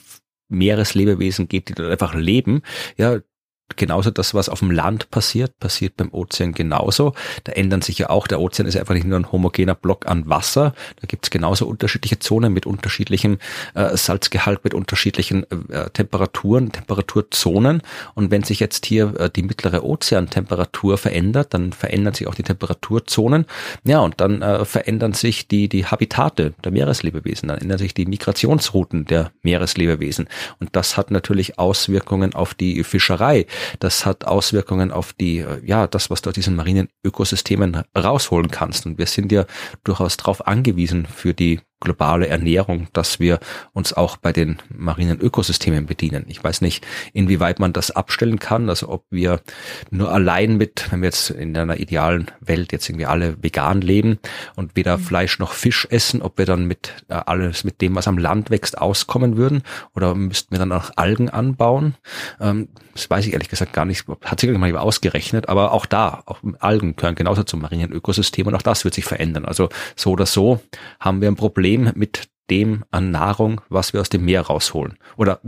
Meereslebewesen 0.49 1.48
geht, 1.48 1.70
die 1.70 1.74
dort 1.74 1.91
einfach 1.91 2.14
leben, 2.16 2.64
ja, 2.98 3.20
genauso 3.77 4.11
das, 4.11 4.33
was 4.33 4.49
auf 4.49 4.59
dem 4.59 4.71
Land 4.71 5.11
passiert, 5.11 5.59
passiert 5.59 5.97
beim 5.97 6.13
Ozean 6.13 6.53
genauso. 6.53 7.13
Da 7.43 7.51
ändern 7.53 7.81
sich 7.81 7.97
ja 7.99 8.09
auch, 8.09 8.27
der 8.27 8.39
Ozean 8.39 8.67
ist 8.67 8.77
einfach 8.77 8.93
nicht 8.93 9.07
nur 9.07 9.19
ein 9.19 9.31
homogener 9.31 9.75
Block 9.75 10.07
an 10.07 10.29
Wasser, 10.29 10.73
da 11.01 11.07
gibt 11.07 11.25
es 11.25 11.29
genauso 11.29 11.67
unterschiedliche 11.67 12.19
Zonen 12.19 12.53
mit 12.53 12.65
unterschiedlichem 12.65 13.39
äh, 13.73 13.95
Salzgehalt, 13.95 14.63
mit 14.63 14.73
unterschiedlichen 14.73 15.45
äh, 15.69 15.89
Temperaturen, 15.91 16.71
Temperaturzonen. 16.71 17.81
Und 18.15 18.31
wenn 18.31 18.43
sich 18.43 18.59
jetzt 18.59 18.85
hier 18.85 19.13
äh, 19.19 19.29
die 19.29 19.43
mittlere 19.43 19.83
Ozeantemperatur 19.83 20.97
verändert, 20.97 21.53
dann 21.53 21.73
verändern 21.73 22.13
sich 22.13 22.27
auch 22.27 22.35
die 22.35 22.43
Temperaturzonen. 22.43 23.45
Ja, 23.83 23.99
und 23.99 24.19
dann 24.21 24.41
äh, 24.41 24.65
verändern 24.65 25.13
sich 25.13 25.47
die, 25.47 25.69
die 25.69 25.85
Habitate 25.85 26.53
der 26.63 26.71
Meereslebewesen, 26.71 27.49
dann 27.49 27.59
ändern 27.59 27.77
sich 27.77 27.93
die 27.93 28.05
Migrationsrouten 28.05 29.05
der 29.05 29.31
Meereslebewesen. 29.43 30.27
Und 30.59 30.75
das 30.75 30.97
hat 30.97 31.11
natürlich 31.11 31.59
Auswirkungen 31.59 32.33
auf 32.33 32.53
die 32.53 32.83
Fischerei 32.83 33.45
das 33.80 34.06
hat 34.06 34.26
Auswirkungen 34.26 34.91
auf 34.91 35.14
die, 35.14 35.40
äh, 35.40 35.61
ja, 35.65 35.88
das, 35.88 36.10
was 36.10 36.22
du 36.22 36.30
aus 36.30 36.34
diesen 36.34 36.56
marinen 36.56 36.90
Ökosystemen 37.03 37.84
rausholen 37.98 38.52
kannst. 38.52 38.86
Und 38.86 38.98
wir 38.98 39.06
sind 39.06 39.31
ja 39.31 39.45
durchaus 39.84 40.18
darauf 40.18 40.48
angewiesen 40.48 41.06
für 41.06 41.34
die 41.34 41.60
globale 41.80 42.27
Ernährung, 42.27 42.88
dass 42.93 43.19
wir 43.19 43.39
uns 43.73 43.93
auch 43.93 44.18
bei 44.18 44.34
den 44.34 44.57
marinen 44.69 45.19
Ökosystemen 45.19 45.85
bedienen. 45.85 46.26
Ich 46.27 46.43
weiß 46.43 46.61
nicht, 46.61 46.85
inwieweit 47.14 47.60
man 47.60 47.73
das 47.73 47.91
abstellen 47.91 48.39
kann, 48.39 48.69
also 48.69 48.89
ob 48.89 49.06
wir 49.10 49.41
nur 49.89 50.11
allein 50.11 50.57
mit, 50.57 50.91
wenn 50.91 51.01
wir 51.01 51.07
jetzt 51.07 51.30
in 51.30 51.56
einer 51.56 51.80
idealen 51.80 52.27
Welt 52.41 52.72
jetzt 52.72 52.89
irgendwie 52.89 53.06
alle 53.06 53.41
vegan 53.41 53.81
leben 53.81 54.19
und 54.56 54.76
weder 54.76 54.97
mhm. 54.97 55.03
Fleisch 55.03 55.39
noch 55.39 55.53
Fisch 55.53 55.88
essen, 55.89 56.22
ob 56.22 56.38
wir 56.38 56.45
dann 56.45 56.65
mit 56.65 57.06
äh, 57.07 57.14
alles, 57.14 57.64
mit 57.64 57.81
dem, 57.81 57.95
was 57.95 58.07
am 58.07 58.18
Land 58.18 58.49
wächst, 58.49 58.77
auskommen 58.77 59.38
würden 59.38 59.64
oder 59.95 60.15
müssten 60.15 60.51
wir 60.51 60.60
dann 60.60 60.72
auch 60.72 60.91
Algen 60.97 61.30
anbauen? 61.30 61.95
Ähm, 62.41 62.68
das 62.93 63.10
weiß 63.10 63.26
ich 63.26 63.34
ehrlich 63.34 63.49
gesagt 63.49 63.72
gar 63.72 63.85
nicht, 63.85 64.06
hat 64.26 64.39
sich 64.39 64.49
irgendwann 64.49 64.72
mal 64.72 64.80
ausgerechnet, 64.80 65.47
aber 65.47 65.72
auch 65.72 65.85
da, 65.85 66.23
auch 66.26 66.39
Algen 66.60 66.95
gehören 66.97 67.15
genauso 67.15 67.43
zum 67.43 67.61
marinen 67.61 67.93
Ökosystem 67.93 68.47
und 68.47 68.56
auch 68.56 68.61
das 68.61 68.84
wird 68.84 68.93
sich 68.93 69.06
verändern. 69.06 69.45
Also 69.45 69.69
so 69.95 70.11
oder 70.11 70.26
so 70.26 70.60
haben 70.99 71.22
wir 71.22 71.30
ein 71.30 71.38
Problem 71.38 71.68
Problem 71.77 71.91
mit 71.95 72.29
dem 72.49 72.83
an 72.89 73.11
Nahrung, 73.11 73.61
was 73.69 73.93
wir 73.93 74.01
aus 74.01 74.09
dem 74.09 74.25
Meer 74.25 74.41
rausholen. 74.41 74.97
Oder 75.17 75.39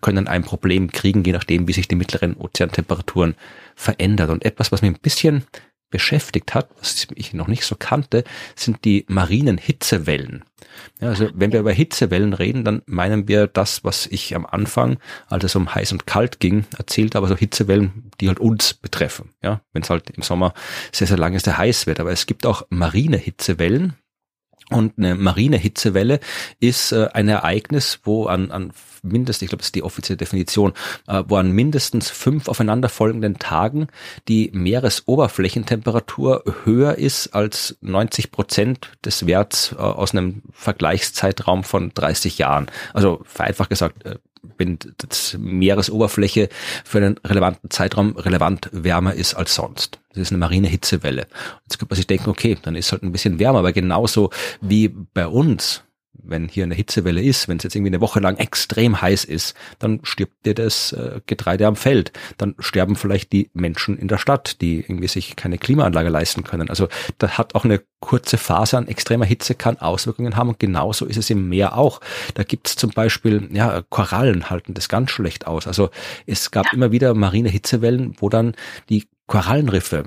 können 0.00 0.26
ein 0.26 0.42
Problem 0.42 0.90
kriegen, 0.90 1.24
je 1.24 1.32
nachdem, 1.32 1.68
wie 1.68 1.74
sich 1.74 1.88
die 1.88 1.94
mittleren 1.94 2.36
Ozeantemperaturen 2.38 3.34
verändern. 3.76 4.30
Und 4.30 4.46
etwas, 4.46 4.72
was 4.72 4.80
mich 4.80 4.90
ein 4.90 5.00
bisschen 5.00 5.44
beschäftigt 5.90 6.54
hat, 6.54 6.70
was 6.78 7.06
ich 7.14 7.34
noch 7.34 7.48
nicht 7.48 7.64
so 7.64 7.76
kannte, 7.78 8.24
sind 8.54 8.84
die 8.86 9.04
marinen 9.08 9.58
Hitzewellen. 9.58 10.42
Ja, 11.00 11.08
also 11.08 11.28
wenn 11.34 11.52
wir 11.52 11.60
über 11.60 11.72
Hitzewellen 11.72 12.32
reden, 12.32 12.64
dann 12.64 12.82
meinen 12.86 13.28
wir 13.28 13.46
das, 13.46 13.84
was 13.84 14.06
ich 14.06 14.34
am 14.34 14.46
Anfang, 14.46 14.98
als 15.28 15.44
es 15.44 15.54
um 15.54 15.74
heiß 15.74 15.92
und 15.92 16.06
kalt 16.06 16.40
ging, 16.40 16.64
erzählt 16.78 17.14
habe, 17.14 17.28
so 17.28 17.36
Hitzewellen, 17.36 18.10
die 18.20 18.28
halt 18.28 18.40
uns 18.40 18.72
betreffen. 18.72 19.32
Ja, 19.42 19.60
wenn 19.72 19.82
es 19.82 19.90
halt 19.90 20.10
im 20.10 20.22
Sommer 20.22 20.54
sehr, 20.92 21.06
sehr 21.06 21.18
lange 21.18 21.40
sehr 21.40 21.58
heiß 21.58 21.86
wird. 21.86 22.00
Aber 22.00 22.10
es 22.10 22.24
gibt 22.24 22.46
auch 22.46 22.62
marine 22.70 23.18
Hitzewellen, 23.18 23.94
und 24.70 24.98
eine 24.98 25.14
marine 25.14 25.56
Hitzewelle 25.56 26.20
ist 26.60 26.92
äh, 26.92 27.08
ein 27.12 27.28
Ereignis, 27.28 28.00
wo 28.04 28.26
an, 28.26 28.50
an 28.50 28.72
mindestens, 29.02 29.42
ich 29.42 29.48
glaube, 29.48 29.60
das 29.60 29.68
ist 29.68 29.74
die 29.74 29.82
offizielle 29.82 30.16
Definition, 30.16 30.72
äh, 31.06 31.22
wo 31.26 31.36
an 31.36 31.52
mindestens 31.52 32.10
fünf 32.10 32.48
aufeinanderfolgenden 32.48 33.38
Tagen 33.38 33.88
die 34.28 34.50
Meeresoberflächentemperatur 34.52 36.44
höher 36.64 36.96
ist 36.96 37.28
als 37.28 37.76
90 37.80 38.30
Prozent 38.30 38.90
des 39.04 39.26
Werts 39.26 39.72
äh, 39.72 39.76
aus 39.76 40.12
einem 40.12 40.42
Vergleichszeitraum 40.52 41.64
von 41.64 41.92
30 41.94 42.38
Jahren. 42.38 42.66
Also 42.92 43.20
vereinfacht 43.24 43.70
gesagt, 43.70 44.04
äh, 44.04 44.16
wenn 44.56 44.78
das 44.98 45.36
Meeresoberfläche 45.38 46.48
für 46.84 46.98
einen 46.98 47.18
relevanten 47.24 47.70
Zeitraum 47.70 48.16
relevant 48.16 48.68
wärmer 48.72 49.14
ist 49.14 49.34
als 49.34 49.54
sonst. 49.54 49.98
Das 50.10 50.18
ist 50.22 50.30
eine 50.32 50.38
marine 50.38 50.68
Hitzewelle. 50.68 51.26
Jetzt 51.64 51.78
könnte 51.78 51.92
man 51.92 51.96
sich 51.96 52.06
denken, 52.06 52.30
okay, 52.30 52.56
dann 52.60 52.76
ist 52.76 52.92
halt 52.92 53.02
ein 53.02 53.12
bisschen 53.12 53.38
wärmer, 53.38 53.60
aber 53.60 53.72
genauso 53.72 54.30
wie 54.60 54.88
bei 54.88 55.26
uns 55.26 55.82
wenn 56.28 56.48
hier 56.48 56.64
eine 56.64 56.74
Hitzewelle 56.74 57.22
ist, 57.22 57.48
wenn 57.48 57.58
es 57.58 57.64
jetzt 57.64 57.74
irgendwie 57.74 57.90
eine 57.90 58.00
Woche 58.00 58.20
lang 58.20 58.36
extrem 58.36 59.00
heiß 59.00 59.24
ist, 59.24 59.54
dann 59.78 60.00
stirbt 60.02 60.46
dir 60.46 60.54
das 60.54 60.92
äh, 60.92 61.20
Getreide 61.26 61.66
am 61.66 61.76
Feld. 61.76 62.12
Dann 62.36 62.54
sterben 62.58 62.96
vielleicht 62.96 63.32
die 63.32 63.50
Menschen 63.54 63.98
in 63.98 64.08
der 64.08 64.18
Stadt, 64.18 64.60
die 64.60 64.80
irgendwie 64.80 65.08
sich 65.08 65.36
keine 65.36 65.58
Klimaanlage 65.58 66.08
leisten 66.08 66.44
können. 66.44 66.70
Also 66.70 66.88
da 67.18 67.30
hat 67.30 67.54
auch 67.54 67.64
eine 67.64 67.80
kurze 68.00 68.38
Phase 68.38 68.78
an 68.78 68.88
extremer 68.88 69.24
Hitze 69.24 69.54
kann 69.54 69.78
Auswirkungen 69.78 70.36
haben 70.36 70.50
und 70.50 70.58
genauso 70.58 71.06
ist 71.06 71.16
es 71.16 71.30
im 71.30 71.48
Meer 71.48 71.76
auch. 71.76 72.00
Da 72.34 72.44
gibt 72.44 72.68
es 72.68 72.76
zum 72.76 72.90
Beispiel, 72.90 73.48
ja, 73.52 73.82
Korallen 73.88 74.50
halten 74.50 74.74
das 74.74 74.88
ganz 74.88 75.10
schlecht 75.10 75.46
aus. 75.46 75.66
Also 75.66 75.90
es 76.26 76.50
gab 76.50 76.72
immer 76.72 76.92
wieder 76.92 77.14
marine 77.14 77.48
Hitzewellen, 77.48 78.14
wo 78.18 78.28
dann 78.28 78.54
die 78.88 79.08
Korallenriffe, 79.28 80.04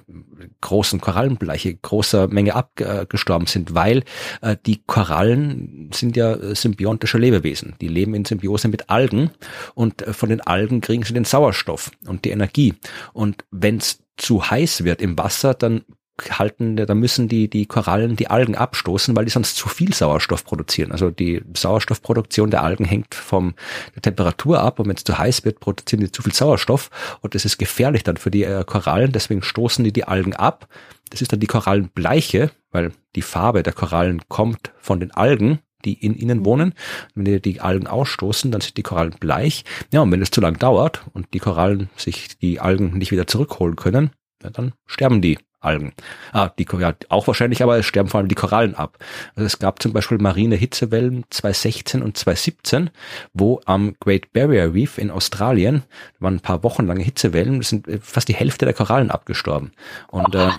großen 0.62 1.00
Korallenbleiche, 1.00 1.76
großer 1.76 2.28
Menge 2.28 2.56
abgestorben 2.56 3.48
sind, 3.48 3.74
weil 3.76 4.04
äh, 4.42 4.58
die 4.66 4.82
Korallen 4.86 5.92
sind 5.94 6.18
ja 6.18 6.34
äh, 6.34 6.56
symbiontische 6.56 7.20
Lebewesen. 7.20 7.76
Die 7.80 7.88
leben 7.88 8.16
in 8.16 8.26
Symbiose 8.26 8.68
mit 8.68 8.90
Algen 8.90 9.30
und 9.76 10.02
äh, 10.02 10.14
von 10.14 10.30
den 10.30 10.42
Algen 10.42 10.82
kriegen 10.82 11.04
sie 11.04 11.14
den 11.14 11.24
Sauerstoff 11.24 11.92
und 12.08 12.26
die 12.26 12.32
Energie. 12.32 12.74
Und 13.14 13.46
wenn 13.52 13.78
es 13.78 14.04
zu 14.18 14.50
heiß 14.50 14.84
wird 14.84 15.02
im 15.02 15.18
Wasser, 15.18 15.54
dann 15.54 15.84
halten, 16.30 16.76
da 16.76 16.94
müssen 16.94 17.28
die, 17.28 17.50
die 17.50 17.66
Korallen 17.66 18.16
die 18.16 18.30
Algen 18.30 18.56
abstoßen, 18.56 19.16
weil 19.16 19.26
die 19.26 19.32
sonst 19.32 19.56
zu 19.56 19.70
viel 19.70 19.94
Sauerstoff 19.94 20.46
produzieren. 20.46 20.92
Also 20.92 21.10
die 21.10 21.42
Sauerstoffproduktion 21.56 22.52
der 22.52 22.64
Algen 22.64 22.86
hängt 22.86 23.16
vom 23.16 23.56
der 23.96 24.02
Temperatur 24.02 24.62
ab 24.62 24.80
und 24.80 24.88
wenn 24.88 24.96
es 24.96 25.04
zu 25.04 25.18
heiß 25.18 25.46
wird, 25.46 25.60
produzieren 25.60 26.02
die 26.02 26.12
zu 26.12 26.22
viel 26.22 26.34
Sauerstoff 26.34 26.90
und 27.22 27.36
das 27.36 27.46
ist 27.46 27.58
gefährlich 27.58 28.04
dann 28.04 28.18
für 28.18 28.32
die 28.32 28.44
äh, 28.44 28.64
Korallen, 28.66 29.12
deswegen 29.12 29.42
stoßen 29.42 29.84
die 29.84 29.94
die 29.94 30.06
Algen 30.06 30.36
ab. 30.36 30.68
Das 31.10 31.22
ist 31.22 31.34
dann 31.34 31.40
die 31.40 31.48
Korallenbleiche, 31.48 32.52
weil 32.72 32.94
die 33.16 33.22
Farbe 33.22 33.64
der 33.64 33.74
Korallen 33.74 34.22
kommt 34.30 34.72
von 34.80 35.00
den 35.00 35.12
Algen, 35.12 35.60
die 35.86 35.94
in 35.94 36.16
ihnen 36.16 36.46
wohnen. 36.46 36.74
Wenn 37.16 37.26
die 37.26 37.42
die 37.42 37.62
Algen 37.62 37.88
ausstoßen, 37.88 38.52
dann 38.52 38.62
sind 38.62 38.78
die 38.78 38.84
Korallen 38.84 39.16
bleich. 39.20 39.66
Ja, 39.92 40.02
und 40.02 40.12
wenn 40.12 40.22
es 40.22 40.32
zu 40.32 40.42
lang 40.42 40.58
dauert 40.58 41.06
und 41.14 41.34
die 41.34 41.40
Korallen 41.40 41.90
sich 41.96 42.38
die 42.40 42.60
Algen 42.60 42.98
nicht 42.98 43.12
wieder 43.12 43.28
zurückholen 43.28 43.76
können, 43.76 44.12
ja, 44.44 44.50
dann 44.50 44.74
sterben 44.86 45.22
die. 45.22 45.38
Algen. 45.62 45.94
Ah, 46.34 46.50
die 46.50 46.66
ja, 46.80 46.94
auch 47.10 47.28
wahrscheinlich, 47.28 47.62
aber 47.64 47.78
es 47.78 47.86
sterben 47.86 48.10
vor 48.10 48.20
allem 48.20 48.28
die 48.28 48.36
Korallen 48.36 48.76
ab. 48.76 48.98
Also 49.36 49.46
es 49.46 49.60
gab 49.60 49.82
zum 49.82 49.94
Beispiel 49.94 50.18
marine 50.18 50.56
Hitzewellen 50.56 51.24
2016 51.30 52.02
und 52.02 52.18
2017, 52.18 52.90
wo 53.34 53.62
am 53.66 53.96
Great 54.00 54.34
Barrier 54.34 54.74
Reef 54.74 54.98
in 54.98 55.12
Australien 55.12 55.84
waren 56.20 56.36
ein 56.36 56.40
paar 56.40 56.64
Wochen 56.64 56.88
lange 56.88 57.04
Hitzewellen, 57.04 57.62
sind 57.62 57.88
äh, 57.88 58.00
fast 58.02 58.28
die 58.28 58.36
Hälfte 58.36 58.66
der 58.66 58.74
Korallen 58.74 59.12
abgestorben. 59.12 59.72
Und 60.10 60.36
äh, 60.36 60.50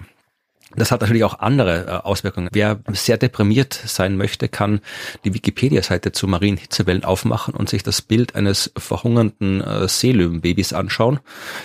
das 0.76 0.90
hat 0.90 1.00
natürlich 1.00 1.24
auch 1.24 1.38
andere 1.38 1.86
äh, 1.86 1.90
Auswirkungen. 1.90 2.48
Wer 2.52 2.80
sehr 2.92 3.18
deprimiert 3.18 3.74
sein 3.74 4.16
möchte, 4.16 4.48
kann 4.48 4.80
die 5.24 5.34
Wikipedia-Seite 5.34 6.12
zu 6.12 6.26
marinen 6.26 6.56
Hitzewellen 6.56 7.04
aufmachen 7.04 7.54
und 7.54 7.68
sich 7.68 7.82
das 7.82 8.02
Bild 8.02 8.34
eines 8.34 8.72
verhungernden 8.76 9.60
äh, 9.60 9.88
Seelöwenbabys 9.88 10.72
anschauen, 10.72 11.20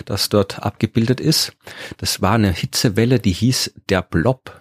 das 0.05 0.29
dort 0.29 0.63
abgebildet 0.63 1.19
ist. 1.19 1.53
Das 1.97 2.21
war 2.21 2.33
eine 2.33 2.51
Hitzewelle, 2.51 3.19
die 3.19 3.31
hieß 3.31 3.73
der 3.89 4.01
Blob. 4.01 4.59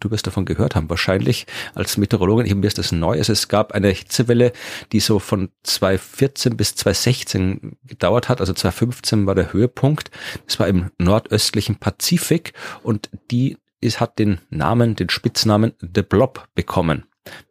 Du 0.00 0.10
wirst 0.10 0.26
davon 0.26 0.44
gehört 0.44 0.74
haben, 0.74 0.90
wahrscheinlich 0.90 1.46
als 1.74 1.96
Meteorologin. 1.96 2.44
Ich 2.44 2.54
mir 2.54 2.66
ist 2.66 2.78
das 2.78 2.90
neu. 2.90 3.16
Also 3.18 3.32
es 3.32 3.48
gab 3.48 3.72
eine 3.72 3.88
Hitzewelle, 3.88 4.52
die 4.92 5.00
so 5.00 5.20
von 5.20 5.50
2014 5.62 6.56
bis 6.56 6.74
2016 6.74 7.76
gedauert 7.84 8.28
hat. 8.28 8.40
Also 8.40 8.52
2015 8.52 9.26
war 9.26 9.36
der 9.36 9.52
Höhepunkt. 9.52 10.10
Das 10.46 10.58
war 10.58 10.66
im 10.66 10.90
nordöstlichen 10.98 11.76
Pazifik 11.76 12.52
und 12.82 13.10
die 13.30 13.58
ist, 13.80 14.00
hat 14.00 14.18
den 14.18 14.40
Namen, 14.50 14.96
den 14.96 15.10
Spitznamen 15.10 15.72
The 15.80 16.02
Blob 16.02 16.48
bekommen. 16.54 17.04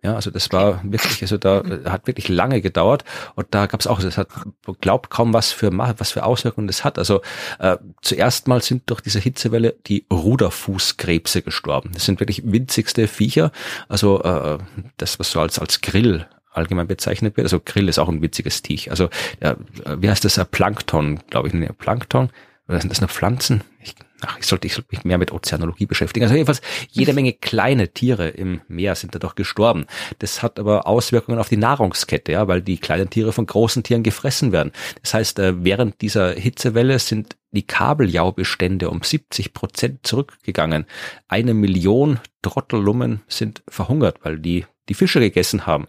Ja, 0.04 0.16
also 0.16 0.32
das 0.32 0.52
war 0.52 0.82
wirklich, 0.84 1.22
also 1.22 1.38
da 1.38 1.64
hat 1.86 2.08
wirklich 2.08 2.28
lange 2.28 2.60
gedauert 2.60 3.04
und 3.36 3.48
da 3.52 3.68
gab 3.68 3.80
es 3.80 3.88
auch, 3.88 4.00
es 4.00 4.18
hat 4.18 4.28
glaubt 4.82 5.10
kaum 5.10 5.34
was 5.34 5.52
für 5.52 5.72
was 5.72 6.12
für 6.12 6.24
Auswirkungen 6.24 6.68
das 6.68 6.84
hat. 6.84 6.98
Also 6.98 7.22
äh, 7.60 7.78
zuerst 8.02 8.48
mal 8.48 8.62
sind 8.64 8.90
durch 8.90 9.02
diese 9.02 9.20
Hitzewelle 9.20 9.76
die 9.86 10.06
Ruderfußkrebse 10.12 11.44
gestorben. 11.44 11.92
Das 11.94 12.06
sind 12.06 12.20
wirklich 12.20 12.42
winzigste 12.52 13.08
Viecher, 13.08 13.52
also 13.88 14.22
äh, 14.24 14.58
das 14.98 15.20
was 15.20 15.32
so 15.32 15.40
als 15.40 15.60
als 15.60 15.82
Grill 15.82 16.28
allgemein 16.52 16.88
bezeichnet 16.88 17.38
wird. 17.38 17.46
Also 17.46 17.62
Grill 17.64 17.90
ist 17.90 18.00
auch 18.00 18.10
ein 18.10 18.22
witziges 18.22 18.64
Tiech. 18.64 18.90
Also 18.90 19.10
ja, 19.42 19.56
wie 19.98 20.10
heißt 20.10 20.26
das? 20.26 20.44
Plankton, 20.50 21.20
glaube 21.30 21.48
ich, 21.48 21.54
ne, 21.54 21.72
Plankton. 21.78 22.32
Oder 22.68 22.82
sind 22.82 22.90
das 22.92 23.02
noch 23.02 23.10
Pflanzen? 23.10 23.64
Ach, 24.22 24.38
ich 24.40 24.46
sollte, 24.46 24.68
ich 24.68 24.74
sollte 24.74 24.90
mich 24.92 25.06
mehr 25.06 25.18
mit 25.18 25.32
Ozeanologie 25.32 25.86
beschäftigen. 25.86 26.26
Also 26.26 26.36
jedenfalls 26.36 26.62
jede 26.90 27.14
Menge 27.14 27.34
kleine 27.34 27.90
Tiere 27.90 28.30
im 28.30 28.62
Meer 28.68 28.96
sind 28.96 29.16
dadurch 29.16 29.36
gestorben. 29.36 29.86
Das 30.20 30.44
hat 30.44 30.60
aber 30.60 30.88
Auswirkungen 30.88 31.40
auf 31.40 31.50
die 31.50 31.58
Nahrungskette, 31.58 32.34
ja, 32.34 32.48
weil 32.48 32.62
die 32.62 32.78
kleinen 32.78 33.10
Tiere 33.10 33.32
von 33.32 33.46
großen 33.46 33.84
Tieren 33.84 34.04
gefressen 34.04 34.52
werden. 34.52 34.72
Das 35.02 35.14
heißt, 35.14 35.40
äh, 35.40 35.64
während 35.64 36.02
dieser 36.02 36.34
Hitzewelle 36.34 37.00
sind 37.00 37.38
die 37.52 37.66
Kabeljaubestände 37.66 38.90
um 38.90 39.02
70 39.02 39.54
Prozent 39.54 40.06
zurückgegangen. 40.06 40.86
Eine 41.28 41.54
Million 41.54 42.20
Trottellummen 42.42 43.22
sind 43.28 43.64
verhungert, 43.68 44.18
weil 44.24 44.40
die 44.40 44.66
die 44.90 44.94
Fische 44.96 45.20
gegessen 45.20 45.66
haben. 45.66 45.88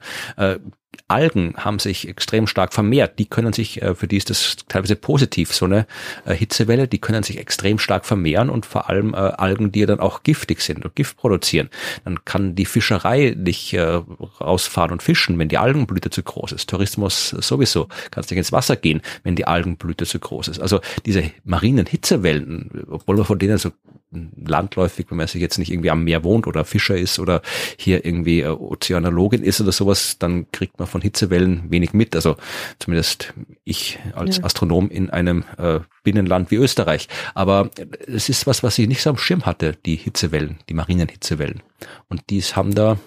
Algen 1.10 1.54
haben 1.56 1.78
sich 1.78 2.08
extrem 2.08 2.46
stark 2.46 2.72
vermehrt. 2.72 3.18
Die 3.18 3.26
können 3.26 3.52
sich, 3.52 3.82
äh, 3.82 3.94
für 3.94 4.06
die 4.06 4.16
ist 4.16 4.30
das 4.30 4.56
teilweise 4.68 4.96
positiv, 4.96 5.52
so 5.52 5.64
eine 5.66 5.86
äh, 6.24 6.34
Hitzewelle, 6.34 6.88
die 6.88 6.98
können 6.98 7.22
sich 7.22 7.38
extrem 7.38 7.78
stark 7.78 8.06
vermehren 8.06 8.50
und 8.50 8.66
vor 8.66 8.88
allem 8.88 9.14
äh, 9.14 9.16
Algen, 9.16 9.72
die 9.72 9.84
dann 9.86 10.00
auch 10.00 10.22
giftig 10.22 10.60
sind 10.60 10.84
und 10.84 10.94
Gift 10.94 11.16
produzieren. 11.16 11.68
Dann 12.04 12.24
kann 12.24 12.54
die 12.54 12.64
Fischerei 12.64 13.34
nicht 13.36 13.76
rausfahren 13.76 14.92
und 14.92 15.02
fischen, 15.02 15.38
wenn 15.38 15.48
die 15.48 15.58
Algenblüte 15.58 16.10
zu 16.10 16.22
groß 16.22 16.52
ist. 16.52 16.68
Tourismus 16.68 17.30
sowieso. 17.30 17.88
Kannst 18.10 18.30
nicht 18.30 18.38
ins 18.38 18.52
Wasser 18.52 18.76
gehen, 18.76 19.00
wenn 19.22 19.36
die 19.36 19.46
Algenblüte 19.46 20.06
zu 20.06 20.18
groß 20.18 20.48
ist. 20.48 20.60
Also 20.60 20.80
diese 21.06 21.30
marinen 21.44 21.86
Hitzewellen, 21.86 22.86
obwohl 22.90 23.16
wir 23.16 23.24
von 23.24 23.38
denen 23.38 23.58
so 23.58 23.70
landläufig, 24.12 25.06
wenn 25.10 25.18
man 25.18 25.28
sich 25.28 25.40
jetzt 25.40 25.58
nicht 25.58 25.70
irgendwie 25.70 25.90
am 25.90 26.04
Meer 26.04 26.24
wohnt 26.24 26.46
oder 26.46 26.64
Fischer 26.64 26.96
ist 26.96 27.18
oder 27.18 27.42
hier 27.78 28.04
irgendwie 28.04 28.44
Ozeanologin 28.44 29.42
ist 29.42 29.60
oder 29.60 29.72
sowas, 29.72 30.18
dann 30.18 30.50
kriegt 30.50 30.79
man 30.80 30.88
von 30.88 31.00
Hitzewellen 31.00 31.70
wenig 31.70 31.92
mit. 31.92 32.16
Also 32.16 32.36
zumindest 32.78 33.32
ich 33.64 33.98
als 34.14 34.38
ja. 34.38 34.44
Astronom 34.44 34.90
in 34.90 35.10
einem 35.10 35.44
äh, 35.58 35.80
Binnenland 36.02 36.50
wie 36.50 36.56
Österreich. 36.56 37.08
Aber 37.34 37.70
es 38.06 38.28
ist 38.28 38.46
was, 38.46 38.62
was 38.62 38.78
ich 38.78 38.88
nicht 38.88 39.02
so 39.02 39.10
am 39.10 39.18
Schirm 39.18 39.46
hatte, 39.46 39.76
die 39.86 39.96
Hitzewellen, 39.96 40.58
die 40.68 40.74
marinen 40.74 41.08
Hitzewellen. 41.08 41.62
Und 42.08 42.22
dies 42.30 42.56
haben 42.56 42.74
da 42.74 42.98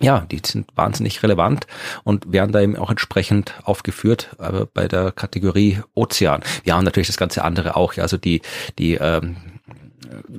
ja, 0.00 0.26
die 0.30 0.40
sind 0.44 0.66
wahnsinnig 0.74 1.22
relevant 1.22 1.66
und 2.02 2.32
werden 2.32 2.50
da 2.50 2.60
eben 2.60 2.76
auch 2.76 2.90
entsprechend 2.90 3.54
aufgeführt 3.62 4.34
äh, 4.38 4.66
bei 4.72 4.88
der 4.88 5.12
Kategorie 5.12 5.80
Ozean. 5.94 6.42
Wir 6.64 6.74
haben 6.74 6.84
natürlich 6.84 7.06
das 7.06 7.18
ganze 7.18 7.44
andere 7.44 7.76
auch, 7.76 7.94
ja, 7.94 8.02
also 8.02 8.16
die, 8.16 8.42
die 8.78 8.94
ähm, 8.94 9.36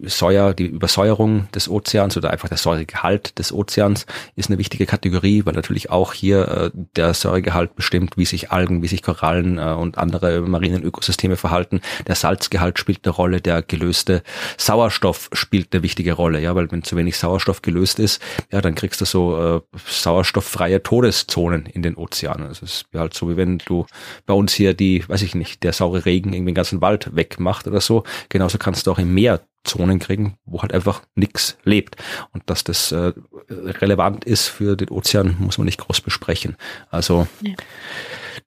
Säuer, 0.04 0.54
die 0.54 0.66
Übersäuerung 0.66 1.50
des 1.52 1.70
Ozeans 1.70 2.18
oder 2.18 2.32
einfach 2.32 2.50
der 2.50 2.58
Säuregehalt 2.58 3.38
des 3.40 3.52
Ozeans 3.52 4.06
ist 4.36 4.50
eine 4.50 4.58
wichtige 4.58 4.86
Kategorie, 4.86 5.46
weil 5.46 5.54
natürlich 5.54 5.90
auch 5.90 6.14
hier 6.14 6.48
äh, 6.48 6.72
der 6.96 7.14
Säuregehalt 7.14 7.76
bestimmt, 7.76 8.18
wie 8.18 8.26
sich 8.26 8.52
Algen, 8.52 8.82
wie 8.82 8.88
sich 8.88 9.02
Korallen 9.02 9.58
äh, 9.58 9.74
und 9.74 9.98
andere 9.98 10.42
marinen 10.42 10.84
Ökosysteme 10.84 11.36
verhalten. 11.36 11.82
Der 12.08 12.16
Salzgehalt 12.16 12.80
spielt 12.80 13.06
eine 13.06 13.14
Rolle, 13.14 13.42
der 13.42 13.62
gelöste 13.62 14.24
Sauerstoff 14.58 15.30
spielt 15.34 15.74
eine 15.74 15.84
wichtige 15.84 16.14
Rolle, 16.14 16.40
ja, 16.40 16.56
weil 16.56 16.72
wenn 16.72 16.84
zu 16.84 16.96
wenig 16.96 17.18
Sauerstoff 17.18 17.62
gelöst 17.62 18.00
ist, 18.00 18.22
ja, 18.52 18.62
dann 18.62 18.76
kriegst 18.76 19.02
du 19.02 19.06
so 19.06 19.58
äh, 19.58 19.78
sauerstofffreie 19.86 20.84
Todeszonen 20.84 21.66
in 21.66 21.82
den 21.82 21.96
Ozeanen. 21.96 22.48
Das 22.48 22.62
ist 22.62 22.86
halt 22.94 23.14
so, 23.14 23.30
wie 23.30 23.38
wenn 23.38 23.60
du 23.60 23.86
bei 24.26 24.34
uns 24.34 24.54
hier 24.54 24.74
die, 24.74 25.08
weiß 25.08 25.22
ich 25.22 25.36
nicht, 25.36 25.64
der 25.64 25.74
saure 25.74 26.06
Regen 26.06 26.34
irgendwie 26.34 26.52
den 26.52 26.56
ganzen 26.56 26.82
Wald 26.82 27.16
wegmacht 27.16 27.68
oder 27.68 27.82
so. 27.82 28.04
Genauso 28.30 28.58
kannst 28.58 28.88
du 28.88 28.92
auch 28.92 29.00
im 29.00 29.14
Meer 29.14 29.42
Zonen 29.64 30.00
kriegen, 30.00 30.38
wo 30.46 30.62
halt 30.62 30.74
einfach 30.74 31.04
nichts 31.16 31.58
lebt. 31.64 31.96
Und 32.32 32.44
dass 32.50 32.64
das 32.64 32.92
äh, 32.92 33.14
relevant 33.50 34.26
ist 34.26 34.48
für 34.48 34.76
den 34.76 34.90
Ozean, 34.90 35.36
muss 35.40 35.58
man 35.58 35.66
nicht 35.66 35.80
groß 35.80 36.02
besprechen. 36.02 36.56
Also 36.90 37.28
ja. 37.42 37.54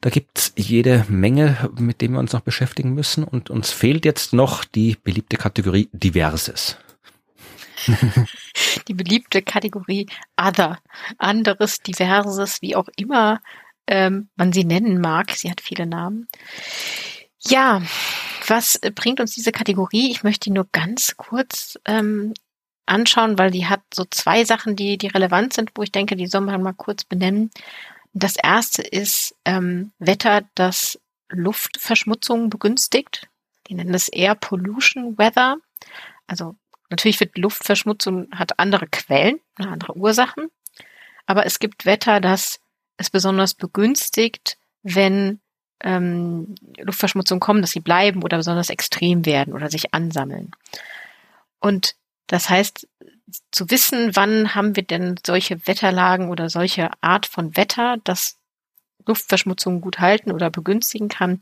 da 0.00 0.10
gibt's 0.10 0.52
jede 0.56 1.04
Menge, 1.08 1.70
mit 1.78 2.00
dem 2.00 2.12
wir 2.12 2.20
uns 2.20 2.32
noch 2.32 2.40
beschäftigen 2.40 2.94
müssen. 2.94 3.24
Und 3.24 3.50
uns 3.50 3.70
fehlt 3.70 4.04
jetzt 4.04 4.32
noch 4.32 4.64
die 4.64 4.96
beliebte 5.02 5.36
Kategorie 5.36 5.88
Diverses. 5.92 6.76
die 8.88 8.94
beliebte 8.94 9.42
Kategorie 9.42 10.06
Other, 10.36 10.78
anderes, 11.18 11.80
diverses, 11.80 12.62
wie 12.62 12.74
auch 12.74 12.88
immer 12.96 13.40
ähm, 13.86 14.28
man 14.36 14.52
sie 14.52 14.64
nennen 14.64 15.00
mag. 15.00 15.30
Sie 15.32 15.50
hat 15.50 15.60
viele 15.60 15.86
Namen. 15.86 16.28
Ja, 17.48 17.82
was 18.48 18.80
bringt 18.94 19.20
uns 19.20 19.34
diese 19.34 19.52
Kategorie? 19.52 20.10
Ich 20.10 20.22
möchte 20.22 20.44
die 20.44 20.50
nur 20.50 20.68
ganz 20.72 21.16
kurz 21.16 21.78
ähm, 21.84 22.34
anschauen, 22.86 23.38
weil 23.38 23.50
die 23.50 23.66
hat 23.66 23.82
so 23.92 24.04
zwei 24.10 24.44
Sachen, 24.44 24.76
die, 24.76 24.98
die 24.98 25.08
relevant 25.08 25.52
sind, 25.52 25.72
wo 25.74 25.82
ich 25.82 25.92
denke, 25.92 26.16
die 26.16 26.26
soll 26.26 26.40
man 26.40 26.62
mal 26.62 26.72
kurz 26.72 27.04
benennen. 27.04 27.50
Das 28.12 28.36
erste 28.36 28.82
ist 28.82 29.36
ähm, 29.44 29.92
Wetter, 29.98 30.42
das 30.54 30.98
Luftverschmutzung 31.28 32.50
begünstigt. 32.50 33.28
Die 33.68 33.74
nennen 33.74 33.94
es 33.94 34.08
Air 34.08 34.34
Pollution 34.34 35.18
Weather. 35.18 35.56
Also 36.26 36.56
natürlich 36.88 37.20
wird 37.20 37.36
Luftverschmutzung 37.36 38.28
hat 38.32 38.58
andere 38.58 38.86
Quellen, 38.86 39.40
ne, 39.58 39.68
andere 39.68 39.96
Ursachen. 39.96 40.48
Aber 41.26 41.46
es 41.46 41.58
gibt 41.58 41.84
Wetter, 41.84 42.20
das 42.20 42.60
es 42.96 43.10
besonders 43.10 43.54
begünstigt, 43.54 44.56
wenn 44.82 45.40
ähm, 45.80 46.54
Luftverschmutzung 46.78 47.40
kommen, 47.40 47.60
dass 47.60 47.70
sie 47.70 47.80
bleiben 47.80 48.22
oder 48.22 48.38
besonders 48.38 48.70
extrem 48.70 49.26
werden 49.26 49.54
oder 49.54 49.70
sich 49.70 49.92
ansammeln. 49.94 50.52
Und 51.60 51.94
das 52.26 52.48
heißt, 52.48 52.88
zu 53.50 53.70
wissen, 53.70 54.14
wann 54.14 54.54
haben 54.54 54.76
wir 54.76 54.82
denn 54.82 55.16
solche 55.24 55.66
Wetterlagen 55.66 56.28
oder 56.28 56.48
solche 56.48 56.90
Art 57.00 57.26
von 57.26 57.56
Wetter, 57.56 57.96
das 58.04 58.38
Luftverschmutzung 59.04 59.80
gut 59.80 59.98
halten 59.98 60.32
oder 60.32 60.50
begünstigen 60.50 61.08
kann, 61.08 61.40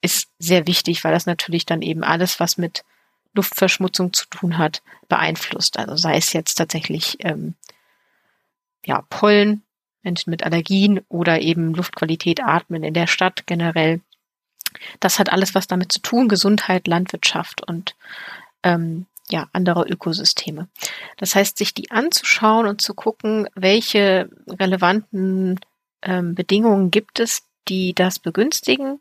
ist 0.00 0.28
sehr 0.38 0.66
wichtig, 0.66 1.04
weil 1.04 1.12
das 1.12 1.26
natürlich 1.26 1.66
dann 1.66 1.82
eben 1.82 2.04
alles, 2.04 2.40
was 2.40 2.58
mit 2.58 2.84
Luftverschmutzung 3.34 4.12
zu 4.12 4.26
tun 4.26 4.58
hat, 4.58 4.82
beeinflusst. 5.08 5.78
Also 5.78 5.96
sei 5.96 6.16
es 6.16 6.32
jetzt 6.32 6.54
tatsächlich 6.54 7.16
ähm, 7.20 7.54
ja, 8.84 9.02
Pollen, 9.10 9.63
Menschen 10.04 10.30
mit 10.30 10.44
Allergien 10.44 11.00
oder 11.08 11.40
eben 11.40 11.74
Luftqualität 11.74 12.42
atmen 12.42 12.84
in 12.84 12.94
der 12.94 13.06
Stadt 13.06 13.46
generell. 13.46 14.00
Das 15.00 15.18
hat 15.18 15.32
alles 15.32 15.54
was 15.54 15.66
damit 15.66 15.92
zu 15.92 16.00
tun, 16.00 16.28
Gesundheit, 16.28 16.86
Landwirtschaft 16.86 17.66
und 17.66 17.94
ähm, 18.62 19.06
ja, 19.30 19.48
andere 19.52 19.86
Ökosysteme. 19.86 20.68
Das 21.16 21.34
heißt, 21.34 21.56
sich 21.56 21.72
die 21.74 21.90
anzuschauen 21.90 22.66
und 22.66 22.82
zu 22.82 22.94
gucken, 22.94 23.48
welche 23.54 24.28
relevanten 24.48 25.60
ähm, 26.02 26.34
Bedingungen 26.34 26.90
gibt 26.90 27.20
es, 27.20 27.42
die 27.68 27.94
das 27.94 28.18
begünstigen, 28.18 29.00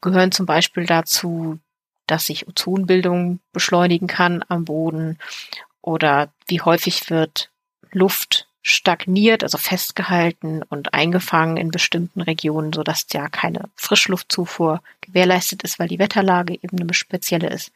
gehören 0.00 0.32
zum 0.32 0.46
Beispiel 0.46 0.84
dazu, 0.86 1.58
dass 2.06 2.26
sich 2.26 2.48
Ozonbildung 2.48 3.40
beschleunigen 3.52 4.08
kann 4.08 4.44
am 4.48 4.64
Boden 4.64 5.18
oder 5.80 6.32
wie 6.46 6.60
häufig 6.60 7.10
wird 7.10 7.50
Luft 7.92 8.47
stagniert, 8.62 9.42
also 9.42 9.56
festgehalten 9.58 10.62
und 10.62 10.94
eingefangen 10.94 11.56
in 11.56 11.70
bestimmten 11.70 12.20
Regionen, 12.20 12.72
so 12.72 12.82
dass 12.82 13.06
ja 13.12 13.28
keine 13.28 13.68
Frischluftzufuhr 13.76 14.82
gewährleistet 15.00 15.62
ist, 15.62 15.78
weil 15.78 15.88
die 15.88 15.98
Wetterlage 15.98 16.54
eben 16.54 16.80
eine 16.80 16.94
spezielle 16.94 17.48
ist. 17.48 17.72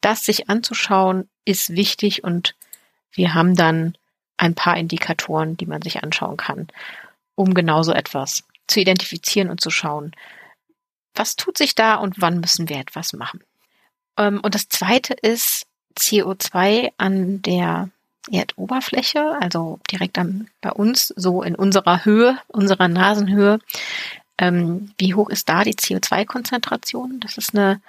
Das 0.00 0.24
sich 0.24 0.48
anzuschauen 0.48 1.28
ist 1.44 1.70
wichtig 1.70 2.24
und 2.24 2.54
wir 3.12 3.34
haben 3.34 3.54
dann 3.54 3.96
ein 4.36 4.54
paar 4.54 4.76
Indikatoren, 4.76 5.56
die 5.56 5.66
man 5.66 5.82
sich 5.82 6.02
anschauen 6.02 6.38
kann, 6.38 6.68
um 7.34 7.52
genauso 7.52 7.92
etwas 7.92 8.44
zu 8.66 8.80
identifizieren 8.80 9.50
und 9.50 9.60
zu 9.60 9.70
schauen, 9.70 10.12
was 11.14 11.36
tut 11.36 11.58
sich 11.58 11.74
da 11.74 11.96
und 11.96 12.20
wann 12.20 12.40
müssen 12.40 12.68
wir 12.68 12.78
etwas 12.78 13.12
machen. 13.12 13.42
Ähm, 14.16 14.40
und 14.40 14.54
das 14.54 14.68
zweite 14.68 15.12
ist 15.14 15.66
CO2 15.98 16.92
an 16.96 17.42
der 17.42 17.90
Erdoberfläche, 18.30 19.38
also 19.40 19.80
direkt 19.90 20.18
am, 20.18 20.46
bei 20.60 20.70
uns, 20.70 21.08
so 21.16 21.42
in 21.42 21.54
unserer 21.54 22.04
Höhe, 22.04 22.38
unserer 22.48 22.88
Nasenhöhe. 22.88 23.58
Ähm, 24.38 24.92
wie 24.98 25.14
hoch 25.14 25.30
ist 25.30 25.48
da 25.48 25.64
die 25.64 25.74
CO2-Konzentration? 25.74 27.20
Das 27.20 27.38
ist 27.38 27.54
eine 27.54 27.80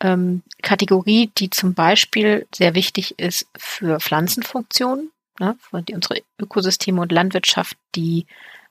ähm, 0.00 0.42
Kategorie, 0.62 1.30
die 1.38 1.50
zum 1.50 1.74
Beispiel 1.74 2.46
sehr 2.54 2.74
wichtig 2.74 3.18
ist 3.18 3.46
für 3.56 4.00
Pflanzenfunktionen, 4.00 5.10
ne, 5.38 5.56
für 5.60 5.82
die, 5.82 5.94
unsere 5.94 6.22
Ökosysteme 6.38 7.00
und 7.00 7.12
Landwirtschaft, 7.12 7.76
die 7.94 8.26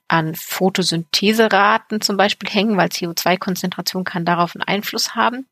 an 0.08 0.34
Photosyntheseraten 0.34 2.02
zum 2.02 2.18
Beispiel 2.18 2.50
hängen, 2.50 2.78
weil 2.78 2.90
CO2-Konzentration 2.90 4.04
kann 4.04 4.26
darauf 4.26 4.56
einen 4.56 4.64
Einfluss 4.64 5.14
haben. 5.16 5.48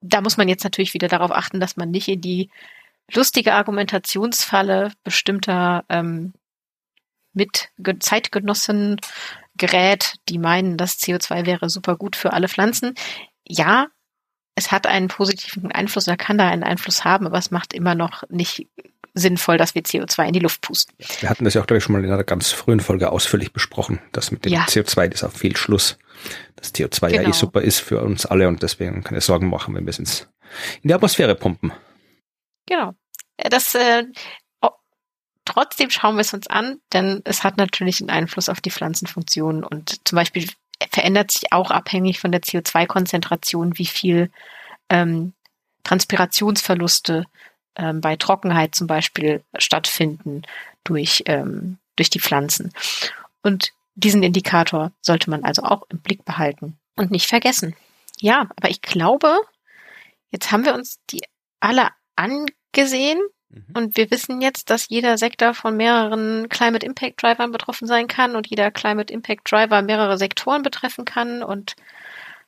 Da 0.00 0.22
muss 0.22 0.38
man 0.38 0.48
jetzt 0.48 0.64
natürlich 0.64 0.94
wieder 0.94 1.08
darauf 1.08 1.30
achten, 1.30 1.60
dass 1.60 1.76
man 1.76 1.90
nicht 1.90 2.08
in 2.08 2.22
die 2.22 2.50
lustige 3.12 3.54
Argumentationsfalle 3.54 4.92
bestimmter 5.04 5.84
ähm, 5.88 6.34
mit 7.32 7.68
Zeitgenossen 8.00 9.00
gerät, 9.56 10.14
die 10.28 10.38
meinen, 10.38 10.76
dass 10.76 10.98
CO2 10.98 11.46
wäre 11.46 11.68
super 11.68 11.96
gut 11.96 12.16
für 12.16 12.32
alle 12.32 12.48
Pflanzen. 12.48 12.94
Ja, 13.46 13.86
es 14.54 14.72
hat 14.72 14.86
einen 14.86 15.08
positiven 15.08 15.70
Einfluss 15.70 16.08
oder 16.08 16.16
kann 16.16 16.38
da 16.38 16.48
einen 16.48 16.62
Einfluss 16.62 17.04
haben, 17.04 17.26
aber 17.26 17.38
es 17.38 17.50
macht 17.50 17.74
immer 17.74 17.94
noch 17.94 18.22
nicht 18.28 18.68
sinnvoll, 19.14 19.56
dass 19.56 19.74
wir 19.74 19.82
CO2 19.82 20.26
in 20.26 20.32
die 20.34 20.40
Luft 20.40 20.60
pusten. 20.60 20.94
Wir 21.20 21.30
hatten 21.30 21.44
das 21.44 21.54
ja 21.54 21.62
auch, 21.62 21.66
glaube 21.66 21.78
ich, 21.78 21.84
schon 21.84 21.94
mal 21.94 22.04
in 22.04 22.10
einer 22.10 22.24
ganz 22.24 22.50
frühen 22.50 22.80
Folge 22.80 23.10
ausführlich 23.10 23.52
besprochen, 23.52 23.98
dass 24.12 24.30
mit 24.30 24.44
dem 24.44 24.52
ja. 24.52 24.64
CO2 24.64 25.08
das 25.08 25.24
auf 25.24 25.32
Fehlschluss, 25.32 25.98
dass 26.56 26.74
CO2 26.74 27.00
genau. 27.00 27.14
ja 27.14 27.20
eh 27.20 27.24
genau. 27.24 27.36
super 27.36 27.62
ist 27.62 27.80
für 27.80 28.02
uns 28.02 28.26
alle 28.26 28.46
und 28.48 28.62
deswegen 28.62 29.02
keine 29.04 29.20
Sorgen 29.20 29.48
machen, 29.48 29.74
wenn 29.74 29.84
wir 29.84 29.90
es 29.90 29.98
in 29.98 30.06
die 30.82 30.94
Atmosphäre 30.94 31.34
pumpen. 31.34 31.72
Genau. 32.66 32.94
Äh, 33.36 33.48
das 33.48 33.74
äh, 33.74 34.04
trotzdem 35.46 35.88
schauen 35.88 36.16
wir 36.16 36.20
es 36.20 36.34
uns 36.34 36.46
an, 36.48 36.80
denn 36.92 37.22
es 37.24 37.42
hat 37.42 37.56
natürlich 37.56 38.00
einen 38.00 38.10
Einfluss 38.10 38.50
auf 38.50 38.60
die 38.60 38.70
Pflanzenfunktion 38.70 39.64
und 39.64 40.06
zum 40.06 40.16
Beispiel 40.16 40.50
verändert 40.90 41.30
sich 41.30 41.52
auch 41.52 41.70
abhängig 41.70 42.20
von 42.20 42.32
der 42.32 42.42
CO2-Konzentration, 42.42 43.78
wie 43.78 43.86
viel 43.86 44.30
ähm, 44.90 45.32
Transpirationsverluste 45.84 47.24
ähm, 47.76 48.00
bei 48.02 48.16
Trockenheit 48.16 48.74
zum 48.74 48.86
Beispiel 48.86 49.42
stattfinden 49.56 50.42
durch, 50.84 51.22
ähm, 51.26 51.78
durch 51.94 52.10
die 52.10 52.20
Pflanzen. 52.20 52.72
Und 53.42 53.72
diesen 53.94 54.22
Indikator 54.22 54.92
sollte 55.00 55.30
man 55.30 55.44
also 55.44 55.62
auch 55.62 55.84
im 55.88 56.00
Blick 56.00 56.24
behalten 56.24 56.76
und 56.96 57.10
nicht 57.10 57.28
vergessen. 57.28 57.74
Ja, 58.18 58.48
aber 58.56 58.68
ich 58.68 58.82
glaube, 58.82 59.38
jetzt 60.30 60.52
haben 60.52 60.64
wir 60.64 60.74
uns 60.74 60.98
die 61.10 61.22
alle 61.60 61.88
angesehen. 62.16 63.20
Mhm. 63.48 63.64
Und 63.74 63.96
wir 63.96 64.10
wissen 64.10 64.40
jetzt, 64.40 64.70
dass 64.70 64.88
jeder 64.88 65.18
Sektor 65.18 65.54
von 65.54 65.76
mehreren 65.76 66.48
Climate 66.48 66.84
Impact 66.84 67.22
Drivern 67.22 67.52
betroffen 67.52 67.86
sein 67.86 68.08
kann 68.08 68.34
und 68.34 68.48
jeder 68.48 68.70
Climate 68.70 69.12
Impact 69.12 69.50
Driver 69.50 69.82
mehrere 69.82 70.18
Sektoren 70.18 70.62
betreffen 70.62 71.04
kann 71.04 71.42
und 71.42 71.76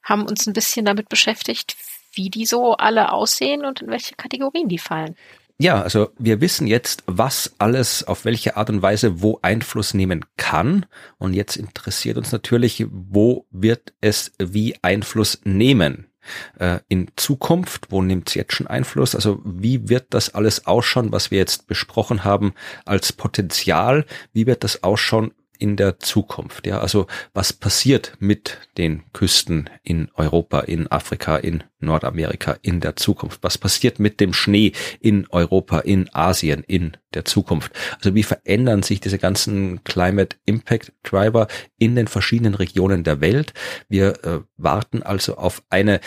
haben 0.03 0.27
uns 0.27 0.47
ein 0.47 0.53
bisschen 0.55 0.85
damit 0.85 1.09
beschäftigt. 1.09 1.77
wie 2.12 2.31
die 2.31 2.47
so 2.47 2.74
alle 2.74 3.12
aussehen 3.12 3.65
und 3.65 3.82
in 3.82 3.89
welche 3.89 4.15
Kategorien 4.16 4.69
die 4.69 4.78
fallen. 4.78 5.15
Ja, 5.61 5.82
also 5.82 6.11
wir 6.19 6.40
wissen 6.40 6.66
jetzt, 6.69 7.03
was 7.07 7.55
alles 7.59 8.05
auf 8.05 8.24
welche 8.24 8.57
Art 8.57 8.70
und 8.70 8.81
Weise 8.81 9.20
wo 9.23 9.40
Einfluss 9.43 9.93
nehmen 9.93 10.24
kann. 10.36 10.86
Und 11.19 11.35
jetzt 11.35 11.57
interessiert 11.57 12.16
uns 12.16 12.31
natürlich, 12.31 12.86
wo 12.90 13.47
wird 13.51 13.93
es 14.01 14.32
wie 14.39 14.77
Einfluss 14.82 15.40
nehmen? 15.45 16.07
Äh, 16.59 16.80
in 16.88 17.09
Zukunft, 17.16 17.90
wo 17.90 18.02
nimmt 18.02 18.28
es 18.28 18.34
jetzt 18.34 18.55
schon 18.55 18.66
Einfluss? 18.66 19.14
Also 19.14 19.40
wie 19.44 19.88
wird 19.88 20.06
das 20.10 20.34
alles 20.34 20.66
ausschauen, 20.66 21.12
was 21.12 21.30
wir 21.30 21.38
jetzt 21.38 21.66
besprochen 21.66 22.24
haben 22.24 22.55
als 22.84 23.12
Potenzial? 23.12 24.05
Wie 24.32 24.46
wird 24.46 24.64
das 24.64 24.82
ausschauen 24.82 25.32
in 25.59 25.76
der 25.76 25.98
Zukunft? 25.98 26.66
Ja, 26.66 26.80
also 26.80 27.06
was 27.35 27.52
passiert 27.52 28.16
mit 28.18 28.59
den 28.76 29.02
Küsten 29.12 29.68
in 29.82 30.10
Europa, 30.14 30.60
in 30.60 30.90
Afrika, 30.90 31.36
in 31.36 31.64
Nordamerika 31.80 32.56
in 32.62 32.80
der 32.80 32.97
Zukunft? 32.97 33.43
Was 33.43 33.59
passiert 33.59 33.98
mit 33.98 34.20
dem 34.20 34.32
Schnee 34.32 34.72
in 35.01 35.26
Europa, 35.30 35.80
in 35.80 36.09
Asien 36.12 36.64
in 36.66 36.97
der 37.14 37.24
Zukunft? 37.24 37.72
Also 37.97 38.14
wie 38.14 38.22
verändern 38.22 38.82
sich 38.82 39.01
diese 39.01 39.18
ganzen 39.18 39.85
Climate 39.85 40.36
Impact 40.44 40.93
Driver 41.02 41.47
in 41.78 41.94
den 41.94 42.09
verschiedenen 42.09 42.55
Regionen 42.55 43.05
der 43.05 43.20
Welt? 43.20 43.55
Wir 43.89 44.24
äh, 44.24 44.40
warten 44.56 45.02
also 45.02 45.36
auf 45.36 45.62
eine 45.70 46.01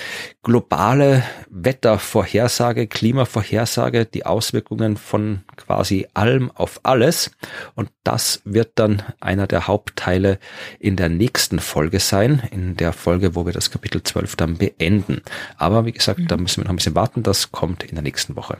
globale 0.44 1.24
Wettervorhersage, 1.50 2.88
Klimavorhersage, 2.88 4.06
die 4.06 4.26
Auswirkungen 4.26 4.98
von 4.98 5.42
quasi 5.56 6.08
allem 6.14 6.52
auf 6.52 6.82
alles. 6.84 7.32
Und 7.76 7.90
das 8.04 8.42
wird 8.44 8.74
dann 8.76 9.04
einer 9.20 9.41
der 9.48 9.68
Hauptteile 9.68 10.40
in 10.80 10.96
der 10.96 11.10
nächsten 11.10 11.60
Folge 11.60 12.00
sein, 12.00 12.44
in 12.52 12.78
der 12.78 12.94
Folge, 12.94 13.36
wo 13.36 13.46
wir 13.46 13.54
das 13.54 13.72
Kapitel 13.72 14.04
12 14.04 14.36
dann 14.36 14.58
beenden. 14.58 15.22
Aber 15.58 15.86
wie 15.86 15.92
gesagt, 15.92 16.20
mhm. 16.20 16.28
da 16.28 16.38
müssen 16.38 16.58
wir 16.58 16.66
noch 16.66 16.72
ein 16.72 16.78
bisschen 16.78 16.96
warten. 16.96 17.24
Das 17.24 17.52
kommt 17.52 17.84
in 17.84 17.96
der 17.96 18.04
nächsten 18.04 18.36
Woche. 18.36 18.58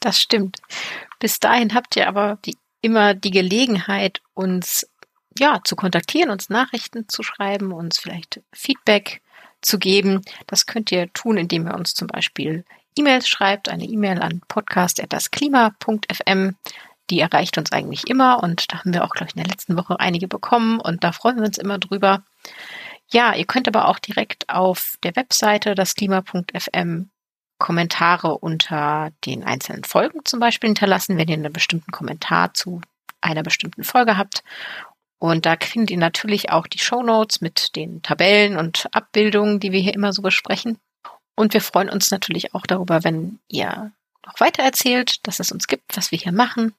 Das 0.00 0.20
stimmt. 0.20 0.58
Bis 1.18 1.40
dahin 1.40 1.74
habt 1.74 1.96
ihr 1.96 2.08
aber 2.08 2.38
die, 2.44 2.56
immer 2.80 3.14
die 3.14 3.30
Gelegenheit, 3.30 4.20
uns 4.34 4.86
ja 5.38 5.60
zu 5.64 5.76
kontaktieren, 5.76 6.30
uns 6.30 6.48
Nachrichten 6.48 7.08
zu 7.08 7.22
schreiben, 7.22 7.72
uns 7.72 7.98
vielleicht 7.98 8.40
Feedback 8.52 9.22
zu 9.60 9.78
geben. 9.78 10.22
Das 10.46 10.66
könnt 10.66 10.90
ihr 10.92 11.12
tun, 11.12 11.36
indem 11.36 11.66
ihr 11.66 11.74
uns 11.74 11.92
zum 11.94 12.08
Beispiel 12.08 12.64
E-Mails 12.98 13.28
schreibt, 13.28 13.68
eine 13.68 13.84
E-Mail 13.84 14.20
an 14.20 14.40
podcast.dasklima.fm. 14.48 16.56
Die 17.12 17.20
erreicht 17.20 17.58
uns 17.58 17.72
eigentlich 17.72 18.08
immer 18.08 18.42
und 18.42 18.72
da 18.72 18.78
haben 18.78 18.94
wir 18.94 19.04
auch, 19.04 19.10
glaube 19.10 19.28
ich, 19.28 19.36
in 19.36 19.42
der 19.42 19.50
letzten 19.50 19.76
Woche 19.76 20.00
einige 20.00 20.28
bekommen 20.28 20.80
und 20.80 21.04
da 21.04 21.12
freuen 21.12 21.36
wir 21.36 21.44
uns 21.44 21.58
immer 21.58 21.78
drüber. 21.78 22.22
Ja, 23.10 23.34
ihr 23.34 23.44
könnt 23.44 23.68
aber 23.68 23.88
auch 23.88 23.98
direkt 23.98 24.48
auf 24.48 24.96
der 25.02 25.14
Webseite 25.14 25.74
das 25.74 25.94
Klima.fm 25.94 27.10
Kommentare 27.58 28.38
unter 28.38 29.10
den 29.26 29.44
einzelnen 29.44 29.84
Folgen 29.84 30.20
zum 30.24 30.40
Beispiel 30.40 30.68
hinterlassen, 30.68 31.18
wenn 31.18 31.28
ihr 31.28 31.34
einen 31.34 31.52
bestimmten 31.52 31.92
Kommentar 31.92 32.54
zu 32.54 32.80
einer 33.20 33.42
bestimmten 33.42 33.84
Folge 33.84 34.16
habt. 34.16 34.42
Und 35.18 35.44
da 35.44 35.56
findet 35.60 35.90
ihr 35.90 35.98
natürlich 35.98 36.50
auch 36.50 36.66
die 36.66 36.78
Show 36.78 37.02
Notes 37.02 37.42
mit 37.42 37.76
den 37.76 38.00
Tabellen 38.00 38.56
und 38.56 38.88
Abbildungen, 38.92 39.60
die 39.60 39.70
wir 39.70 39.80
hier 39.80 39.92
immer 39.92 40.14
so 40.14 40.22
besprechen. 40.22 40.78
Und 41.36 41.52
wir 41.52 41.60
freuen 41.60 41.90
uns 41.90 42.10
natürlich 42.10 42.54
auch 42.54 42.66
darüber, 42.66 43.04
wenn 43.04 43.38
ihr 43.48 43.92
noch 44.26 44.40
weiter 44.40 44.62
erzählt, 44.62 45.26
dass 45.26 45.40
es 45.40 45.52
uns 45.52 45.66
gibt, 45.66 45.96
was 45.96 46.10
wir 46.10 46.18
hier 46.18 46.32
machen 46.32 46.74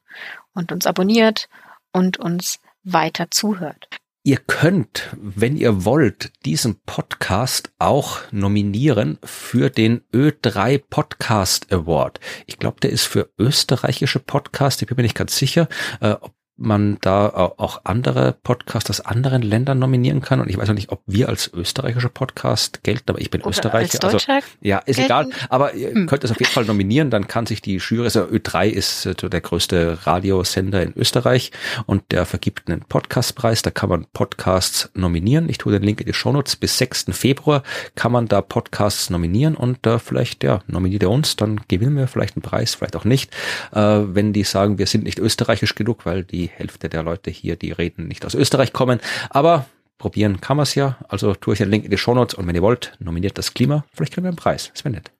und 0.53 0.71
uns 0.71 0.85
abonniert 0.85 1.49
und 1.91 2.17
uns 2.17 2.59
weiter 2.83 3.31
zuhört. 3.31 3.87
Ihr 4.25 4.37
könnt, 4.37 5.09
wenn 5.17 5.57
ihr 5.57 5.83
wollt, 5.83 6.31
diesen 6.45 6.79
Podcast 6.83 7.73
auch 7.77 8.21
nominieren 8.31 9.19
für 9.21 9.69
den 9.69 10.01
Ö3 10.13 10.81
Podcast 10.89 11.73
Award. 11.73 12.21
Ich 12.45 12.57
glaube, 12.57 12.79
der 12.79 12.91
ist 12.91 13.03
für 13.03 13.29
österreichische 13.37 14.19
Podcasts. 14.19 14.81
Ich 14.81 14.87
bin 14.87 14.95
mir 14.95 15.03
nicht 15.03 15.17
ganz 15.17 15.35
sicher, 15.35 15.67
äh, 15.99 16.11
ob 16.11 16.33
man 16.55 16.97
da 17.01 17.29
auch 17.29 17.81
andere 17.83 18.35
Podcasts 18.43 18.89
aus 18.89 19.01
anderen 19.01 19.41
Ländern 19.41 19.79
nominieren 19.79 20.21
kann. 20.21 20.39
Und 20.39 20.49
ich 20.49 20.57
weiß 20.57 20.69
auch 20.69 20.75
nicht, 20.75 20.91
ob 20.91 21.01
wir 21.07 21.29
als 21.29 21.51
österreichischer 21.51 22.09
Podcast 22.09 22.83
gelten, 22.83 23.09
aber 23.09 23.21
ich 23.21 23.31
bin 23.31 23.41
Oder 23.41 23.49
Österreicher. 23.49 24.03
also, 24.03 24.17
ja, 24.61 24.77
ist 24.79 24.97
gelten. 24.97 25.05
egal. 25.05 25.29
Aber 25.49 25.73
ihr 25.73 25.91
hm. 25.91 26.05
könnt 26.05 26.23
es 26.23 26.31
auf 26.31 26.39
jeden 26.39 26.51
Fall 26.51 26.65
nominieren, 26.65 27.09
dann 27.09 27.27
kann 27.27 27.47
sich 27.47 27.61
die 27.61 27.77
Jury, 27.77 28.03
also 28.03 28.21
Ö3 28.21 28.67
ist 28.67 29.05
äh, 29.05 29.15
der 29.15 29.41
größte 29.41 30.05
Radiosender 30.05 30.83
in 30.83 30.93
Österreich 30.95 31.51
und 31.87 32.03
der 32.11 32.25
vergibt 32.25 32.69
einen 32.69 32.81
Podcastpreis. 32.81 33.63
Da 33.63 33.71
kann 33.71 33.89
man 33.89 34.05
Podcasts 34.13 34.91
nominieren. 34.93 35.49
Ich 35.49 35.57
tue 35.57 35.71
den 35.71 35.83
Link 35.83 36.01
in 36.01 36.07
die 36.07 36.13
Shownotes. 36.13 36.55
Bis 36.55 36.77
6. 36.77 37.05
Februar 37.11 37.63
kann 37.95 38.11
man 38.11 38.27
da 38.27 38.41
Podcasts 38.41 39.09
nominieren 39.09 39.55
und 39.55 39.85
äh, 39.87 39.97
vielleicht, 39.97 40.43
ja, 40.43 40.61
nominiert 40.67 41.03
er 41.03 41.09
uns, 41.09 41.35
dann 41.35 41.61
gewinnen 41.67 41.97
wir 41.97 42.07
vielleicht 42.07 42.35
einen 42.35 42.43
Preis, 42.43 42.75
vielleicht 42.75 42.95
auch 42.95 43.05
nicht. 43.05 43.33
Äh, 43.71 43.79
wenn 43.79 44.33
die 44.33 44.43
sagen, 44.43 44.77
wir 44.77 44.85
sind 44.85 45.03
nicht 45.03 45.17
österreichisch 45.17 45.73
genug, 45.73 46.05
weil 46.05 46.23
die 46.23 46.42
die 46.43 46.49
Hälfte 46.49 46.89
der 46.89 47.03
Leute 47.03 47.31
hier, 47.31 47.55
die 47.55 47.71
reden, 47.71 48.07
nicht 48.07 48.25
aus 48.25 48.35
Österreich 48.35 48.73
kommen. 48.73 48.99
Aber 49.29 49.65
probieren 49.97 50.41
kann 50.41 50.57
man 50.57 50.63
es 50.63 50.75
ja. 50.75 50.97
Also 51.07 51.33
tue 51.35 51.53
ich 51.53 51.61
einen 51.61 51.71
Link 51.71 51.85
in 51.85 51.91
die 51.91 51.97
Show 51.97 52.13
Notes 52.13 52.33
und 52.33 52.45
wenn 52.47 52.55
ihr 52.55 52.61
wollt, 52.61 52.93
nominiert 52.99 53.37
das 53.37 53.53
Klima. 53.53 53.85
Vielleicht 53.93 54.13
kriegen 54.13 54.25
wir 54.25 54.29
einen 54.29 54.37
Preis. 54.37 54.71
Das 54.73 54.83
wäre 54.83 54.95
nett. 54.95 55.11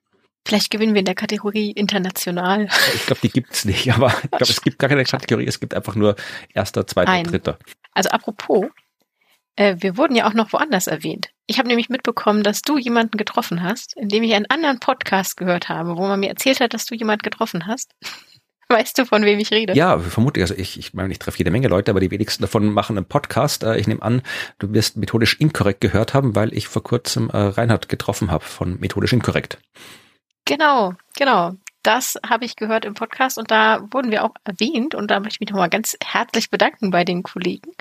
Vielleicht 0.46 0.70
gewinnen 0.70 0.92
wir 0.92 0.98
in 0.98 1.06
der 1.06 1.14
Kategorie 1.14 1.70
international. 1.70 2.68
Ich 2.94 3.06
glaube, 3.06 3.20
die 3.22 3.30
gibt's 3.30 3.64
nicht, 3.64 3.90
aber 3.94 4.08
ich 4.22 4.30
glaube, 4.30 4.50
es 4.50 4.60
gibt 4.60 4.78
gar 4.78 4.90
keine 4.90 5.04
Kategorie, 5.04 5.46
es 5.46 5.58
gibt 5.58 5.72
einfach 5.72 5.94
nur 5.94 6.16
erster, 6.52 6.86
zweiter, 6.86 7.12
Ein. 7.12 7.24
dritter. 7.24 7.58
Also 7.92 8.10
apropos, 8.10 8.66
äh, 9.56 9.76
wir 9.78 9.96
wurden 9.96 10.14
ja 10.14 10.28
auch 10.28 10.34
noch 10.34 10.52
woanders 10.52 10.86
erwähnt. 10.86 11.30
Ich 11.46 11.58
habe 11.58 11.68
nämlich 11.68 11.88
mitbekommen, 11.88 12.42
dass 12.42 12.60
du 12.60 12.76
jemanden 12.76 13.16
getroffen 13.16 13.62
hast, 13.62 13.96
in 13.96 14.08
dem 14.08 14.22
ich 14.22 14.34
einen 14.34 14.50
anderen 14.50 14.80
Podcast 14.80 15.38
gehört 15.38 15.70
habe, 15.70 15.96
wo 15.96 16.02
man 16.06 16.20
mir 16.20 16.28
erzählt 16.28 16.60
hat, 16.60 16.74
dass 16.74 16.84
du 16.84 16.94
jemanden 16.94 17.22
getroffen 17.22 17.66
hast. 17.66 17.94
Weißt 18.68 18.98
du, 18.98 19.04
von 19.04 19.24
wem 19.24 19.38
ich 19.38 19.50
rede? 19.50 19.74
Ja, 19.74 19.98
vermutlich. 19.98 20.42
Also 20.42 20.54
ich, 20.54 20.78
ich 20.78 20.94
meine, 20.94 21.12
ich 21.12 21.18
treffe 21.18 21.38
jede 21.38 21.50
Menge 21.50 21.68
Leute, 21.68 21.90
aber 21.90 22.00
die 22.00 22.10
wenigsten 22.10 22.42
davon 22.42 22.72
machen 22.72 22.96
einen 22.96 23.06
Podcast. 23.06 23.62
Äh, 23.62 23.78
ich 23.78 23.86
nehme 23.86 24.02
an, 24.02 24.22
du 24.58 24.72
wirst 24.72 24.96
methodisch 24.96 25.40
inkorrekt 25.40 25.80
gehört 25.80 26.14
haben, 26.14 26.34
weil 26.34 26.54
ich 26.54 26.68
vor 26.68 26.82
kurzem 26.82 27.30
äh, 27.30 27.36
Reinhard 27.36 27.88
getroffen 27.88 28.30
habe 28.30 28.44
von 28.44 28.80
methodisch 28.80 29.12
inkorrekt. 29.12 29.58
Genau, 30.44 30.94
genau. 31.16 31.52
Das 31.84 32.18
habe 32.26 32.46
ich 32.46 32.56
gehört 32.56 32.86
im 32.86 32.94
Podcast 32.94 33.36
und 33.36 33.50
da 33.50 33.86
wurden 33.90 34.10
wir 34.10 34.24
auch 34.24 34.34
erwähnt 34.44 34.94
und 34.94 35.10
da 35.10 35.20
möchte 35.20 35.36
ich 35.36 35.40
mich 35.40 35.50
nochmal 35.50 35.68
ganz 35.68 35.98
herzlich 36.02 36.48
bedanken 36.48 36.90
bei 36.90 37.04
den 37.04 37.22
Kollegen, 37.22 37.72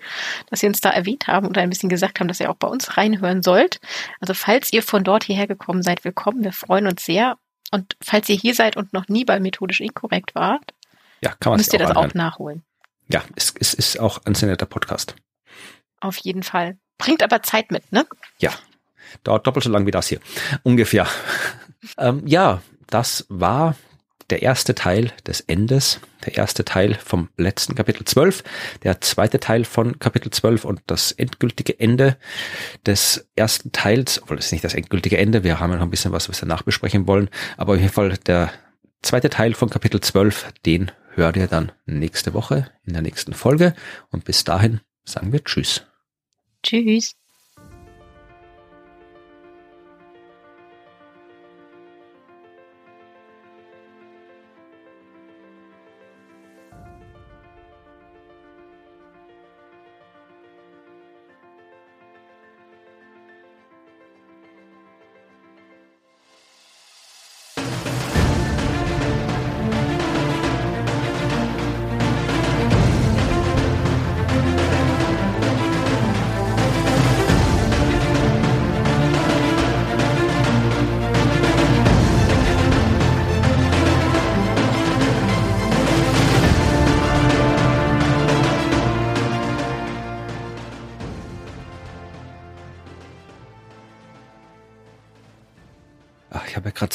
dass 0.49 0.59
sie 0.59 0.67
uns 0.67 0.81
da 0.81 0.89
erwähnt 0.89 1.27
haben 1.27 1.47
und 1.47 1.57
ein 1.57 1.69
bisschen 1.69 1.87
gesagt 1.87 2.19
haben, 2.19 2.27
dass 2.27 2.41
ihr 2.41 2.49
auch 2.49 2.57
bei 2.57 2.67
uns 2.67 2.97
reinhören 2.97 3.41
sollt. 3.41 3.79
Also 4.19 4.33
falls 4.33 4.73
ihr 4.73 4.83
von 4.83 5.05
dort 5.05 5.23
hierher 5.23 5.47
gekommen 5.47 5.83
seid, 5.83 6.03
willkommen. 6.03 6.43
Wir 6.43 6.51
freuen 6.51 6.87
uns 6.87 7.05
sehr 7.05 7.37
und 7.73 7.97
falls 8.01 8.29
ihr 8.29 8.35
hier 8.35 8.53
seid 8.53 8.77
und 8.77 8.93
noch 8.93 9.07
nie 9.07 9.25
bei 9.25 9.39
methodisch 9.39 9.81
inkorrekt 9.81 10.35
wart, 10.35 10.73
ja, 11.21 11.33
müsst 11.55 11.73
ihr 11.73 11.79
das 11.79 11.89
anhören. 11.89 12.11
auch 12.11 12.13
nachholen. 12.13 12.63
Ja, 13.07 13.23
es, 13.35 13.53
es 13.59 13.73
ist 13.73 13.99
auch 13.99 14.19
ein 14.25 14.35
sehr 14.35 14.47
netter 14.47 14.67
Podcast. 14.67 15.15
Auf 15.99 16.17
jeden 16.17 16.43
Fall. 16.43 16.77
Bringt 16.99 17.23
aber 17.23 17.41
Zeit 17.41 17.71
mit, 17.71 17.91
ne? 17.91 18.05
Ja. 18.37 18.51
Dauert 19.23 19.47
doppelt 19.47 19.63
so 19.63 19.71
lang 19.71 19.87
wie 19.87 19.91
das 19.91 20.07
hier. 20.07 20.19
Ungefähr. 20.61 21.07
ähm, 21.97 22.21
ja, 22.27 22.61
das 22.87 23.25
war 23.29 23.75
der 24.29 24.41
erste 24.41 24.75
Teil 24.75 25.11
des 25.27 25.41
Endes, 25.41 25.99
der 26.25 26.37
erste 26.37 26.65
Teil 26.65 26.95
vom 26.95 27.29
letzten 27.37 27.75
Kapitel 27.75 28.05
12, 28.05 28.43
der 28.83 29.01
zweite 29.01 29.39
Teil 29.39 29.65
von 29.65 29.99
Kapitel 29.99 30.31
12 30.31 30.65
und 30.65 30.81
das 30.87 31.11
endgültige 31.11 31.79
Ende 31.79 32.17
des 32.85 33.29
ersten 33.35 33.71
Teils, 33.71 34.21
obwohl 34.21 34.37
ist 34.37 34.51
nicht 34.51 34.63
das 34.63 34.73
endgültige 34.73 35.17
Ende, 35.17 35.43
wir 35.43 35.59
haben 35.59 35.71
ja 35.71 35.77
noch 35.77 35.83
ein 35.83 35.91
bisschen 35.91 36.11
was, 36.11 36.29
was 36.29 36.41
wir 36.41 36.47
nachbesprechen 36.47 37.07
wollen, 37.07 37.29
aber 37.57 37.73
auf 37.73 37.79
jeden 37.79 37.91
Fall 37.91 38.17
der 38.25 38.51
zweite 39.01 39.29
Teil 39.29 39.53
von 39.53 39.69
Kapitel 39.69 40.01
12, 40.01 40.53
den 40.65 40.91
hört 41.15 41.37
ihr 41.37 41.47
dann 41.47 41.71
nächste 41.85 42.33
Woche 42.33 42.69
in 42.85 42.93
der 42.93 43.01
nächsten 43.01 43.33
Folge 43.33 43.73
und 44.09 44.25
bis 44.25 44.43
dahin 44.43 44.81
sagen 45.03 45.31
wir 45.31 45.43
Tschüss. 45.43 45.85
Tschüss. 46.63 47.13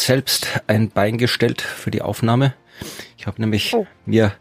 Selbst 0.09 0.62
ein 0.68 0.89
Bein 0.89 1.18
gestellt 1.18 1.60
für 1.60 1.90
die 1.90 2.01
Aufnahme. 2.01 2.55
Ich 3.18 3.26
habe 3.26 3.43
nämlich 3.43 3.74
oh. 3.74 3.86
mir 4.06 4.32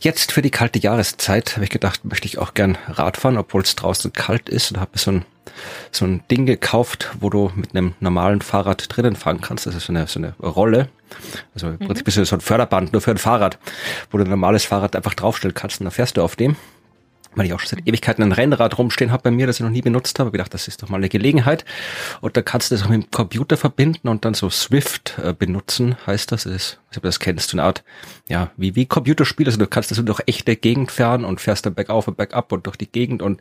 jetzt 0.00 0.32
für 0.32 0.40
die 0.40 0.50
kalte 0.50 0.78
Jahreszeit, 0.78 1.54
habe 1.56 1.64
ich 1.64 1.70
gedacht, 1.70 2.06
möchte 2.06 2.26
ich 2.26 2.38
auch 2.38 2.54
gern 2.54 2.78
Radfahren, 2.88 3.36
obwohl 3.36 3.60
es 3.60 3.76
draußen 3.76 4.14
kalt 4.14 4.48
ist 4.48 4.72
und 4.72 4.80
habe 4.80 4.98
so 4.98 5.10
ein 5.10 5.24
so 5.90 6.06
ein 6.06 6.22
Ding 6.30 6.46
gekauft, 6.46 7.10
wo 7.20 7.28
du 7.28 7.52
mit 7.56 7.76
einem 7.76 7.92
normalen 8.00 8.40
Fahrrad 8.40 8.86
drinnen 8.88 9.14
fahren 9.14 9.42
kannst. 9.42 9.66
Das 9.66 9.74
ist 9.74 9.84
so 9.84 9.92
eine, 9.92 10.06
so 10.06 10.18
eine 10.18 10.34
Rolle. 10.38 10.88
Also 11.52 11.68
im 11.68 11.74
mhm. 11.74 11.88
Prinzip 11.88 12.08
ist 12.08 12.16
es 12.16 12.30
so 12.30 12.36
ein 12.36 12.40
Förderband 12.40 12.94
nur 12.94 13.02
für 13.02 13.10
ein 13.10 13.18
Fahrrad, 13.18 13.58
wo 14.10 14.16
du 14.16 14.24
ein 14.24 14.30
normales 14.30 14.64
Fahrrad 14.64 14.96
einfach 14.96 15.12
draufstellen 15.12 15.52
kannst 15.52 15.80
und 15.80 15.84
dann 15.84 15.92
fährst 15.92 16.16
du 16.16 16.22
auf 16.22 16.36
dem 16.36 16.56
weil 17.34 17.46
ich 17.46 17.52
auch 17.52 17.60
schon 17.60 17.68
seit 17.68 17.86
Ewigkeiten 17.86 18.22
ein 18.22 18.32
Rennrad 18.32 18.78
rumstehen 18.78 19.10
habe 19.10 19.24
bei 19.24 19.30
mir, 19.30 19.46
das 19.46 19.56
ich 19.56 19.62
noch 19.62 19.70
nie 19.70 19.82
benutzt 19.82 20.18
habe. 20.18 20.28
Ich 20.28 20.32
gedacht, 20.32 20.52
das 20.52 20.68
ist 20.68 20.82
doch 20.82 20.88
mal 20.88 20.98
eine 20.98 21.08
Gelegenheit. 21.08 21.64
Und 22.20 22.36
da 22.36 22.42
kannst 22.42 22.70
du 22.70 22.74
das 22.74 22.84
auch 22.84 22.88
mit 22.88 23.02
dem 23.02 23.10
Computer 23.10 23.56
verbinden 23.56 24.08
und 24.08 24.24
dann 24.24 24.34
so 24.34 24.50
Swift 24.50 25.18
äh, 25.22 25.32
benutzen, 25.32 25.96
heißt 26.06 26.32
das. 26.32 26.46
ist, 26.46 26.78
ich 26.90 26.96
du 26.96 27.00
das 27.02 27.20
kennst, 27.20 27.50
so 27.50 27.56
eine 27.56 27.64
Art, 27.64 27.82
ja, 28.28 28.50
wie, 28.56 28.74
wie 28.76 28.86
Computerspiel. 28.86 29.46
Also 29.46 29.58
du 29.58 29.66
kannst 29.66 29.90
das 29.90 30.04
durch 30.04 30.20
echte 30.26 30.56
Gegend 30.56 30.90
fahren 30.90 31.24
und 31.24 31.40
fährst 31.40 31.66
dann 31.66 31.74
bergauf 31.74 32.08
und 32.08 32.16
bergab 32.16 32.52
und 32.52 32.66
durch 32.66 32.76
die 32.76 32.90
Gegend 32.90 33.22
und 33.22 33.40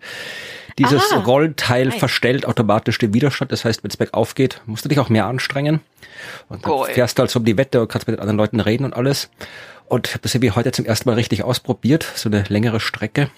dieses 0.78 1.12
Aha. 1.12 1.20
Rollteil 1.20 1.88
Nein. 1.88 2.00
verstellt 2.00 2.46
automatisch 2.46 2.98
den 2.98 3.14
Widerstand. 3.14 3.52
Das 3.52 3.66
heißt, 3.66 3.84
wenn 3.84 3.90
es 3.90 3.98
bergauf 3.98 4.36
geht, 4.36 4.62
musst 4.66 4.86
du 4.86 4.90
dich 4.90 5.00
auch 5.00 5.10
mehr 5.10 5.26
anstrengen. 5.26 5.82
Und 6.50 6.66
dann 6.66 6.72
cool. 6.72 6.88
fährst 6.88 7.18
du 7.18 7.22
halt 7.22 7.32
so 7.32 7.40
um 7.40 7.46
die 7.46 7.58
Wette 7.58 7.82
und 7.82 7.88
kannst 7.90 8.08
mit 8.08 8.16
den 8.16 8.22
anderen 8.22 8.38
Leuten 8.38 8.60
reden 8.60 8.86
und 8.86 8.94
alles 8.94 9.30
und 9.92 10.08
habe 10.12 10.20
das 10.22 10.34
irgendwie 10.34 10.52
heute 10.52 10.72
zum 10.72 10.86
ersten 10.86 11.10
Mal 11.10 11.16
richtig 11.16 11.44
ausprobiert, 11.44 12.08
so 12.16 12.30
eine 12.30 12.46
längere 12.48 12.80
Strecke 12.80 13.30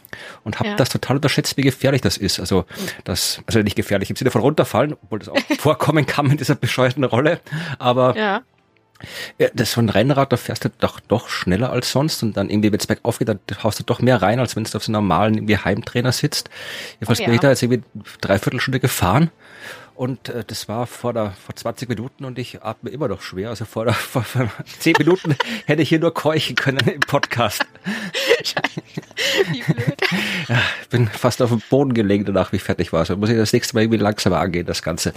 und 0.43 0.59
habe 0.59 0.69
ja. 0.69 0.75
das 0.75 0.89
total 0.89 1.15
unterschätzt, 1.15 1.57
wie 1.57 1.63
gefährlich 1.63 2.01
das 2.01 2.15
ist. 2.15 2.39
Also 2.39 2.65
das, 3.05 3.41
also 3.47 3.59
nicht 3.59 3.75
gefährlich 3.75 4.11
im 4.11 4.15
Sinne 4.15 4.29
von 4.29 4.41
runterfallen, 4.41 4.93
obwohl 4.93 5.17
das 5.17 5.29
auch 5.29 5.37
vorkommen 5.57 6.05
kann 6.05 6.29
in 6.29 6.37
dieser 6.37 6.53
bescheuerten 6.53 7.03
Rolle, 7.05 7.39
aber 7.79 8.15
ja. 8.15 8.41
Ja, 9.37 9.49
das 9.53 9.69
ist 9.69 9.73
so 9.73 9.81
ein 9.81 9.89
Rennrad, 9.89 10.31
da 10.31 10.37
fährst 10.37 10.63
du 10.63 10.69
doch, 10.79 11.01
doch 11.01 11.27
schneller 11.27 11.71
als 11.71 11.91
sonst 11.91 12.23
und 12.23 12.37
dann 12.37 12.49
irgendwie, 12.49 12.71
wenn 12.71 12.79
es 12.79 12.87
bergauf 12.87 13.19
geht, 13.19 13.27
dann 13.27 13.39
haust 13.61 13.79
du 13.79 13.83
doch 13.83 13.99
mehr 13.99 14.21
rein, 14.21 14.39
als 14.39 14.55
wenn 14.55 14.63
du 14.63 14.77
auf 14.77 14.83
so 14.83 14.91
einem 14.91 15.01
normalen 15.01 15.33
irgendwie 15.33 15.57
Heimtrainer 15.57 16.13
sitzt. 16.13 16.49
Jedenfalls 16.93 17.19
oh, 17.19 17.23
ja. 17.23 17.25
bin 17.25 17.35
ich 17.35 17.41
da 17.41 17.49
jetzt 17.49 17.63
irgendwie 17.63 17.83
dreiviertel 18.21 18.61
Stunde 18.61 18.79
gefahren 18.79 19.29
und 19.95 20.29
äh, 20.29 20.43
das 20.45 20.67
war 20.67 20.87
vor, 20.87 21.13
der, 21.13 21.31
vor 21.31 21.55
20 21.55 21.89
Minuten 21.89 22.25
und 22.25 22.39
ich 22.39 22.63
atme 22.63 22.89
immer 22.89 23.07
noch 23.07 23.21
schwer. 23.21 23.49
Also 23.49 23.65
vor, 23.65 23.85
der, 23.85 23.93
vor, 23.93 24.23
vor 24.23 24.49
10 24.79 24.95
Minuten 24.97 25.35
hätte 25.65 25.81
ich 25.81 25.89
hier 25.89 25.99
nur 25.99 26.13
keuchen 26.13 26.55
können 26.55 26.87
im 26.87 26.99
Podcast. 27.01 27.65
Wie 29.51 29.61
blöd. 29.61 29.97
Ja, 30.49 30.61
bin 30.89 31.07
fast 31.07 31.41
auf 31.41 31.49
dem 31.49 31.61
Boden 31.69 31.93
gelegen 31.93 32.25
danach, 32.25 32.51
wie 32.51 32.59
fertig 32.59 32.91
war. 32.91 32.99
Also 32.99 33.15
muss 33.15 33.29
ich 33.29 33.37
das 33.37 33.53
nächste 33.53 33.75
Mal 33.75 33.83
irgendwie 33.83 33.99
langsamer 33.99 34.39
angehen, 34.39 34.65
das 34.65 34.83
Ganze. 34.83 35.13